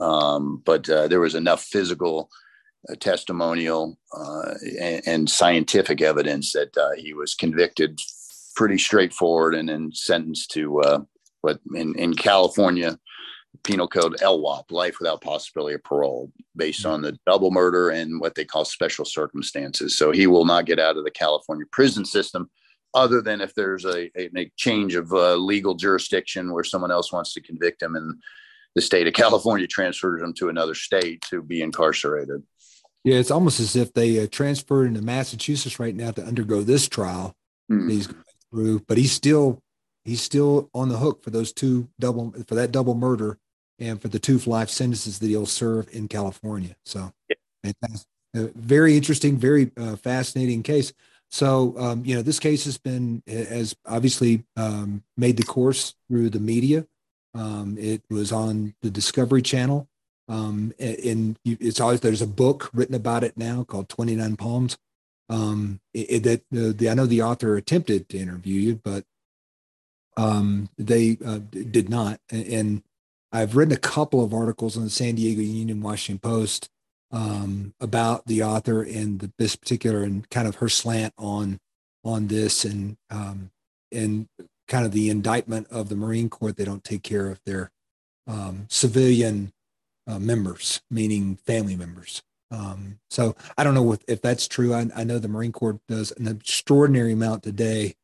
Um, 0.00 0.62
but 0.64 0.88
uh, 0.90 1.08
there 1.08 1.20
was 1.20 1.34
enough 1.34 1.62
physical. 1.62 2.30
Uh, 2.86 2.94
testimonial 2.96 3.96
uh, 4.14 4.52
and, 4.78 5.02
and, 5.06 5.30
scientific 5.30 6.02
evidence 6.02 6.52
that 6.52 6.68
he 6.98 7.14
was 7.14 7.34
convicted 7.34 7.98
pretty 8.54 8.76
straightforward 8.76 9.54
and 9.54 9.70
then 9.70 9.90
sentenced 9.90 10.50
to 10.50 10.80
uh, 10.82 11.00
but 11.44 11.60
in, 11.74 11.94
in 11.98 12.14
California, 12.14 12.98
penal 13.62 13.88
code 13.88 14.16
LWOP, 14.20 14.70
life 14.70 14.96
without 14.98 15.20
possibility 15.20 15.74
of 15.74 15.84
parole, 15.84 16.32
based 16.56 16.84
on 16.84 17.02
the 17.02 17.18
double 17.26 17.50
murder 17.50 17.90
and 17.90 18.20
what 18.20 18.34
they 18.34 18.44
call 18.44 18.64
special 18.64 19.04
circumstances. 19.04 19.96
So 19.96 20.10
he 20.10 20.26
will 20.26 20.44
not 20.44 20.66
get 20.66 20.80
out 20.80 20.96
of 20.96 21.04
the 21.04 21.10
California 21.10 21.66
prison 21.70 22.04
system 22.04 22.50
other 22.94 23.20
than 23.20 23.40
if 23.40 23.54
there's 23.54 23.84
a, 23.84 24.10
a, 24.18 24.30
a 24.36 24.52
change 24.56 24.94
of 24.94 25.12
uh, 25.12 25.34
legal 25.34 25.74
jurisdiction 25.74 26.52
where 26.52 26.64
someone 26.64 26.90
else 26.90 27.12
wants 27.12 27.34
to 27.34 27.40
convict 27.40 27.82
him 27.82 27.96
and 27.96 28.20
the 28.74 28.82
state 28.82 29.06
of 29.06 29.14
California 29.14 29.66
transfers 29.66 30.22
him 30.22 30.32
to 30.34 30.48
another 30.48 30.74
state 30.74 31.22
to 31.30 31.42
be 31.42 31.62
incarcerated. 31.62 32.42
Yeah, 33.02 33.16
it's 33.16 33.30
almost 33.30 33.60
as 33.60 33.76
if 33.76 33.92
they 33.92 34.22
uh, 34.22 34.26
transferred 34.30 34.86
into 34.86 35.02
Massachusetts 35.02 35.78
right 35.78 35.94
now 35.94 36.10
to 36.12 36.24
undergo 36.24 36.62
this 36.62 36.88
trial. 36.88 37.34
Mm. 37.70 37.90
He's 37.90 38.06
going 38.06 38.24
through, 38.50 38.80
but 38.88 38.96
he's 38.96 39.12
still 39.12 39.62
he's 40.04 40.22
still 40.22 40.70
on 40.74 40.88
the 40.88 40.96
hook 40.96 41.22
for 41.22 41.30
those 41.30 41.52
two 41.52 41.88
double 41.98 42.32
for 42.46 42.54
that 42.54 42.72
double 42.72 42.94
murder 42.94 43.38
and 43.78 44.00
for 44.00 44.08
the 44.08 44.18
two 44.18 44.38
life 44.46 44.70
sentences 44.70 45.18
that 45.18 45.28
he'll 45.28 45.46
serve 45.46 45.88
in 45.92 46.08
California. 46.08 46.76
So, 46.84 47.12
yeah. 47.28 48.46
very 48.54 48.96
interesting, 48.96 49.36
very 49.36 49.70
uh, 49.76 49.96
fascinating 49.96 50.62
case. 50.62 50.92
So, 51.30 51.74
um, 51.78 52.04
you 52.04 52.14
know, 52.14 52.22
this 52.22 52.38
case 52.38 52.64
has 52.64 52.78
been 52.78 53.22
has 53.26 53.74
obviously 53.86 54.44
um, 54.56 55.02
made 55.16 55.36
the 55.36 55.42
course 55.42 55.94
through 56.08 56.30
the 56.30 56.40
media. 56.40 56.86
Um, 57.34 57.76
it 57.78 58.02
was 58.08 58.30
on 58.30 58.74
the 58.82 58.90
Discovery 58.90 59.42
Channel, 59.42 59.88
um, 60.28 60.72
and 60.78 61.36
it's 61.44 61.80
always 61.80 62.00
there's 62.00 62.22
a 62.22 62.26
book 62.26 62.70
written 62.72 62.94
about 62.94 63.24
it 63.24 63.36
now 63.36 63.64
called 63.64 63.88
Twenty 63.88 64.14
Nine 64.14 64.36
Palms. 64.36 64.78
Um, 65.28 65.80
it, 65.92 66.10
it, 66.10 66.22
that 66.22 66.42
the, 66.52 66.72
the 66.72 66.90
I 66.90 66.94
know 66.94 67.06
the 67.06 67.22
author 67.22 67.56
attempted 67.56 68.08
to 68.10 68.18
interview 68.18 68.60
you, 68.60 68.76
but 68.76 69.04
um, 70.16 70.68
they 70.78 71.18
uh, 71.24 71.40
did 71.50 71.88
not. 71.88 72.20
And 72.30 72.82
I've 73.34 73.56
written 73.56 73.74
a 73.74 73.78
couple 73.78 74.22
of 74.22 74.32
articles 74.32 74.76
on 74.76 74.84
the 74.84 74.90
San 74.90 75.16
Diego 75.16 75.42
Union 75.42 75.82
Washington 75.82 76.20
Post 76.20 76.70
um, 77.10 77.74
about 77.80 78.26
the 78.26 78.44
author 78.44 78.80
and 78.82 79.18
the, 79.18 79.32
this 79.38 79.56
particular 79.56 80.04
and 80.04 80.28
kind 80.30 80.46
of 80.46 80.56
her 80.56 80.68
slant 80.68 81.12
on 81.18 81.58
on 82.04 82.28
this 82.28 82.64
and 82.64 82.96
um, 83.10 83.50
and 83.90 84.28
kind 84.68 84.86
of 84.86 84.92
the 84.92 85.10
indictment 85.10 85.66
of 85.68 85.88
the 85.88 85.96
Marine 85.96 86.30
Corps. 86.30 86.52
They 86.52 86.64
don't 86.64 86.84
take 86.84 87.02
care 87.02 87.28
of 87.28 87.40
their 87.44 87.72
um, 88.28 88.66
civilian 88.70 89.52
uh, 90.06 90.20
members, 90.20 90.80
meaning 90.88 91.34
family 91.34 91.74
members. 91.74 92.22
Um, 92.52 93.00
so 93.10 93.34
I 93.58 93.64
don't 93.64 93.74
know 93.74 93.92
if, 93.92 94.00
if 94.06 94.22
that's 94.22 94.46
true. 94.46 94.74
I, 94.74 94.88
I, 94.94 95.02
know 95.02 95.18
the 95.18 95.26
Marine 95.26 95.50
Corps 95.50 95.80
does 95.88 96.12
an 96.12 96.28
extraordinary 96.28 97.12
amount 97.12 97.42
today 97.42 97.94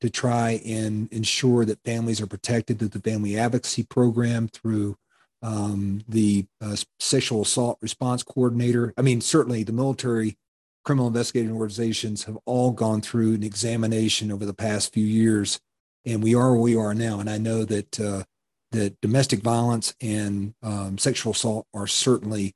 to 0.00 0.10
try 0.10 0.60
and 0.64 1.12
ensure 1.12 1.64
that 1.64 1.84
families 1.84 2.20
are 2.20 2.26
protected 2.26 2.78
through 2.78 2.88
the 2.88 3.00
family 3.00 3.38
advocacy 3.38 3.82
program, 3.82 4.48
through 4.48 4.96
um, 5.42 6.02
the 6.08 6.46
uh, 6.60 6.76
sexual 6.98 7.42
assault 7.42 7.78
response 7.80 8.22
coordinator. 8.22 8.92
I 8.96 9.02
mean, 9.02 9.20
certainly 9.20 9.62
the 9.62 9.72
military 9.72 10.36
criminal 10.84 11.08
investigating 11.08 11.52
organizations 11.52 12.24
have 12.24 12.38
all 12.46 12.70
gone 12.70 13.00
through 13.00 13.34
an 13.34 13.42
examination 13.42 14.32
over 14.32 14.46
the 14.46 14.54
past 14.54 14.92
few 14.92 15.04
years, 15.04 15.60
and 16.04 16.22
we 16.22 16.34
are 16.34 16.52
where 16.52 16.60
we 16.60 16.76
are 16.76 16.94
now. 16.94 17.20
And 17.20 17.28
I 17.28 17.38
know 17.38 17.64
that 17.64 18.00
uh, 18.00 18.24
that 18.72 19.00
domestic 19.00 19.42
violence 19.42 19.94
and 20.00 20.54
um, 20.62 20.96
sexual 20.96 21.32
assault 21.32 21.66
are 21.74 21.86
certainly 21.86 22.54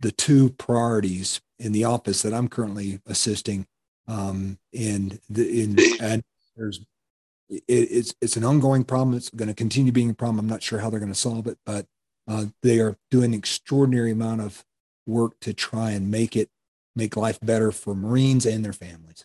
the 0.00 0.12
two 0.12 0.50
priorities 0.50 1.40
in 1.58 1.72
the 1.72 1.84
office 1.84 2.22
that 2.22 2.34
I'm 2.34 2.48
currently 2.48 3.00
assisting. 3.06 3.66
Um, 4.06 4.58
the, 4.72 5.62
in, 5.62 5.76
and 6.00 6.22
there's 6.58 6.80
it, 7.48 7.62
it's 7.68 8.14
it's 8.20 8.36
an 8.36 8.44
ongoing 8.44 8.84
problem. 8.84 9.16
It's 9.16 9.30
going 9.30 9.48
to 9.48 9.54
continue 9.54 9.92
being 9.92 10.10
a 10.10 10.14
problem. 10.14 10.38
I'm 10.38 10.48
not 10.48 10.62
sure 10.62 10.78
how 10.78 10.90
they're 10.90 11.00
going 11.00 11.12
to 11.12 11.18
solve 11.18 11.46
it, 11.46 11.58
but 11.64 11.86
uh, 12.26 12.46
they 12.62 12.80
are 12.80 12.96
doing 13.10 13.32
an 13.32 13.38
extraordinary 13.38 14.10
amount 14.10 14.42
of 14.42 14.64
work 15.06 15.40
to 15.40 15.54
try 15.54 15.92
and 15.92 16.10
make 16.10 16.36
it 16.36 16.50
make 16.94 17.16
life 17.16 17.38
better 17.40 17.72
for 17.72 17.94
Marines 17.94 18.44
and 18.44 18.64
their 18.64 18.72
families. 18.72 19.24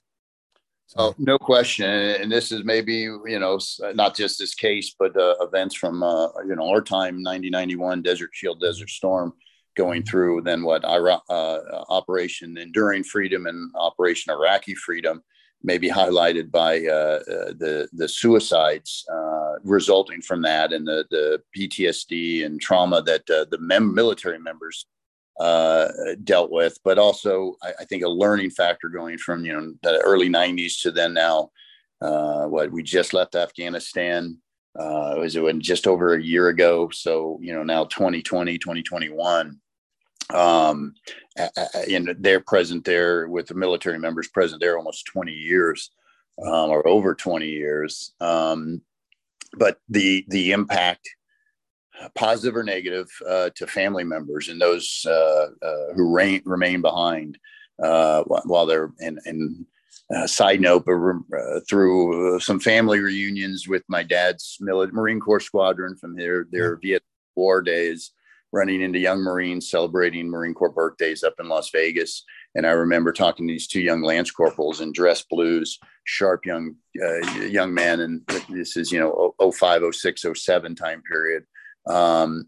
So, 0.85 0.99
oh, 0.99 1.15
no 1.18 1.39
question. 1.39 1.89
And 1.89 2.31
this 2.31 2.51
is 2.51 2.64
maybe, 2.64 2.93
you 2.93 3.39
know, 3.39 3.60
not 3.95 4.15
just 4.15 4.38
this 4.38 4.53
case, 4.53 4.95
but 4.97 5.18
uh, 5.18 5.35
events 5.41 5.73
from, 5.73 6.03
uh, 6.03 6.27
you 6.45 6.55
know, 6.55 6.69
our 6.69 6.81
time, 6.81 7.15
1991 7.15 8.03
Desert 8.03 8.30
Shield, 8.31 8.60
Desert 8.60 8.91
Storm 8.91 9.34
going 9.76 10.03
through, 10.03 10.41
then 10.41 10.61
what 10.64 10.85
Iraq, 10.85 11.23
uh, 11.30 11.60
Operation 11.89 12.60
Enduring 12.60 13.03
Freedom 13.03 13.47
and 13.47 13.72
Operation 13.73 14.31
Iraqi 14.31 14.76
Freedom, 14.76 15.23
maybe 15.64 15.90
highlighted 15.90 16.52
by 16.52 16.85
uh, 16.85 17.19
uh, 17.27 17.53
the 17.57 17.88
the 17.94 18.07
suicides 18.07 19.06
uh, 19.11 19.53
resulting 19.64 20.22
from 20.22 20.41
that 20.41 20.73
and 20.73 20.85
the 20.85 21.06
the 21.10 21.41
PTSD 21.57 22.45
and 22.45 22.61
trauma 22.61 23.02
that 23.02 23.30
uh, 23.30 23.45
the 23.49 23.57
mem- 23.60 23.94
military 23.94 24.40
members 24.40 24.85
uh, 25.40 25.88
dealt 26.23 26.52
with, 26.52 26.77
but 26.84 26.99
also 26.99 27.56
I, 27.64 27.73
I, 27.80 27.85
think 27.85 28.03
a 28.03 28.10
learning 28.10 28.52
factor 28.52 28.88
going 28.88 29.18
from 29.18 29.45
you 29.45 29.53
know 29.53 29.73
the 29.81 29.99
early 29.99 30.30
'90s 30.30 30.81
to 30.81 30.91
then 30.91 31.14
now. 31.14 31.49
Uh, 32.02 32.45
what 32.48 32.69
we 32.69 32.84
just 32.84 33.14
left 33.14 33.34
Afghanistan 33.34 34.38
it 34.76 35.19
was 35.19 35.38
it 35.38 35.60
just 35.60 35.88
over 35.88 36.15
a 36.15 36.22
year 36.22 36.49
ago. 36.49 36.90
So 36.91 37.40
you 37.41 37.53
know 37.53 37.64
now 37.64 37.85
2020, 37.85 38.57
2021. 38.57 39.60
Um, 40.34 40.95
and 41.89 42.15
they're 42.19 42.39
present 42.39 42.85
there 42.85 43.27
with 43.27 43.47
the 43.47 43.53
military 43.53 43.99
members 43.99 44.27
present 44.27 44.60
there 44.60 44.77
almost 44.77 45.05
20 45.05 45.31
years 45.31 45.91
um, 46.41 46.69
or 46.69 46.88
over 46.88 47.14
20 47.15 47.47
years. 47.47 48.14
Um, 48.19 48.81
but 49.55 49.77
the 49.88 50.26
the 50.30 50.51
impact 50.51 51.07
positive 52.15 52.55
or 52.55 52.64
negative 52.64 53.07
uh, 53.27 53.49
to 53.55 53.68
family 53.68 54.03
members 54.03 54.49
and 54.49 54.60
those 54.60 55.05
uh, 55.07 55.47
uh, 55.61 55.93
who 55.95 56.14
reign, 56.14 56.41
remain 56.45 56.81
behind 56.81 57.38
uh, 57.81 58.23
while 58.23 58.65
they're 58.65 58.91
in. 58.99 59.19
in 59.26 59.65
uh, 60.14 60.27
side 60.27 60.60
note, 60.60 60.85
uh, 60.88 61.60
through 61.68 62.39
some 62.39 62.60
family 62.60 62.99
reunions 62.99 63.68
with 63.68 63.84
my 63.88 64.03
dad's 64.03 64.57
Marine 64.60 65.19
Corps 65.19 65.39
squadron 65.39 65.95
from 65.95 66.15
their 66.15 66.45
their 66.51 66.76
Vietnam 66.76 67.07
War 67.35 67.61
days, 67.61 68.11
running 68.53 68.81
into 68.81 68.99
young 68.99 69.19
Marines 69.19 69.69
celebrating 69.69 70.30
Marine 70.30 70.53
Corps 70.53 70.69
birthdays 70.69 71.23
up 71.23 71.34
in 71.39 71.49
Las 71.49 71.71
Vegas. 71.71 72.23
And 72.55 72.65
I 72.65 72.71
remember 72.71 73.11
talking 73.11 73.47
to 73.47 73.53
these 73.53 73.67
two 73.67 73.81
young 73.81 74.03
lance 74.03 74.30
corporals 74.31 74.80
in 74.80 74.93
dress 74.93 75.23
blues, 75.23 75.80
sharp 76.05 76.45
young 76.45 76.75
young 76.93 77.73
men, 77.73 77.99
and 77.99 78.21
this 78.49 78.77
is 78.77 78.91
you 78.91 78.99
know 78.99 79.34
05, 79.51 79.81
06, 79.93 80.25
07 80.35 80.75
time 80.75 81.01
period 81.11 81.43
um, 81.88 82.47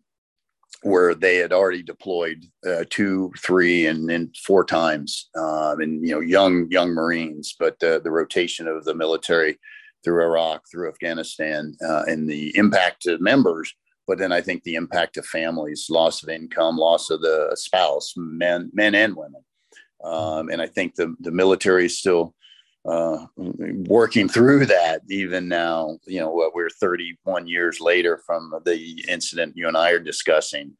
where 0.83 1.15
they 1.15 1.37
had 1.37 1.51
already 1.51 1.81
deployed 1.81 2.45
uh, 2.67 2.83
two, 2.89 3.31
three, 3.39 3.87
and 3.87 4.07
then 4.07 4.31
four 4.45 4.63
times, 4.63 5.29
um, 5.35 5.79
and 5.79 6.05
you 6.05 6.13
know, 6.13 6.19
young 6.19 6.69
young 6.69 6.91
Marines. 6.91 7.55
But 7.59 7.79
the 7.79 7.99
the 8.03 8.11
rotation 8.11 8.67
of 8.67 8.85
the 8.85 8.93
military 8.93 9.57
through 10.03 10.23
Iraq, 10.23 10.63
through 10.71 10.89
Afghanistan, 10.89 11.75
uh, 11.83 12.03
and 12.07 12.29
the 12.29 12.55
impact 12.55 13.03
to 13.03 13.17
members. 13.17 13.73
But 14.07 14.17
then 14.17 14.31
I 14.31 14.41
think 14.41 14.63
the 14.63 14.75
impact 14.75 15.17
of 15.17 15.25
families, 15.25 15.87
loss 15.89 16.21
of 16.21 16.29
income, 16.29 16.77
loss 16.77 17.09
of 17.09 17.21
the 17.21 17.55
spouse, 17.55 18.13
men, 18.15 18.69
men 18.73 18.95
and 18.95 19.15
women. 19.15 19.41
Um, 20.03 20.49
and 20.49 20.61
I 20.61 20.67
think 20.67 20.95
the 20.95 21.15
the 21.19 21.31
military 21.31 21.85
is 21.85 21.97
still 21.97 22.35
uh, 22.87 23.25
working 23.35 24.29
through 24.29 24.65
that 24.67 25.01
even 25.09 25.47
now, 25.47 25.97
you 26.05 26.19
know, 26.19 26.29
what 26.29 26.53
we're 26.53 26.69
31 26.69 27.47
years 27.47 27.81
later 27.81 28.21
from 28.25 28.53
the 28.63 29.03
incident 29.07 29.57
you 29.57 29.67
and 29.67 29.75
I 29.75 29.91
are 29.91 29.99
discussing. 29.99 30.73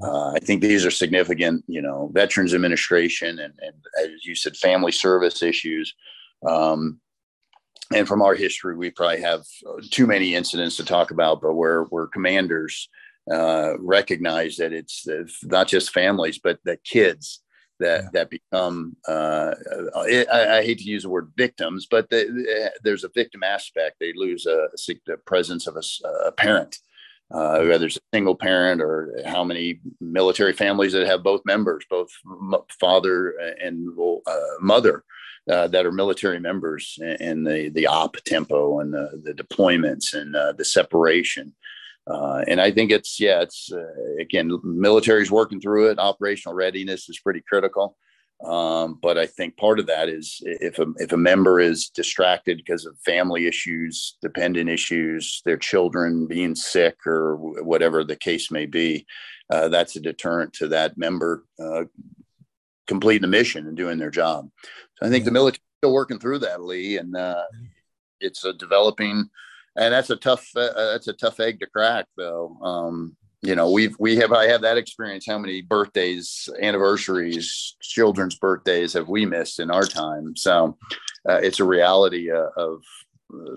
Uh, 0.00 0.30
I 0.30 0.38
think 0.38 0.62
these 0.62 0.86
are 0.86 0.90
significant, 0.92 1.64
you 1.66 1.82
know, 1.82 2.10
Veterans 2.12 2.54
Administration 2.54 3.40
and, 3.40 3.52
and 3.60 3.74
as 4.00 4.24
you 4.24 4.36
said, 4.36 4.56
family 4.56 4.92
service 4.92 5.42
issues. 5.42 5.92
Um, 6.46 7.00
and 7.94 8.06
from 8.06 8.22
our 8.22 8.34
history, 8.34 8.76
we 8.76 8.90
probably 8.90 9.20
have 9.20 9.44
too 9.90 10.06
many 10.06 10.34
incidents 10.34 10.76
to 10.76 10.84
talk 10.84 11.10
about, 11.10 11.40
but 11.40 11.54
where, 11.54 11.84
where 11.84 12.06
commanders 12.06 12.88
uh, 13.30 13.78
recognize 13.78 14.56
that 14.56 14.72
it's 14.72 15.06
not 15.44 15.68
just 15.68 15.92
families, 15.92 16.38
but 16.38 16.58
that 16.64 16.84
kids 16.84 17.40
that 17.80 18.04
yeah. 18.04 18.10
that 18.12 18.30
become 18.30 18.96
uh, 19.06 19.54
it, 20.06 20.28
I, 20.32 20.58
I, 20.58 20.62
hate 20.62 20.78
to 20.78 20.84
use 20.84 21.02
the 21.02 21.08
word 21.08 21.32
victims, 21.36 21.86
but 21.90 22.10
the, 22.10 22.70
there's 22.82 23.04
a 23.04 23.10
victim 23.14 23.42
aspect. 23.42 23.96
They 24.00 24.12
lose 24.14 24.46
a, 24.46 24.68
a 25.12 25.16
presence 25.18 25.66
of 25.66 25.76
a, 25.76 26.08
a 26.26 26.32
parent, 26.32 26.78
uh, 27.30 27.60
whether 27.60 27.86
it's 27.86 27.96
a 27.96 28.16
single 28.16 28.34
parent 28.34 28.80
or 28.80 29.14
how 29.26 29.44
many 29.44 29.80
military 30.00 30.52
families 30.52 30.92
that 30.92 31.06
have 31.06 31.22
both 31.22 31.42
members, 31.44 31.84
both 31.88 32.10
father 32.80 33.34
and 33.62 33.88
uh, 34.26 34.32
mother. 34.60 35.04
Uh, 35.48 35.66
that 35.66 35.86
are 35.86 35.92
military 35.92 36.38
members 36.38 36.98
and 37.20 37.46
the 37.46 37.70
the 37.70 37.86
op 37.86 38.16
tempo 38.26 38.80
and 38.80 38.92
the, 38.92 39.20
the 39.24 39.32
deployments 39.32 40.12
and 40.12 40.36
uh, 40.36 40.52
the 40.52 40.64
separation 40.64 41.54
uh, 42.08 42.42
and 42.48 42.60
I 42.60 42.70
think 42.70 42.90
it's 42.90 43.20
yeah, 43.20 43.42
it's 43.42 43.70
uh, 43.70 43.84
again, 44.18 44.50
military's 44.64 45.30
working 45.30 45.60
through 45.60 45.90
it. 45.90 45.98
Operational 45.98 46.54
readiness 46.54 47.08
is 47.08 47.18
pretty 47.18 47.42
critical. 47.46 47.96
Um, 48.44 48.98
but 49.02 49.18
I 49.18 49.26
think 49.26 49.56
part 49.56 49.80
of 49.80 49.86
that 49.88 50.08
is 50.08 50.38
if 50.42 50.78
a 50.78 50.86
if 50.96 51.12
a 51.12 51.18
member 51.18 51.60
is 51.60 51.88
distracted 51.88 52.58
because 52.58 52.86
of 52.86 52.98
family 53.00 53.46
issues, 53.46 54.16
dependent 54.22 54.70
issues, 54.70 55.42
their 55.44 55.56
children 55.58 56.26
being 56.26 56.54
sick 56.54 56.96
or 57.06 57.36
whatever 57.36 58.04
the 58.04 58.16
case 58.16 58.50
may 58.50 58.64
be, 58.64 59.06
uh, 59.50 59.68
that's 59.68 59.96
a 59.96 60.00
deterrent 60.00 60.52
to 60.54 60.68
that 60.68 60.96
member 60.96 61.44
uh, 61.60 61.84
completing 62.88 63.22
the 63.22 63.28
mission 63.28 63.66
and 63.66 63.76
doing 63.76 63.98
their 63.98 64.10
job. 64.10 64.48
So 64.96 65.06
I 65.06 65.10
think 65.10 65.24
the 65.24 65.30
military 65.30 65.58
is 65.58 65.78
still 65.80 65.92
working 65.92 66.18
through 66.18 66.40
that, 66.40 66.62
Lee, 66.62 66.96
and 66.96 67.16
uh, 67.16 67.44
it's 68.20 68.44
a 68.44 68.52
developing 68.52 69.28
and 69.78 69.94
that's 69.94 70.10
a 70.10 70.16
tough 70.16 70.50
uh, 70.56 70.60
uh, 70.60 70.92
that's 70.92 71.08
a 71.08 71.12
tough 71.12 71.40
egg 71.40 71.60
to 71.60 71.66
crack 71.66 72.06
though. 72.16 72.58
Um, 72.62 73.16
you 73.40 73.54
know 73.54 73.70
we've 73.70 73.94
we 74.00 74.16
have 74.16 74.32
i 74.32 74.48
have 74.48 74.62
that 74.62 74.76
experience 74.76 75.24
how 75.24 75.38
many 75.38 75.62
birthdays 75.62 76.48
anniversaries 76.60 77.76
children's 77.80 78.34
birthdays 78.34 78.92
have 78.92 79.08
we 79.08 79.24
missed 79.24 79.60
in 79.60 79.70
our 79.70 79.84
time? 79.84 80.36
So 80.36 80.76
uh, 81.28 81.38
it's 81.42 81.60
a 81.60 81.64
reality 81.64 82.30
uh, 82.30 82.48
of 82.56 82.82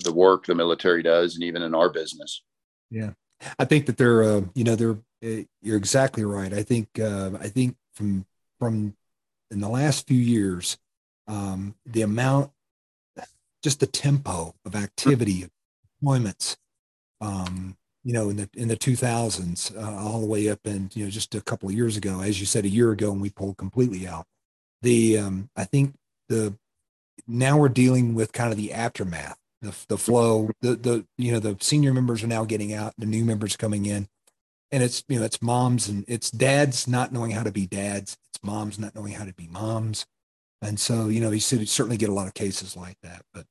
the 0.03 0.13
work 0.13 0.45
the 0.45 0.55
military 0.55 1.01
does 1.01 1.35
and 1.35 1.43
even 1.43 1.63
in 1.63 1.73
our 1.73 1.89
business. 1.89 2.43
Yeah. 2.89 3.11
I 3.57 3.65
think 3.65 3.87
that 3.87 3.97
they're 3.97 4.23
uh, 4.23 4.41
you 4.53 4.63
know 4.63 4.75
they're 4.75 4.99
uh, 5.23 5.43
you're 5.61 5.77
exactly 5.77 6.23
right. 6.23 6.53
I 6.53 6.61
think 6.61 6.87
i 6.99 7.47
think 7.47 7.75
from 7.93 8.25
from 8.59 8.95
in 9.51 9.59
the 9.59 9.69
last 9.69 10.07
few 10.07 10.19
years 10.19 10.77
um, 11.27 11.75
the 11.85 12.01
amount 12.01 12.51
just 13.61 13.79
the 13.79 13.87
tempo 13.87 14.55
of 14.65 14.75
activity 14.75 15.45
deployments, 16.03 16.57
um, 17.19 17.77
you 18.03 18.13
know, 18.13 18.29
in 18.29 18.37
the 18.37 18.49
in 18.55 18.67
the 18.67 18.75
2000s, 18.75 19.75
uh, 19.77 20.03
all 20.03 20.19
the 20.19 20.25
way 20.25 20.49
up 20.49 20.59
and 20.65 20.95
you 20.95 21.05
know 21.05 21.11
just 21.11 21.35
a 21.35 21.41
couple 21.41 21.69
of 21.69 21.75
years 21.75 21.97
ago, 21.97 22.21
as 22.21 22.39
you 22.39 22.45
said, 22.45 22.65
a 22.65 22.69
year 22.69 22.91
ago, 22.91 23.11
when 23.11 23.19
we 23.19 23.29
pulled 23.29 23.57
completely 23.57 24.07
out. 24.07 24.25
The 24.81 25.19
um, 25.19 25.49
I 25.55 25.65
think 25.65 25.95
the 26.27 26.55
now 27.27 27.57
we're 27.57 27.69
dealing 27.69 28.15
with 28.15 28.33
kind 28.33 28.51
of 28.51 28.57
the 28.57 28.73
aftermath, 28.73 29.37
the 29.61 29.75
the 29.87 29.97
flow, 29.97 30.49
the 30.61 30.75
the 30.75 31.05
you 31.17 31.31
know 31.31 31.39
the 31.39 31.57
senior 31.61 31.93
members 31.93 32.23
are 32.23 32.27
now 32.27 32.45
getting 32.45 32.73
out, 32.73 32.93
the 32.97 33.05
new 33.05 33.23
members 33.23 33.55
coming 33.55 33.85
in, 33.85 34.07
and 34.71 34.81
it's 34.81 35.03
you 35.07 35.19
know 35.19 35.25
it's 35.25 35.41
moms 35.41 35.87
and 35.87 36.03
it's 36.07 36.31
dads 36.31 36.87
not 36.87 37.13
knowing 37.13 37.31
how 37.31 37.43
to 37.43 37.51
be 37.51 37.67
dads, 37.67 38.17
moms 38.43 38.79
not 38.79 38.95
knowing 38.95 39.13
how 39.13 39.25
to 39.25 39.33
be 39.33 39.47
moms, 39.47 40.05
and 40.61 40.79
so 40.79 41.07
you 41.07 41.19
know 41.19 41.31
you 41.31 41.39
certainly 41.39 41.97
get 41.97 42.09
a 42.09 42.13
lot 42.13 42.27
of 42.27 42.33
cases 42.33 42.75
like 42.75 42.97
that, 43.03 43.23
but 43.33 43.45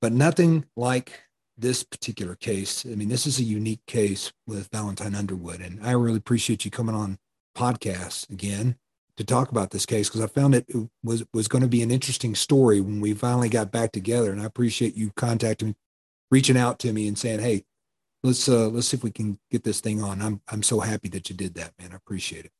but 0.00 0.12
nothing 0.12 0.64
like 0.76 1.22
this 1.56 1.82
particular 1.82 2.34
case. 2.34 2.84
I 2.84 2.94
mean, 2.94 3.08
this 3.08 3.26
is 3.26 3.38
a 3.38 3.44
unique 3.44 3.84
case 3.86 4.32
with 4.46 4.70
Valentine 4.70 5.14
Underwood, 5.14 5.60
and 5.60 5.84
I 5.84 5.92
really 5.92 6.18
appreciate 6.18 6.64
you 6.64 6.70
coming 6.70 6.94
on 6.94 7.18
podcast 7.56 8.28
again 8.30 8.76
to 9.16 9.24
talk 9.24 9.50
about 9.50 9.70
this 9.70 9.86
case 9.86 10.08
because 10.08 10.22
I 10.22 10.26
found 10.26 10.54
it 10.54 10.66
was 11.02 11.24
was 11.32 11.48
going 11.48 11.62
to 11.62 11.68
be 11.68 11.82
an 11.82 11.90
interesting 11.90 12.34
story 12.34 12.80
when 12.80 13.00
we 13.00 13.14
finally 13.14 13.48
got 13.48 13.72
back 13.72 13.92
together, 13.92 14.32
and 14.32 14.40
I 14.40 14.44
appreciate 14.44 14.96
you 14.96 15.12
contacting, 15.16 15.76
reaching 16.30 16.56
out 16.56 16.78
to 16.80 16.92
me, 16.92 17.06
and 17.08 17.18
saying, 17.18 17.40
"Hey, 17.40 17.64
let's 18.24 18.48
uh 18.48 18.68
let's 18.68 18.88
see 18.88 18.96
if 18.96 19.04
we 19.04 19.12
can 19.12 19.38
get 19.50 19.62
this 19.62 19.80
thing 19.80 20.02
on. 20.02 20.20
I'm 20.20 20.40
I'm 20.48 20.64
so 20.64 20.80
happy 20.80 21.08
that 21.10 21.28
you 21.30 21.36
did 21.36 21.54
that, 21.54 21.72
man. 21.78 21.92
I 21.92 21.96
appreciate 21.96 22.46
it. 22.46 22.52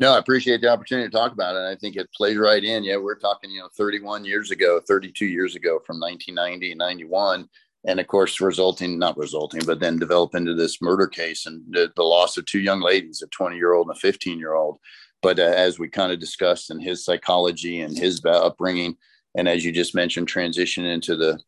No, 0.00 0.14
I 0.14 0.18
appreciate 0.18 0.60
the 0.60 0.70
opportunity 0.70 1.08
to 1.08 1.16
talk 1.16 1.32
about 1.32 1.56
it. 1.56 1.68
I 1.68 1.74
think 1.74 1.96
it 1.96 2.12
plays 2.12 2.36
right 2.36 2.62
in. 2.62 2.84
Yeah, 2.84 2.98
we're 2.98 3.18
talking, 3.18 3.50
you 3.50 3.58
know, 3.58 3.68
31 3.76 4.24
years 4.24 4.52
ago, 4.52 4.80
32 4.86 5.26
years 5.26 5.56
ago 5.56 5.80
from 5.84 5.98
1990 5.98 6.70
and 6.70 6.78
91. 6.78 7.48
And 7.84 7.98
of 7.98 8.06
course, 8.06 8.40
resulting, 8.40 8.96
not 8.98 9.18
resulting, 9.18 9.62
but 9.66 9.80
then 9.80 9.98
develop 9.98 10.36
into 10.36 10.54
this 10.54 10.80
murder 10.80 11.08
case 11.08 11.46
and 11.46 11.62
the, 11.70 11.92
the 11.96 12.02
loss 12.04 12.36
of 12.36 12.46
two 12.46 12.60
young 12.60 12.80
ladies, 12.80 13.22
a 13.22 13.26
20 13.28 13.56
year 13.56 13.72
old 13.72 13.88
and 13.88 13.96
a 13.96 14.00
15 14.00 14.38
year 14.38 14.54
old. 14.54 14.78
But 15.20 15.40
uh, 15.40 15.42
as 15.42 15.80
we 15.80 15.88
kind 15.88 16.12
of 16.12 16.20
discussed 16.20 16.70
in 16.70 16.78
his 16.78 17.04
psychology 17.04 17.80
and 17.80 17.96
his 17.96 18.24
upbringing, 18.24 18.96
and 19.34 19.48
as 19.48 19.64
you 19.64 19.72
just 19.72 19.96
mentioned, 19.96 20.28
transition 20.28 20.84
into 20.84 21.16
the 21.16 21.40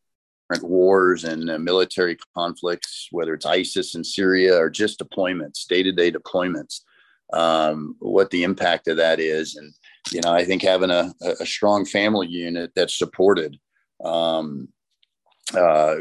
wars 0.60 1.22
and 1.22 1.48
uh, 1.48 1.58
military 1.58 2.16
conflicts, 2.36 3.06
whether 3.12 3.34
it's 3.34 3.46
ISIS 3.46 3.94
in 3.94 4.02
Syria 4.02 4.56
or 4.56 4.70
just 4.70 4.98
deployments, 4.98 5.66
day 5.68 5.84
to 5.84 5.92
day 5.92 6.10
deployments 6.10 6.80
um, 7.32 7.96
what 7.98 8.30
the 8.30 8.42
impact 8.42 8.88
of 8.88 8.96
that 8.96 9.20
is. 9.20 9.56
And, 9.56 9.72
you 10.12 10.20
know, 10.22 10.32
I 10.32 10.44
think 10.44 10.62
having 10.62 10.90
a, 10.90 11.12
a 11.40 11.46
strong 11.46 11.84
family 11.84 12.26
unit 12.26 12.72
that's 12.74 12.98
supported 12.98 13.58
um, 14.04 14.68
uh, 15.54 15.96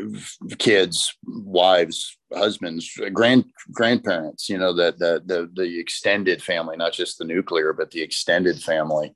kids, 0.58 1.16
wives, 1.26 2.18
husbands, 2.34 2.90
grand 3.14 3.46
grandparents, 3.72 4.50
you 4.50 4.58
know, 4.58 4.74
that 4.74 5.00
the, 5.00 5.22
the, 5.26 5.50
the 5.56 5.80
extended 5.80 6.42
family, 6.42 6.78
not 6.78 6.94
just 6.94 7.18
the 7.18 7.26
nuclear, 7.26 7.74
but 7.74 7.92
the 7.92 8.02
extended 8.02 8.62
family 8.62 9.14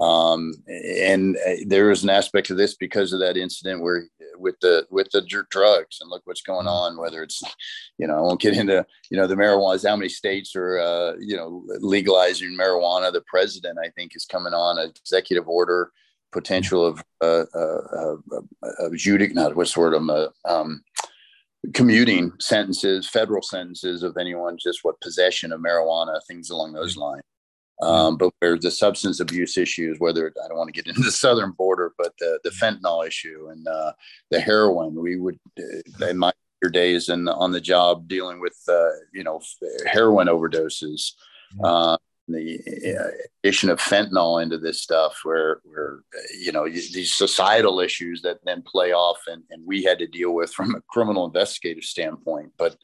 um, 0.00 0.54
and 0.66 1.36
uh, 1.36 1.54
there 1.66 1.90
is 1.90 2.02
an 2.02 2.10
aspect 2.10 2.50
of 2.50 2.56
this 2.56 2.74
because 2.74 3.12
of 3.12 3.20
that 3.20 3.36
incident 3.36 3.80
where 3.80 4.04
with 4.38 4.58
the 4.60 4.86
with 4.90 5.08
the 5.12 5.22
drugs 5.50 5.98
and 6.00 6.10
look 6.10 6.22
what's 6.24 6.42
going 6.42 6.66
mm-hmm. 6.66 6.96
on 6.96 6.96
whether 6.96 7.22
it's 7.22 7.42
you 7.98 8.06
know 8.06 8.16
i 8.16 8.20
won't 8.20 8.40
get 8.40 8.56
into 8.56 8.84
you 9.10 9.16
know 9.16 9.26
the 9.26 9.34
marijuana 9.34 9.86
how 9.86 9.96
many 9.96 10.08
states 10.08 10.54
are 10.56 10.78
uh, 10.78 11.14
you 11.20 11.36
know 11.36 11.64
legalizing 11.78 12.56
marijuana 12.56 13.12
the 13.12 13.22
president 13.26 13.78
i 13.78 13.88
think 13.90 14.16
is 14.16 14.24
coming 14.24 14.54
on 14.54 14.78
an 14.78 14.90
executive 14.90 15.48
order 15.48 15.92
potential 16.32 16.84
of 16.84 17.02
uh, 17.20 17.44
uh, 17.54 18.16
uh, 18.62 18.88
judic 18.94 19.34
not 19.34 19.54
what 19.54 19.68
sort 19.68 19.94
of 19.94 20.08
uh, 20.10 20.28
um, 20.44 20.82
commuting 21.72 22.32
sentences 22.40 23.08
federal 23.08 23.42
sentences 23.42 24.02
of 24.02 24.16
anyone 24.16 24.58
just 24.60 24.80
what 24.82 25.00
possession 25.00 25.52
of 25.52 25.60
marijuana 25.60 26.18
things 26.26 26.50
along 26.50 26.72
those 26.72 26.92
mm-hmm. 26.92 27.02
lines 27.02 27.22
um, 27.84 28.16
but 28.16 28.32
where 28.38 28.58
the 28.58 28.70
substance 28.70 29.20
abuse 29.20 29.56
issues, 29.56 29.98
whether 30.00 30.32
I 30.44 30.48
don't 30.48 30.58
want 30.58 30.68
to 30.68 30.82
get 30.82 30.86
into 30.86 31.02
the 31.02 31.12
southern 31.12 31.52
border, 31.52 31.92
but 31.98 32.12
the, 32.18 32.38
the 32.44 32.50
fentanyl 32.50 33.06
issue 33.06 33.48
and 33.50 33.66
uh, 33.66 33.92
the 34.30 34.40
heroin, 34.40 34.94
we 34.94 35.16
would 35.16 35.38
uh, 35.58 36.06
in 36.06 36.18
my 36.18 36.32
days 36.72 37.10
and 37.10 37.28
on 37.28 37.52
the 37.52 37.60
job 37.60 38.08
dealing 38.08 38.40
with 38.40 38.58
uh, 38.68 38.88
you 39.12 39.24
know 39.24 39.40
heroin 39.86 40.28
overdoses. 40.28 41.12
Uh, 41.62 41.96
the 42.28 42.58
uh, 42.98 43.10
addition 43.42 43.68
of 43.68 43.78
fentanyl 43.78 44.42
into 44.42 44.56
this 44.56 44.80
stuff 44.80 45.20
where 45.24 45.60
where 45.64 46.00
you 46.38 46.52
know 46.52 46.66
these 46.66 47.14
societal 47.14 47.80
issues 47.80 48.22
that 48.22 48.38
then 48.44 48.62
play 48.62 48.92
off 48.92 49.18
and, 49.26 49.42
and 49.50 49.62
we 49.66 49.82
had 49.82 49.98
to 49.98 50.06
deal 50.06 50.32
with 50.32 50.52
from 50.52 50.74
a 50.74 50.80
criminal 50.88 51.26
investigative 51.26 51.84
standpoint 51.84 52.50
but 52.56 52.76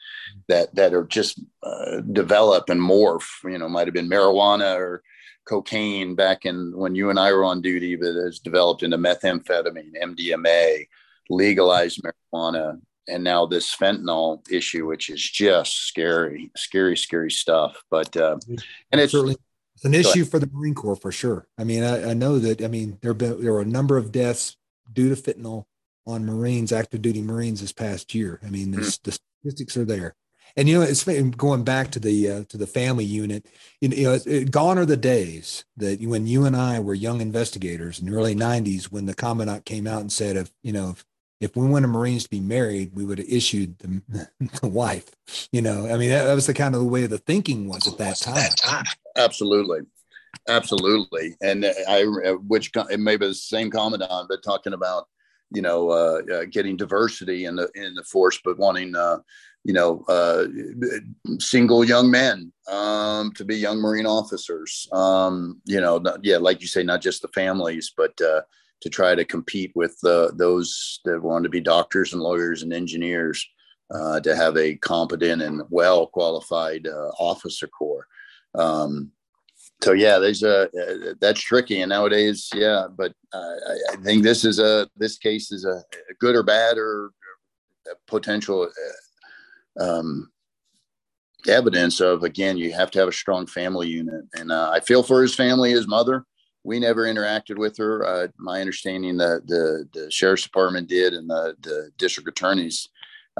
that 0.49 0.75
that 0.75 0.93
are 0.93 1.05
just 1.05 1.41
uh, 1.63 2.01
develop 2.13 2.69
and 2.69 2.81
morph 2.81 3.29
you 3.45 3.57
know 3.57 3.69
might 3.69 3.87
have 3.87 3.95
been 3.95 4.11
marijuana 4.11 4.77
or 4.77 5.03
cocaine 5.49 6.15
back 6.15 6.45
in 6.45 6.73
when 6.77 6.95
you 6.95 7.09
and 7.09 7.19
I 7.19 7.33
were 7.33 7.45
on 7.45 7.63
duty 7.63 7.97
but 7.97 8.15
has 8.15 8.41
developed 8.41 8.83
into 8.83 8.99
methamphetamine 8.99 9.93
MDMA 10.03 10.87
legalized 11.31 12.03
marijuana 12.03 12.79
and 13.11 13.25
now 13.25 13.47
this 13.47 13.75
fentanyl 13.75 14.49
issue, 14.51 14.87
which 14.87 15.11
is 15.11 15.21
just 15.21 15.87
scary, 15.87 16.51
scary, 16.57 16.97
scary 16.97 17.31
stuff. 17.31 17.83
But 17.91 18.17
uh, 18.17 18.39
and 18.91 19.01
it's 19.01 19.13
certainly 19.13 19.37
it's 19.75 19.85
an 19.85 19.95
issue 19.95 20.25
for 20.25 20.39
the 20.39 20.49
Marine 20.53 20.75
Corps 20.75 20.97
for 20.97 21.13
sure. 21.13 21.47
I 21.59 21.65
mean, 21.65 21.83
I, 21.83 22.11
I 22.11 22.15
know 22.15 22.39
that. 22.39 22.63
I 22.63 22.69
mean, 22.69 22.99
there 23.03 23.15
been 23.15 23.43
there 23.43 23.53
were 23.53 23.63
a 23.63 23.67
number 23.67 23.97
of 23.97 24.13
deaths 24.13 24.57
due 24.93 25.15
to 25.15 25.21
fentanyl 25.21 25.65
on 26.07 26.27
Marines, 26.27 26.73
active 26.73 27.03
duty 27.03 27.23
Marines, 27.23 27.61
this 27.61 27.73
past 27.73 28.15
year. 28.15 28.41
I 28.45 28.51
mean, 28.51 28.73
this, 28.73 28.99
mm-hmm. 28.99 29.11
the 29.11 29.19
statistics 29.43 29.77
are 29.77 29.85
there. 29.85 30.15
And 30.57 30.69
you 30.69 30.79
know, 30.79 30.83
it's 30.83 31.05
going 31.05 31.63
back 31.65 31.93
to 31.93 32.01
the 32.01 32.31
uh, 32.31 32.45
to 32.49 32.57
the 32.57 32.67
family 32.67 33.05
unit. 33.05 33.47
You 33.81 33.89
know, 33.89 34.13
it, 34.15 34.27
it, 34.27 34.51
gone 34.51 34.79
are 34.79 34.85
the 34.85 34.97
days 34.97 35.65
that 35.77 36.01
when 36.03 36.27
you 36.27 36.45
and 36.45 36.57
I 36.57 36.81
were 36.81 36.95
young 36.95 37.21
investigators 37.21 38.01
in 38.01 38.07
the 38.07 38.17
early 38.17 38.35
'90s, 38.35 38.87
when 38.87 39.07
the 39.07 39.15
commandant 39.15 39.65
came 39.65 39.87
out 39.87 40.01
and 40.01 40.13
said, 40.13 40.37
"If 40.37 40.51
you 40.63 40.73
know, 40.73 40.91
if 40.91 41.05
if 41.41 41.57
we 41.57 41.67
wanted 41.67 41.89
Marines 41.89 42.25
to 42.25 42.31
be 42.31 42.41
married, 42.41 42.93
we 42.95 43.05
would 43.05 43.19
have 43.19 43.29
issued 43.29 43.79
the, 43.79 44.29
wife. 44.63 45.11
You 45.51 45.63
know, 45.63 45.87
I 45.93 45.97
mean, 45.97 46.11
that, 46.11 46.25
that, 46.25 46.35
was 46.35 46.47
the 46.47 46.55
kind 46.55 46.75
of 46.75 46.83
the 46.83 46.87
way 46.87 47.07
the 47.07 47.19
thinking 47.19 47.69
was 47.69 47.89
at 47.89 47.99
that 47.99 48.17
time. 48.17 48.51
Absolutely. 49.17 49.81
Absolutely. 50.49 51.37
And 51.41 51.67
I, 51.89 52.05
which 52.47 52.71
it 52.75 53.01
may 53.01 53.17
be 53.17 53.29
the 53.29 53.35
same 53.35 53.71
commandant, 53.71 54.29
but 54.29 54.43
talking 54.43 54.75
about, 54.75 55.09
you 55.53 55.63
know, 55.63 55.91
uh, 55.91 56.21
uh, 56.33 56.45
getting 56.51 56.77
diversity 56.77 57.47
in 57.47 57.57
the, 57.57 57.69
in 57.75 57.95
the 57.95 58.05
force, 58.05 58.39
but 58.45 58.59
wanting, 58.59 58.95
uh, 58.95 59.19
you 59.65 59.73
know, 59.73 60.05
uh, 60.09 60.47
single 61.39 61.85
young 61.85 62.11
men 62.11 62.53
um, 62.71 63.33
to 63.33 63.45
be 63.45 63.57
young 63.57 63.79
Marine 63.79 64.07
officers. 64.07 64.89
Um, 64.93 65.61
you 65.65 65.81
know, 65.81 66.03
yeah, 66.23 66.37
like 66.37 66.61
you 66.61 66.67
say, 66.67 66.83
not 66.83 67.03
just 67.03 67.23
the 67.23 67.29
families, 67.29 67.93
but 67.95 68.19
uh, 68.21 68.43
to 68.81 68.89
try 68.89 69.15
to 69.15 69.25
compete 69.25 69.73
with 69.75 69.97
uh, 70.05 70.31
those 70.35 71.01
that 71.05 71.23
want 71.23 71.45
to 71.45 71.51
be 71.51 71.61
doctors 71.61 72.13
and 72.13 72.23
lawyers 72.23 72.63
and 72.63 72.73
engineers 72.73 73.47
uh, 73.91 74.21
to 74.21 74.35
have 74.35 74.57
a 74.57 74.77
competent 74.77 75.43
and 75.43 75.63
well 75.71 76.07
qualified 76.07 76.87
uh, 76.87 77.11
officer 77.19 77.67
corps. 77.67 78.07
Um, 78.55 79.11
so 79.83 79.93
yeah, 79.93 80.19
there's 80.19 80.43
a 80.43 80.65
uh, 80.65 81.15
that's 81.21 81.41
tricky, 81.41 81.81
and 81.81 81.91
nowadays, 81.91 82.51
yeah. 82.55 82.87
But 82.95 83.13
uh, 83.33 83.55
I 83.93 83.97
think 84.03 84.23
this 84.23 84.45
is 84.45 84.59
a 84.59 84.89
this 84.97 85.19
case 85.19 85.53
is 85.53 85.65
a, 85.65 85.83
good 86.19 86.37
or 86.37 86.43
bad 86.43 86.77
or 86.77 87.13
potential 88.07 88.69
uh, 89.81 89.83
um, 89.83 90.31
evidence 91.49 92.01
of 92.01 92.25
again 92.25 92.59
you 92.59 92.73
have 92.73 92.91
to 92.91 92.99
have 92.99 93.09
a 93.09 93.13
strong 93.13 93.47
family 93.47 93.89
unit, 93.89 94.25
and 94.35 94.53
I 94.53 94.81
feel 94.81 95.03
for 95.03 95.23
his 95.23 95.35
family, 95.35 95.71
his 95.71 95.89
mother 95.89 96.27
we 96.65 96.79
never 96.79 97.05
interacted 97.05 97.57
with 97.57 97.77
her. 97.79 98.05
Uh, 98.05 98.29
my 98.39 98.61
understanding 98.61 99.17
that 99.19 99.47
the 99.47 99.89
the 99.93 100.11
sheriff's 100.11 100.43
department 100.43 100.89
did, 100.89 101.15
and 101.15 101.29
the 101.29 101.57
the 101.61 101.91
district 101.99 102.29
attorneys. 102.29 102.89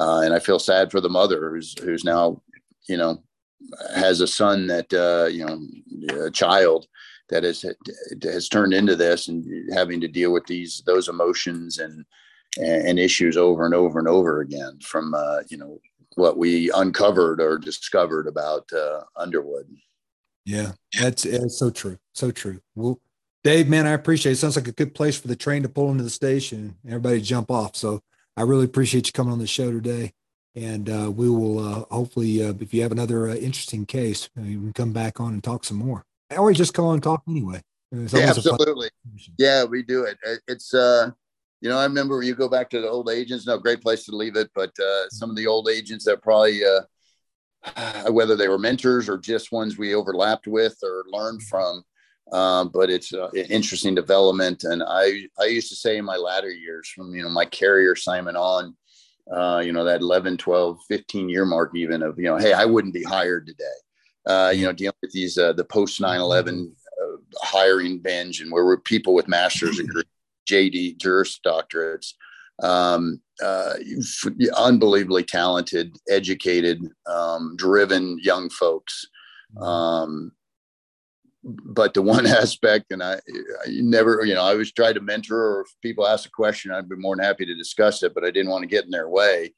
Uh, 0.01 0.21
and 0.21 0.33
I 0.33 0.39
feel 0.39 0.59
sad 0.59 0.91
for 0.91 1.01
the 1.01 1.09
mother 1.09 1.51
who's 1.51 1.79
who's 1.81 2.05
now, 2.05 2.41
you 2.89 2.97
know, 2.97 3.23
has 3.95 4.21
a 4.21 4.27
son 4.27 4.67
that 4.69 4.93
uh, 4.93 5.27
you 5.27 5.45
know, 5.45 6.25
a 6.25 6.31
child 6.31 6.87
that 7.29 7.45
has 7.45 7.65
has 8.23 8.49
turned 8.49 8.73
into 8.73 8.97
this 8.97 9.29
and 9.29 9.45
having 9.73 10.01
to 10.01 10.09
deal 10.09 10.33
with 10.33 10.47
these 10.47 10.83
those 10.87 11.09
emotions 11.09 11.79
and 11.79 12.05
and 12.59 12.99
issues 12.99 13.37
over 13.37 13.65
and 13.65 13.75
over 13.75 13.99
and 13.99 14.09
over 14.09 14.41
again 14.41 14.79
from 14.81 15.15
uh, 15.15 15.41
you 15.49 15.57
know 15.57 15.79
what 16.17 16.37
we 16.37 16.71
uncovered 16.73 17.41
or 17.41 17.59
discovered 17.59 18.27
about 18.27 18.69
uh, 18.73 19.01
Underwood. 19.17 19.69
Yeah, 20.45 20.73
that's, 20.99 21.23
that's 21.23 21.59
so 21.59 21.71
true. 21.71 21.99
So 22.15 22.31
true. 22.31 22.61
Well, 22.75 23.01
Dave, 23.43 23.69
man, 23.69 23.87
I 23.87 23.93
appreciate 23.93 24.33
it. 24.33 24.37
Sounds 24.37 24.57
like 24.57 24.69
a 24.69 24.73
good 24.73 24.95
place 24.95 25.19
for 25.19 25.29
the 25.29 25.37
train 25.37 25.63
to 25.63 25.69
pull 25.69 25.91
into 25.91 26.05
the 26.05 26.11
station 26.11 26.77
and 26.85 26.93
everybody 26.93 27.23
jump 27.23 27.51
off. 27.51 27.75
So 27.75 28.03
I 28.37 28.43
really 28.43 28.67
appreciate 28.67 29.07
you 29.07 29.13
coming 29.13 29.33
on 29.33 29.39
the 29.39 29.47
show 29.47 29.71
today. 29.73 30.13
And 30.55 30.91
uh, 30.91 31.11
we 31.11 31.31
will 31.31 31.59
uh, 31.59 31.85
hopefully, 31.91 32.45
uh, 32.45 32.53
if 32.61 32.75
you 32.75 32.83
have 32.83 32.93
another 32.93 33.29
uh, 33.29 33.35
interesting 33.35 33.87
case, 33.87 34.29
uh, 34.39 34.43
you 34.43 34.59
can 34.59 34.73
come 34.73 34.93
back 34.93 35.21
on 35.21 35.33
and 35.33 35.43
talk 35.43 35.65
some 35.65 35.79
more. 35.79 36.05
Or 36.37 36.53
just 36.53 36.75
call 36.75 36.93
and 36.93 37.03
talk 37.03 37.23
anyway. 37.29 37.63
Yeah, 37.93 38.29
absolutely. 38.29 38.91
Yeah, 39.39 39.65
we 39.65 39.83
do 39.83 40.05
it. 40.05 40.19
It's, 40.47 40.75
uh, 40.75 41.11
you 41.61 41.71
know, 41.71 41.79
I 41.79 41.85
remember 41.85 42.23
you 42.23 42.35
go 42.35 42.49
back 42.49 42.69
to 42.71 42.81
the 42.81 42.89
old 42.89 43.11
agents. 43.11 43.47
No, 43.47 43.59
great 43.59 43.81
place 43.81 44.05
to 44.05 44.15
leave 44.15 44.37
it. 44.37 44.51
But 44.55 44.73
some 45.11 45.31
of 45.31 45.37
the 45.37 45.47
old 45.47 45.69
agents 45.69 46.05
that 46.05 46.23
probably, 46.23 46.63
whether 48.11 48.37
they 48.37 48.49
were 48.49 48.59
mentors 48.59 49.09
or 49.09 49.19
just 49.19 49.51
ones 49.51 49.79
we 49.79 49.95
overlapped 49.95 50.47
with 50.47 50.77
or 50.83 51.05
learned 51.09 51.43
from, 51.43 51.85
um, 52.33 52.71
but 52.73 52.91
it's 52.91 53.13
an 53.13 53.31
interesting 53.35 53.95
development. 53.95 54.65
And 54.65 54.83
I, 54.87 55.25
I 55.41 55.47
used 55.47 55.69
to 55.71 55.77
say 55.77 55.97
in 55.97 56.05
my 56.05 56.17
latter 56.17 56.51
years 56.51 56.89
from, 56.89 57.15
you 57.15 57.23
know, 57.23 57.29
my 57.29 57.45
carrier 57.45 57.97
Simon 57.97 58.37
on, 58.37 58.77
uh, 59.35 59.63
you 59.65 59.73
know, 59.73 59.85
that 59.85 60.01
11, 60.01 60.37
12, 60.37 60.79
15 60.89 61.29
year 61.29 61.45
mark 61.45 61.73
even 61.75 62.03
of, 62.03 62.19
you 62.19 62.25
know, 62.25 62.37
Hey, 62.37 62.53
I 62.53 62.65
wouldn't 62.65 62.95
be 62.95 63.03
hired 63.03 63.47
today. 63.47 63.65
Uh, 64.27 64.53
you 64.55 64.65
know, 64.65 64.73
dealing 64.73 64.97
with 65.03 65.13
these, 65.13 65.39
uh, 65.39 65.53
the 65.53 65.65
post 65.65 66.01
9 66.01 66.21
11 66.21 66.73
uh, 67.03 67.17
hiring 67.43 67.99
binge 67.99 68.41
and 68.41 68.53
where 68.53 68.65
we're 68.65 68.79
people 68.79 69.15
with 69.15 69.29
master's 69.29 69.79
degree, 69.79 70.05
JD 70.49 70.99
juris 70.99 71.41
doctorates, 71.45 72.13
um, 72.63 73.21
uh, 73.43 73.75
unbelievably 74.57 75.25
talented, 75.25 75.97
educated, 76.09 76.87
um, 77.07 77.57
driven 77.57 78.19
young 78.23 78.51
folks. 78.51 79.07
Um, 79.61 80.33
but 81.43 81.95
the 81.95 82.03
one 82.03 82.27
aspect, 82.43 82.93
and 82.93 83.03
I, 83.03 83.15
I 83.15 83.69
never, 83.69 84.25
you 84.25 84.35
know, 84.35 84.43
I 84.43 84.53
always 84.53 84.73
try 84.73 84.93
to 84.93 85.01
mentor, 85.01 85.39
or 85.39 85.61
if 85.63 85.69
people 85.83 86.07
ask 86.07 86.27
a 86.27 86.31
question, 86.31 86.71
I'd 86.71 86.89
be 86.89 86.97
more 86.97 87.17
than 87.17 87.25
happy 87.25 87.47
to 87.47 87.55
discuss 87.55 88.03
it, 88.03 88.15
but 88.15 88.25
I 88.25 88.31
didn't 88.31 88.51
want 88.51 88.63
to 88.63 88.69
get 88.69 88.85
in 88.85 88.91
their 88.91 89.09
way. 89.09 89.55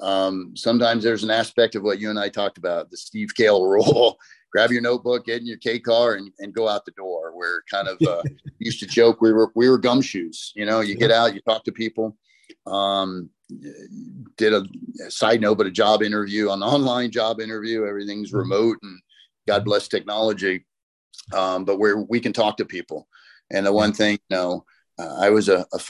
um, 0.00 0.56
sometimes 0.56 1.04
there's 1.04 1.24
an 1.24 1.30
aspect 1.30 1.76
of 1.76 1.82
what 1.82 2.00
you 2.00 2.10
and 2.10 2.18
I 2.18 2.28
talked 2.28 2.58
about, 2.58 2.90
the 2.90 2.96
Steve 2.96 3.34
Kale 3.34 3.64
rule. 3.68 4.18
Grab 4.52 4.70
your 4.70 4.82
notebook, 4.82 5.26
get 5.26 5.40
in 5.40 5.48
your 5.48 5.56
K 5.56 5.80
car, 5.80 6.14
and, 6.14 6.30
and 6.38 6.54
go 6.54 6.68
out 6.68 6.84
the 6.84 6.92
door. 6.92 7.36
Where 7.36 7.64
kind 7.68 7.88
of 7.88 8.00
uh, 8.06 8.22
used 8.60 8.78
to 8.80 8.86
joke 8.86 9.20
we 9.20 9.32
were 9.32 9.50
we 9.56 9.68
were 9.68 9.80
gumshoes. 9.80 10.50
You 10.54 10.64
know, 10.64 10.80
you 10.80 10.94
get 10.94 11.10
out, 11.10 11.34
you 11.34 11.40
talk 11.40 11.64
to 11.64 11.72
people. 11.72 12.16
Um, 12.64 13.30
did 14.36 14.52
a, 14.52 14.64
a 15.04 15.10
side 15.10 15.40
note, 15.40 15.58
but 15.58 15.66
a 15.66 15.72
job 15.72 16.04
interview, 16.04 16.50
an 16.50 16.62
online 16.62 17.10
job 17.10 17.40
interview. 17.40 17.84
Everything's 17.84 18.28
mm-hmm. 18.28 18.38
remote, 18.38 18.78
and 18.82 19.00
God 19.48 19.64
bless 19.64 19.88
technology. 19.88 20.64
Um, 21.32 21.64
but 21.64 21.78
where 21.78 21.98
we 21.98 22.20
can 22.20 22.32
talk 22.32 22.56
to 22.58 22.64
people. 22.64 23.08
And 23.50 23.66
the 23.66 23.72
one 23.72 23.92
thing, 23.92 24.18
you 24.28 24.36
know, 24.36 24.64
uh, 24.98 25.16
I 25.20 25.30
was 25.30 25.48
a, 25.48 25.66
a 25.72 25.80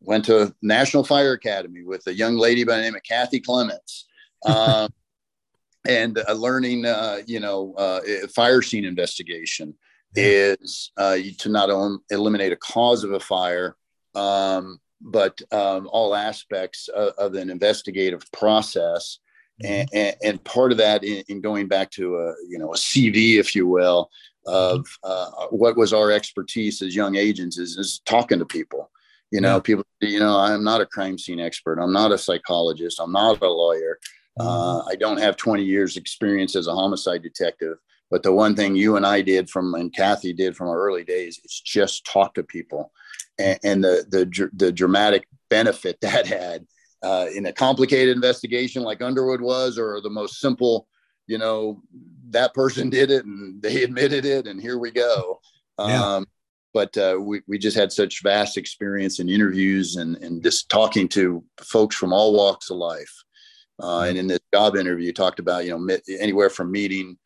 went 0.00 0.24
to 0.26 0.54
National 0.62 1.04
Fire 1.04 1.32
Academy 1.32 1.84
with 1.84 2.06
a 2.06 2.14
young 2.14 2.36
lady 2.36 2.64
by 2.64 2.76
the 2.76 2.82
name 2.82 2.94
of 2.94 3.02
Kathy 3.02 3.40
Clements. 3.40 4.06
Um, 4.46 4.90
and 5.88 6.18
uh, 6.28 6.32
learning, 6.32 6.84
uh, 6.84 7.18
you 7.26 7.40
know, 7.40 7.74
uh, 7.74 8.00
fire 8.34 8.62
scene 8.62 8.84
investigation 8.84 9.74
is 10.14 10.92
uh, 10.96 11.16
to 11.38 11.48
not 11.48 11.70
only 11.70 11.98
eliminate 12.10 12.52
a 12.52 12.56
cause 12.56 13.04
of 13.04 13.12
a 13.12 13.20
fire, 13.20 13.76
um, 14.14 14.78
but 15.00 15.40
um, 15.52 15.88
all 15.90 16.14
aspects 16.14 16.88
of, 16.88 17.12
of, 17.16 17.34
an 17.34 17.48
investigative 17.48 18.22
process. 18.32 19.18
Mm-hmm. 19.62 19.96
And, 19.96 20.16
and, 20.22 20.44
part 20.44 20.72
of 20.72 20.78
that 20.78 21.04
in, 21.04 21.22
in, 21.28 21.40
going 21.40 21.68
back 21.68 21.90
to 21.92 22.16
a, 22.16 22.34
you 22.48 22.58
know, 22.58 22.72
a 22.72 22.76
CV, 22.76 23.38
if 23.38 23.54
you 23.54 23.66
will, 23.66 24.10
of 24.46 24.86
uh, 25.02 25.30
what 25.50 25.76
was 25.76 25.92
our 25.92 26.10
expertise 26.10 26.82
as 26.82 26.96
young 26.96 27.16
agents 27.16 27.58
is, 27.58 27.76
is 27.76 28.00
talking 28.04 28.38
to 28.38 28.46
people. 28.46 28.90
You 29.30 29.40
know, 29.40 29.56
yeah. 29.56 29.60
people, 29.60 29.84
you 30.00 30.18
know, 30.18 30.36
I'm 30.36 30.64
not 30.64 30.80
a 30.80 30.86
crime 30.86 31.18
scene 31.18 31.40
expert. 31.40 31.78
I'm 31.78 31.92
not 31.92 32.12
a 32.12 32.18
psychologist. 32.18 33.00
I'm 33.00 33.12
not 33.12 33.42
a 33.42 33.48
lawyer. 33.48 33.98
Mm-hmm. 34.38 34.48
Uh, 34.48 34.84
I 34.86 34.96
don't 34.96 35.20
have 35.20 35.36
20 35.36 35.62
years 35.62 35.96
experience 35.96 36.56
as 36.56 36.66
a 36.66 36.74
homicide 36.74 37.22
detective. 37.22 37.76
But 38.10 38.24
the 38.24 38.32
one 38.32 38.56
thing 38.56 38.74
you 38.74 38.96
and 38.96 39.06
I 39.06 39.22
did 39.22 39.48
from, 39.48 39.74
and 39.74 39.94
Kathy 39.94 40.32
did 40.32 40.56
from 40.56 40.68
our 40.68 40.80
early 40.80 41.04
days 41.04 41.40
is 41.44 41.60
just 41.64 42.04
talk 42.04 42.34
to 42.34 42.42
people. 42.42 42.90
And, 43.38 43.58
and 43.62 43.84
the, 43.84 44.04
the, 44.08 44.50
the 44.52 44.72
dramatic 44.72 45.28
benefit 45.48 45.98
that 46.02 46.26
had 46.26 46.66
uh, 47.02 47.26
in 47.34 47.46
a 47.46 47.52
complicated 47.52 48.14
investigation 48.14 48.82
like 48.82 49.00
Underwood 49.00 49.40
was, 49.40 49.78
or 49.78 50.00
the 50.00 50.10
most 50.10 50.40
simple, 50.40 50.86
you 51.26 51.38
know, 51.38 51.82
that 52.30 52.54
person 52.54 52.90
did 52.90 53.10
it 53.10 53.24
and 53.24 53.60
they 53.62 53.82
admitted 53.84 54.24
it, 54.24 54.46
and 54.46 54.60
here 54.60 54.78
we 54.78 54.90
go. 54.90 55.40
Yeah. 55.78 56.16
Um, 56.16 56.26
but 56.72 56.96
uh, 56.96 57.18
we, 57.20 57.40
we 57.48 57.58
just 57.58 57.76
had 57.76 57.90
such 57.90 58.22
vast 58.22 58.56
experience 58.56 59.18
in 59.18 59.28
interviews 59.28 59.96
and, 59.96 60.16
and 60.18 60.42
just 60.42 60.68
talking 60.68 61.08
to 61.08 61.42
folks 61.60 61.96
from 61.96 62.12
all 62.12 62.32
walks 62.32 62.70
of 62.70 62.76
life. 62.76 63.12
Uh, 63.82 64.02
and 64.02 64.18
in 64.18 64.26
this 64.26 64.40
job 64.52 64.76
interview, 64.76 65.12
talked 65.12 65.40
about, 65.40 65.64
you 65.64 65.70
know, 65.70 65.96
anywhere 66.20 66.50
from 66.50 66.70
meeting, 66.70 67.16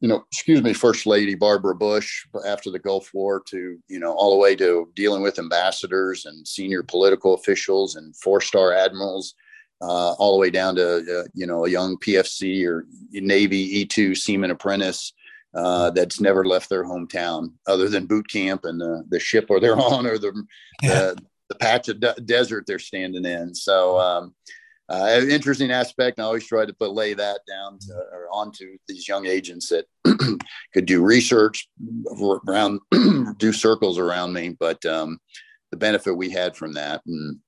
you 0.00 0.08
know, 0.08 0.24
excuse 0.30 0.62
me, 0.62 0.72
First 0.72 1.06
Lady 1.06 1.34
Barbara 1.34 1.74
Bush 1.74 2.26
after 2.44 2.70
the 2.70 2.78
Gulf 2.78 3.10
War 3.14 3.42
to, 3.46 3.78
you 3.88 3.98
know, 3.98 4.12
all 4.12 4.32
the 4.32 4.38
way 4.38 4.54
to 4.56 4.90
dealing 4.94 5.22
with 5.22 5.38
ambassadors 5.38 6.26
and 6.26 6.46
senior 6.46 6.82
political 6.82 7.34
officials 7.34 7.96
and 7.96 8.14
four 8.16 8.40
star 8.40 8.72
admirals, 8.72 9.34
uh, 9.82 10.12
all 10.12 10.32
the 10.32 10.38
way 10.38 10.50
down 10.50 10.76
to, 10.76 10.98
uh, 10.98 11.24
you 11.34 11.46
know, 11.46 11.66
a 11.66 11.70
young 11.70 11.96
PFC 11.98 12.64
or 12.66 12.86
Navy 13.10 13.84
E2 13.84 14.16
seaman 14.16 14.52
apprentice 14.52 15.12
uh, 15.54 15.90
that's 15.90 16.20
never 16.20 16.44
left 16.44 16.70
their 16.70 16.84
hometown 16.84 17.52
other 17.66 17.88
than 17.88 18.06
boot 18.06 18.28
camp 18.28 18.64
and 18.64 18.80
the, 18.80 19.04
the 19.08 19.18
ship 19.18 19.46
or 19.50 19.60
they're 19.60 19.76
on 19.78 20.06
or 20.06 20.18
the, 20.18 20.32
yeah. 20.82 20.88
the, 20.88 21.18
the, 21.48 21.54
patch 21.56 21.88
of 21.88 22.00
de- 22.00 22.14
desert 22.24 22.64
they're 22.66 22.78
standing 22.78 23.24
in. 23.24 23.54
So, 23.54 23.98
um, 23.98 24.34
uh, 24.88 25.20
interesting 25.28 25.70
aspect. 25.70 26.20
I 26.20 26.24
always 26.24 26.46
try 26.46 26.66
to 26.66 26.72
put 26.72 26.92
lay 26.92 27.14
that 27.14 27.40
down 27.48 27.78
to, 27.80 27.94
or 28.12 28.28
onto 28.30 28.76
these 28.86 29.08
young 29.08 29.26
agents 29.26 29.68
that 29.70 29.86
could 30.74 30.86
do 30.86 31.02
research 31.02 31.68
around, 32.46 32.80
do 33.38 33.52
circles 33.52 33.98
around 33.98 34.32
me. 34.32 34.54
But 34.58 34.84
um, 34.84 35.18
the 35.70 35.76
benefit 35.76 36.14
we 36.14 36.30
had 36.30 36.56
from 36.56 36.74
that, 36.74 37.00
and 37.06 37.38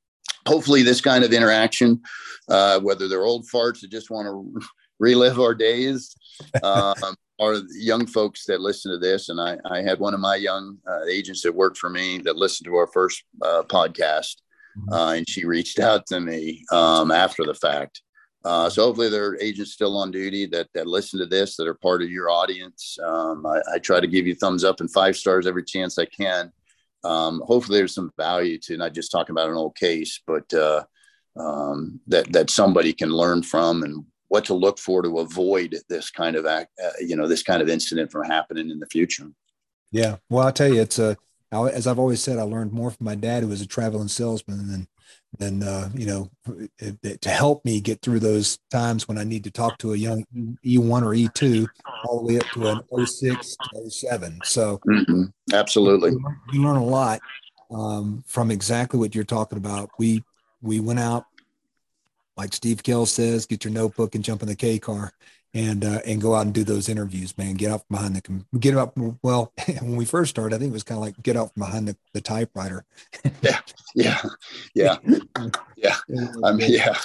hopefully 0.46 0.82
this 0.82 1.00
kind 1.00 1.24
of 1.24 1.32
interaction, 1.32 2.00
uh, 2.48 2.80
whether 2.80 3.08
they're 3.08 3.24
old 3.24 3.46
farts 3.46 3.80
that 3.80 3.90
just 3.90 4.10
want 4.10 4.26
to 4.26 4.66
relive 4.98 5.40
our 5.40 5.54
days, 5.54 6.14
um, 6.62 6.94
are 7.40 7.56
young 7.76 8.06
folks 8.06 8.44
that 8.46 8.60
listen 8.60 8.92
to 8.92 8.98
this. 8.98 9.28
And 9.28 9.40
I, 9.40 9.58
I 9.68 9.82
had 9.82 9.98
one 9.98 10.14
of 10.14 10.20
my 10.20 10.36
young 10.36 10.78
uh, 10.88 11.04
agents 11.06 11.42
that 11.42 11.54
worked 11.54 11.78
for 11.78 11.90
me 11.90 12.18
that 12.18 12.36
listened 12.36 12.66
to 12.66 12.76
our 12.76 12.86
first 12.86 13.24
uh, 13.42 13.62
podcast, 13.64 14.36
mm-hmm. 14.78 14.92
uh, 14.92 15.14
and 15.14 15.28
she 15.28 15.44
reached 15.44 15.80
out 15.80 16.06
to 16.06 16.20
me 16.20 16.64
um, 16.70 17.10
after 17.10 17.44
the 17.44 17.54
fact. 17.54 18.02
Uh, 18.44 18.68
so 18.68 18.84
hopefully 18.84 19.08
there 19.08 19.26
are 19.26 19.40
agents 19.40 19.72
still 19.72 19.96
on 19.96 20.10
duty 20.10 20.44
that 20.44 20.68
that 20.74 20.86
listen 20.86 21.18
to 21.18 21.24
this 21.24 21.56
that 21.56 21.66
are 21.66 21.74
part 21.74 22.02
of 22.02 22.10
your 22.10 22.28
audience. 22.28 22.98
Um, 23.02 23.46
I, 23.46 23.60
I, 23.74 23.78
try 23.78 24.00
to 24.00 24.06
give 24.06 24.26
you 24.26 24.34
thumbs 24.34 24.64
up 24.64 24.80
and 24.80 24.92
five 24.92 25.16
stars 25.16 25.46
every 25.46 25.64
chance 25.64 25.98
I 25.98 26.04
can. 26.04 26.52
Um, 27.04 27.42
hopefully 27.46 27.78
there's 27.78 27.94
some 27.94 28.12
value 28.16 28.58
to 28.60 28.76
not 28.76 28.94
just 28.94 29.12
talking 29.12 29.32
about 29.32 29.50
an 29.50 29.56
old 29.56 29.76
case, 29.76 30.20
but 30.26 30.52
uh, 30.54 30.84
um, 31.36 32.00
that 32.06 32.32
that 32.32 32.50
somebody 32.50 32.92
can 32.92 33.10
learn 33.10 33.42
from 33.42 33.82
and 33.82 34.04
what 34.28 34.44
to 34.46 34.54
look 34.54 34.78
for 34.78 35.02
to 35.02 35.20
avoid 35.20 35.76
this 35.88 36.10
kind 36.10 36.34
of 36.34 36.46
act, 36.46 36.70
uh, 36.82 36.90
you 37.00 37.14
know, 37.14 37.28
this 37.28 37.42
kind 37.42 37.62
of 37.62 37.68
incident 37.68 38.10
from 38.10 38.24
happening 38.24 38.70
in 38.70 38.80
the 38.80 38.86
future. 38.86 39.30
Yeah. 39.92 40.16
Well, 40.28 40.46
I'll 40.46 40.52
tell 40.52 40.72
you, 40.72 40.80
it's 40.80 40.98
a, 40.98 41.16
as 41.52 41.86
I've 41.86 42.00
always 42.00 42.20
said, 42.20 42.38
I 42.38 42.42
learned 42.42 42.72
more 42.72 42.90
from 42.90 43.04
my 43.04 43.14
dad, 43.14 43.42
who 43.44 43.50
was 43.50 43.60
a 43.60 43.66
traveling 43.66 44.08
salesman, 44.08 44.68
than 44.68 44.88
than 45.38 45.62
uh, 45.62 45.90
you 45.94 46.06
know 46.06 46.30
it, 46.78 46.96
it, 47.02 47.20
to 47.22 47.28
help 47.28 47.64
me 47.64 47.80
get 47.80 48.00
through 48.02 48.20
those 48.20 48.58
times 48.70 49.08
when 49.08 49.18
I 49.18 49.24
need 49.24 49.44
to 49.44 49.50
talk 49.50 49.78
to 49.78 49.92
a 49.92 49.96
young 49.96 50.24
E1 50.64 51.02
or 51.02 51.14
E2 51.14 51.66
all 52.04 52.20
the 52.20 52.24
way 52.24 52.38
up 52.38 52.46
to 52.52 52.68
an 52.68 53.06
06 53.06 53.56
to 53.72 53.90
07. 53.90 54.38
So 54.44 54.80
mm-hmm. 54.86 55.24
absolutely, 55.52 56.10
you 56.10 56.20
learn, 56.22 56.40
you 56.52 56.62
learn, 56.62 56.76
a 56.76 56.84
lot 56.84 57.20
um, 57.70 58.22
from 58.26 58.50
exactly 58.50 58.98
what 58.98 59.14
you're 59.14 59.24
talking 59.24 59.58
about. 59.58 59.90
We 59.98 60.22
we 60.62 60.80
went 60.80 61.00
out 61.00 61.26
like 62.36 62.52
Steve 62.52 62.82
Kale 62.82 63.06
says, 63.06 63.46
get 63.46 63.64
your 63.64 63.72
notebook 63.72 64.14
and 64.14 64.24
jump 64.24 64.42
in 64.42 64.48
the 64.48 64.56
K 64.56 64.78
car 64.78 65.12
and 65.54 65.84
uh, 65.84 66.00
and 66.04 66.20
go 66.20 66.34
out 66.34 66.46
and 66.46 66.52
do 66.52 66.64
those 66.64 66.88
interviews, 66.88 67.36
man. 67.38 67.54
Get 67.54 67.70
out 67.70 67.84
behind 67.88 68.16
the 68.16 68.58
get 68.58 68.76
up. 68.76 68.98
Well, 69.22 69.52
when 69.80 69.96
we 69.96 70.04
first 70.04 70.30
started, 70.30 70.54
I 70.54 70.58
think 70.58 70.70
it 70.70 70.74
was 70.74 70.82
kind 70.82 70.98
of 70.98 71.02
like 71.02 71.22
get 71.22 71.36
out 71.36 71.52
from 71.54 71.60
behind 71.60 71.88
the, 71.88 71.96
the 72.12 72.20
typewriter. 72.20 72.84
yeah, 73.40 73.60
yeah, 73.94 74.20
yeah, 74.74 74.96
yeah. 75.76 75.96
I 76.44 76.52
mean, 76.52 76.72
yeah. 76.72 76.98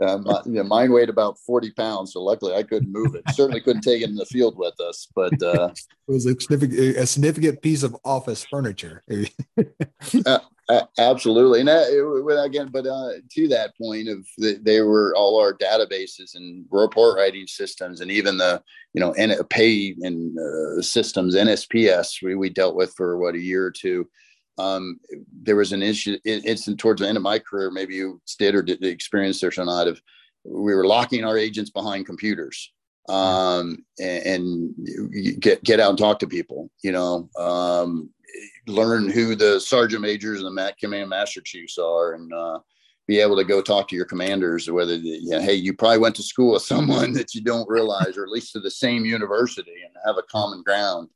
Uh, 0.00 0.18
my, 0.18 0.40
you 0.44 0.52
know, 0.52 0.62
mine 0.62 0.92
weighed 0.92 1.08
about 1.08 1.38
40 1.40 1.72
pounds, 1.72 2.12
so 2.12 2.22
luckily 2.22 2.54
I 2.54 2.62
couldn't 2.62 2.92
move 2.92 3.16
it. 3.16 3.24
Certainly 3.30 3.62
couldn't 3.62 3.82
take 3.82 4.02
it 4.02 4.08
in 4.08 4.14
the 4.14 4.26
field 4.26 4.56
with 4.56 4.78
us, 4.80 5.08
but 5.14 5.42
uh, 5.42 5.70
it 6.08 6.12
was 6.12 6.24
a 6.24 6.38
significant, 6.40 6.96
a 6.96 7.06
significant 7.06 7.62
piece 7.62 7.82
of 7.82 7.96
office 8.04 8.44
furniture. 8.44 9.02
uh, 10.26 10.38
absolutely, 10.98 11.60
and 11.60 11.68
that, 11.68 12.42
again, 12.44 12.68
but 12.72 12.86
uh, 12.86 13.14
to 13.32 13.48
that 13.48 13.76
point 13.76 14.08
of 14.08 14.24
the, 14.36 14.60
they 14.62 14.82
were 14.82 15.14
all 15.16 15.40
our 15.40 15.52
databases 15.52 16.36
and 16.36 16.64
report 16.70 17.16
writing 17.16 17.48
systems, 17.48 18.00
and 18.00 18.10
even 18.10 18.38
the 18.38 18.62
you 18.94 19.00
know 19.00 19.10
N- 19.12 19.36
pay 19.50 19.96
and 20.02 20.38
uh, 20.38 20.80
systems 20.80 21.34
NSPS 21.34 22.22
we, 22.22 22.36
we 22.36 22.50
dealt 22.50 22.76
with 22.76 22.94
for 22.96 23.18
what 23.18 23.34
a 23.34 23.40
year 23.40 23.64
or 23.64 23.72
two. 23.72 24.08
Um, 24.58 24.98
there 25.42 25.56
was 25.56 25.72
an 25.72 25.82
issue 25.82 26.18
instant 26.24 26.78
towards 26.78 27.00
the 27.00 27.08
end 27.08 27.16
of 27.16 27.22
my 27.22 27.38
career. 27.38 27.70
Maybe 27.70 27.94
you 27.94 28.20
did 28.38 28.54
or 28.54 28.62
did 28.62 28.84
experience 28.84 29.40
this 29.40 29.58
or 29.58 29.64
not. 29.64 29.88
Of 29.88 30.00
we 30.44 30.74
were 30.74 30.86
locking 30.86 31.24
our 31.24 31.38
agents 31.38 31.70
behind 31.70 32.06
computers 32.06 32.72
um, 33.08 33.84
and, 33.98 34.26
and, 34.26 35.40
get 35.40 35.62
get 35.62 35.80
out 35.80 35.90
and 35.90 35.98
talk 35.98 36.18
to 36.20 36.26
people. 36.26 36.70
You 36.82 36.92
know, 36.92 37.28
um, 37.38 38.10
learn 38.66 39.08
who 39.10 39.34
the 39.34 39.60
sergeant 39.60 40.02
majors 40.02 40.42
and 40.42 40.56
the 40.56 40.74
command 40.78 41.10
master 41.10 41.40
chiefs 41.40 41.78
are 41.78 42.14
and 42.14 42.32
uh, 42.32 42.58
be 43.06 43.20
able 43.20 43.36
to 43.36 43.44
go 43.44 43.62
talk 43.62 43.88
to 43.88 43.96
your 43.96 44.04
commanders 44.04 44.70
whether 44.70 44.94
you 44.94 45.30
know, 45.30 45.40
hey 45.40 45.54
you 45.54 45.72
probably 45.72 45.98
went 45.98 46.14
to 46.14 46.22
school 46.22 46.52
with 46.52 46.62
someone 46.74 47.12
that 47.12 47.34
you 47.34 47.40
don't 47.40 47.68
realize 47.68 48.16
or 48.16 48.24
at 48.24 48.30
least 48.30 48.52
to 48.52 48.60
the 48.60 48.70
same 48.70 49.04
university 49.04 49.74
and 49.84 49.94
have 50.04 50.18
a 50.18 50.22
common 50.30 50.62
ground 50.62 51.08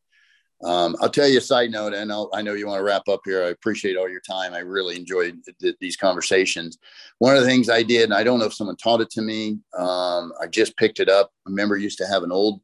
um, 0.64 0.96
i'll 1.00 1.10
tell 1.10 1.28
you 1.28 1.38
a 1.38 1.40
side 1.40 1.70
note 1.70 1.92
and 1.92 2.12
I'll, 2.12 2.30
i 2.34 2.42
know 2.42 2.54
you 2.54 2.66
want 2.66 2.78
to 2.78 2.84
wrap 2.84 3.08
up 3.08 3.20
here 3.24 3.44
i 3.44 3.48
appreciate 3.48 3.96
all 3.96 4.08
your 4.08 4.20
time 4.20 4.54
i 4.54 4.58
really 4.58 4.96
enjoyed 4.96 5.38
th- 5.60 5.76
these 5.80 5.96
conversations 5.96 6.78
one 7.18 7.36
of 7.36 7.42
the 7.42 7.48
things 7.48 7.68
i 7.68 7.82
did 7.82 8.04
and 8.04 8.14
i 8.14 8.22
don't 8.22 8.38
know 8.38 8.46
if 8.46 8.54
someone 8.54 8.76
taught 8.76 9.00
it 9.00 9.10
to 9.10 9.22
me 9.22 9.58
um, 9.78 10.32
i 10.40 10.46
just 10.46 10.76
picked 10.76 11.00
it 11.00 11.08
up 11.08 11.32
I 11.46 11.50
remember 11.50 11.76
used 11.76 11.98
to 11.98 12.06
have 12.06 12.22
an 12.22 12.32
old 12.32 12.60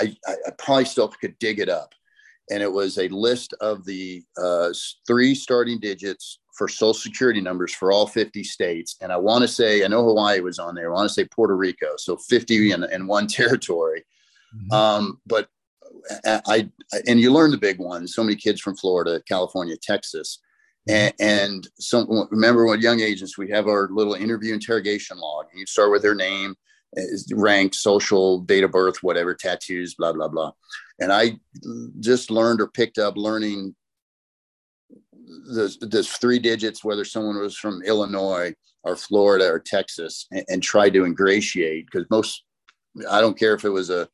I, 0.00 0.16
I, 0.26 0.34
I 0.46 0.50
probably 0.58 0.86
still 0.86 1.08
could 1.08 1.38
dig 1.38 1.60
it 1.60 1.68
up 1.68 1.94
and 2.50 2.62
it 2.62 2.72
was 2.72 2.98
a 2.98 3.08
list 3.08 3.54
of 3.60 3.84
the 3.84 4.22
uh, 4.42 4.70
three 5.06 5.34
starting 5.34 5.78
digits 5.78 6.40
for 6.56 6.68
social 6.68 6.94
security 6.94 7.40
numbers 7.40 7.74
for 7.74 7.92
all 7.92 8.06
50 8.06 8.42
states. 8.42 8.96
And 9.00 9.12
I 9.12 9.16
want 9.16 9.42
to 9.42 9.48
say, 9.48 9.84
I 9.84 9.88
know 9.88 10.04
Hawaii 10.04 10.40
was 10.40 10.58
on 10.58 10.74
there. 10.74 10.90
I 10.90 10.94
want 10.94 11.08
to 11.08 11.14
say 11.14 11.24
Puerto 11.24 11.56
Rico. 11.56 11.86
So 11.96 12.16
50 12.16 12.72
in, 12.72 12.84
in 12.84 13.06
one 13.06 13.26
territory. 13.28 14.04
Mm-hmm. 14.54 14.72
Um, 14.72 15.20
but 15.26 15.48
I, 16.24 16.40
I, 16.46 16.70
and 17.06 17.20
you 17.20 17.32
learn 17.32 17.50
the 17.50 17.58
big 17.58 17.78
ones. 17.78 18.14
So 18.14 18.22
many 18.22 18.36
kids 18.36 18.60
from 18.60 18.76
Florida, 18.76 19.22
California, 19.28 19.76
Texas. 19.76 20.40
Mm-hmm. 20.88 21.12
And, 21.20 21.30
and 21.30 21.68
so 21.78 22.26
remember 22.30 22.66
when 22.66 22.80
young 22.80 23.00
agents, 23.00 23.36
we 23.36 23.50
have 23.50 23.66
our 23.66 23.88
little 23.90 24.14
interview 24.14 24.54
interrogation 24.54 25.18
log. 25.18 25.46
You 25.54 25.66
start 25.66 25.90
with 25.90 26.02
their 26.02 26.14
name, 26.14 26.54
rank, 27.32 27.74
social, 27.74 28.40
date 28.40 28.64
of 28.64 28.72
birth, 28.72 29.02
whatever, 29.02 29.34
tattoos, 29.34 29.94
blah, 29.94 30.12
blah, 30.12 30.28
blah. 30.28 30.52
And 31.00 31.12
I 31.12 31.38
just 32.00 32.30
learned 32.30 32.60
or 32.60 32.68
picked 32.68 32.98
up 32.98 33.16
learning 33.16 33.74
the, 35.28 35.74
the 35.80 36.02
three 36.02 36.38
digits, 36.38 36.82
whether 36.82 37.04
someone 37.04 37.38
was 37.38 37.56
from 37.56 37.82
Illinois 37.82 38.54
or 38.84 38.96
Florida 38.96 39.46
or 39.50 39.58
Texas, 39.58 40.26
and, 40.30 40.44
and 40.48 40.62
try 40.62 40.88
to 40.88 41.04
ingratiate 41.04 41.86
because 41.86 42.08
most, 42.10 42.44
I 43.10 43.20
don't 43.20 43.38
care 43.38 43.54
if 43.54 43.64
it 43.64 43.70
was 43.70 43.90
a 43.90 44.08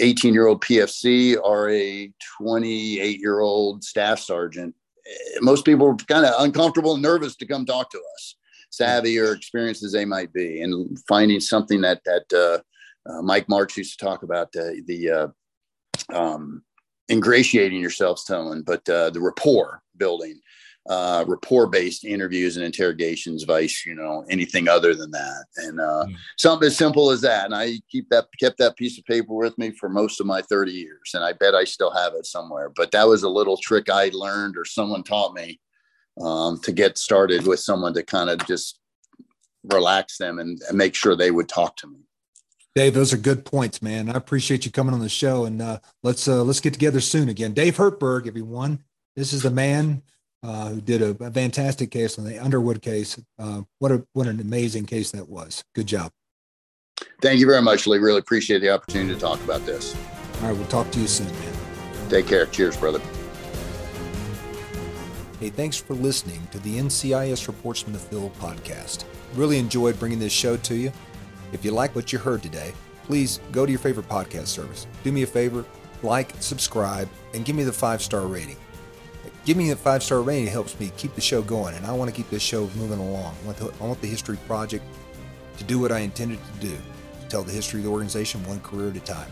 18 0.00 0.32
year 0.32 0.46
old 0.46 0.62
PFC 0.62 1.36
or 1.42 1.70
a 1.70 2.10
28 2.38 3.20
year 3.20 3.40
old 3.40 3.84
staff 3.84 4.18
sergeant, 4.18 4.74
eh, 5.06 5.38
most 5.40 5.64
people 5.64 5.86
are 5.86 5.96
kind 6.06 6.24
of 6.24 6.34
uncomfortable 6.42 6.94
and 6.94 7.02
nervous 7.02 7.36
to 7.36 7.46
come 7.46 7.66
talk 7.66 7.90
to 7.90 8.00
us, 8.14 8.36
savvy 8.70 9.18
or 9.18 9.32
experienced 9.32 9.84
as 9.84 9.92
they 9.92 10.04
might 10.04 10.32
be, 10.32 10.62
and 10.62 10.98
finding 11.06 11.40
something 11.40 11.80
that 11.82 12.00
that 12.04 12.32
uh, 12.32 13.10
uh, 13.10 13.22
Mike 13.22 13.48
March 13.48 13.76
used 13.76 13.98
to 13.98 14.04
talk 14.04 14.22
about 14.22 14.50
the 14.52 14.82
the 14.86 15.10
uh, 15.10 15.28
um, 16.12 16.62
ingratiating 17.10 17.80
yourself, 17.80 18.24
telling, 18.26 18.62
but 18.62 18.88
uh, 18.88 19.10
the 19.10 19.20
rapport 19.20 19.82
building 19.96 20.40
uh, 20.88 21.24
rapport 21.26 21.66
based 21.66 22.04
interviews 22.04 22.56
and 22.56 22.64
interrogations 22.64 23.42
vice 23.42 23.84
you 23.84 23.94
know 23.94 24.24
anything 24.30 24.68
other 24.68 24.94
than 24.94 25.10
that. 25.10 25.44
And 25.56 25.80
uh, 25.80 26.06
mm. 26.08 26.16
something 26.36 26.66
as 26.66 26.76
simple 26.76 27.10
as 27.10 27.20
that. 27.22 27.46
And 27.46 27.54
i 27.54 27.80
keep 27.90 28.08
that 28.10 28.26
kept 28.38 28.58
that 28.58 28.76
piece 28.76 28.98
of 28.98 29.04
paper 29.04 29.34
with 29.34 29.56
me 29.58 29.72
for 29.72 29.88
most 29.88 30.20
of 30.20 30.26
my 30.26 30.42
30 30.42 30.72
years. 30.72 31.10
And 31.14 31.24
i 31.24 31.32
bet 31.32 31.54
i 31.54 31.64
still 31.64 31.90
have 31.90 32.14
it 32.14 32.26
somewhere. 32.26 32.70
But 32.74 32.90
that 32.92 33.06
was 33.06 33.22
a 33.22 33.28
little 33.28 33.56
trick 33.56 33.90
i 33.90 34.10
learned 34.12 34.56
or 34.56 34.64
someone 34.64 35.02
taught 35.02 35.34
me 35.34 35.60
um, 36.20 36.60
to 36.62 36.72
get 36.72 36.98
started 36.98 37.46
with 37.46 37.60
someone 37.60 37.94
to 37.94 38.02
kind 38.02 38.30
of 38.30 38.46
just 38.46 38.78
relax 39.64 40.18
them 40.18 40.38
and, 40.38 40.60
and, 40.68 40.78
make 40.78 40.94
sure 40.94 41.14
they 41.14 41.30
would 41.30 41.48
talk 41.48 41.76
to 41.76 41.88
me. 41.88 41.98
Dave 42.74 42.94
those 42.94 43.12
are 43.12 43.18
good 43.18 43.44
points 43.44 43.82
man. 43.82 44.08
I 44.08 44.14
appreciate 44.14 44.64
you 44.64 44.70
coming 44.70 44.94
on 44.94 45.00
the 45.00 45.08
show. 45.08 45.46
And 45.46 45.60
uh, 45.60 45.80
let's 46.02 46.28
uh, 46.28 46.44
let's 46.44 46.60
get 46.60 46.72
together 46.72 47.00
soon 47.00 47.28
again. 47.28 47.52
Dave 47.52 47.76
Hertberg 47.76 48.28
everyone. 48.28 48.84
This 49.16 49.32
is 49.32 49.42
the 49.42 49.50
man 49.50 50.02
uh, 50.46 50.68
who 50.68 50.80
did 50.80 51.02
a, 51.02 51.10
a, 51.24 51.30
fantastic 51.30 51.90
case 51.90 52.18
on 52.18 52.24
the 52.24 52.38
Underwood 52.38 52.80
case. 52.80 53.20
Uh, 53.38 53.62
what 53.80 53.90
a 53.90 54.06
what 54.12 54.28
an 54.28 54.40
amazing 54.40 54.86
case 54.86 55.10
that 55.10 55.28
was. 55.28 55.64
Good 55.74 55.86
job. 55.86 56.12
Thank 57.20 57.40
you 57.40 57.46
very 57.46 57.62
much, 57.62 57.86
Lee. 57.86 57.98
Really 57.98 58.20
appreciate 58.20 58.60
the 58.60 58.70
opportunity 58.70 59.12
to 59.12 59.20
talk 59.20 59.42
about 59.42 59.66
this. 59.66 59.96
All 60.40 60.48
right, 60.48 60.56
we'll 60.56 60.66
talk 60.68 60.90
to 60.92 61.00
you 61.00 61.08
soon, 61.08 61.26
man. 61.26 61.52
Take 62.08 62.28
care. 62.28 62.46
Cheers, 62.46 62.76
brother. 62.76 63.00
Hey, 65.40 65.50
thanks 65.50 65.76
for 65.76 65.94
listening 65.94 66.46
to 66.52 66.58
the 66.60 66.78
NCIS 66.78 67.48
Reports 67.48 67.80
from 67.80 67.92
the 67.92 67.98
Field 67.98 68.32
podcast. 68.38 69.04
Really 69.34 69.58
enjoyed 69.58 69.98
bringing 69.98 70.18
this 70.18 70.32
show 70.32 70.56
to 70.58 70.74
you. 70.74 70.92
If 71.52 71.64
you 71.64 71.72
like 71.72 71.94
what 71.94 72.12
you 72.12 72.18
heard 72.18 72.42
today, 72.42 72.72
please 73.04 73.40
go 73.52 73.66
to 73.66 73.72
your 73.72 73.78
favorite 73.78 74.08
podcast 74.08 74.46
service. 74.46 74.86
Do 75.02 75.12
me 75.12 75.24
a 75.24 75.26
favor, 75.26 75.64
like, 76.02 76.32
subscribe, 76.40 77.08
and 77.34 77.44
give 77.44 77.56
me 77.56 77.64
the 77.64 77.72
five 77.72 78.00
star 78.00 78.22
rating. 78.22 78.56
Give 79.46 79.56
me 79.56 79.70
a 79.70 79.76
five 79.76 80.02
star 80.02 80.20
rating 80.22 80.48
It 80.48 80.50
helps 80.50 80.78
me 80.80 80.90
keep 80.96 81.14
the 81.14 81.20
show 81.20 81.40
going, 81.40 81.76
and 81.76 81.86
I 81.86 81.92
want 81.92 82.10
to 82.10 82.16
keep 82.16 82.28
this 82.30 82.42
show 82.42 82.62
moving 82.76 82.98
along. 82.98 83.36
I 83.42 83.46
want, 83.46 83.58
the, 83.58 83.72
I 83.80 83.86
want 83.86 84.00
the 84.00 84.08
History 84.08 84.38
Project 84.48 84.84
to 85.56 85.62
do 85.64 85.78
what 85.78 85.92
I 85.92 86.00
intended 86.00 86.40
to 86.44 86.52
do 86.60 86.76
to 87.20 87.28
tell 87.28 87.44
the 87.44 87.52
history 87.52 87.78
of 87.80 87.84
the 87.84 87.90
organization 87.90 88.44
one 88.44 88.58
career 88.60 88.90
at 88.90 88.96
a 88.96 89.00
time. 89.00 89.30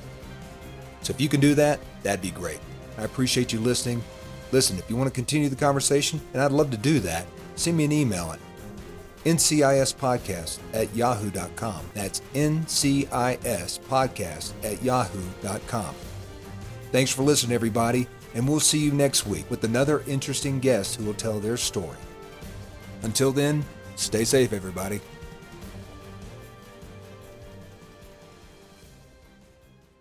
So 1.03 1.11
if 1.11 1.20
you 1.20 1.28
can 1.28 1.41
do 1.41 1.55
that, 1.57 1.81
that'd 2.05 2.23
be 2.23 2.31
great. 2.31 2.61
I 2.97 3.03
appreciate 3.03 3.53
you 3.53 3.59
listening. 3.59 4.05
Listen, 4.53 4.78
if 4.78 4.89
you 4.89 4.95
want 4.97 5.09
to 5.09 5.15
continue 5.15 5.49
the 5.49 5.57
conversation, 5.57 6.20
and 6.32 6.41
I'd 6.41 6.53
love 6.53 6.70
to 6.70 6.77
do 6.77 7.01
that, 7.01 7.27
send 7.57 7.77
me 7.77 7.85
an 7.85 7.91
email 7.91 8.31
at 8.31 8.39
ncispodcast 9.24 10.61
at 10.73 10.95
yahoo.com. 10.95 11.91
That's 11.93 12.20
ncispodcast 12.35 14.53
at 14.62 14.81
yahoo.com. 14.82 15.95
Thanks 16.93 17.11
for 17.11 17.23
listening, 17.23 17.53
everybody 17.53 18.07
and 18.35 18.48
we'll 18.48 18.61
see 18.61 18.78
you 18.78 18.93
next 18.93 19.27
week 19.27 19.48
with 19.51 19.65
another 19.65 20.02
interesting 20.06 20.61
guest 20.61 20.97
who 20.97 21.05
will 21.05 21.15
tell 21.15 21.40
their 21.40 21.56
story. 21.56 21.97
Until 23.02 23.32
then, 23.32 23.65
stay 23.97 24.24
safe, 24.24 24.52
everybody. 24.52 25.01